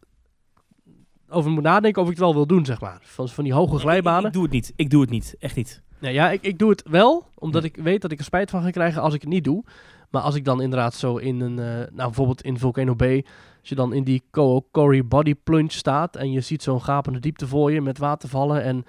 over 1.29 1.51
moet 1.51 1.63
nadenken 1.63 2.03
of 2.03 2.09
ik 2.09 2.15
het 2.15 2.25
wel 2.25 2.35
wil 2.35 2.47
doen, 2.47 2.65
zeg 2.65 2.81
maar. 2.81 2.99
Van, 3.03 3.29
van 3.29 3.45
die 3.45 3.53
hoge 3.53 3.79
glijbanen. 3.79 4.27
Ik 4.27 4.33
doe 4.33 4.43
het 4.43 4.53
niet, 4.53 4.73
ik 4.77 4.91
doe 4.91 5.01
het 5.01 5.11
niet, 5.11 5.35
echt 5.39 5.57
niet. 5.57 5.83
Nee, 5.99 6.13
ja, 6.13 6.31
ik, 6.31 6.43
ik 6.43 6.59
doe 6.59 6.71
het 6.71 6.83
wel, 6.89 7.27
omdat 7.35 7.65
ik 7.65 7.77
weet 7.77 8.03
dat 8.03 8.13
ik 8.13 8.19
er 8.19 8.25
spijt 8.25 8.51
van 8.51 8.63
ga 8.63 8.71
krijgen 8.71 9.03
als 9.03 9.15
ik 9.15 9.21
het 9.21 9.31
niet 9.31 9.45
doe. 9.45 9.65
Maar 10.11 10.23
als 10.23 10.35
ik 10.35 10.45
dan 10.45 10.63
inderdaad 10.63 10.95
zo 10.95 11.17
in 11.17 11.41
een, 11.41 11.59
eh, 11.59 11.65
nou 11.75 11.91
bijvoorbeeld 11.95 12.43
in 12.43 12.59
Volcano 12.59 12.95
Bay, 12.97 13.25
als 13.69 13.77
je 13.77 13.85
dan 13.85 13.95
in 13.95 14.05
die 14.05 14.23
Cory 14.71 15.07
Body 15.07 15.35
Plunge 15.35 15.73
staat 15.73 16.17
en 16.17 16.33
je 16.33 16.41
ziet 16.41 16.63
zo'n 16.63 16.83
gapende 16.83 17.19
diepte 17.19 17.47
voor 17.47 17.73
je 17.73 17.81
met 17.81 17.99
watervallen 17.99 18.63
en 18.63 18.85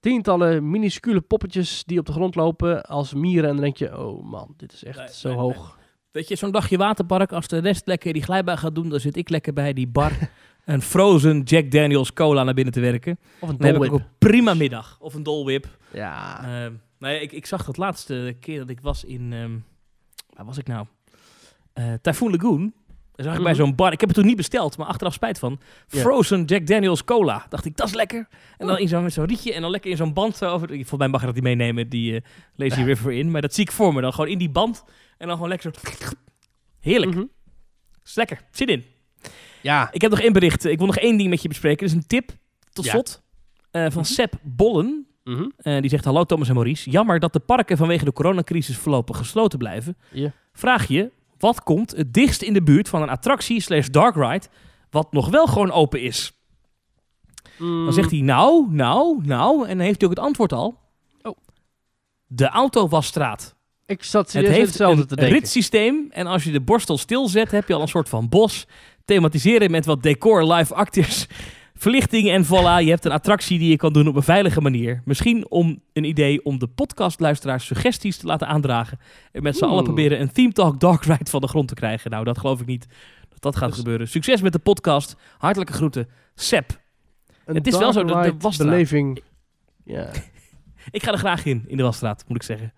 tientallen 0.00 0.70
minuscule 0.70 1.20
poppetjes 1.20 1.84
die 1.84 1.98
op 1.98 2.06
de 2.06 2.12
grond 2.12 2.34
lopen 2.34 2.82
als 2.82 3.14
mieren 3.14 3.48
en 3.48 3.54
dan 3.54 3.64
denk 3.64 3.76
je, 3.76 3.98
oh 3.98 4.24
man, 4.24 4.54
dit 4.56 4.72
is 4.72 4.84
echt 4.84 5.14
zo 5.14 5.32
hoog. 5.32 5.78
Weet 6.10 6.28
je, 6.28 6.36
zo'n 6.36 6.50
dagje 6.50 6.76
waterpark, 6.76 7.32
als 7.32 7.48
de 7.48 7.58
rest 7.58 7.86
lekker 7.86 8.12
die 8.12 8.22
glijbaan 8.22 8.58
gaat 8.58 8.74
doen, 8.74 8.88
dan 8.88 9.00
zit 9.00 9.16
ik 9.16 9.28
lekker 9.28 9.52
bij 9.52 9.72
die 9.72 9.88
bar 9.88 10.12
een 10.64 10.82
frozen 10.82 11.42
Jack 11.42 11.70
Daniels 11.70 12.12
cola 12.12 12.42
naar 12.42 12.54
binnen 12.54 12.72
te 12.72 12.80
werken. 12.80 13.18
Of 13.40 13.48
een 13.48 13.56
Dan 13.56 13.66
heb 13.66 13.76
ik 13.76 13.82
Dol 13.82 13.92
ook 13.92 13.98
een 13.98 14.06
prima 14.18 14.54
middag. 14.54 14.98
Of 15.00 15.14
een 15.14 15.22
dolwip. 15.22 15.78
Ja. 15.92 16.36
Ehm, 16.36 16.72
nou 16.98 17.14
ja, 17.14 17.20
ik, 17.20 17.32
ik 17.32 17.46
zag 17.46 17.64
dat 17.64 17.76
laatste 17.76 18.36
keer 18.40 18.58
dat 18.58 18.68
ik 18.68 18.80
was 18.80 19.04
in, 19.04 19.32
ehm, 19.32 19.58
waar 20.36 20.46
was 20.46 20.58
ik 20.58 20.66
nou? 20.66 20.86
Eh 21.72 21.92
Typhoon 22.02 22.30
Lagoon. 22.30 22.72
Daar 23.14 23.26
zag 23.26 23.36
ik 23.36 23.42
bij 23.42 23.52
Mhm. 23.52 23.60
zo'n 23.60 23.74
bar. 23.74 23.92
Ik 23.92 24.00
heb 24.00 24.08
het 24.08 24.18
toen 24.18 24.26
niet 24.26 24.36
besteld, 24.36 24.76
maar 24.76 24.86
achteraf 24.86 25.12
spijt 25.12 25.38
van. 25.38 25.60
Frozen 25.86 26.44
Jack 26.44 26.66
Daniels 26.66 27.04
cola. 27.04 27.46
Dacht 27.48 27.64
ik, 27.64 27.76
dat 27.76 27.86
is 27.86 27.94
lekker. 27.94 28.28
En 28.58 28.66
dan 28.66 28.78
in 28.78 28.88
zo'n 28.88 29.02
met 29.02 29.12
zo'n 29.12 29.24
rietje 29.24 29.52
en 29.54 29.62
dan 29.62 29.70
lekker 29.70 29.90
in 29.90 29.96
zo'n 29.96 30.12
band. 30.12 30.36
Zo 30.36 30.50
over, 30.50 30.68
volgens 30.68 30.96
mij 30.96 31.08
mag 31.08 31.20
je 31.20 31.26
dat 31.26 31.34
niet 31.34 31.44
meenemen, 31.44 31.88
die 31.88 32.14
eh, 32.14 32.20
Lazy 32.56 32.82
River 32.82 33.12
in. 33.12 33.30
Maar 33.30 33.40
dat 33.40 33.54
zie 33.54 33.64
ik 33.64 33.72
voor 33.72 33.94
me. 33.94 34.00
Dan 34.00 34.12
gewoon 34.12 34.30
in 34.30 34.38
die 34.38 34.50
band. 34.50 34.84
En 35.18 35.26
dan 35.26 35.34
gewoon 35.36 35.48
lekker 35.48 35.72
zo... 35.74 35.80
Heerlijk. 36.80 37.26
Is 38.04 38.14
lekker. 38.14 38.40
Zit 38.50 38.68
in. 38.68 38.84
Ja. 39.60 39.88
Ik 39.92 40.00
heb 40.00 40.10
nog 40.10 40.20
één 40.20 40.32
bericht. 40.32 40.64
Ik 40.64 40.78
wil 40.78 40.86
nog 40.86 40.96
één 40.96 41.16
ding 41.16 41.28
met 41.30 41.42
je 41.42 41.48
bespreken. 41.48 41.86
Dat 41.86 41.96
is 41.96 42.02
een 42.02 42.06
tip 42.08 42.30
tot 42.72 42.84
Ja. 42.84 42.90
slot. 42.90 43.22
eh, 43.70 43.86
van 43.90 44.04
Sepp 44.04 44.34
Bollen. 44.42 45.06
Mhm. 45.24 45.44
Eh, 45.56 45.80
die 45.80 45.90
zegt, 45.90 46.04
hallo 46.04 46.24
Thomas 46.24 46.48
en 46.48 46.54
Maurice. 46.54 46.90
Jammer 46.90 47.18
dat 47.20 47.32
de 47.32 47.40
parken 47.40 47.76
vanwege 47.76 48.04
de 48.04 48.12
coronacrisis 48.12 48.76
voorlopig 48.76 49.16
gesloten 49.16 49.58
blijven. 49.58 49.96
Vraag 50.52 50.88
je, 50.88 51.10
wat 51.42 51.62
komt 51.62 51.90
het 51.90 52.12
dichtst 52.14 52.42
in 52.42 52.52
de 52.52 52.62
buurt 52.62 52.88
van 52.88 53.02
een 53.02 53.08
attractie 53.08 53.60
slash 53.60 53.86
dark 53.86 54.14
ride... 54.14 54.46
wat 54.90 55.12
nog 55.12 55.28
wel 55.28 55.46
gewoon 55.46 55.72
open 55.72 56.00
is? 56.00 56.32
Dan 57.58 57.92
zegt 57.92 58.10
hij, 58.10 58.20
nou, 58.20 58.66
nou, 58.70 59.20
nou... 59.24 59.68
en 59.68 59.76
dan 59.76 59.86
heeft 59.86 60.00
hij 60.00 60.10
ook 60.10 60.16
het 60.16 60.24
antwoord 60.24 60.52
al. 60.52 60.78
Oh. 61.22 61.36
De 62.26 62.48
Autowasstraat. 62.48 63.54
Ik 63.86 64.02
zat 64.02 64.32
Het 64.32 64.46
heeft 64.46 64.66
hetzelfde 64.66 65.00
een 65.00 65.06
te 65.06 65.16
denken. 65.16 65.34
ritssysteem 65.34 66.06
en 66.10 66.26
als 66.26 66.44
je 66.44 66.52
de 66.52 66.60
borstel 66.60 66.98
stilzet, 66.98 67.50
heb 67.50 67.68
je 67.68 67.74
al 67.74 67.80
een 67.80 67.88
soort 67.88 68.08
van 68.08 68.28
bos. 68.28 68.66
Thematiseren 69.04 69.70
met 69.70 69.86
wat 69.86 70.02
decor, 70.02 70.52
live 70.52 70.74
actors, 70.74 71.26
verlichting 71.82 72.28
en 72.30 72.44
voilà. 72.44 72.84
Je 72.84 72.90
hebt 72.90 73.04
een 73.04 73.12
attractie 73.12 73.58
die 73.58 73.70
je 73.70 73.76
kan 73.76 73.92
doen 73.92 74.08
op 74.08 74.16
een 74.16 74.22
veilige 74.22 74.60
manier. 74.60 75.02
Misschien 75.04 75.50
om 75.50 75.82
een 75.92 76.04
idee 76.04 76.44
om 76.44 76.58
de 76.58 76.66
podcastluisteraars 76.66 77.66
suggesties 77.66 78.16
te 78.16 78.26
laten 78.26 78.46
aandragen. 78.46 78.98
En 79.32 79.42
met 79.42 79.56
z'n 79.56 79.64
allen 79.64 79.84
proberen 79.84 80.20
een 80.20 80.32
Theme 80.32 80.52
Talk 80.52 80.80
Dark 80.80 81.04
Ride 81.04 81.30
van 81.30 81.40
de 81.40 81.46
grond 81.48 81.68
te 81.68 81.74
krijgen. 81.74 82.10
Nou, 82.10 82.24
dat 82.24 82.38
geloof 82.38 82.60
ik 82.60 82.66
niet 82.66 82.86
dat 83.28 83.42
dat 83.42 83.56
gaat 83.56 83.68
Dus- 83.68 83.78
gebeuren. 83.78 84.08
Succes 84.08 84.40
met 84.42 84.52
de 84.52 84.58
podcast. 84.58 85.16
Hartelijke 85.38 85.72
groeten. 85.72 86.08
Sep. 86.34 86.80
Het 87.44 87.66
is 87.66 87.78
wel 87.78 87.92
zo, 87.92 88.04
de, 88.04 88.12
de 88.22 88.34
wasstraat. 88.38 88.68
beleving. 88.70 89.22
Ja. 89.84 90.10
Ik 90.90 91.02
ga 91.02 91.12
er 91.12 91.18
graag 91.18 91.44
in, 91.44 91.64
in 91.66 91.76
de 91.76 91.82
wasstraat, 91.82 92.24
moet 92.26 92.36
ik 92.36 92.42
zeggen. 92.42 92.72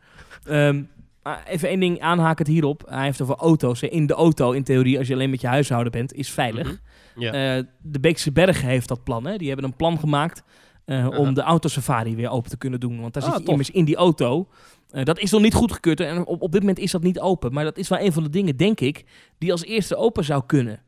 Ehm, 0.45 0.83
maar 1.23 1.45
even 1.47 1.69
één 1.69 1.81
ding 1.81 2.01
aanhakend 2.01 2.49
hierop. 2.49 2.83
Hij 2.89 3.05
heeft 3.05 3.21
over 3.23 3.35
auto's. 3.37 3.83
In 3.83 4.07
de 4.07 4.15
auto, 4.15 4.53
in 4.53 4.63
theorie, 4.63 4.99
als 4.99 5.07
je 5.07 5.15
alleen 5.15 5.31
met 5.31 5.41
je 5.41 5.47
huishouden 5.47 5.93
bent, 5.93 6.13
is 6.15 6.31
veilig. 6.31 6.67
Mhm. 6.67 6.77
Ja. 7.17 7.57
Eh, 7.57 7.65
de 7.83 8.01
Beekse 8.01 8.33
Bergen 8.33 8.69
heeft 8.69 8.89
dat 8.89 9.05
plan. 9.05 9.27
Hè. 9.27 9.37
Die 9.37 9.47
hebben 9.49 9.67
een 9.67 9.77
plan 9.77 9.99
gemaakt 9.99 10.43
eh, 10.85 11.09
om 11.19 11.35
de 11.35 11.41
autosafari 11.43 12.17
weer 12.17 12.29
open 12.31 12.51
te 12.51 12.57
kunnen 12.57 12.81
doen. 12.81 13.01
Want 13.01 13.15
daar 13.15 13.23
Ah, 13.23 13.29
zit 13.29 13.39
je 13.39 13.45
tof. 13.45 13.53
immers 13.53 13.71
in 13.71 13.85
die 13.85 13.97
auto. 13.97 14.49
Eh, 14.91 15.05
dat 15.05 15.19
is 15.19 15.31
nog 15.31 15.41
niet 15.43 15.55
goedgekeurd 15.55 16.01
en 16.01 16.27
op, 16.27 16.43
op 16.43 16.53
dit 16.53 16.61
moment 16.61 16.79
is 16.79 16.91
dat 16.91 17.03
niet 17.03 17.21
open. 17.21 17.53
Maar 17.53 17.65
dat 17.65 17.79
is 17.79 17.89
wel 17.89 17.99
een 18.01 18.13
van 18.13 18.23
de 18.23 18.31
dingen, 18.31 18.57
denk 18.57 18.81
ik, 18.81 19.05
die 19.39 19.53
als 19.53 19.65
eerste 19.65 19.97
open 19.97 20.25
zou 20.25 20.43
kunnen. 20.47 20.83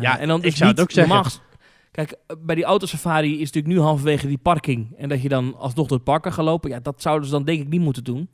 Ja, 0.00 0.18
en 0.18 0.28
dan 0.28 0.36
ik 0.36 0.42
dus 0.44 0.56
zou 0.56 0.70
het 0.70 0.80
ook 0.80 0.90
zeggen. 0.90 1.14
normaal 1.14 1.32
Kijk, 1.90 2.16
bij 2.38 2.54
die 2.54 2.64
autosafari 2.64 3.32
is 3.32 3.52
natuurlijk 3.52 3.74
nu 3.74 3.80
halverwege 3.80 4.26
die 4.26 4.38
parking. 4.38 4.94
En 4.96 5.08
dat 5.08 5.22
je 5.22 5.28
dan 5.28 5.54
alsnog 5.56 5.86
door 5.86 5.96
het 5.96 6.06
park 6.06 6.22
kan 6.22 6.32
gaan 6.32 6.44
lopen. 6.44 6.70
Ja, 6.70 6.80
dat 6.80 7.02
zouden 7.02 7.26
ze 7.28 7.34
dan 7.34 7.44
denk 7.44 7.60
ik 7.60 7.68
niet 7.68 7.80
moeten 7.80 8.04
doen. 8.04 8.30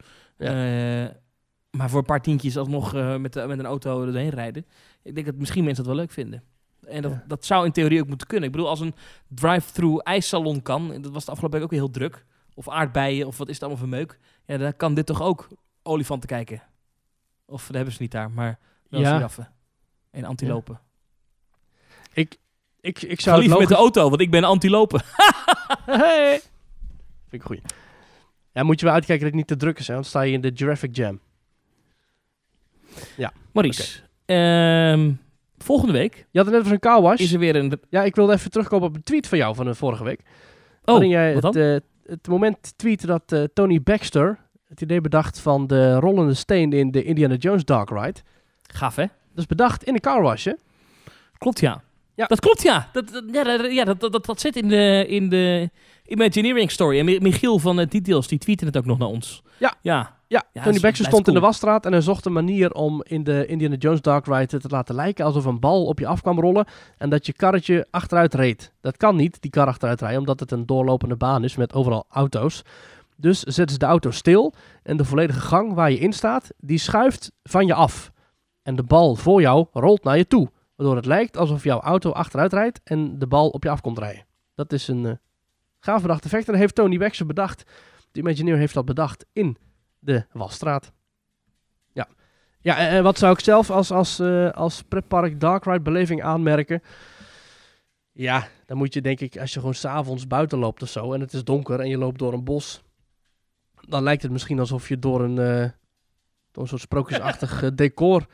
Maar 1.71 1.91
voor 1.91 1.99
een 1.99 2.05
paar 2.05 2.23
tientjes 2.23 2.57
alsnog 2.57 2.93
met, 3.19 3.33
de- 3.33 3.47
met 3.47 3.59
een 3.59 3.67
auto 3.67 4.07
erheen 4.07 4.29
rijden. 4.31 4.67
Ik 5.03 5.15
denk 5.15 5.27
dat 5.27 5.37
misschien 5.37 5.65
mensen 5.65 5.85
dat 5.85 5.93
wel 5.95 6.03
leuk 6.03 6.13
vinden. 6.13 6.43
En 6.87 7.03
dat, 7.03 7.13
dat 7.29 7.45
zou 7.45 7.67
in 7.67 7.73
theorie 7.73 8.01
ook 8.01 8.09
moeten 8.09 8.27
kunnen. 8.27 8.47
Ik 8.47 8.55
bedoel, 8.55 8.69
als 8.69 8.81
een 8.81 8.95
drive-through 9.29 10.01
ijssalon 10.03 10.63
kan... 10.63 10.93
en 10.93 11.03
dat 11.03 11.13
was 11.13 11.25
de 11.25 11.31
afgelopen 11.31 11.59
week 11.59 11.69
ook 11.69 11.75
heel 11.79 11.91
druk... 11.91 12.25
of 12.55 12.69
aardbeien, 12.69 13.27
of 13.27 13.39
wat 13.39 13.49
is 13.49 13.55
het 13.55 13.63
allemaal 13.63 13.81
voor 13.81 13.91
meuk... 13.91 14.19
ja, 14.47 14.57
dan 14.57 14.77
kan 14.77 14.95
dit 14.95 15.07
toch 15.07 15.23
ook 15.23 15.49
olifanten 15.83 16.29
kijken. 16.29 16.63
Of 17.47 17.67
dat 17.67 17.75
hebben 17.77 17.95
ze 17.95 18.03
niet 18.03 18.11
daar, 18.11 18.31
maar 18.31 18.59
wel 18.89 19.01
Ja. 19.01 19.15
giraffen. 19.15 19.53
En 20.11 20.25
antilopen. 20.25 20.81
Ik, 22.13 22.37
ik, 22.81 23.03
ik 23.03 23.21
zou 23.21 23.41
liever 23.41 23.59
met 23.59 23.69
de 23.69 23.75
auto, 23.75 24.09
want 24.09 24.21
ik 24.21 24.31
ben 24.31 24.45
antilopen. 24.45 25.03
Hey. 25.87 26.41
Vind 27.29 27.43
ik 27.43 27.43
goeie. 27.43 27.63
Ja, 28.53 28.63
moet 28.63 28.81
je 28.81 28.85
wel 28.87 28.95
uitkijken 28.95 29.25
dat 29.25 29.35
het 29.35 29.49
niet 29.49 29.59
te 29.59 29.65
druk 29.65 29.79
is, 29.79 29.87
hè? 29.87 29.95
Want 29.95 30.07
sta 30.07 30.21
je 30.21 30.33
in 30.33 30.41
de 30.41 30.51
Giraffic 30.55 30.97
Jam. 30.97 31.21
Ja. 33.17 33.33
Maurice, 33.53 34.01
ehm, 34.25 35.13
volgende 35.63 35.93
week... 35.93 36.27
Je 36.31 36.39
had 36.39 36.47
het 36.47 36.55
net 36.55 36.61
over 36.61 36.73
een 36.73 36.79
car 36.81 37.03
wash. 37.03 37.21
Is 37.21 37.33
er 37.33 37.39
weer 37.39 37.57
een... 37.57 37.81
Ja, 37.89 38.03
ik 38.03 38.15
wilde 38.15 38.33
even 38.33 38.51
terugkomen 38.51 38.89
op 38.89 38.95
een 38.95 39.03
tweet 39.03 39.29
van 39.29 39.39
jou 39.39 39.55
van 39.55 39.65
de 39.65 39.75
vorige 39.75 40.05
week. 40.05 40.21
Oh, 40.21 40.27
waarin 40.85 41.09
jij 41.09 41.35
wat 41.35 41.43
het, 41.43 41.57
eh, 41.57 42.11
het 42.11 42.29
moment 42.29 42.73
tweette 42.77 43.07
dat 43.07 43.33
eh, 43.33 43.43
Tony 43.55 43.83
Baxter 43.83 44.39
het 44.69 44.81
idee 44.81 45.01
bedacht 45.01 45.41
van 45.41 45.67
de 45.67 45.95
rollende 45.95 46.35
steen 46.35 46.73
in 46.73 46.91
de 46.91 47.05
Indiana 47.05 47.35
Jones 47.35 47.65
Dark 47.65 47.91
Ride. 47.91 48.21
Gaaf, 48.63 48.97
hè? 48.97 49.05
Dat 49.05 49.39
is 49.39 49.47
bedacht 49.47 49.85
in 49.85 49.95
de 49.95 50.01
car 50.01 50.23
wash, 50.23 50.45
hè? 50.45 50.53
Klopt, 51.39 51.61
ja. 51.61 51.83
Ja. 52.15 52.27
Dat 52.27 52.41
klopt, 52.41 52.63
ja. 52.63 52.89
Dat, 52.93 53.09
dat, 53.09 53.25
ja, 53.33 53.43
dat, 53.45 53.73
ja, 53.73 53.85
dat, 53.85 54.25
dat, 54.25 54.41
zit 54.41 54.57
in 54.57 54.69
de, 54.69 55.05
in 55.09 55.29
de 55.29 55.71
Imagineering 56.07 56.71
Story. 56.71 56.99
En 56.99 57.05
Mi- 57.05 57.19
Michiel 57.21 57.59
van 57.59 57.81
uh, 57.81 57.87
Details, 57.89 58.29
die 58.29 58.39
tweette 58.39 58.65
het 58.65 58.77
ook 58.77 58.85
nog 58.85 58.99
naar 58.99 59.09
ons. 59.09 59.43
Ja. 59.63 59.75
Ja. 59.81 60.21
Ja, 60.27 60.45
Ja, 60.53 60.63
Tony 60.63 60.81
Baxter 60.81 61.07
stond 61.07 61.29
in 61.29 61.35
de 61.35 61.41
wasstraat 61.41 61.87
en 61.87 61.93
hij 61.93 62.01
zocht 62.01 62.27
een 62.27 62.33
manier 62.33 62.73
om 62.73 63.03
in 63.05 63.25
de 63.25 63.47
Indiana 63.47 63.77
Jones 63.77 64.01
Dark 64.01 64.27
Ride 64.27 64.57
het 64.57 64.61
te 64.61 64.69
laten 64.69 64.95
lijken 64.95 65.25
alsof 65.25 65.45
een 65.45 65.61
bal 65.61 65.85
op 65.85 65.99
je 65.99 66.07
af 66.07 66.21
kwam 66.21 66.41
rollen 66.41 66.67
en 66.99 67.11
dat 67.11 67.27
je 67.27 67.33
karretje 67.33 67.87
achteruit 67.91 68.35
reed. 68.35 68.73
Dat 68.81 68.97
kan 68.97 69.17
niet, 69.17 69.43
die 69.43 69.51
kar 69.51 69.67
achteruit 69.67 70.01
rijden, 70.01 70.19
omdat 70.19 70.41
het 70.41 70.51
een 70.51 70.67
doorlopende 70.67 71.17
baan 71.17 71.45
is 71.45 71.57
met 71.57 71.75
overal 71.75 72.05
auto's. 72.09 72.63
Dus 73.17 73.41
zetten 73.41 73.73
ze 73.73 73.79
de 73.79 73.87
auto 73.87 74.11
stil 74.11 74.53
en 74.83 74.97
de 74.97 75.05
volledige 75.05 75.41
gang 75.41 75.75
waar 75.75 75.91
je 75.91 75.99
in 75.99 76.13
staat, 76.13 76.51
die 76.59 76.79
schuift 76.79 77.33
van 77.43 77.67
je 77.67 77.75
af. 77.75 78.13
En 78.63 78.77
de 78.77 78.83
bal 78.83 79.15
voor 79.15 79.41
jou 79.41 79.67
rolt 79.73 80.05
naar 80.05 80.17
je 80.17 80.27
toe, 80.27 80.51
waardoor 80.77 80.97
het 80.97 81.07
lijkt 81.07 81.37
alsof 81.37 81.65
jouw 81.65 81.81
auto 81.81 82.11
achteruit 82.11 82.53
rijdt 82.53 82.81
en 82.85 83.19
de 83.19 83.27
bal 83.27 83.49
op 83.49 83.63
je 83.63 83.71
af 83.71 83.81
komt 83.81 83.99
rijden. 83.99 84.25
Dat 84.55 84.73
is 84.73 84.89
een 84.89 85.07
eh 85.07 85.13
gaaf 85.85 86.03
bedacht 86.03 86.25
effect 86.25 86.47
en 86.47 86.53
dat 86.53 86.61
heeft 86.61 86.75
Tony 86.75 86.99
Baxter 86.99 87.27
bedacht. 87.27 87.65
De 88.13 88.21
Imagineer 88.21 88.57
heeft 88.57 88.75
dat 88.75 88.85
bedacht 88.85 89.27
in 89.33 89.57
de 89.99 90.25
Wasstraat. 90.33 90.93
Ja, 91.93 92.09
ja 92.61 92.79
en, 92.79 92.89
en 92.89 93.03
wat 93.03 93.19
zou 93.19 93.33
ik 93.33 93.41
zelf 93.41 93.71
als, 93.71 93.91
als, 93.91 94.19
eh, 94.19 94.51
als 94.51 94.83
pretpark 94.83 95.41
Dark 95.41 95.65
Ride 95.65 95.81
beleving 95.81 96.23
aanmerken? 96.23 96.83
Ja, 98.13 98.49
dan 98.67 98.77
moet 98.77 98.95
je 98.95 99.01
denk 99.01 99.21
ik, 99.21 99.39
als 99.39 99.53
je 99.53 99.59
gewoon 99.59 99.75
s'avonds 99.75 100.27
buiten 100.27 100.59
loopt 100.59 100.83
of 100.83 100.89
zo 100.89 101.13
en 101.13 101.21
het 101.21 101.33
is 101.33 101.45
donker 101.45 101.81
en 101.81 101.89
je 101.89 101.99
loopt 101.99 102.19
door 102.19 102.33
een 102.33 102.45
bos, 102.45 102.83
dan 103.89 104.03
lijkt 104.03 104.23
het 104.23 104.33
misschien 104.33 104.59
alsof 104.59 104.89
je 104.89 104.99
door 104.99 105.21
een, 105.21 105.39
eh, 105.39 105.71
door 106.51 106.63
een 106.63 106.69
soort 106.69 106.81
sprookjesachtig 106.81 107.63
eh, 107.63 107.71
decor 107.75 108.27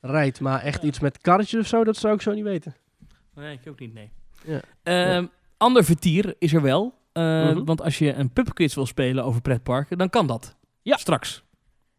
rijdt. 0.00 0.40
Maar 0.40 0.60
echt 0.60 0.82
iets 0.82 1.00
met 1.00 1.18
karretjes 1.18 1.60
of 1.60 1.66
zo, 1.66 1.84
dat 1.84 1.96
zou 1.96 2.14
ik 2.14 2.20
zo 2.22 2.32
niet 2.32 2.44
weten. 2.44 2.74
Nee, 3.34 3.58
ik 3.62 3.68
ook 3.68 3.80
niet, 3.80 3.94
nee. 3.94 4.10
Ja. 4.44 4.60
Ehm, 4.82 5.26
Ander 5.56 5.84
vertier 5.84 6.34
is 6.38 6.52
er 6.52 6.62
wel. 6.62 6.94
Eh, 7.14 7.22
Mhm. 7.50 7.64
Want 7.64 7.82
als 7.82 7.98
je 7.98 8.12
een 8.14 8.32
pubquiz 8.32 8.74
wil 8.74 8.86
spelen 8.86 9.24
over 9.24 9.40
pretparken, 9.40 9.98
dan 9.98 10.10
kan 10.10 10.26
dat. 10.26 10.56
Ja. 10.82 10.96
Straks. 10.96 11.44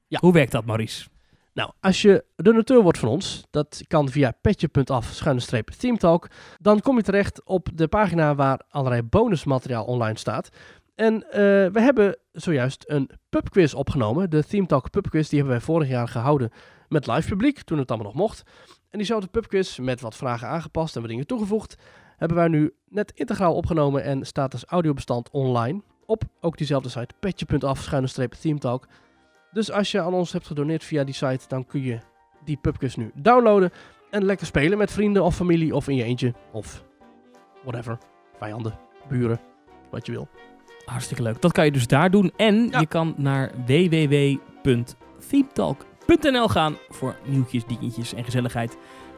Ja. 0.08 0.20
Hoe 0.22 0.34
werkt 0.34 0.52
dat, 0.52 0.66
Maurice? 0.66 1.08
Nou, 1.54 1.72
als 1.80 2.02
je 2.02 2.26
donateur 2.36 2.82
wordt 2.82 2.98
van 2.98 3.10
ons, 3.10 3.44
dat 3.52 3.82
kan 3.88 4.10
via 4.10 4.34
petje.af 4.42 5.06
schuine 5.06 5.42
streep 5.42 5.70
themetalk, 5.70 6.28
dan 6.58 6.82
kom 6.82 6.96
je 6.98 7.04
terecht 7.04 7.44
op 7.46 7.70
de 7.74 7.88
pagina 7.88 8.36
waar 8.36 8.62
allerlei 8.70 9.02
bonusmateriaal 9.02 9.86
online 9.86 10.18
staat. 10.18 10.50
En 10.96 11.32
eh, 11.32 11.40
we 11.72 11.82
hebben 11.82 12.18
zojuist 12.32 12.84
een 12.88 13.10
pubquiz 13.30 13.74
opgenomen. 13.74 14.30
De 14.30 14.46
Themetalk 14.46 14.90
pubquiz, 14.90 15.30
die 15.30 15.40
hebben 15.40 15.58
wij 15.58 15.66
vorig 15.66 15.88
jaar 15.88 16.08
gehouden 16.08 16.52
met 16.88 17.08
live 17.08 17.28
publiek, 17.30 17.62
toen 17.62 17.78
het 17.78 17.90
allemaal 17.92 18.08
nog 18.12 18.18
mocht. 18.22 18.44
En 18.90 18.98
diezelfde 18.98 19.28
pubquiz, 19.28 19.78
met 19.78 20.02
wat 20.02 20.16
vragen 20.16 20.48
aangepast 20.48 20.96
en 20.96 21.02
wat 21.02 21.10
dingen 21.10 21.28
toegevoegd, 21.28 21.76
hebben 22.18 22.38
wij 22.38 22.48
nu 22.48 22.74
net 22.90 23.12
integraal 23.16 23.56
opgenomen 23.56 24.04
en 24.04 24.26
staat 24.26 24.54
als 24.54 24.66
audiobestand 24.66 25.30
online 25.32 25.82
op 26.06 26.24
ook 26.42 26.58
diezelfde 26.58 26.90
site, 26.90 27.16
petje.af 27.20 27.82
schuine 27.82 28.08
streep 28.08 28.34
themetalk. 28.34 28.88
Dus 29.52 29.72
als 29.72 29.92
je 29.92 30.02
aan 30.02 30.14
ons 30.14 30.32
hebt 30.32 30.48
gedoneerd 30.48 30.84
via 30.84 31.04
die 31.04 31.14
site, 31.14 31.46
dan 31.48 31.66
kun 31.66 31.82
je 31.82 32.00
die 32.44 32.58
pubquiz 32.58 32.96
nu 32.96 33.12
downloaden 33.14 33.72
en 34.10 34.24
lekker 34.24 34.46
spelen 34.46 34.78
met 34.78 34.92
vrienden 34.92 35.24
of 35.24 35.36
familie 35.36 35.76
of 35.76 35.88
in 35.88 35.96
je 35.96 36.04
eentje 36.04 36.34
of 36.52 36.84
whatever. 37.64 37.98
Vijanden, 38.38 38.80
buren, 39.10 39.40
wat 39.92 40.06
je 40.06 40.12
wil. 40.12 40.28
Hartstikke 40.86 41.24
leuk. 41.24 41.42
Dat 41.42 41.52
kan 41.52 41.66
je 41.66 41.72
dus 41.72 41.88
daar 41.88 42.12
doen. 42.12 42.32
En 42.36 42.70
je 42.80 42.88
kan 42.88 43.14
naar 43.18 43.52
www.themetalk.nl 43.66 46.48
gaan 46.48 46.78
voor 46.90 47.16
nieuwtjes, 47.26 47.66
dingetjes 47.66 48.14
en 48.14 48.24
gezelligheid. 48.24 48.78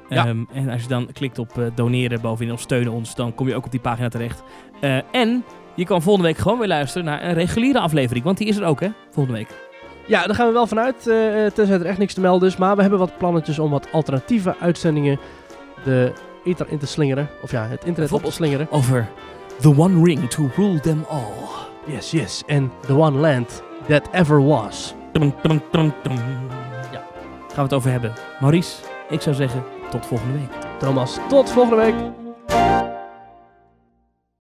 Ja. 0.09 0.25
Ehm, 0.25 0.43
en 0.53 0.69
als 0.69 0.81
je 0.81 0.87
dan 0.87 1.09
klikt 1.13 1.39
op 1.39 1.57
eh, 1.57 1.63
doneren 1.75 2.21
bovenin 2.21 2.53
of 2.53 2.59
steunen 2.59 2.91
ons, 2.91 3.15
dan 3.15 3.35
kom 3.35 3.47
je 3.47 3.55
ook 3.55 3.65
op 3.65 3.71
die 3.71 3.79
pagina 3.79 4.09
terecht. 4.09 4.43
Eh, 4.81 4.97
en 5.11 5.43
je 5.75 5.85
kan 5.85 6.01
volgende 6.01 6.27
week 6.27 6.37
gewoon 6.37 6.59
weer 6.59 6.67
luisteren 6.67 7.05
naar 7.05 7.23
een 7.23 7.33
reguliere 7.33 7.79
aflevering, 7.79 8.25
want 8.25 8.37
die 8.37 8.47
is 8.47 8.57
er 8.57 8.65
ook 8.65 8.79
hè, 8.79 8.89
volgende 9.11 9.37
week. 9.37 9.49
Ja, 10.07 10.25
daar 10.25 10.35
gaan 10.35 10.47
we 10.47 10.53
wel 10.53 10.67
vanuit, 10.67 11.07
eh 11.07 11.45
tenzij 11.53 11.79
er 11.79 11.85
echt 11.85 11.97
niks 11.97 12.13
te 12.13 12.21
melden 12.21 12.47
is. 12.47 12.57
Maar 12.57 12.75
we 12.75 12.81
hebben 12.81 12.99
wat 12.99 13.17
plannetjes 13.17 13.59
om 13.59 13.71
wat 13.71 13.87
alternatieve 13.91 14.55
uitzendingen 14.59 15.19
de 15.83 16.13
ether 16.43 16.67
in 16.69 16.77
te 16.77 16.87
slingeren. 16.87 17.29
Of 17.41 17.51
ja, 17.51 17.67
het 17.67 17.85
internet 17.85 18.11
op 18.11 18.23
te 18.23 18.31
slingeren. 18.31 18.67
Over 18.69 19.07
The 19.59 19.77
One 19.77 20.03
Ring 20.03 20.29
to 20.29 20.49
Rule 20.55 20.79
Them 20.79 21.05
All. 21.09 21.31
Yes, 21.85 22.11
yes. 22.11 22.43
En 22.45 22.71
The 22.85 22.97
One 22.97 23.17
Land 23.17 23.63
That 23.87 24.09
Ever 24.11 24.45
Was. 24.45 24.95
Ja. 25.13 27.03
Gaan 27.47 27.55
we 27.55 27.61
het 27.61 27.73
over 27.73 27.91
hebben. 27.91 28.13
Maurice, 28.39 28.75
ik 29.09 29.21
zou 29.21 29.35
zeggen 29.35 29.63
tot 29.89 30.05
volgende 30.05 30.33
week. 30.33 30.51
Thomas, 30.79 31.17
tot 31.27 31.49
volgende 31.49 31.75
week. 31.75 31.95